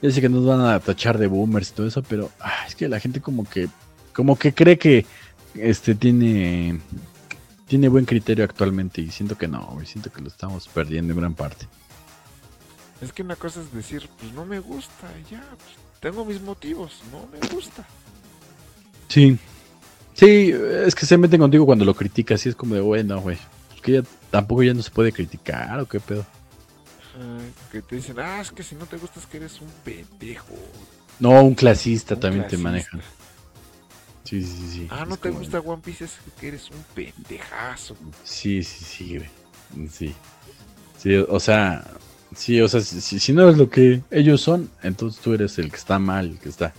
Yo 0.02 0.10
sé 0.10 0.22
que 0.22 0.30
nos 0.30 0.46
van 0.46 0.62
a 0.62 0.80
tachar 0.80 1.18
de 1.18 1.28
boomers 1.28 1.70
y 1.70 1.74
todo 1.74 1.88
eso, 1.88 2.02
pero 2.04 2.30
ah, 2.40 2.66
es 2.68 2.76
que 2.76 2.88
la 2.88 3.00
gente 3.02 3.20
como 3.20 3.44
que 3.50 3.68
como 4.14 4.38
que 4.38 4.54
cree 4.54 4.78
que 4.78 5.06
este 5.56 5.96
tiene 5.96 6.80
tiene 7.68 7.88
buen 7.88 8.06
criterio 8.06 8.46
actualmente 8.46 9.02
y 9.02 9.10
siento 9.10 9.38
que 9.38 9.48
no, 9.48 9.66
güey, 9.74 9.86
siento 9.86 10.12
que 10.12 10.22
lo 10.22 10.28
estamos 10.28 10.68
perdiendo 10.68 11.14
en 11.14 11.20
gran 11.20 11.34
parte. 11.34 11.68
Es 13.02 13.12
que 13.12 13.24
una 13.24 13.36
cosa 13.36 13.62
es 13.62 13.74
decir, 13.74 14.08
pues 14.20 14.32
no 14.34 14.46
me 14.46 14.60
gusta, 14.60 15.10
ya, 15.30 15.44
pues, 15.58 15.72
tengo 16.00 16.24
mis 16.24 16.42
motivos, 16.42 17.02
no 17.12 17.28
me 17.32 17.40
gusta. 17.48 17.86
Sí, 19.08 19.38
sí, 20.14 20.54
es 20.54 20.94
que 20.96 21.06
se 21.06 21.18
meten 21.18 21.42
contigo 21.42 21.66
cuando 21.66 21.84
lo 21.84 21.96
criticas 21.96 22.46
y 22.46 22.50
es 22.50 22.56
como 22.56 22.76
de, 22.76 22.82
bueno, 22.82 23.20
güey, 23.22 23.38
es 23.76 23.82
que 23.82 23.94
ya 23.94 24.04
tampoco 24.30 24.64
ya 24.64 24.74
no 24.74 24.82
se 24.82 24.92
puede 24.92 25.12
criticar 25.12 25.80
o 25.80 25.88
qué 25.88 26.00
pedo. 26.00 26.26
que 27.72 27.82
te 27.82 27.96
dicen, 27.96 28.20
ah, 28.20 28.40
es 28.42 28.52
que 28.52 28.64
si 28.64 28.76
no 28.76 28.86
te 28.86 28.98
gusta 28.98 29.20
es 29.20 29.26
que 29.26 29.38
eres 29.38 29.60
un 29.62 29.70
pendejo. 29.84 30.54
No, 31.20 31.44
un 31.44 31.56
clasista 31.56 32.20
también 32.20 32.48
te 32.48 32.58
manejan. 32.58 33.02
Sí, 34.24 34.42
sí, 34.44 34.70
sí. 34.72 34.88
Ah, 34.90 35.06
¿no 35.08 35.18
te 35.18 35.30
gusta 35.30 35.60
One 35.60 35.82
Piece? 35.84 36.06
Es 36.06 36.12
que 36.40 36.48
eres 36.48 36.70
un 36.70 36.84
pendejazo. 36.96 37.96
Sí, 38.24 38.64
sí, 38.64 38.86
sí, 38.86 39.18
güey. 39.18 39.90
Sí. 39.90 40.16
Sí, 40.98 41.16
o 41.16 41.40
sea, 41.40 41.84
sí, 42.34 42.62
o 42.62 42.68
sea, 42.68 42.82
si, 42.82 43.34
no 43.34 43.44
eres 43.44 43.58
lo 43.58 43.70
que 43.70 44.02
ellos 44.10 44.42
son, 44.42 44.70
entonces 44.82 45.22
tú 45.22 45.34
eres 45.34 45.58
el 45.60 45.70
que 45.70 45.76
está 45.76 46.00
mal, 46.00 46.32
el 46.32 46.40
que 46.40 46.50
está. 46.50 46.74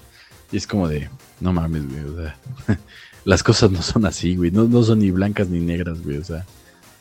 Y 0.51 0.57
es 0.57 0.66
como 0.66 0.89
de, 0.89 1.11
no 1.41 1.53
mames, 1.53 1.87
güey, 1.87 2.05
o 2.05 2.16
sea, 2.16 2.39
las 3.25 3.43
cosas 3.43 3.71
no 3.71 3.83
son 3.83 4.07
así, 4.07 4.37
güey, 4.37 4.51
no, 4.51 4.65
no 4.65 4.83
son 4.83 5.01
ni 5.01 5.11
blancas 5.11 5.49
ni 5.49 5.61
negras, 5.61 6.03
güey, 6.03 6.19
o 6.19 6.25
sea, 6.25 6.47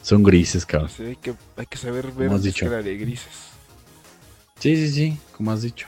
son 0.01 0.23
grises, 0.23 0.65
cabrón. 0.65 0.89
Sí, 0.89 1.03
hay, 1.03 1.15
que, 1.15 1.33
hay 1.55 1.65
que 1.65 1.77
saber 1.77 2.11
ver 2.11 2.31
la 2.31 2.81
de 2.81 2.97
grises. 2.97 3.53
Sí, 4.59 4.75
sí, 4.75 4.89
sí, 4.89 5.17
como 5.37 5.51
has 5.51 5.61
dicho. 5.61 5.87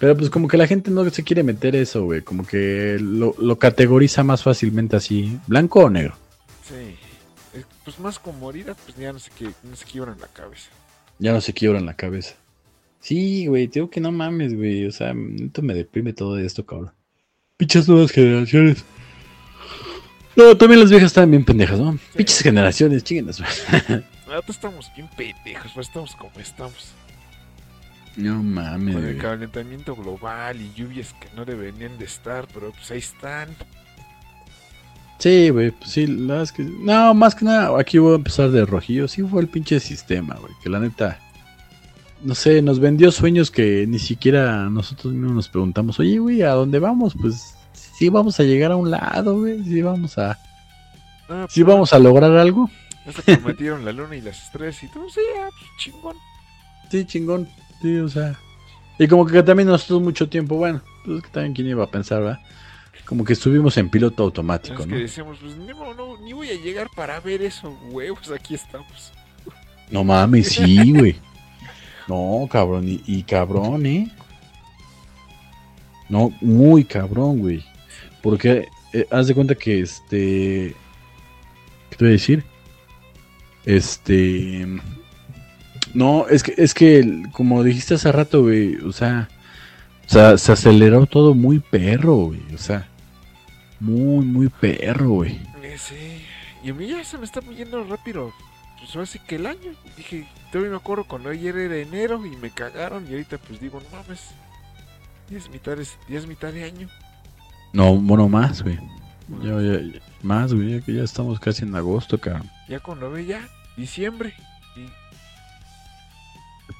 Pero 0.00 0.16
pues 0.16 0.30
como 0.30 0.48
que 0.48 0.56
la 0.56 0.66
gente 0.66 0.90
no 0.90 1.08
se 1.10 1.22
quiere 1.22 1.42
meter 1.42 1.76
eso, 1.76 2.04
güey. 2.04 2.22
Como 2.22 2.46
que 2.46 2.96
lo, 2.98 3.58
categoriza 3.58 4.24
más 4.24 4.42
fácilmente 4.42 4.96
así, 4.96 5.38
blanco 5.46 5.80
o 5.80 5.90
negro. 5.90 6.14
Sí. 6.66 6.96
Pues 7.84 8.00
más 8.00 8.18
como 8.18 8.38
morir, 8.38 8.74
pues 8.84 8.96
ya 8.96 9.12
no 9.12 9.18
se, 9.18 9.30
no 9.62 9.76
se 9.76 9.84
quiebran 9.84 10.18
la 10.18 10.28
cabeza. 10.28 10.70
Ya 11.18 11.34
no 11.34 11.40
se 11.42 11.52
quiebran 11.52 11.84
la 11.84 11.94
cabeza. 11.94 12.34
Sí, 13.00 13.46
güey, 13.46 13.66
digo 13.66 13.90
que 13.90 14.00
no 14.00 14.10
mames, 14.10 14.56
güey. 14.56 14.86
O 14.86 14.90
sea, 14.90 15.14
esto 15.38 15.60
me 15.60 15.74
deprime 15.74 16.14
todo 16.14 16.38
esto, 16.38 16.64
cabrón. 16.64 16.92
Pichas 17.58 17.86
nuevas 17.86 18.10
generaciones. 18.10 18.82
No, 20.34 20.56
también 20.56 20.80
las 20.80 20.88
viejas 20.88 21.08
están 21.08 21.30
bien 21.30 21.44
pendejas, 21.44 21.78
¿no? 21.78 21.98
Pichas 22.16 22.40
generaciones, 22.40 23.04
chinguenas, 23.04 23.38
güey. 23.38 24.02
Nosotros 24.26 24.56
estamos 24.56 24.90
bien 24.96 25.10
pendejos, 25.14 25.72
pues 25.74 25.88
estamos 25.88 26.16
como 26.16 26.32
estamos. 26.38 26.94
No 28.16 28.42
mames. 28.42 28.94
Con 28.94 29.04
el 29.04 29.18
calentamiento 29.18 29.94
global 29.96 30.60
y 30.60 30.72
lluvias 30.74 31.14
que 31.14 31.28
no 31.36 31.44
deberían 31.44 31.96
de 31.98 32.04
estar, 32.04 32.46
pero 32.52 32.72
pues 32.72 32.90
ahí 32.90 32.98
están. 32.98 33.48
Sí, 35.18 35.50
güey, 35.50 35.70
pues 35.70 35.90
sí, 35.90 36.06
la 36.06 36.42
es 36.42 36.50
que. 36.50 36.64
No, 36.64 37.12
más 37.14 37.34
que 37.34 37.44
nada, 37.44 37.78
aquí 37.78 37.98
voy 37.98 38.14
a 38.14 38.16
empezar 38.16 38.50
de 38.50 38.64
rojillo. 38.64 39.06
Sí 39.06 39.22
fue 39.22 39.42
el 39.42 39.48
pinche 39.48 39.78
sistema, 39.78 40.34
güey, 40.34 40.52
que 40.62 40.70
la 40.70 40.80
neta. 40.80 41.18
No 42.22 42.34
sé, 42.34 42.60
nos 42.62 42.80
vendió 42.80 43.12
sueños 43.12 43.50
que 43.50 43.86
ni 43.86 43.98
siquiera 43.98 44.68
nosotros 44.68 45.12
mismos 45.12 45.32
nos 45.32 45.48
preguntamos, 45.48 45.98
oye, 46.00 46.18
güey, 46.18 46.42
¿a 46.42 46.50
dónde 46.50 46.78
vamos? 46.78 47.14
Pues 47.18 47.54
sí 47.72 48.08
vamos 48.08 48.40
a 48.40 48.42
llegar 48.44 48.72
a 48.72 48.76
un 48.76 48.90
lado, 48.90 49.38
güey, 49.38 49.62
sí 49.64 49.82
vamos 49.82 50.16
a. 50.18 50.38
Ah, 51.28 51.46
sí 51.48 51.62
pues, 51.62 51.74
vamos 51.74 51.92
a 51.92 51.98
lograr 51.98 52.32
algo. 52.32 52.70
Se 53.14 53.36
prometieron 53.36 53.84
la 53.84 53.92
luna 53.92 54.16
y 54.16 54.20
las 54.22 54.42
estrellas 54.42 54.82
y 54.82 54.88
todo, 54.88 55.08
sí, 55.10 55.20
ah, 55.38 55.48
pues, 55.50 55.70
chingón. 55.78 56.16
Sí, 56.90 57.04
chingón. 57.04 57.48
Sí, 57.80 57.98
o 57.98 58.08
sea. 58.08 58.38
Y 58.98 59.08
como 59.08 59.24
que 59.26 59.42
también 59.42 59.68
nos 59.68 59.86
tuvo 59.86 60.00
mucho 60.00 60.28
tiempo, 60.28 60.56
bueno, 60.56 60.82
pues 61.04 61.22
que 61.22 61.30
también 61.30 61.54
quién 61.54 61.68
iba 61.68 61.84
a 61.84 61.90
pensar, 61.90 62.20
¿verdad? 62.20 62.40
Como 63.06 63.24
que 63.24 63.32
estuvimos 63.32 63.76
en 63.78 63.88
piloto 63.88 64.22
automático, 64.22 64.82
es 64.82 64.86
¿no? 64.86 64.94
que 64.94 65.02
decíamos, 65.02 65.38
pues 65.40 65.56
no, 65.56 66.18
ni 66.22 66.32
voy 66.32 66.50
a 66.50 66.54
llegar 66.54 66.88
para 66.94 67.18
ver 67.18 67.42
eso, 67.42 67.76
huevos, 67.90 68.30
aquí 68.30 68.54
estamos. 68.54 69.12
No 69.90 70.04
mames, 70.04 70.48
sí, 70.48 70.92
güey. 70.92 71.16
No, 72.06 72.48
cabrón, 72.50 72.84
y, 72.86 73.22
cabrón, 73.22 73.86
¿eh? 73.86 74.10
No, 76.08 76.32
muy 76.40 76.84
cabrón, 76.84 77.38
güey. 77.38 77.64
Porque 78.22 78.68
eh, 78.92 79.06
haz 79.10 79.28
de 79.28 79.34
cuenta 79.34 79.54
que 79.54 79.80
este. 79.80 80.74
¿Qué 81.88 81.96
te 81.96 82.04
voy 82.04 82.08
a 82.08 82.12
decir? 82.12 82.44
Este. 83.64 84.66
No, 85.94 86.28
es 86.28 86.42
que, 86.42 86.54
es 86.56 86.74
que, 86.74 87.22
como 87.32 87.62
dijiste 87.62 87.94
hace 87.94 88.12
rato, 88.12 88.42
güey, 88.42 88.76
o 88.76 88.92
sea, 88.92 89.28
o 90.06 90.08
sea, 90.08 90.38
se 90.38 90.52
aceleró 90.52 91.06
todo 91.06 91.34
muy 91.34 91.58
perro, 91.58 92.14
güey, 92.16 92.42
o 92.54 92.58
sea, 92.58 92.88
muy, 93.80 94.24
muy 94.24 94.48
perro, 94.48 95.10
güey. 95.10 95.40
Sí, 95.76 96.22
y 96.62 96.70
a 96.70 96.74
mí 96.74 96.88
ya 96.88 97.02
se 97.04 97.16
me 97.16 97.24
está 97.24 97.40
yendo 97.40 97.82
rápido, 97.84 98.32
pues 98.78 98.94
hace 98.96 99.18
que 99.18 99.36
el 99.36 99.46
año, 99.46 99.72
dije, 99.96 100.26
todavía 100.52 100.72
me 100.72 100.76
acuerdo 100.76 101.04
cuando 101.04 101.30
ayer 101.30 101.56
era 101.56 101.76
enero 101.76 102.24
y 102.26 102.36
me 102.36 102.50
cagaron 102.50 103.06
y 103.08 103.12
ahorita 103.12 103.38
pues 103.38 103.60
digo, 103.60 103.80
no 103.80 103.96
mames, 103.96 104.20
ya 105.30 105.38
es 105.38 105.48
mitad 105.48 105.76
de, 105.76 105.84
ya 106.08 106.18
es 106.18 106.26
mitad 106.26 106.52
de 106.52 106.64
año. 106.64 106.88
No, 107.72 107.96
bueno, 107.96 108.28
más, 108.28 108.62
güey. 108.62 108.78
Ya, 109.42 109.60
ya, 109.60 110.00
más, 110.22 110.52
güey, 110.52 110.72
ya 110.72 110.80
que 110.84 110.92
ya 110.92 111.04
estamos 111.04 111.38
casi 111.38 111.62
en 111.62 111.74
agosto, 111.74 112.18
cabrón. 112.18 112.50
Ya 112.68 112.80
cuando 112.80 113.10
ve 113.10 113.26
ya, 113.26 113.48
diciembre. 113.76 114.34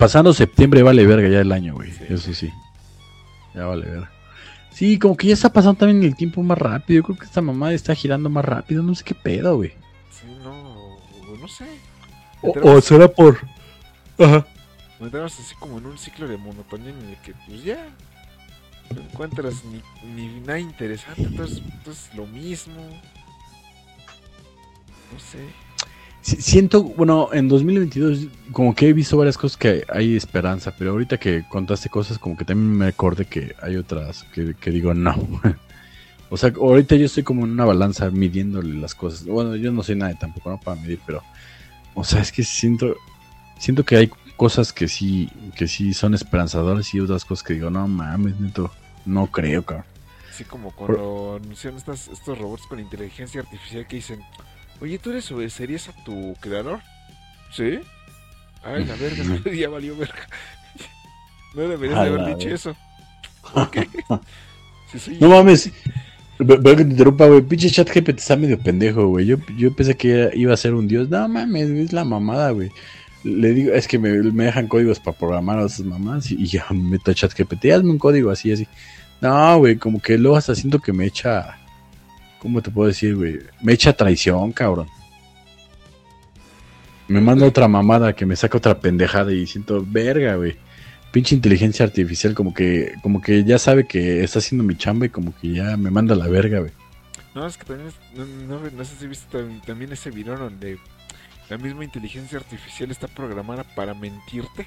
Pasando 0.01 0.33
septiembre 0.33 0.83
vale 0.83 1.07
verga 1.07 1.29
ya 1.29 1.43
el 1.43 1.53
año, 1.53 1.75
güey. 1.75 1.93
Eso 2.09 2.33
sí. 2.33 2.51
Ya 3.55 3.67
vale 3.67 3.85
verga. 3.85 4.11
Sí, 4.73 4.99
como 4.99 5.15
que 5.15 5.27
ya 5.27 5.35
está 5.35 5.53
pasando 5.53 5.81
también 5.81 6.03
el 6.03 6.17
tiempo 6.17 6.43
más 6.43 6.57
rápido. 6.57 7.01
Yo 7.01 7.05
creo 7.05 7.19
que 7.19 7.27
esta 7.27 7.43
mamá 7.43 7.75
está 7.75 7.95
girando 7.95 8.31
más 8.31 8.43
rápido. 8.43 8.83
No 8.83 8.95
sé 8.95 9.05
qué 9.05 9.15
pedo, 9.15 9.57
güey. 9.57 9.75
Sí, 10.11 10.27
no, 10.43 10.97
no 11.39 11.49
sé. 11.49 11.67
O, 12.41 12.81
será 12.81 13.09
por. 13.09 13.41
Ajá. 14.19 14.47
Entramos 14.99 15.39
así 15.39 15.55
como 15.57 15.77
en 15.77 15.85
un 15.85 15.99
ciclo 15.99 16.27
de 16.27 16.39
monotonía 16.39 16.93
en 16.93 17.11
el 17.11 17.17
que, 17.19 17.35
pues 17.47 17.63
ya. 17.63 17.87
No 18.95 19.03
encuentras 19.03 19.63
ni, 19.67 19.83
ni 20.15 20.41
nada 20.41 20.61
interesante. 20.61 21.25
Entonces, 21.25 21.61
entonces, 21.63 22.15
lo 22.15 22.27
mismo. 22.27 22.81
No 25.13 25.21
sé 25.21 25.70
siento, 26.23 26.83
bueno, 26.83 27.31
en 27.33 27.49
2022 27.49 28.27
como 28.53 28.75
que 28.75 28.89
he 28.89 28.93
visto 28.93 29.17
varias 29.17 29.39
cosas 29.39 29.57
que 29.57 29.85
hay 29.89 30.17
esperanza, 30.17 30.75
pero 30.77 30.91
ahorita 30.93 31.19
que 31.19 31.45
contaste 31.49 31.89
cosas 31.89 32.19
como 32.19 32.37
que 32.37 32.45
también 32.45 32.77
me 32.77 32.87
acordé 32.87 33.25
que 33.25 33.55
hay 33.63 33.77
otras 33.77 34.25
que, 34.35 34.71
digo 34.71 34.95
no. 34.95 35.15
o 36.31 36.37
sea, 36.37 36.53
ahorita 36.55 36.97
yo 36.97 37.07
estoy 37.07 37.23
como 37.23 37.45
en 37.45 37.53
una 37.53 37.65
balanza 37.65 38.11
midiéndole 38.11 38.75
las 38.81 38.95
cosas. 38.95 39.25
Bueno, 39.25 39.57
yo 39.57 39.73
no 39.73 39.83
soy 39.83 39.97
nadie 39.97 40.17
tampoco, 40.19 40.51
¿no? 40.51 40.61
Para 40.61 40.81
medir, 40.81 41.01
pero... 41.07 41.23
O 41.95 42.05
sea, 42.05 42.21
es 42.21 42.31
que 42.31 42.45
siento, 42.45 42.95
siento 43.59 43.85
que 43.85 43.97
hay 43.97 44.11
cosas 44.37 44.73
que 44.73 44.89
sí, 44.89 45.29
que 45.57 45.67
sí 45.67 45.93
son 45.93 46.15
esperanzadoras 46.15 46.95
y 46.95 47.01
otras 47.01 47.25
cosas 47.25 47.43
que 47.43 47.55
digo, 47.55 47.69
no 47.69 47.87
mames, 47.89 48.39
neto, 48.39 48.71
no 49.05 49.27
creo, 49.27 49.65
cabrón. 49.65 49.87
Así 50.31 50.45
como 50.45 50.71
cuando 50.71 51.39
anunciaron 51.43 51.79
estos 51.79 52.39
robots 52.39 52.67
con 52.67 52.81
inteligencia 52.81 53.41
artificial 53.41 53.87
que 53.87 53.97
dicen, 53.97 54.21
Oye, 54.81 54.99
¿tú 54.99 55.13
les 55.13 55.31
obedecerías 55.31 55.89
a 55.89 56.05
tu 56.05 56.35
creador? 56.41 56.81
¿Sí? 57.53 57.81
Ay, 58.63 58.85
la 58.85 58.95
verga, 58.97 59.51
ya 59.55 59.69
valió 59.69 59.97
verga. 59.97 60.15
No 61.55 61.63
deberías 61.63 62.01
de 62.01 62.07
haber 62.07 62.37
dicho 62.37 62.49
eso. 62.49 62.77
no 65.21 65.29
mames. 65.29 65.73
Veo 66.39 66.77
que 66.77 66.85
te 66.85 66.91
interrumpa, 66.93 67.27
güey. 67.27 67.43
Pinche 67.43 67.71
chat 67.71 67.91
GPT 67.93 68.21
está 68.21 68.37
medio 68.37 68.57
pendejo, 68.57 69.09
güey. 69.09 69.27
Yo, 69.27 69.37
yo 69.59 69.75
pensé 69.75 69.97
que 69.97 70.31
iba 70.35 70.55
a 70.55 70.57
ser 70.57 70.75
un 70.75 70.87
dios. 70.87 71.11
No 71.11 71.29
mames, 71.29 71.69
es 71.71 71.93
la 71.93 72.05
mamada, 72.05 72.53
güey. 72.53 72.71
Le 73.25 73.53
digo, 73.53 73.75
es 73.75 73.89
que 73.89 73.99
me, 73.99 74.11
me 74.11 74.45
dejan 74.45 74.69
códigos 74.69 75.01
para 75.01 75.19
programar 75.19 75.59
a 75.59 75.67
esas 75.67 75.85
mamás 75.85 76.31
y, 76.31 76.47
ya 76.47 76.65
me 76.71 76.91
meto 76.91 77.11
a 77.11 77.15
chat 77.15 77.35
GPT. 77.37 77.73
Hazme 77.73 77.91
un 77.91 77.99
código 77.99 78.31
así, 78.31 78.53
así. 78.53 78.69
No, 79.21 79.59
güey, 79.59 79.77
como 79.77 80.01
que 80.01 80.17
luego 80.17 80.37
hasta 80.37 80.55
siento 80.55 80.79
que 80.79 80.93
me 80.93 81.05
echa 81.05 81.59
¿Cómo 82.41 82.63
te 82.63 82.71
puedo 82.71 82.89
decir, 82.89 83.17
güey? 83.17 83.39
Me 83.61 83.75
echa 83.75 83.93
traición, 83.93 84.53
cabrón. 84.53 84.89
Me 87.07 87.21
manda 87.21 87.47
otra 87.47 87.69
mamada 87.69 88.15
que 88.15 88.25
me 88.25 88.37
saca 88.37 88.59
otra 88.59 88.81
pendejada 88.81 89.33
y 89.33 89.47
siento, 89.47 89.85
verga, 89.87 90.37
güey. 90.37 90.57
Pinche 91.13 91.35
inteligencia 91.35 91.85
artificial, 91.85 92.35
como 92.35 92.55
que, 92.55 92.95
como 93.03 93.21
que 93.21 93.45
ya 93.45 93.59
sabe 93.59 93.87
que 93.87 94.23
está 94.23 94.39
haciendo 94.39 94.65
mi 94.65 94.77
chamba 94.77 95.07
y 95.07 95.09
como 95.09 95.35
que 95.37 95.53
ya 95.53 95.77
me 95.77 95.91
manda 95.91 96.15
la 96.15 96.29
verga, 96.29 96.61
güey. 96.61 96.73
No, 97.35 97.47
es 97.47 97.57
que 97.57 97.65
también, 97.65 97.93
no, 98.49 98.85
sé 98.85 98.97
si 98.99 99.07
viste 99.07 99.45
también 99.67 99.93
ese 99.93 100.11
video 100.11 100.37
donde 100.37 100.79
la 101.49 101.59
misma 101.59 101.85
inteligencia 101.85 102.39
artificial 102.39 102.91
está 102.91 103.07
programada 103.09 103.65
para 103.75 103.93
mentirte. 103.93 104.67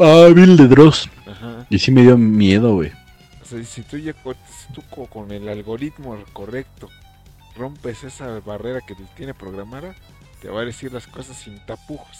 Ah, 0.00 0.28
Bill 0.34 0.56
de 0.56 0.66
Dross. 0.66 1.08
Ajá. 1.26 1.66
Y 1.70 1.78
sí 1.78 1.90
me 1.90 2.02
dio 2.02 2.18
miedo, 2.18 2.74
güey. 2.74 2.90
Tú, 3.90 3.98
ya, 3.98 4.14
tú 4.74 4.82
con 5.08 5.30
el 5.30 5.48
algoritmo 5.48 6.18
correcto 6.32 6.88
rompes 7.56 8.04
esa 8.04 8.40
barrera 8.40 8.80
que 8.86 8.94
te 8.94 9.04
tiene 9.16 9.34
programada, 9.34 9.94
te 10.40 10.48
va 10.48 10.60
a 10.60 10.64
decir 10.64 10.92
las 10.92 11.06
cosas 11.06 11.36
sin 11.36 11.58
tapujos. 11.66 12.18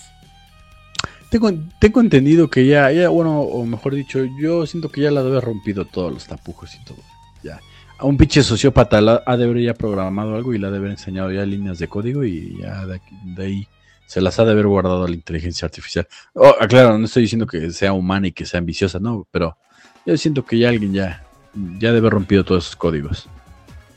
Tengo, 1.30 1.52
tengo 1.80 2.00
entendido 2.00 2.48
que 2.48 2.66
ya, 2.66 2.90
ya, 2.92 3.08
bueno, 3.08 3.40
o 3.40 3.66
mejor 3.66 3.94
dicho, 3.94 4.24
yo 4.40 4.66
siento 4.66 4.88
que 4.88 5.02
ya 5.02 5.10
la 5.10 5.22
debe 5.22 5.40
rompido 5.40 5.84
todos 5.84 6.12
los 6.12 6.26
tapujos 6.26 6.74
y 6.74 6.84
todo. 6.84 6.98
Ya. 7.42 7.60
A 7.98 8.04
un 8.04 8.16
pinche 8.16 8.42
sociópata 8.42 9.00
la, 9.00 9.22
ha 9.26 9.36
de 9.36 9.44
haber 9.44 9.62
ya 9.62 9.74
programado 9.74 10.36
algo 10.36 10.54
y 10.54 10.58
le 10.58 10.66
ha 10.66 10.70
de 10.70 10.76
haber 10.78 10.90
enseñado 10.90 11.32
ya 11.32 11.44
líneas 11.44 11.78
de 11.78 11.88
código 11.88 12.24
y 12.24 12.58
ya 12.60 12.86
de, 12.86 13.00
de 13.24 13.44
ahí 13.44 13.68
se 14.06 14.20
las 14.20 14.38
ha 14.38 14.44
de 14.44 14.52
haber 14.52 14.66
guardado 14.66 15.04
a 15.04 15.08
la 15.08 15.14
inteligencia 15.14 15.66
artificial. 15.66 16.06
Oh, 16.34 16.54
claro, 16.68 16.96
no 16.96 17.06
estoy 17.06 17.22
diciendo 17.22 17.46
que 17.46 17.70
sea 17.72 17.92
humana 17.92 18.28
y 18.28 18.32
que 18.32 18.46
sea 18.46 18.58
ambiciosa, 18.58 19.00
no, 19.00 19.26
pero 19.30 19.58
yo 20.06 20.16
siento 20.16 20.44
que 20.44 20.58
ya 20.58 20.68
alguien 20.68 20.92
ya, 20.92 21.24
ya 21.54 21.88
debe 21.88 21.98
haber 21.98 22.12
rompido 22.12 22.44
todos 22.44 22.64
esos 22.64 22.76
códigos. 22.76 23.28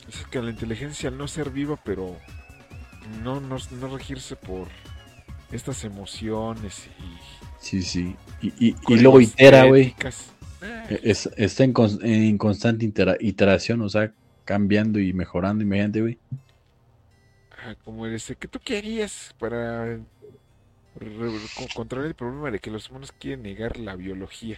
Es 0.08 0.26
que 0.26 0.42
la 0.42 0.50
inteligencia 0.50 1.10
no 1.10 1.28
ser 1.28 1.50
viva, 1.50 1.78
pero 1.84 2.16
no, 3.22 3.40
no, 3.40 3.58
regirse 3.96 4.34
por 4.34 4.66
estas 5.52 5.84
emociones 5.84 6.88
y... 6.98 7.40
Sí, 7.60 7.82
sí. 7.82 8.16
Y, 8.40 8.74
y, 8.88 8.98
luego 8.98 9.20
itera, 9.20 9.66
güey. 9.66 9.94
Eh. 10.62 11.14
está 11.36 11.62
en, 11.62 11.74
en 12.02 12.38
constante 12.38 12.90
iteración, 13.20 13.82
o 13.82 13.88
sea, 13.88 14.12
cambiando 14.44 14.98
y 14.98 15.12
mejorando, 15.12 15.62
imagínate, 15.62 16.00
güey. 16.00 16.18
Ah, 17.52 17.74
como 17.84 18.06
ese 18.06 18.34
que 18.34 18.48
tú 18.48 18.58
querías 18.58 19.34
para 19.38 19.98
controlar 21.74 22.08
el 22.08 22.14
problema 22.14 22.50
de 22.50 22.58
que 22.58 22.70
los 22.70 22.88
humanos 22.88 23.12
quieren 23.12 23.42
negar 23.42 23.78
la 23.78 23.94
biología 23.94 24.56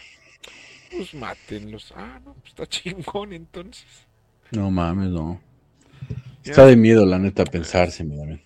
pues 0.97 1.15
mátenlos. 1.15 1.93
Ah, 1.97 2.21
no, 2.25 2.35
pues 2.35 2.49
está 2.49 2.67
chingón 2.69 3.33
entonces. 3.33 4.07
No 4.51 4.71
mames, 4.71 5.11
no. 5.11 5.41
Está 6.45 6.67
de 6.67 6.77
miedo, 6.77 7.07
la 7.07 7.19
neta, 7.19 7.45
pensarse, 7.45 8.05
miren. 8.05 8.43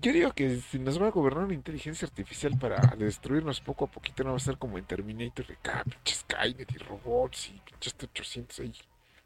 Yo 0.00 0.12
digo 0.12 0.32
que 0.32 0.56
si 0.56 0.78
nos 0.78 1.00
va 1.00 1.08
a 1.08 1.10
gobernar 1.10 1.44
una 1.44 1.54
inteligencia 1.54 2.06
artificial 2.06 2.58
para 2.58 2.94
destruirnos 2.96 3.60
poco 3.60 3.86
a 3.86 3.90
poquito, 3.90 4.22
no 4.22 4.30
va 4.30 4.36
a 4.36 4.40
ser 4.40 4.58
como 4.58 4.78
en 4.78 4.84
Terminator, 4.84 5.46
de 5.46 5.54
acá, 5.54 5.84
pinches 5.84 6.18
Skynet 6.18 6.72
y 6.72 6.78
robots 6.78 7.48
y 7.48 7.60
pinches 7.60 7.94
800 8.00 8.60
ahí, 8.60 8.72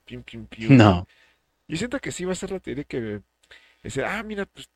pium, 0.05 0.23
pium, 0.23 0.47
pium. 0.47 0.77
No. 0.77 1.06
Yo 1.66 1.77
siento 1.77 1.98
que 1.98 2.12
sí 2.12 2.24
va 2.24 2.32
a 2.32 2.36
ser 2.36 2.51
la 2.51 2.60
teoría 2.60 2.85
que 2.85 3.23
ah, 4.06 4.23
mira, 4.23 4.47
pues 4.47 4.69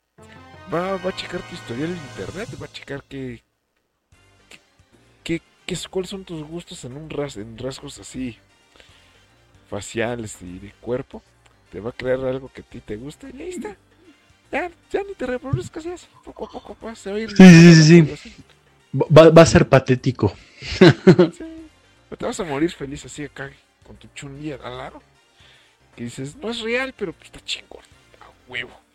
va, 0.72 0.96
va 0.96 1.10
a 1.10 1.16
checar 1.16 1.40
tu 1.42 1.54
historial 1.54 1.90
en 1.90 1.96
internet, 1.96 2.48
va 2.60 2.66
a 2.66 2.72
checar 2.72 3.04
qué, 3.04 3.42
qué, 5.66 5.76
cuáles 5.90 6.10
son 6.10 6.24
tus 6.24 6.42
gustos 6.42 6.84
en 6.84 6.96
un 6.96 7.10
ras, 7.10 7.36
en 7.36 7.58
rasgos 7.58 7.98
así 7.98 8.38
faciales 9.68 10.38
y 10.40 10.58
de 10.58 10.72
cuerpo. 10.80 11.22
Te 11.70 11.80
va 11.80 11.90
a 11.90 11.92
crear 11.92 12.20
algo 12.20 12.50
que 12.52 12.62
a 12.62 12.64
ti 12.64 12.80
te 12.80 12.96
gusta 12.96 13.28
y 13.30 13.42
ahí 13.42 13.48
está. 13.50 13.76
Ya, 14.52 14.70
ya 14.90 15.02
ni 15.02 15.14
te 15.14 15.26
reproduzcas 15.26 15.84
eso. 15.84 16.06
Poco 16.24 16.46
a 16.46 16.50
poco 16.50 16.76
vas 16.80 17.06
a 17.06 17.18
ir. 17.18 17.30
Sí, 17.36 17.74
sí, 17.74 17.82
sí. 17.82 18.34
Va, 18.94 19.28
va, 19.30 19.42
a 19.42 19.46
ser 19.46 19.68
patético. 19.68 20.34
sí. 20.60 21.44
Te 22.16 22.24
vas 22.24 22.38
a 22.40 22.44
morir 22.44 22.70
feliz 22.70 23.04
así 23.04 23.24
acá 23.24 23.50
con 23.84 23.96
tu 23.96 24.08
chun 24.14 24.38
al 24.62 24.78
lado. 24.78 25.02
Que 25.96 26.04
dices, 26.04 26.36
no 26.36 26.50
es 26.50 26.60
real, 26.60 26.94
pero 26.96 27.12
pues 27.12 27.26
está 27.26 27.40
chingón. 27.44 27.82
A 28.20 28.50
huevo. 28.50 28.85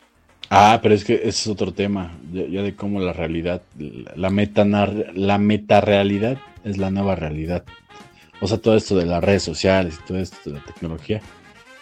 Ah, 0.53 0.79
pero 0.83 0.93
es 0.93 1.05
que 1.05 1.13
ese 1.13 1.29
es 1.29 1.47
otro 1.47 1.73
tema, 1.73 2.11
ya, 2.33 2.61
de 2.61 2.75
cómo 2.75 2.99
la 2.99 3.13
realidad, 3.13 3.61
la 3.77 4.29
meta, 4.29 4.65
la 4.65 5.37
metarealidad 5.37 6.39
es 6.65 6.77
la 6.77 6.91
nueva 6.91 7.15
realidad. 7.15 7.63
O 8.41 8.47
sea, 8.47 8.57
todo 8.57 8.75
esto 8.75 8.97
de 8.97 9.05
las 9.05 9.23
redes 9.23 9.43
sociales 9.43 9.97
y 9.97 10.05
todo 10.05 10.19
esto 10.19 10.49
de 10.49 10.57
la 10.57 10.65
tecnología, 10.65 11.21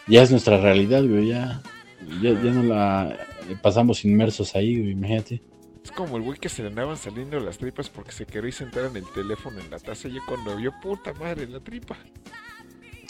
ya 0.06 0.22
es 0.22 0.30
nuestra 0.30 0.62
realidad, 0.62 1.04
güey, 1.04 1.30
ya, 1.30 1.64
ya, 2.22 2.30
ya 2.30 2.52
no 2.52 2.62
la 2.62 3.18
pasamos 3.64 4.06
inmersos 4.06 4.56
ahí, 4.56 4.80
güey, 4.80 4.92
imagínate. 4.92 5.42
Es 5.84 5.92
como 5.92 6.18
el 6.18 6.22
güey 6.22 6.38
que 6.38 6.50
se 6.50 6.62
le 6.62 6.68
andaban 6.68 6.96
saliendo 6.96 7.40
las 7.40 7.58
tripas 7.58 7.90
porque 7.90 8.12
se 8.12 8.28
quería 8.28 8.52
sentar 8.52 8.86
en 8.86 8.98
el 8.98 9.06
teléfono 9.16 9.60
en 9.60 9.72
la 9.72 9.80
taza 9.80 10.10
y 10.10 10.14
yo 10.14 10.22
cuando 10.28 10.56
vio 10.58 10.72
puta 10.80 11.12
madre 11.14 11.48
la 11.48 11.60
tripa. 11.60 11.98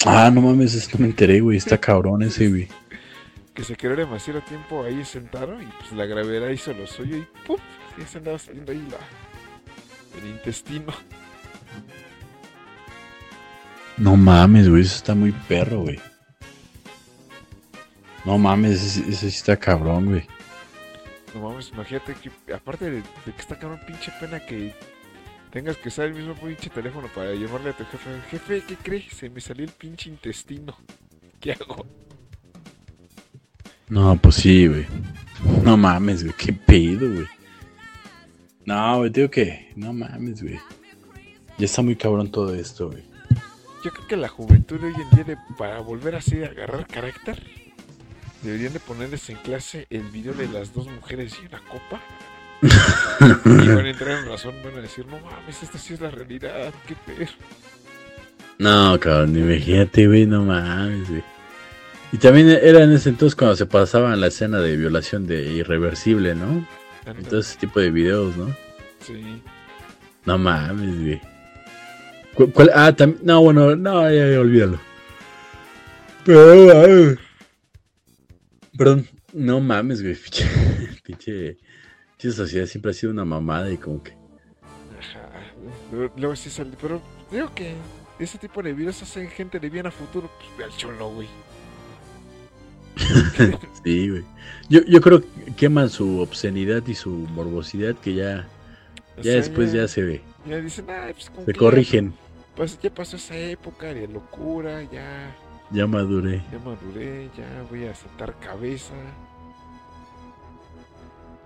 Ah, 0.05 0.31
no 0.33 0.39
mames, 0.39 0.73
esto 0.73 0.97
me 0.97 1.07
enteré, 1.07 1.41
güey, 1.41 1.57
está 1.57 1.77
cabrón 1.77 2.21
ese, 2.21 2.47
güey 2.47 2.69
que 3.59 3.65
se 3.65 3.75
quedó 3.75 3.93
demasiado 3.93 4.39
tiempo 4.39 4.85
ahí 4.85 5.03
sentado 5.03 5.61
y 5.61 5.65
pues 5.65 5.91
la 5.91 6.05
gravedad 6.05 6.47
hizo 6.47 6.71
lo 6.71 6.87
suyo 6.87 7.17
y 7.17 7.27
¡pum! 7.45 7.57
Se 8.07 8.19
andaba 8.19 8.39
saliendo 8.39 8.71
ahí 8.71 8.87
la, 8.89 10.17
el 10.17 10.29
intestino. 10.29 10.93
No 13.97 14.15
mames, 14.15 14.69
güey, 14.69 14.83
eso 14.83 14.95
está 14.95 15.13
muy 15.13 15.33
perro, 15.33 15.81
güey. 15.81 15.99
No 18.23 18.37
mames, 18.37 18.95
ese, 18.95 19.13
sí 19.13 19.27
está 19.27 19.57
cabrón, 19.57 20.05
güey. 20.05 20.25
No 21.35 21.49
mames, 21.49 21.67
imagínate 21.73 22.15
que 22.15 22.53
aparte 22.53 22.89
de, 22.89 23.03
que 23.25 23.41
está 23.41 23.59
cabrón 23.59 23.81
pinche 23.85 24.09
pena 24.21 24.39
que 24.39 24.73
tengas 25.51 25.75
que 25.75 25.89
usar 25.89 26.05
el 26.05 26.13
mismo 26.13 26.33
pinche 26.33 26.69
teléfono 26.69 27.09
para 27.09 27.33
llamarle 27.33 27.71
a 27.71 27.73
tu 27.73 27.83
jefe. 27.83 28.21
Jefe, 28.31 28.63
¿qué 28.65 28.77
crees? 28.77 29.11
Se 29.17 29.29
me 29.29 29.41
salió 29.41 29.65
el 29.65 29.71
pinche 29.71 30.09
intestino. 30.09 30.77
¿Qué 31.41 31.51
hago? 31.51 31.85
No, 33.89 34.15
pues 34.17 34.35
sí, 34.35 34.67
güey. 34.67 34.85
No 35.63 35.75
mames, 35.77 36.23
güey. 36.23 36.35
Qué 36.37 36.53
pedo, 36.53 37.11
güey. 37.11 37.27
No, 38.65 38.99
güey, 38.99 39.09
digo 39.09 39.29
que. 39.29 39.71
No 39.75 39.93
mames, 39.93 40.41
güey. 40.41 40.59
Ya 41.57 41.65
está 41.65 41.81
muy 41.81 41.95
cabrón 41.95 42.31
todo 42.31 42.53
esto, 42.53 42.89
güey. 42.89 43.03
Yo 43.83 43.91
creo 43.91 44.07
que 44.07 44.17
la 44.17 44.27
juventud 44.27 44.79
de 44.79 44.87
hoy 44.87 44.93
en 44.93 45.25
día, 45.25 45.45
para 45.57 45.79
volver 45.79 46.15
así 46.15 46.43
a 46.43 46.47
agarrar 46.47 46.85
carácter, 46.85 47.41
deberían 48.43 48.73
de 48.73 48.79
ponerles 48.79 49.29
en 49.29 49.37
clase 49.37 49.87
el 49.89 50.03
video 50.03 50.33
de 50.33 50.47
las 50.49 50.73
dos 50.73 50.87
mujeres 50.87 51.33
y 51.41 51.47
una 51.47 51.59
copa. 51.59 52.01
y 53.63 53.67
van 53.69 53.85
a 53.85 53.89
entrar 53.89 54.19
en 54.19 54.25
razón, 54.25 54.55
van 54.63 54.77
a 54.77 54.81
decir, 54.81 55.05
no 55.07 55.17
mames, 55.19 55.63
esta 55.63 55.77
sí 55.77 55.93
es 55.93 56.01
la 56.01 56.11
realidad, 56.11 56.73
qué 56.85 56.95
pedo. 57.05 57.31
No, 58.57 58.99
cabrón, 58.99 59.37
imagínate, 59.37 60.07
güey, 60.07 60.25
no 60.25 60.43
mames, 60.43 61.09
güey. 61.09 61.23
Y 62.11 62.17
también 62.17 62.49
era 62.49 62.83
en 62.83 62.91
ese 62.91 63.09
entonces 63.09 63.35
cuando 63.35 63.55
se 63.55 63.65
pasaba 63.65 64.15
la 64.15 64.27
escena 64.27 64.59
de 64.59 64.75
violación 64.75 65.27
de 65.27 65.43
irreversible, 65.53 66.33
¿no? 66.33 66.67
Entonces 67.05 67.51
ese 67.51 67.59
tipo 67.59 67.79
de 67.79 67.91
videos, 67.91 68.35
¿no? 68.35 68.55
Sí. 69.05 69.41
No 70.25 70.37
mames, 70.37 70.99
güey. 71.01 71.21
¿Cuál, 72.53 72.71
Ah, 72.73 72.95
también. 72.95 73.21
No, 73.23 73.41
bueno, 73.41 73.75
no, 73.75 74.03
ya, 74.09 74.29
ya 74.29 74.39
olvídalo. 74.39 74.79
Pero, 76.25 77.15
Perdón, 78.77 79.07
no 79.33 79.59
mames, 79.59 80.01
güey. 80.01 80.15
Pinche, 80.23 80.45
pinche, 81.03 81.57
pinche 82.17 82.31
sociedad 82.35 82.65
siempre 82.65 82.91
ha 82.91 82.93
sido 82.93 83.11
una 83.11 83.25
mamada 83.25 83.71
y 83.71 83.77
como 83.77 84.01
que. 84.03 84.11
Ajá. 84.11 85.29
Luego 86.15 86.35
sí 86.35 86.49
sale. 86.49 86.71
Pero 86.81 87.01
digo 87.31 87.53
que 87.53 87.75
ese 88.19 88.37
tipo 88.37 88.61
de 88.63 88.73
videos 88.73 89.01
hacen 89.01 89.29
gente 89.29 89.59
de 89.59 89.69
bien 89.69 89.85
a 89.87 89.91
futuro. 89.91 90.29
Pues 90.37 90.57
ve 90.57 90.63
al 90.65 90.77
cholo, 90.77 91.09
güey. 91.11 91.27
sí, 93.83 94.09
güey. 94.09 94.23
Yo, 94.69 94.81
yo 94.85 95.01
creo 95.01 95.21
que 95.21 95.53
queman 95.55 95.89
su 95.89 96.19
obscenidad 96.19 96.85
y 96.87 96.95
su 96.95 97.09
morbosidad 97.09 97.95
que 97.95 98.13
ya, 98.13 98.47
ya 99.21 99.33
después 99.33 99.71
ya, 99.71 99.87
se 99.87 100.03
ve. 100.03 100.21
Ya 100.47 100.59
dicen, 100.59 100.85
pues 100.85 101.31
se 101.45 101.53
corrigen. 101.53 102.13
pues 102.55 102.79
ya 102.81 102.93
pasó 102.93 103.17
esa 103.17 103.35
época 103.35 103.93
de 103.93 104.07
locura, 104.07 104.83
ya. 104.91 105.35
Ya 105.71 105.85
maduré. 105.85 106.41
Ya 106.51 106.59
maduré, 106.59 107.29
ya 107.37 107.63
voy 107.69 107.85
a 107.85 107.93
sentar 107.93 108.37
cabeza. 108.39 108.93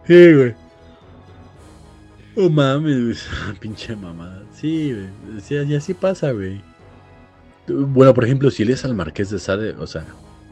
Sí, 0.05 0.33
güey. 0.33 0.55
Oh 2.35 2.49
mames, 2.49 2.97
güey. 3.03 3.57
Pinche 3.59 3.95
mamada. 3.95 4.43
Sí, 4.53 4.93
güey. 4.93 5.67
Y 5.67 5.75
así 5.75 5.93
pasa, 5.93 6.31
güey. 6.31 6.61
Bueno, 7.67 8.13
por 8.13 8.25
ejemplo, 8.25 8.51
si 8.51 8.65
lees 8.65 8.83
al 8.83 8.93
Marqués 8.93 9.29
de 9.29 9.39
Sade, 9.39 9.71
o 9.71 9.87
sea, 9.87 10.05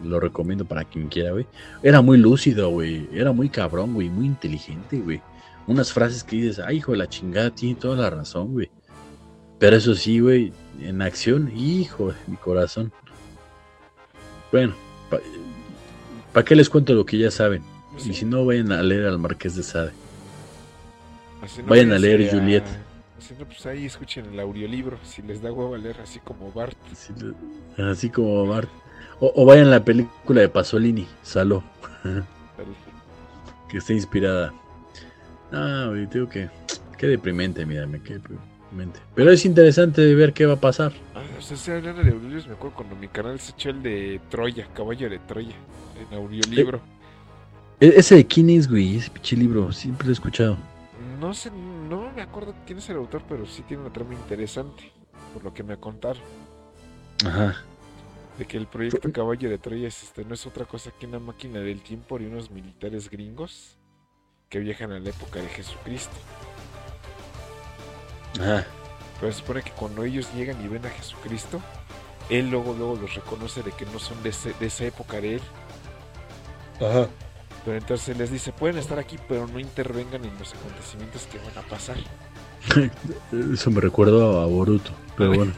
lo 0.03 0.19
recomiendo 0.19 0.65
para 0.65 0.83
quien 0.83 1.07
quiera, 1.07 1.31
güey. 1.31 1.45
Era 1.83 2.01
muy 2.01 2.17
lúcido, 2.17 2.69
güey. 2.69 3.07
Era 3.13 3.31
muy 3.31 3.49
cabrón, 3.49 3.93
güey. 3.93 4.09
Muy 4.09 4.25
inteligente, 4.25 4.99
güey. 4.99 5.21
Unas 5.67 5.93
frases 5.93 6.23
que 6.23 6.37
dices, 6.37 6.59
ay, 6.59 6.77
hijo 6.77 6.91
de 6.91 6.97
la 6.97 7.07
chingada, 7.07 7.49
tiene 7.51 7.75
toda 7.75 7.97
la 7.97 8.09
razón, 8.09 8.51
güey. 8.53 8.69
Pero 9.59 9.75
eso 9.75 9.93
sí, 9.93 10.19
güey, 10.19 10.51
en 10.81 11.01
acción, 11.01 11.51
hijo 11.55 12.07
de 12.07 12.17
mi 12.27 12.35
corazón. 12.35 12.91
Bueno, 14.51 14.73
¿para 16.33 16.43
qué 16.43 16.55
les 16.55 16.69
cuento 16.69 16.93
lo 16.93 17.05
que 17.05 17.17
ya 17.17 17.29
saben? 17.29 17.61
Y 18.03 18.13
si 18.13 18.25
no, 18.25 18.45
vayan 18.45 18.71
a 18.71 18.81
leer 18.81 19.05
al 19.05 19.19
Marqués 19.19 19.55
de 19.55 19.63
Sade. 19.63 19.91
vayan 21.67 21.91
a 21.91 21.99
leer 21.99 22.31
Juliet. 22.31 22.63
Si 23.19 23.35
no, 23.35 23.45
pues 23.45 23.65
ahí 23.67 23.85
escuchen 23.85 24.25
el 24.33 24.39
audiolibro, 24.39 24.97
si 25.03 25.21
les 25.21 25.41
da 25.41 25.51
huevo 25.53 25.75
a 25.75 25.77
leer 25.77 26.01
así 26.01 26.19
como 26.19 26.51
Bart. 26.51 26.77
así 27.77 28.09
como 28.09 28.47
Bart. 28.47 28.69
O, 29.23 29.45
vayan 29.45 29.67
a 29.67 29.71
la 29.71 29.85
película 29.85 30.41
de 30.41 30.49
Pasolini, 30.49 31.07
Saló. 31.21 31.63
que 33.69 33.77
está 33.77 33.93
inspirada. 33.93 34.51
Ah, 35.51 35.85
güey, 35.89 36.07
digo 36.07 36.27
que. 36.27 36.49
Qué 36.97 37.05
deprimente, 37.05 37.63
mírame, 37.63 38.01
qué 38.01 38.15
deprimente. 38.15 38.99
Pero 39.13 39.31
es 39.31 39.45
interesante 39.45 40.01
de 40.01 40.15
ver 40.15 40.33
qué 40.33 40.47
va 40.47 40.53
a 40.53 40.59
pasar. 40.59 40.91
Ah, 41.13 41.21
o 41.37 41.41
sea, 41.41 41.55
se 41.55 41.71
hablando 41.71 42.01
de 42.01 42.09
audiolibros, 42.09 42.47
me 42.47 42.53
acuerdo 42.53 42.75
cuando 42.75 42.95
mi 42.95 43.07
canal 43.07 43.39
se 43.39 43.51
echó 43.51 43.69
el 43.69 43.83
de 43.83 44.19
Troya, 44.29 44.67
Caballo 44.73 45.07
de 45.07 45.19
Troya, 45.19 45.55
en 45.99 46.17
audiolibro. 46.17 46.81
Eh, 47.79 47.93
ese 47.97 48.15
de 48.15 48.25
quién 48.25 48.49
es, 48.49 48.67
güey, 48.67 48.97
ese 48.97 49.11
pinche 49.11 49.35
libro, 49.35 49.71
siempre 49.71 50.07
lo 50.07 50.11
he 50.11 50.13
escuchado. 50.13 50.57
No 51.19 51.31
sé, 51.35 51.51
no 51.51 52.11
me 52.11 52.23
acuerdo 52.23 52.55
quién 52.65 52.79
es 52.79 52.89
el 52.89 52.97
autor, 52.97 53.21
pero 53.29 53.45
sí 53.45 53.61
tiene 53.67 53.83
una 53.83 53.93
trama 53.93 54.15
interesante, 54.15 54.91
por 55.31 55.43
lo 55.43 55.53
que 55.53 55.61
me 55.61 55.77
contaron. 55.77 56.23
Ajá 57.23 57.63
de 58.37 58.45
que 58.45 58.57
el 58.57 58.67
proyecto 58.67 59.11
Caballo 59.11 59.49
de 59.49 59.57
Troya 59.57 59.87
es, 59.87 60.03
este, 60.03 60.25
no 60.25 60.33
es 60.33 60.45
otra 60.45 60.65
cosa 60.65 60.91
que 60.91 61.05
una 61.05 61.19
máquina 61.19 61.59
del 61.59 61.81
tiempo 61.81 62.17
de 62.17 62.27
unos 62.27 62.49
militares 62.49 63.09
gringos 63.09 63.77
que 64.49 64.59
viajan 64.59 64.91
a 64.91 64.99
la 64.99 65.09
época 65.09 65.39
de 65.39 65.47
Jesucristo. 65.49 66.15
Ajá. 68.39 68.65
Pero 69.19 69.31
se 69.31 69.39
supone 69.39 69.61
que 69.61 69.71
cuando 69.71 70.03
ellos 70.03 70.27
llegan 70.33 70.63
y 70.63 70.67
ven 70.67 70.85
a 70.85 70.89
Jesucristo, 70.89 71.61
él 72.29 72.49
luego, 72.49 72.73
luego 72.73 72.95
los 72.95 73.13
reconoce 73.15 73.61
de 73.61 73.71
que 73.71 73.85
no 73.85 73.99
son 73.99 74.21
de, 74.23 74.29
esa 74.29 74.85
época 74.85 75.21
de 75.21 75.35
él. 75.35 75.41
Ajá. 76.79 77.07
Pero 77.63 77.77
entonces 77.77 78.17
les 78.17 78.31
dice, 78.31 78.51
pueden 78.51 78.77
estar 78.77 78.97
aquí, 78.97 79.17
pero 79.27 79.45
no 79.47 79.59
intervengan 79.59 80.25
en 80.25 80.37
los 80.39 80.53
acontecimientos 80.53 81.27
que 81.27 81.37
van 81.37 81.63
a 81.63 81.69
pasar. 81.69 81.97
Eso 83.53 83.69
me 83.69 83.81
recuerda 83.81 84.43
a 84.43 84.45
Boruto, 84.45 84.91
pero 85.15 85.33
bueno. 85.35 85.53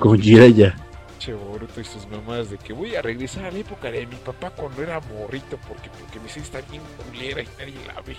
Con 0.00 0.18
Jiraiya. 0.18 0.87
Che 1.18 1.32
Boruto 1.32 1.80
y 1.80 1.84
sus 1.84 2.06
mamás 2.06 2.50
de 2.50 2.58
que 2.58 2.72
voy 2.72 2.94
a 2.94 3.02
regresar 3.02 3.44
a 3.44 3.50
la 3.50 3.58
época 3.58 3.90
de 3.90 4.06
mi 4.06 4.16
papá 4.16 4.50
cuando 4.50 4.82
era 4.82 5.00
morrito 5.00 5.58
porque, 5.68 5.90
porque 5.90 6.20
mi 6.20 6.28
está 6.28 6.60
bien 6.70 6.82
culera 6.96 7.42
y 7.42 7.48
nadie 7.58 7.74
la 7.86 8.00
ve. 8.02 8.16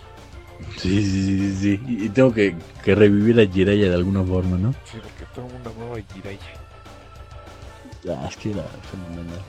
Sí, 0.78 1.04
sí, 1.04 1.38
sí, 1.40 1.56
sí. 1.56 1.82
Y 1.88 2.10
tengo 2.10 2.34
que, 2.34 2.56
que 2.84 2.96
revivir 2.96 3.40
a 3.40 3.46
Jiraiya 3.46 3.90
de 3.90 3.96
alguna 3.96 4.24
forma, 4.24 4.58
¿no? 4.58 4.74
Sí, 4.84 4.98
porque 5.02 5.26
todo 5.34 5.46
el 5.48 5.54
mundo 5.54 5.74
amaba 5.76 5.98
a 5.98 6.14
Jiraiya. 6.14 6.60
Ah, 8.10 8.28
es 8.30 8.38
que 8.38 8.52
era 8.52 8.64
fenomenal. 8.92 9.42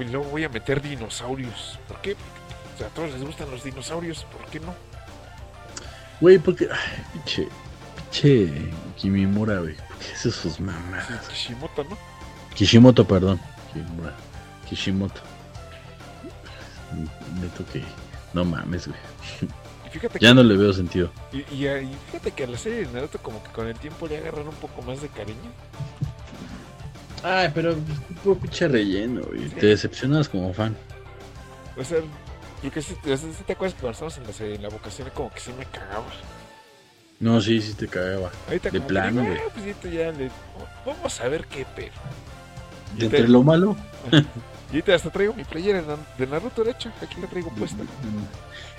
y 0.00 0.10
luego 0.10 0.24
voy 0.30 0.44
a 0.44 0.48
meter 0.48 0.80
dinosaurios. 0.80 1.78
¿Por 1.88 2.00
qué? 2.00 2.12
O 2.12 2.78
sea, 2.78 2.86
a 2.86 2.90
todos 2.90 3.12
les 3.12 3.22
gustan 3.22 3.50
los 3.50 3.62
dinosaurios, 3.64 4.24
¿por 4.24 4.44
qué 4.46 4.60
no? 4.60 4.74
Güey, 6.20 6.38
porque. 6.38 6.68
Ay, 6.70 7.04
pinche. 7.12 7.48
Pinche 8.10 8.72
Kimimura, 8.96 9.58
güey. 9.60 9.74
¿Qué 9.74 10.28
es 10.28 10.34
sus 10.34 10.60
mamás? 10.60 11.06
Kishimoto, 11.28 11.84
¿no? 11.84 12.11
Kishimoto, 12.54 13.06
perdón. 13.06 13.40
Kishimoto. 14.68 15.20
Neto 17.40 17.64
que. 17.72 17.82
No 18.34 18.44
mames, 18.44 18.88
güey. 18.88 18.98
ya 20.20 20.32
no 20.34 20.42
le 20.42 20.56
veo 20.56 20.72
sentido. 20.72 21.10
Y, 21.32 21.38
y, 21.38 21.96
fíjate 22.06 22.32
que 22.32 22.44
a 22.44 22.46
la 22.46 22.58
serie 22.58 22.86
de 22.86 22.92
Naruto, 22.92 23.18
como 23.18 23.42
que 23.42 23.50
con 23.50 23.66
el 23.66 23.78
tiempo 23.78 24.06
le 24.06 24.18
agarran 24.18 24.48
un 24.48 24.54
poco 24.54 24.82
más 24.82 25.02
de 25.02 25.08
cariño. 25.08 25.50
Ay, 27.22 27.50
pero 27.54 27.76
puro 28.22 28.38
pinche 28.38 28.66
relleno, 28.68 29.22
güey. 29.22 29.48
Te 29.50 29.66
decepcionas 29.66 30.28
como 30.28 30.52
fan. 30.52 30.76
O 31.76 31.84
sea, 31.84 31.98
porque 32.62 32.82
si, 32.82 32.94
te 32.94 33.52
acuerdas 33.52 33.74
que 33.74 33.80
cuando 33.80 33.90
estábamos 33.90 34.18
en 34.18 34.48
la, 34.48 34.54
en 34.54 34.62
la 34.62 34.68
vocación 34.68 35.10
como 35.14 35.30
que 35.30 35.40
sí 35.40 35.52
me 35.56 35.66
cagaba. 35.66 36.06
No, 37.20 37.40
sí, 37.40 37.60
sí 37.60 37.74
te 37.74 37.86
cagaba. 37.86 38.30
Ahorita 38.48 38.70
de 38.70 38.80
plano, 38.80 39.24
güey. 39.24 39.38
Ah, 39.38 39.52
pues 39.54 39.94
ya 39.94 40.10
le, 40.10 40.30
vamos 40.84 41.20
a 41.20 41.28
ver 41.28 41.46
qué 41.46 41.64
pedo. 41.76 41.92
¿De 42.96 43.06
entre 43.06 43.28
lo 43.28 43.42
malo? 43.42 43.76
y 44.72 44.82
te 44.82 44.94
hasta 44.94 45.10
traigo 45.10 45.34
mi 45.34 45.44
playera 45.44 45.82
de 46.18 46.26
Naruto, 46.26 46.64
de 46.64 46.72
hecho. 46.72 46.90
Aquí 47.00 47.20
la 47.20 47.26
traigo 47.26 47.50
puesta. 47.50 47.82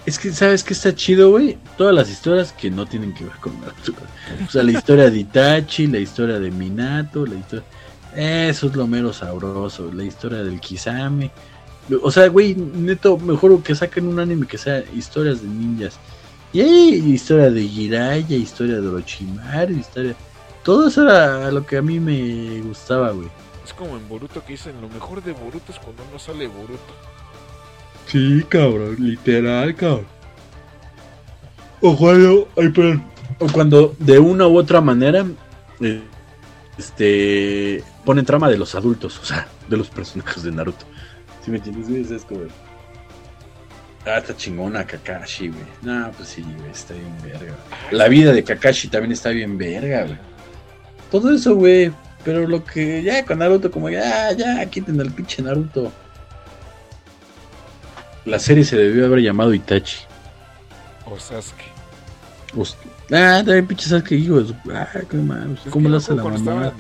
Es 0.06 0.19
que, 0.19 0.31
¿sabes 0.31 0.64
qué 0.64 0.73
está 0.73 0.94
chido, 0.94 1.31
güey? 1.31 1.57
Todas 1.77 1.95
las 1.95 2.10
historias 2.10 2.52
que 2.52 2.69
no 2.69 2.85
tienen 2.85 3.14
que 3.14 3.23
ver 3.23 3.35
con 3.38 3.60
Naruto. 3.61 3.94
O 4.45 4.52
sea, 4.52 4.64
la 4.64 4.72
historia 4.72 5.10
de 5.10 5.19
Itachi, 5.19 5.88
la 5.88 5.99
historia 5.99 6.40
de 6.40 6.52
Minato, 6.52 7.26
la 7.26 7.35
historia... 7.35 7.65
Eso 8.15 8.68
es 8.68 8.76
lo 8.76 8.85
mero 8.85 9.11
sabroso. 9.11 9.91
La 9.91 10.03
historia 10.03 10.44
del 10.44 10.60
Kisame. 10.60 11.31
O 12.02 12.11
sea, 12.11 12.27
güey, 12.27 12.56
neto, 12.56 13.18
mejor 13.18 13.61
que 13.64 13.76
saquen 13.76 14.07
un 14.07 14.19
anime 14.19 14.48
que 14.48 14.57
sea 14.57 14.84
historias 14.94 15.41
de 15.41 15.48
ninjas. 15.48 15.98
Y 16.53 16.61
hay 16.61 16.94
historia 17.14 17.49
de 17.49 17.68
Jiraiya, 17.68 18.38
historia 18.38 18.80
de 18.80 18.88
Orochimaru, 18.88 19.73
historia. 19.73 20.15
Todo 20.64 20.88
eso 20.88 21.02
era 21.02 21.52
lo 21.52 21.65
que 21.65 21.77
a 21.77 21.81
mí 21.81 21.99
me 21.99 22.61
gustaba, 22.61 23.11
güey. 23.11 23.27
Es 23.65 23.73
como 23.73 23.95
en 23.95 24.07
Boruto 24.10 24.44
que 24.44 24.53
dicen, 24.53 24.80
lo 24.81 24.90
mejor 24.90 25.23
de 25.23 25.31
Boruto 25.31 25.72
es 25.72 25.80
cuando 25.80 26.03
no 26.11 26.19
sale 26.19 26.48
Boruto. 26.48 26.94
Sí, 28.07 28.44
cabrón, 28.49 28.98
literal, 28.99 29.76
cabrón. 29.76 30.06
O 31.81 31.98
cuando, 31.98 32.49
ay, 32.57 32.69
perdón. 32.69 33.03
O 33.40 33.48
cuando 33.48 33.95
de 33.99 34.19
una 34.19 34.48
u 34.48 34.57
otra 34.57 34.81
manera, 34.81 35.26
eh, 35.81 36.02
este, 36.77 37.84
ponen 38.06 38.26
trama 38.26 38.49
de 38.49 38.57
los 38.57 38.76
adultos, 38.76 39.19
o 39.19 39.26
sea, 39.26 39.48
de 39.68 39.77
los 39.77 39.90
personajes 39.90 40.44
de 40.44 40.52
Naruto. 40.52 40.85
Si 41.44 41.52
me 41.52 41.57
entiendes? 41.57 42.11
Es 42.11 42.26
como. 42.26 42.41
Ah, 44.06 44.18
está 44.18 44.35
chingona 44.35 44.85
Kakashi, 44.85 45.48
güey. 45.48 45.64
No, 45.81 46.11
pues 46.11 46.30
sí, 46.30 46.41
güey, 46.41 46.72
está 46.72 46.94
bien 46.94 47.15
verga. 47.23 47.56
La 47.91 48.07
vida 48.10 48.34
de 48.34 48.44
Kakashi 48.44 48.90
también 48.90 49.14
está 49.14 49.30
bien 49.30 49.57
verga, 49.57 50.03
güey. 50.03 50.18
Todo 51.10 51.34
eso, 51.34 51.56
güey. 51.56 51.91
Pero 52.23 52.47
lo 52.47 52.63
que 52.63 53.03
ya 53.03 53.25
con 53.25 53.39
Naruto, 53.39 53.69
como 53.69 53.89
ya, 53.89 54.31
ya, 54.31 54.65
quiten 54.67 54.99
al 55.01 55.11
pinche 55.11 55.41
Naruto. 55.41 55.91
La 58.25 58.39
serie 58.39 58.63
se 58.63 58.77
debió 58.77 59.05
haber 59.05 59.19
llamado 59.19 59.53
Itachi. 59.53 59.97
O 61.05 61.19
Sasuke. 61.19 61.65
ah, 63.11 63.43
también 63.43 63.67
pinche 63.67 63.89
Sasuke, 63.89 64.15
hijo. 64.15 64.41
Ah, 64.73 64.87
qué 65.09 65.17
mal. 65.17 65.59
¿Cómo 65.69 65.89
lo 65.89 65.97
hace 65.97 66.15
la 66.15 66.23
mamá? 66.23 66.37
Estaba, 66.37 66.71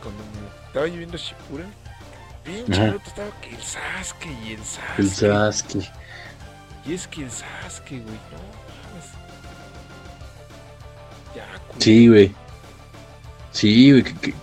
cuando 0.00 0.22
estaba 0.68 0.86
lloviendo 0.86 1.16
Shippuden 1.16 1.66
Pinche 2.44 2.80
Naruto 2.80 3.08
estaba 3.08 3.40
que 3.40 3.50
el 3.50 3.62
Sasuke 3.62 4.28
y 4.46 4.52
el 4.52 4.64
Sasuke. 4.64 4.98
El 4.98 5.10
Sasuke. 5.10 5.90
Y 6.86 6.94
es 6.94 7.06
que 7.08 7.24
el 7.24 7.30
Sasuke, 7.30 7.90
güey, 7.90 8.02
no 8.04 8.62
Ya, 11.34 11.46
Sí, 11.78 12.08
güey. 12.08 12.32
Sí, 13.50 13.90
güey. 13.90 14.02
Que, 14.04 14.14
que, 14.14 14.34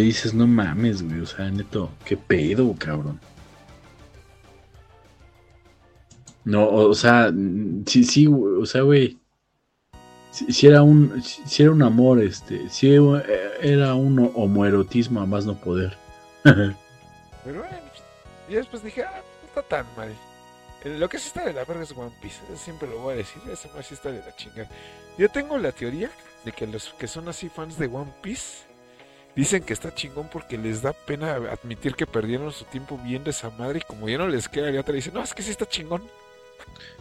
dices, 0.00 0.34
no 0.34 0.46
mames, 0.46 1.02
güey. 1.02 1.20
O 1.20 1.26
sea, 1.26 1.50
neto, 1.50 1.90
qué 2.04 2.16
pedo, 2.16 2.74
cabrón. 2.78 3.20
No, 6.44 6.68
o, 6.68 6.94
sea, 6.94 7.32
sí, 7.86 8.04
sí, 8.04 8.26
o 8.26 8.66
sea, 8.66 8.82
güey. 8.82 9.18
Si, 10.30 10.66
era 10.66 10.82
un 10.82 11.22
si 11.22 11.62
era 11.62 11.72
un 11.72 11.82
amor, 11.82 12.22
este, 12.22 12.68
si 12.70 12.90
era 12.94 13.94
un 13.94 14.32
homoerotismo 14.34 15.20
a 15.20 15.26
más 15.26 15.44
no 15.44 15.60
poder. 15.60 15.96
Pero 16.42 16.74
bueno, 17.44 17.76
y 18.48 18.54
después 18.54 18.82
dije, 18.82 19.04
ah, 19.04 19.22
no 19.42 19.48
está 19.48 19.62
tan 19.62 19.86
mal. 19.96 20.10
Lo 20.84 21.08
que 21.08 21.18
sí 21.18 21.28
está 21.28 21.44
de 21.44 21.52
la 21.52 21.64
verga 21.64 21.82
es 21.82 21.92
One 21.92 22.12
Piece. 22.20 22.40
Siempre 22.56 22.88
lo 22.88 22.98
voy 22.98 23.14
a 23.14 23.16
decir. 23.18 23.40
Eso 23.50 23.68
más 23.76 23.86
sí 23.86 23.94
está 23.94 24.10
de 24.10 24.18
la 24.18 24.34
chingada. 24.34 24.68
Yo 25.16 25.28
tengo 25.28 25.56
la 25.58 25.70
teoría 25.70 26.10
de 26.44 26.52
que 26.52 26.66
los 26.66 26.94
que 26.94 27.06
son 27.06 27.28
así 27.28 27.48
fans 27.48 27.78
de 27.78 27.86
One 27.86 28.12
Piece 28.20 28.71
dicen 29.34 29.62
que 29.62 29.72
está 29.72 29.94
chingón 29.94 30.28
porque 30.32 30.58
les 30.58 30.82
da 30.82 30.92
pena 30.92 31.34
admitir 31.34 31.94
que 31.94 32.06
perdieron 32.06 32.52
su 32.52 32.64
tiempo 32.64 32.98
viendo 33.02 33.30
esa 33.30 33.50
madre. 33.50 33.80
Y 33.80 33.86
como 33.86 34.08
ya 34.08 34.18
no 34.18 34.28
les 34.28 34.48
queda, 34.48 34.70
ya 34.70 34.82
te 34.82 34.92
dicen, 34.92 35.14
no, 35.14 35.22
es 35.22 35.34
que 35.34 35.42
sí 35.42 35.50
está 35.50 35.66
chingón. 35.66 36.02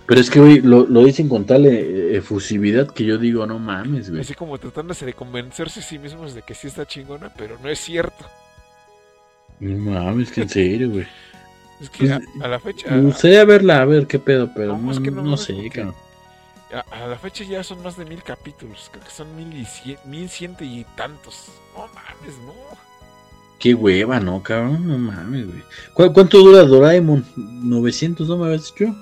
Pero 0.08 0.20
es 0.20 0.30
que, 0.30 0.40
güey, 0.40 0.62
lo, 0.62 0.86
lo, 0.88 1.04
dicen 1.06 1.30
con 1.30 1.46
tal 1.46 1.66
eh, 1.66 2.18
efusividad 2.18 2.88
que 2.92 3.06
yo 3.06 3.18
digo, 3.18 3.46
no 3.46 3.60
mames, 3.60 4.10
güey. 4.10 4.22
Así 4.22 4.34
como 4.34 4.58
tratándose 4.58 5.06
de 5.06 5.14
convencerse 5.14 5.80
a 5.80 5.84
sí 5.84 6.00
mismos 6.00 6.34
de 6.34 6.42
que 6.42 6.54
sí 6.56 6.68
está 6.68 6.86
chingona, 6.86 7.32
pero 7.38 7.58
no 7.62 7.70
es 7.70 7.80
cierto. 7.80 8.26
No 9.60 9.78
mames, 9.78 10.32
que 10.32 10.42
en 10.42 10.50
serio, 10.50 10.90
güey. 10.90 11.08
Es 11.82 11.90
que 11.90 12.06
pues, 12.06 12.44
a, 12.44 12.48
la 12.48 12.60
fecha. 12.60 12.92
Me 12.92 13.02
gustaría 13.02 13.44
verla, 13.44 13.82
a 13.82 13.86
ver 13.86 14.06
qué 14.06 14.20
pedo, 14.20 14.52
pero 14.56 14.78
no, 14.78 14.94
no, 14.94 15.36
sé, 15.36 15.56
cabrón. 15.74 15.96
A, 16.74 17.08
la 17.08 17.18
fecha 17.18 17.44
ya 17.44 17.64
son 17.64 17.82
más 17.84 17.98
de 17.98 18.06
mil 18.06 18.24
capítulos. 18.24 18.90
Creo 18.92 19.04
que 19.04 19.12
son 19.12 19.36
mil, 19.36 19.54
y 19.54 19.66
cien, 19.66 19.98
mil 20.06 20.30
ciento 20.30 20.64
y 20.64 20.86
tantos. 20.96 21.48
No 21.76 21.88
mames, 21.88 22.38
no. 22.46 22.54
Qué 23.60 23.74
hueva, 23.74 24.20
¿no, 24.20 24.42
cabrón? 24.42 24.88
No 24.88 24.98
mames, 24.98 25.48
güey. 25.48 26.12
¿Cuánto 26.14 26.40
dura 26.40 26.64
Doraemon? 26.64 27.26
¿900, 27.36 28.28
no 28.28 28.38
me 28.38 28.46
habías 28.46 28.74
dicho? 28.74 28.96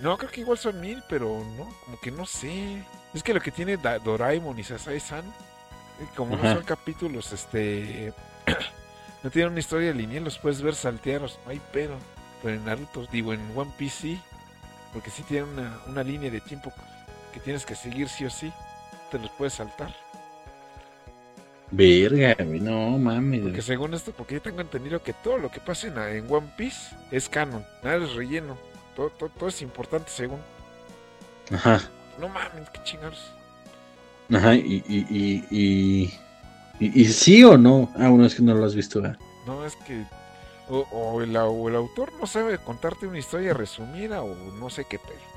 No, 0.00 0.18
creo 0.18 0.30
que 0.30 0.40
igual 0.40 0.58
son 0.58 0.80
mil, 0.80 1.02
pero 1.08 1.44
no, 1.56 1.68
como 1.84 2.00
que 2.00 2.10
no 2.10 2.26
sé. 2.26 2.84
Es 3.14 3.22
que 3.22 3.34
lo 3.34 3.40
que 3.40 3.52
tiene 3.52 3.76
Doraemon 3.76 4.58
y 4.58 4.64
Sasai-san, 4.64 5.24
eh, 5.24 6.06
como 6.16 6.36
no 6.36 6.42
son 6.42 6.64
capítulos, 6.64 7.32
este. 7.32 8.12
No 9.22 9.30
tienen 9.30 9.52
una 9.52 9.60
historia 9.60 9.92
lineal, 9.92 10.24
los 10.24 10.40
puedes 10.40 10.62
ver 10.62 10.74
saltearos, 10.74 11.38
no 11.44 11.52
hay 11.52 11.60
pedo. 11.72 11.94
Pero 12.42 12.56
en 12.56 12.64
Naruto, 12.64 13.06
digo, 13.12 13.32
en 13.32 13.56
One 13.56 13.70
Piece 13.78 13.96
sí, 14.00 14.20
porque 14.92 15.10
sí 15.10 15.22
tienen 15.22 15.48
una, 15.86 16.02
línea 16.02 16.30
de 16.30 16.40
tiempo 16.40 16.72
que 17.32 17.40
tienes 17.40 17.66
que 17.66 17.74
seguir 17.74 18.08
sí 18.08 18.24
o 18.24 18.30
sí, 18.30 18.52
te 19.10 19.18
los 19.18 19.30
puedes 19.32 19.54
saltar. 19.54 19.94
Verga, 21.70 22.36
no 22.44 22.98
mames. 22.98 23.42
Porque 23.42 23.62
según 23.62 23.94
esto, 23.94 24.12
porque 24.12 24.34
yo 24.34 24.42
tengo 24.42 24.60
entendido 24.60 25.02
que 25.02 25.14
todo 25.14 25.38
lo 25.38 25.50
que 25.50 25.58
pasa 25.58 25.86
en, 25.86 26.30
One 26.30 26.52
Piece 26.56 26.94
es 27.10 27.28
canon, 27.28 27.64
nada 27.82 28.04
es 28.04 28.14
relleno. 28.14 28.58
Todo, 28.94 29.08
todo, 29.10 29.48
es 29.48 29.62
importante 29.62 30.10
según. 30.10 30.38
Ajá. 31.50 31.80
No 32.20 32.28
mames, 32.28 32.68
qué 32.70 32.82
chingados. 32.84 33.32
Ajá, 34.30 34.54
y, 34.54 34.84
y, 34.86 35.46
y, 35.50 36.14
¿Y, 36.78 37.04
sí 37.06 37.42
o 37.44 37.56
no? 37.56 37.90
Ah, 37.96 38.08
bueno, 38.08 38.26
es 38.26 38.34
que 38.34 38.42
no 38.42 38.54
lo 38.54 38.64
has 38.64 38.74
visto. 38.74 39.00
No, 39.46 39.64
es 39.64 39.76
que 39.76 40.04
o, 40.68 41.22
el, 41.22 41.36
autor 41.36 42.12
no 42.18 42.26
sabe 42.26 42.58
contarte 42.58 43.06
una 43.06 43.18
historia 43.18 43.54
resumida 43.54 44.22
o 44.22 44.34
no 44.58 44.70
sé 44.70 44.84
qué 44.88 44.98
pero. 44.98 45.31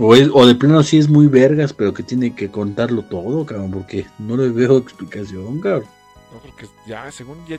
O, 0.00 0.46
de 0.46 0.54
plano 0.54 0.82
sí 0.82 0.98
es 0.98 1.08
muy 1.08 1.26
vergas, 1.26 1.72
pero 1.72 1.92
que 1.92 2.02
tiene 2.02 2.34
que 2.34 2.50
contarlo 2.50 3.02
todo, 3.02 3.44
cabrón, 3.44 3.70
porque 3.70 4.06
no 4.18 4.36
le 4.36 4.48
veo 4.50 4.78
explicación, 4.78 5.60
cabrón. 5.60 5.88
No, 6.32 6.40
porque 6.40 6.66
ya, 6.86 7.10
según 7.10 7.44
ya, 7.46 7.58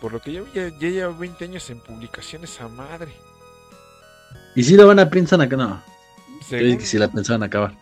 por 0.00 0.12
lo 0.12 0.20
que 0.20 0.32
yo 0.32 0.44
ya, 0.54 0.68
ya 0.80 0.88
lleva 0.88 1.16
20 1.16 1.44
años 1.44 1.70
en 1.70 1.80
publicaciones 1.80 2.60
a 2.60 2.68
madre. 2.68 3.12
¿Y 4.56 4.64
si 4.64 4.76
la 4.76 4.84
van 4.84 4.98
a 4.98 5.08
pensar 5.08 5.40
acá? 5.40 5.56
No. 5.56 5.80
Según... 6.48 6.78
que 6.78 6.86
si 6.86 6.98
la 6.98 7.08
pensaban 7.08 7.42
acabar 7.42 7.74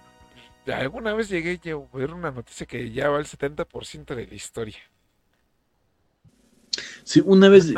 alguna 0.72 1.14
vez 1.14 1.28
llegué 1.28 1.60
a 1.72 1.96
ver 1.96 2.12
una 2.12 2.30
noticia 2.30 2.66
que 2.66 2.90
ya 2.90 3.08
va 3.08 3.18
el 3.18 3.26
70% 3.26 4.14
de 4.14 4.26
la 4.26 4.34
historia. 4.34 4.78
Sí, 7.02 7.22
una 7.24 7.48
vez 7.48 7.72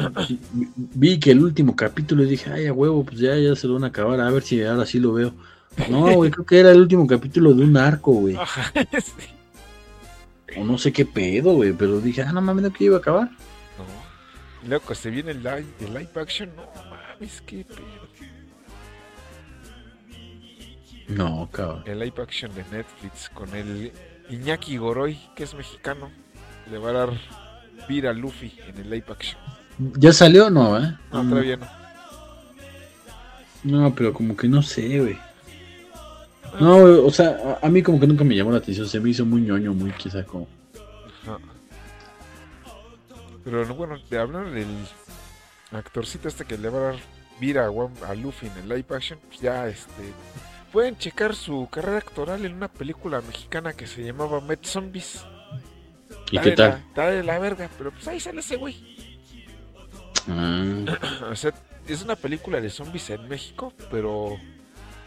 vi 0.76 1.20
que 1.20 1.30
el 1.30 1.42
último 1.42 1.76
capítulo 1.76 2.24
y 2.24 2.26
dije, 2.26 2.50
ay, 2.50 2.66
a 2.66 2.72
huevo, 2.72 3.04
pues 3.04 3.18
ya, 3.18 3.36
ya 3.36 3.54
se 3.54 3.66
lo 3.68 3.74
van 3.74 3.84
a 3.84 3.88
acabar, 3.88 4.20
a 4.20 4.30
ver 4.30 4.42
si 4.42 4.62
ahora 4.62 4.84
sí 4.84 4.98
lo 4.98 5.12
veo. 5.12 5.32
No, 5.88 6.14
güey, 6.14 6.30
creo 6.30 6.44
que 6.44 6.58
era 6.58 6.70
el 6.72 6.80
último 6.80 7.06
capítulo 7.06 7.54
de 7.54 7.64
un 7.64 7.76
arco, 7.76 8.12
güey. 8.12 8.36
O 10.56 10.64
no 10.64 10.78
sé 10.78 10.92
qué 10.92 11.06
pedo, 11.06 11.52
güey, 11.52 11.72
pero 11.72 12.00
dije, 12.00 12.22
ah, 12.22 12.32
no 12.32 12.40
mames, 12.40 12.64
no 12.64 12.72
que 12.72 12.82
iba 12.82 12.96
a 12.96 12.98
acabar. 12.98 13.30
No, 13.30 14.68
loco, 14.68 14.96
se 14.96 15.08
viene 15.08 15.30
el 15.30 15.44
live, 15.44 15.66
el 15.78 15.94
live 15.94 16.10
action, 16.16 16.50
no 16.56 16.64
mames, 16.90 17.40
qué 17.42 17.64
pedo. 17.64 18.00
No, 21.06 21.48
cabrón. 21.52 21.82
El 21.86 21.98
live 22.00 22.22
action 22.22 22.54
de 22.54 22.64
Netflix 22.70 23.28
con 23.30 23.54
el 23.54 23.92
Iñaki 24.28 24.76
Goroy, 24.76 25.18
que 25.34 25.44
es 25.44 25.54
mexicano. 25.54 26.10
Le 26.70 26.78
va 26.78 26.90
a 26.90 26.92
dar 26.92 27.10
vida 27.88 28.10
a 28.10 28.12
Luffy 28.12 28.52
en 28.68 28.78
el 28.78 28.90
live 28.90 29.06
action. 29.08 29.40
¿Ya 29.78 30.12
salió 30.12 30.46
o 30.46 30.50
no, 30.50 30.78
eh? 30.78 30.96
No, 31.12 31.28
todavía 31.28 31.56
no. 31.56 31.66
No, 33.62 33.94
pero 33.94 34.12
como 34.14 34.36
que 34.36 34.48
no 34.48 34.62
sé, 34.62 35.00
güey. 35.00 35.18
No, 36.58 36.76
o 37.06 37.10
sea, 37.10 37.58
a, 37.62 37.68
mí 37.68 37.82
como 37.82 38.00
que 38.00 38.06
nunca 38.06 38.24
me 38.24 38.34
llamó 38.34 38.50
la 38.50 38.58
atención, 38.58 38.88
se 38.88 38.98
me 39.00 39.10
hizo 39.10 39.24
muy 39.24 39.42
ñoño, 39.42 39.72
muy 39.72 39.92
quizá 39.92 40.24
como... 40.24 40.48
Pero 43.44 43.74
bueno, 43.74 43.98
de 44.10 44.18
hablar 44.18 44.50
del 44.50 44.66
actorcito 45.72 46.28
este 46.28 46.44
que 46.44 46.58
le 46.58 46.68
va 46.68 46.78
a 46.78 46.82
dar 46.92 46.96
vida 47.40 47.66
a, 47.66 48.14
Luffy 48.14 48.46
en 48.46 48.58
el 48.58 48.68
live 48.68 48.96
action, 48.96 49.18
pues 49.28 49.40
ya 49.40 49.68
este... 49.68 50.12
Pueden 50.72 50.96
checar 50.98 51.34
su 51.34 51.68
carrera 51.68 51.98
actoral 51.98 52.44
en 52.44 52.54
una 52.54 52.68
película 52.68 53.20
mexicana 53.22 53.72
que 53.72 53.88
se 53.88 54.04
llamaba 54.04 54.40
Met 54.40 54.64
Zombies. 54.64 55.24
¿Y 56.30 56.38
qué 56.38 56.52
tal? 56.52 56.84
está 56.88 57.10
de 57.10 57.24
la 57.24 57.40
verga, 57.40 57.68
pero 57.76 57.90
pues 57.90 58.06
ahí 58.06 58.20
sale 58.20 58.38
ese 58.38 58.56
güey. 58.56 58.96
Ah. 60.28 60.64
o 61.30 61.34
sea, 61.34 61.52
es 61.88 62.02
una 62.02 62.14
película 62.14 62.60
de 62.60 62.70
zombies 62.70 63.10
en 63.10 63.28
México, 63.28 63.72
pero 63.90 64.38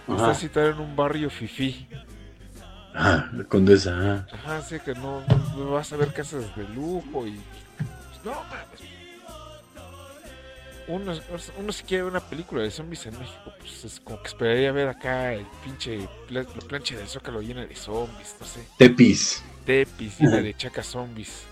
está 0.08 0.34
citada 0.34 0.70
en 0.70 0.80
un 0.80 0.96
barrio 0.96 1.30
fifí. 1.30 1.88
Ah, 2.96 3.30
Condesa. 3.50 4.28
Ajá, 4.32 4.62
sí, 4.62 4.80
que 4.80 4.94
no, 4.94 5.24
vas 5.72 5.92
a 5.94 5.98
ver 5.98 6.14
casas 6.14 6.56
de 6.56 6.68
lujo 6.70 7.26
y. 7.26 7.40
Pues, 7.78 8.26
no 8.26 8.32
mames. 8.32 8.94
Uno, 10.86 11.14
uno 11.58 11.72
si 11.72 11.84
quiere 11.84 12.04
una 12.04 12.20
película 12.20 12.62
de 12.62 12.70
zombies 12.70 13.06
en 13.06 13.18
México, 13.18 13.54
pues 13.58 13.86
es 13.86 14.02
como 14.02 14.22
que 14.22 14.28
esperaría 14.28 14.72
ver 14.74 14.90
acá 14.90 15.34
el 15.34 15.46
pinche 15.64 16.10
la 16.30 16.44
plancha 16.44 16.98
del 16.98 17.08
zócalo 17.08 17.42
llena 17.42 17.66
de 17.66 17.76
zombies, 17.76 18.36
no 18.40 18.46
sé. 18.46 18.68
Tepis. 18.78 19.42
Tepis 19.66 20.20
y 20.20 20.26
la 20.26 20.42
de 20.42 20.54
chaca 20.54 20.84
zombies. 20.84 21.44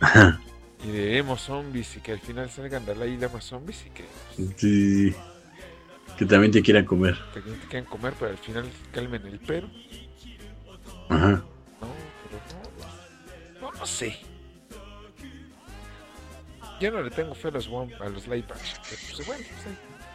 Ajá 0.00 0.40
y 0.84 0.90
de 0.90 1.18
emo 1.18 1.36
zombies 1.36 1.96
y 1.96 2.00
que 2.00 2.12
al 2.12 2.20
final 2.20 2.50
salgan 2.50 2.84
de 2.84 2.94
la 2.96 3.06
isla 3.06 3.28
más 3.28 3.44
zombies 3.44 3.84
y 3.86 3.90
que. 3.90 4.04
Pues, 4.36 4.48
sí. 4.56 5.14
Que 6.22 6.26
también 6.26 6.52
te 6.52 6.62
quieran 6.62 6.84
comer. 6.84 7.18
Que 7.34 7.40
también 7.40 7.60
te 7.62 7.66
quieran 7.66 7.90
comer, 7.90 8.14
pero 8.16 8.30
al 8.30 8.38
final 8.38 8.64
calmen 8.92 9.26
el 9.26 9.40
pero. 9.40 9.68
Ajá. 11.08 11.30
No, 11.30 11.88
pero 12.22 12.38
no. 13.60 13.72
No, 13.72 13.76
no 13.76 13.86
sé. 13.86 14.18
Yo 16.80 16.92
no 16.92 17.02
le 17.02 17.10
tengo 17.10 17.34
fe 17.34 17.48
a 17.48 17.50
los, 17.50 17.66
a 17.66 18.08
los 18.08 18.28
live 18.28 18.44
action. 18.48 18.78
pues, 19.16 19.26
bueno, 19.26 19.44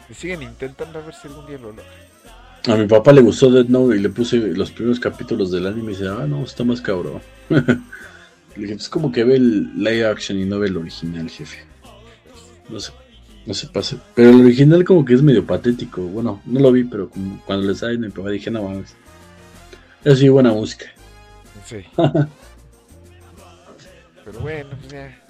pues, 0.06 0.18
siguen 0.18 0.40
intentando 0.40 0.98
a 0.98 1.02
ver 1.02 1.14
si 1.14 1.28
algún 1.28 1.46
día 1.46 1.58
lo 1.58 1.72
logran. 1.72 1.86
A 2.68 2.76
mi 2.76 2.86
papá 2.86 3.12
le 3.12 3.20
gustó 3.20 3.50
Dead 3.50 3.66
Note 3.66 3.96
y 3.96 4.00
le 4.00 4.08
puse 4.08 4.38
los 4.38 4.70
primeros 4.70 4.98
capítulos 4.98 5.50
del 5.50 5.66
anime 5.66 5.92
y 5.92 5.94
dice, 5.94 6.08
ah, 6.08 6.24
no, 6.26 6.42
está 6.42 6.64
más 6.64 6.80
cabrón. 6.80 7.20
es 8.56 8.88
como 8.88 9.12
que 9.12 9.24
ve 9.24 9.36
el 9.36 9.74
live 9.74 10.06
action 10.06 10.38
y 10.38 10.46
no 10.46 10.58
ve 10.58 10.68
el 10.68 10.78
original, 10.78 11.28
jefe. 11.28 11.66
No 12.70 12.80
sé, 12.80 12.92
no 13.46 13.54
se 13.54 13.66
pase. 13.68 13.96
Pero 14.14 14.30
el 14.30 14.40
original 14.42 14.84
como 14.84 15.04
que 15.04 15.14
es 15.14 15.22
medio 15.22 15.46
patético. 15.46 16.02
Bueno, 16.02 16.40
no 16.44 16.60
lo 16.60 16.72
vi, 16.72 16.84
pero 16.84 17.10
cuando 17.46 17.66
le 17.66 17.74
sale 17.74 17.98
mi 17.98 18.10
papá 18.10 18.30
dije, 18.30 18.50
no 18.50 18.62
mames. 18.62 18.94
Es 20.04 20.18
sí, 20.18 20.28
buena 20.28 20.52
música. 20.52 20.86
Sí. 21.64 21.84
pero 24.24 24.40
bueno, 24.40 24.70
pues 24.80 24.92
ya. 24.92 25.24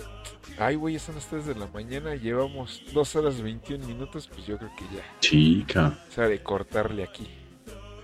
Ay, 0.59 0.75
güey, 0.75 0.99
son 0.99 1.15
las 1.15 1.27
3 1.27 1.47
de 1.47 1.55
la 1.55 1.69
mañana, 1.69 2.17
llevamos 2.17 2.83
2 2.93 3.17
horas 3.17 3.41
21 3.41 3.87
minutos, 3.87 4.29
pues 4.29 4.45
yo 4.45 4.59
creo 4.59 4.71
que 4.77 4.85
ya. 4.97 5.03
Chica. 5.21 5.97
O 6.11 6.13
sea, 6.13 6.27
de 6.27 6.43
cortarle 6.43 7.05
aquí. 7.05 7.29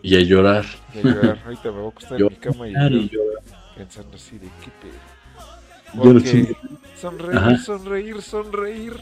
Y 0.02 0.16
a 0.16 0.20
llorar. 0.20 0.64
Y 0.94 0.98
a 0.98 1.02
llorar. 1.02 1.42
Ahorita 1.44 1.72
me 1.72 1.78
voy 1.78 1.86
a 1.86 1.88
acostar 1.88 2.20
en 2.20 2.28
mi 2.28 2.36
cama 2.36 2.68
y, 2.68 2.72
y 2.72 3.08
llorar. 3.08 3.42
Pensando 3.76 4.14
así 4.16 4.38
de 4.38 4.46
qué 4.62 4.70
pedo. 4.80 5.14
Porque 5.96 6.56
sonreír, 7.00 7.58
sonreír, 7.58 8.22
sonreír, 8.22 8.94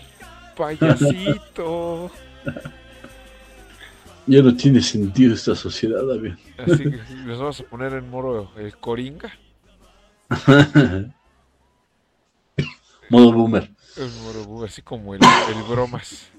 payasito. 0.63 2.11
Ya 4.25 4.41
no 4.41 4.55
tiene 4.55 4.81
sentido 4.81 5.35
esta 5.35 5.57
sociedad, 5.57 6.07
David. 6.07 6.35
Así 6.57 6.85
que 6.85 7.01
nos 7.27 7.41
vamos 7.41 7.59
a 7.59 7.65
poner 7.65 7.93
en 7.95 8.09
moro 8.09 8.53
el 8.57 8.77
coringa. 8.77 9.33
Modo 13.11 13.33
boomer. 13.33 13.69
El 13.97 14.11
modo 14.23 14.45
boomer, 14.45 14.69
así 14.69 14.81
como 14.81 15.13
el, 15.17 15.21
el 15.25 15.63
bromas. 15.65 16.31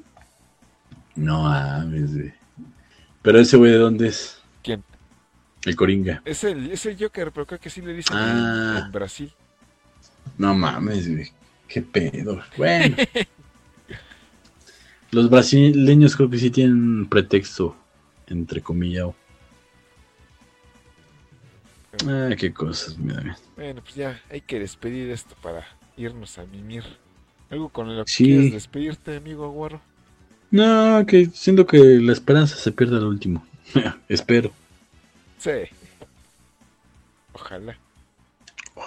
No 1.13 1.43
mames, 1.43 2.15
güey. 2.15 2.33
Pero 3.21 3.41
ese 3.41 3.57
güey 3.57 3.71
de 3.73 3.77
dónde 3.79 4.07
es? 4.07 4.41
¿Quién? 4.63 4.81
El 5.65 5.75
Coringa. 5.75 6.21
Es 6.23 6.45
el, 6.45 6.71
es 6.71 6.85
el 6.85 6.97
Joker, 6.97 7.33
pero 7.33 7.45
creo 7.45 7.59
que 7.59 7.69
sí 7.69 7.81
le 7.81 7.91
dicen 7.93 8.15
ah. 8.15 8.83
en 8.85 8.91
Brasil. 8.93 9.33
No 10.37 10.55
mames, 10.55 11.11
güey. 11.11 11.29
Qué 11.67 11.81
pedo. 11.81 12.41
Bueno. 12.57 12.95
Los 15.13 15.29
brasileños 15.29 16.15
creo 16.15 16.27
que 16.27 16.39
sí 16.39 16.49
tienen 16.49 17.05
pretexto, 17.07 17.75
entre 18.27 18.61
comillas. 18.61 19.09
Ah, 22.07 22.31
qué 22.35 22.51
cosas, 22.51 22.97
mira. 22.97 23.37
Bueno, 23.55 23.81
pues 23.83 23.93
ya 23.93 24.19
hay 24.31 24.41
que 24.41 24.57
despedir 24.57 25.11
esto 25.11 25.35
para 25.43 25.67
irnos 25.97 26.39
a 26.39 26.45
mimir. 26.47 26.83
¿Algo 27.51 27.69
con 27.69 27.95
lo 27.95 28.05
que 28.05 28.11
quieres 28.11 28.53
despedirte, 28.53 29.15
amigo 29.15 29.45
Aguaro? 29.45 29.79
No, 30.49 31.05
que 31.05 31.27
siento 31.27 31.67
que 31.67 31.77
la 31.77 32.13
esperanza 32.13 32.55
se 32.55 32.71
pierde 32.71 32.97
al 32.97 33.05
último. 33.05 33.45
Espero. 34.09 34.51
Sí. 35.37 35.51
Ojalá. 37.33 37.77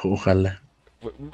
Ojalá. 0.03 0.61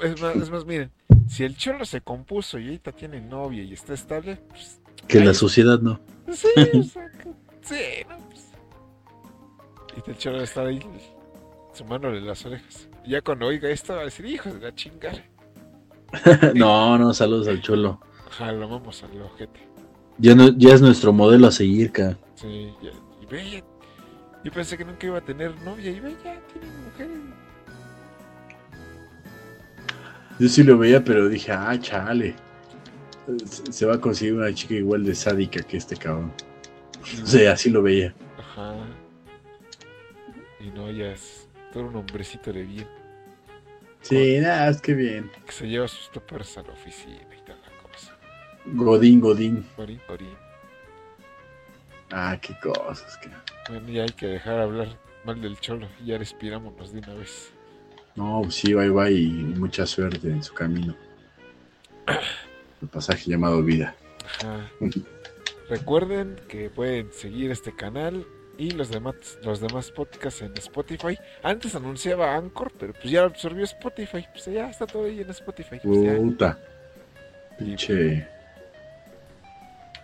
Es 0.01 0.21
más, 0.21 0.35
es 0.35 0.49
más, 0.51 0.65
miren, 0.65 0.91
si 1.27 1.43
el 1.43 1.57
cholo 1.57 1.83
se 1.85 2.01
compuso 2.01 2.59
y 2.59 2.65
ahorita 2.65 2.91
tiene 2.91 3.19
novia 3.21 3.63
y 3.63 3.73
está 3.73 3.95
estable, 3.95 4.35
pues, 4.49 4.79
Que 5.07 5.19
la 5.19 5.33
sociedad 5.33 5.79
no. 5.79 5.99
Sí, 6.31 6.47
o 6.79 6.83
sea, 6.83 7.11
sí, 7.61 8.05
no, 8.09 8.17
pues. 8.29 8.47
Y 10.05 10.09
el 10.09 10.17
cholo 10.17 10.41
está 10.41 10.61
ahí 10.61 10.79
sumándole 11.73 12.21
las 12.21 12.45
orejas. 12.45 12.87
Y 13.05 13.11
ya 13.11 13.21
cuando 13.21 13.47
oiga 13.47 13.69
esto 13.69 13.95
va 13.95 14.01
a 14.01 14.05
decir, 14.05 14.25
hijos 14.25 14.53
de 14.53 14.59
la 14.59 14.75
chingada. 14.75 15.23
no, 16.53 16.97
no, 16.97 17.13
saludos 17.13 17.47
al 17.47 17.61
cholo. 17.61 17.99
Ojalá 18.27 18.53
lo 18.53 18.69
vamos 18.69 19.03
al 19.03 19.21
ojete. 19.21 19.59
Ya, 20.17 20.35
no, 20.35 20.49
ya 20.57 20.73
es 20.73 20.81
nuestro 20.81 21.11
modelo 21.11 21.47
a 21.47 21.51
seguir, 21.51 21.91
ca. 21.91 22.17
Sí, 22.35 22.71
ya, 22.81 22.91
y 23.21 23.25
ve, 23.25 23.63
yo 24.43 24.51
pensé 24.51 24.77
que 24.77 24.85
nunca 24.85 25.07
iba 25.07 25.17
a 25.17 25.21
tener 25.21 25.55
novia 25.61 25.91
y 25.91 25.99
ve, 25.99 26.15
ya 26.23 26.39
tiene 26.51 26.67
mujer. 26.85 27.09
Yo 30.39 30.49
sí 30.49 30.63
lo 30.63 30.77
veía, 30.77 31.03
pero 31.03 31.29
dije, 31.29 31.51
ah, 31.51 31.77
chale. 31.79 32.35
Se 33.71 33.85
va 33.85 33.95
a 33.95 34.01
conseguir 34.01 34.33
una 34.33 34.53
chica 34.53 34.73
igual 34.73 35.03
de 35.03 35.15
sádica 35.15 35.61
que 35.63 35.77
este 35.77 35.95
cabrón. 35.95 36.33
O 37.21 37.25
sea, 37.25 37.53
así 37.53 37.69
lo 37.69 37.81
veía. 37.81 38.13
Ajá. 38.37 38.75
Y 40.59 40.69
no, 40.69 40.89
ya 40.91 41.11
es 41.11 41.47
todo 41.71 41.83
un 41.85 41.95
hombrecito 41.95 42.51
de 42.51 42.63
bien. 42.63 42.87
Sí, 44.01 44.39
nada, 44.39 44.69
es 44.69 44.81
que 44.81 44.93
bien. 44.93 45.31
Que 45.45 45.51
se 45.51 45.67
lleva 45.67 45.87
sus 45.87 46.11
toppers 46.11 46.57
a 46.57 46.63
la 46.63 46.73
oficina 46.73 47.15
y 47.15 47.45
tal 47.45 47.57
la 47.61 47.89
cosa. 47.89 48.17
Godín, 48.65 49.21
Godín. 49.21 49.65
Godín, 49.77 50.01
Godín. 50.07 50.35
Ah, 52.11 52.37
qué 52.41 52.55
cosas. 52.61 53.17
Que... 53.17 53.29
Bueno, 53.69 53.89
ya 53.89 54.03
hay 54.03 54.09
que 54.09 54.27
dejar 54.27 54.59
hablar 54.59 54.99
mal 55.23 55.41
del 55.41 55.59
cholo. 55.59 55.87
Ya 56.05 56.17
respirámonos 56.17 56.91
de 56.91 56.99
una 56.99 57.13
vez. 57.13 57.53
No, 58.15 58.41
pues 58.43 58.55
sí, 58.55 58.73
bye 58.73 58.89
bye 58.89 59.11
y 59.11 59.29
mucha 59.31 59.85
suerte 59.85 60.27
en 60.27 60.43
su 60.43 60.53
camino. 60.53 60.95
El 62.83 62.89
pasaje 62.89 63.31
llamado 63.31 63.63
vida. 63.63 63.95
Recuerden 65.69 66.35
que 66.49 66.69
pueden 66.69 67.11
seguir 67.13 67.49
este 67.49 67.73
canal 67.73 68.27
y 68.57 68.71
los 68.71 68.89
demás, 68.89 69.15
los 69.41 69.61
demás 69.61 69.89
podcasts 69.89 70.41
en 70.41 70.53
Spotify. 70.57 71.17
Antes 71.41 71.75
anunciaba 71.75 72.35
Anchor, 72.35 72.73
pero 72.77 72.91
pues 72.93 73.09
ya 73.09 73.23
absorbió 73.23 73.63
Spotify. 73.63 74.25
Pues 74.33 74.45
ya 74.45 74.69
está 74.69 74.85
todo 74.85 75.05
ahí 75.05 75.21
en 75.21 75.29
Spotify. 75.29 75.79
Pues 75.81 76.19
Puta. 76.19 76.59
Pinche. 77.57 78.27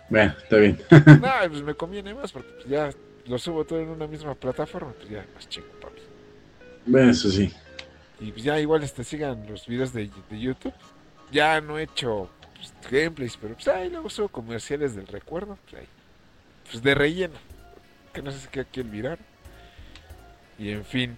Bueno, 0.08 0.34
está 0.42 0.56
bien. 0.56 0.80
no, 0.90 1.50
pues 1.50 1.62
me 1.62 1.74
conviene 1.74 2.14
más 2.14 2.32
porque 2.32 2.50
pues 2.54 2.66
ya 2.66 2.90
lo 3.26 3.38
subo 3.38 3.64
todo 3.66 3.80
en 3.80 3.90
una 3.90 4.06
misma 4.06 4.34
plataforma. 4.34 4.92
Pues 4.92 5.10
ya 5.10 5.26
más 5.34 5.46
chingo 5.50 5.68
para 5.80 5.92
mí. 5.92 6.00
Bueno, 6.86 7.10
eso 7.10 7.30
sí. 7.30 7.52
Y 8.20 8.32
pues 8.32 8.42
ya 8.42 8.58
igual 8.58 8.82
este, 8.82 9.04
sigan 9.04 9.46
los 9.48 9.66
videos 9.66 9.92
de, 9.92 10.10
YouTube. 10.30 10.74
Ya 11.30 11.60
no 11.60 11.78
he 11.78 11.84
hecho 11.84 12.28
pues, 12.60 12.92
gameplays, 12.92 13.36
pero 13.36 13.54
pues 13.54 13.68
ahí 13.68 13.90
luego 13.90 14.10
subo 14.10 14.28
comerciales 14.28 14.94
del 14.94 15.06
recuerdo. 15.06 15.58
Pues, 15.64 15.82
ahí, 15.82 15.88
pues 16.70 16.82
de 16.82 16.94
relleno. 16.94 17.34
Que 18.12 18.22
no 18.22 18.30
sé 18.30 18.40
si 18.40 18.48
queda 18.48 18.62
aquí 18.64 18.80
el 18.80 18.86
mirar. 18.86 19.18
Y 20.58 20.70
en 20.70 20.84
fin, 20.84 21.16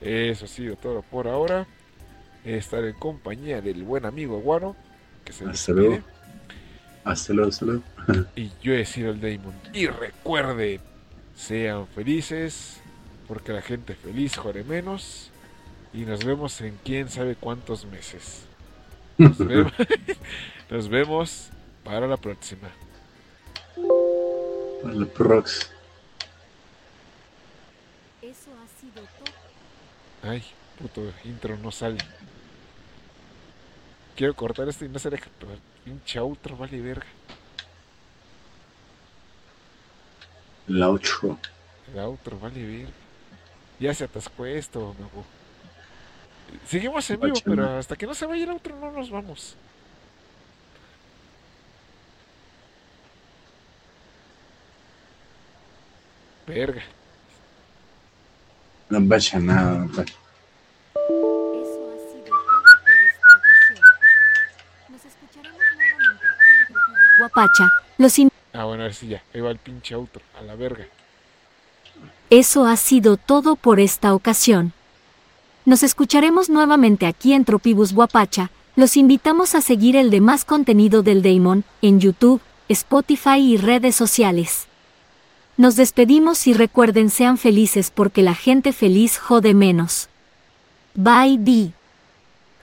eso 0.00 0.44
ha 0.44 0.48
sido 0.48 0.76
todo 0.76 1.02
por 1.02 1.28
ahora. 1.28 1.66
Estar 2.44 2.84
en 2.84 2.94
compañía 2.94 3.60
del 3.60 3.82
buen 3.82 4.04
amigo 4.04 4.36
Aguaro. 4.36 4.76
Que 5.24 5.32
se 5.32 5.44
hasta 5.44 5.72
luego. 5.72 6.00
Hasta 7.04 7.32
luego, 7.32 7.48
hasta 7.48 7.64
luego. 7.64 7.82
y 8.36 8.50
yo 8.62 8.74
he 8.74 8.84
sido 8.84 9.10
el 9.10 9.20
Damon. 9.20 9.54
Y 9.72 9.86
recuerden, 9.86 10.80
sean 11.36 11.86
felices. 11.86 12.80
Porque 13.28 13.52
la 13.52 13.62
gente 13.62 13.94
feliz 13.94 14.36
jore 14.36 14.64
menos 14.64 15.30
y 15.92 16.04
nos 16.04 16.24
vemos 16.24 16.60
en 16.60 16.76
quién 16.84 17.08
sabe 17.08 17.36
cuántos 17.36 17.84
meses. 17.86 18.44
Nos 19.20 19.36
vemos, 19.36 19.72
nos 20.70 20.88
vemos 20.88 21.50
para 21.84 22.06
la 22.06 22.16
próxima. 22.16 22.70
Vale, 24.82 25.04
prox. 25.04 25.70
Eso 28.22 28.50
ha 28.56 28.80
sido 28.80 29.02
todo. 29.18 29.34
Ay, 30.22 30.42
puto 30.78 31.12
intro 31.24 31.58
no 31.58 31.70
sale. 31.70 31.98
Quiero 34.16 34.34
cortar 34.34 34.66
esto 34.70 34.86
y 34.86 34.88
no 34.88 34.98
se 34.98 35.10
deja, 35.10 35.28
pero 35.38 35.52
pinche 35.84 36.18
outro 36.18 36.56
vale 36.56 36.80
verga. 36.80 37.06
El 40.66 40.82
outro. 40.82 41.38
El 41.92 41.98
outro 42.00 42.38
vale 42.38 42.64
verga. 42.64 42.92
Ya 43.78 43.92
se 43.92 44.04
atascó 44.04 44.46
esto, 44.46 44.96
nuevo. 44.98 45.26
Seguimos 46.66 47.08
en 47.10 47.20
vivo, 47.20 47.36
pero 47.44 47.78
hasta 47.78 47.96
que 47.96 48.06
no 48.06 48.14
se 48.14 48.26
vaya 48.26 48.44
el 48.44 48.50
outro 48.50 48.76
no 48.76 48.90
nos 48.92 49.10
vamos. 49.10 49.56
Verga. 56.46 56.82
No 58.88 59.08
pasa 59.08 59.38
nada, 59.38 59.78
no 59.78 59.88
pasa. 59.88 60.02
Eso 60.02 60.16
ha 61.86 61.96
sido 62.10 62.34
todo 62.34 62.74
por 62.82 62.98
esta 63.06 63.28
ocasión. 63.38 63.88
Nos 64.88 65.04
escucharemos 65.04 65.60
nuevamente 65.76 66.26
aquí 66.26 66.50
en 66.58 66.66
Trujillo, 66.66 67.18
Guapacha. 67.18 67.64
Los 67.98 68.18
in- 68.18 68.30
Ah, 68.52 68.64
bueno, 68.64 68.82
a 68.82 68.86
ver 68.86 68.94
si 68.94 69.06
ya. 69.08 69.22
Ahí 69.32 69.40
va 69.40 69.50
el 69.50 69.58
pinche 69.58 69.94
outro. 69.94 70.22
A 70.36 70.42
la 70.42 70.56
verga. 70.56 70.84
Eso 72.30 72.66
ha 72.66 72.76
sido 72.76 73.16
todo 73.16 73.54
por 73.54 73.78
esta 73.78 74.12
ocasión. 74.14 74.72
Nos 75.70 75.84
escucharemos 75.84 76.50
nuevamente 76.50 77.06
aquí 77.06 77.32
en 77.32 77.44
Tropibus 77.44 77.92
Guapacha. 77.92 78.50
Los 78.74 78.96
invitamos 78.96 79.54
a 79.54 79.60
seguir 79.60 79.94
el 79.94 80.10
demás 80.10 80.44
contenido 80.44 81.04
del 81.04 81.22
Daemon 81.22 81.62
en 81.80 82.00
YouTube, 82.00 82.40
Spotify 82.68 83.38
y 83.38 83.56
redes 83.56 83.94
sociales. 83.94 84.66
Nos 85.56 85.76
despedimos 85.76 86.48
y 86.48 86.54
recuerden 86.54 87.08
sean 87.08 87.38
felices 87.38 87.92
porque 87.94 88.24
la 88.24 88.34
gente 88.34 88.72
feliz 88.72 89.16
jode 89.16 89.54
menos. 89.54 90.08
Bye 90.96 91.38
bye. 91.38 91.79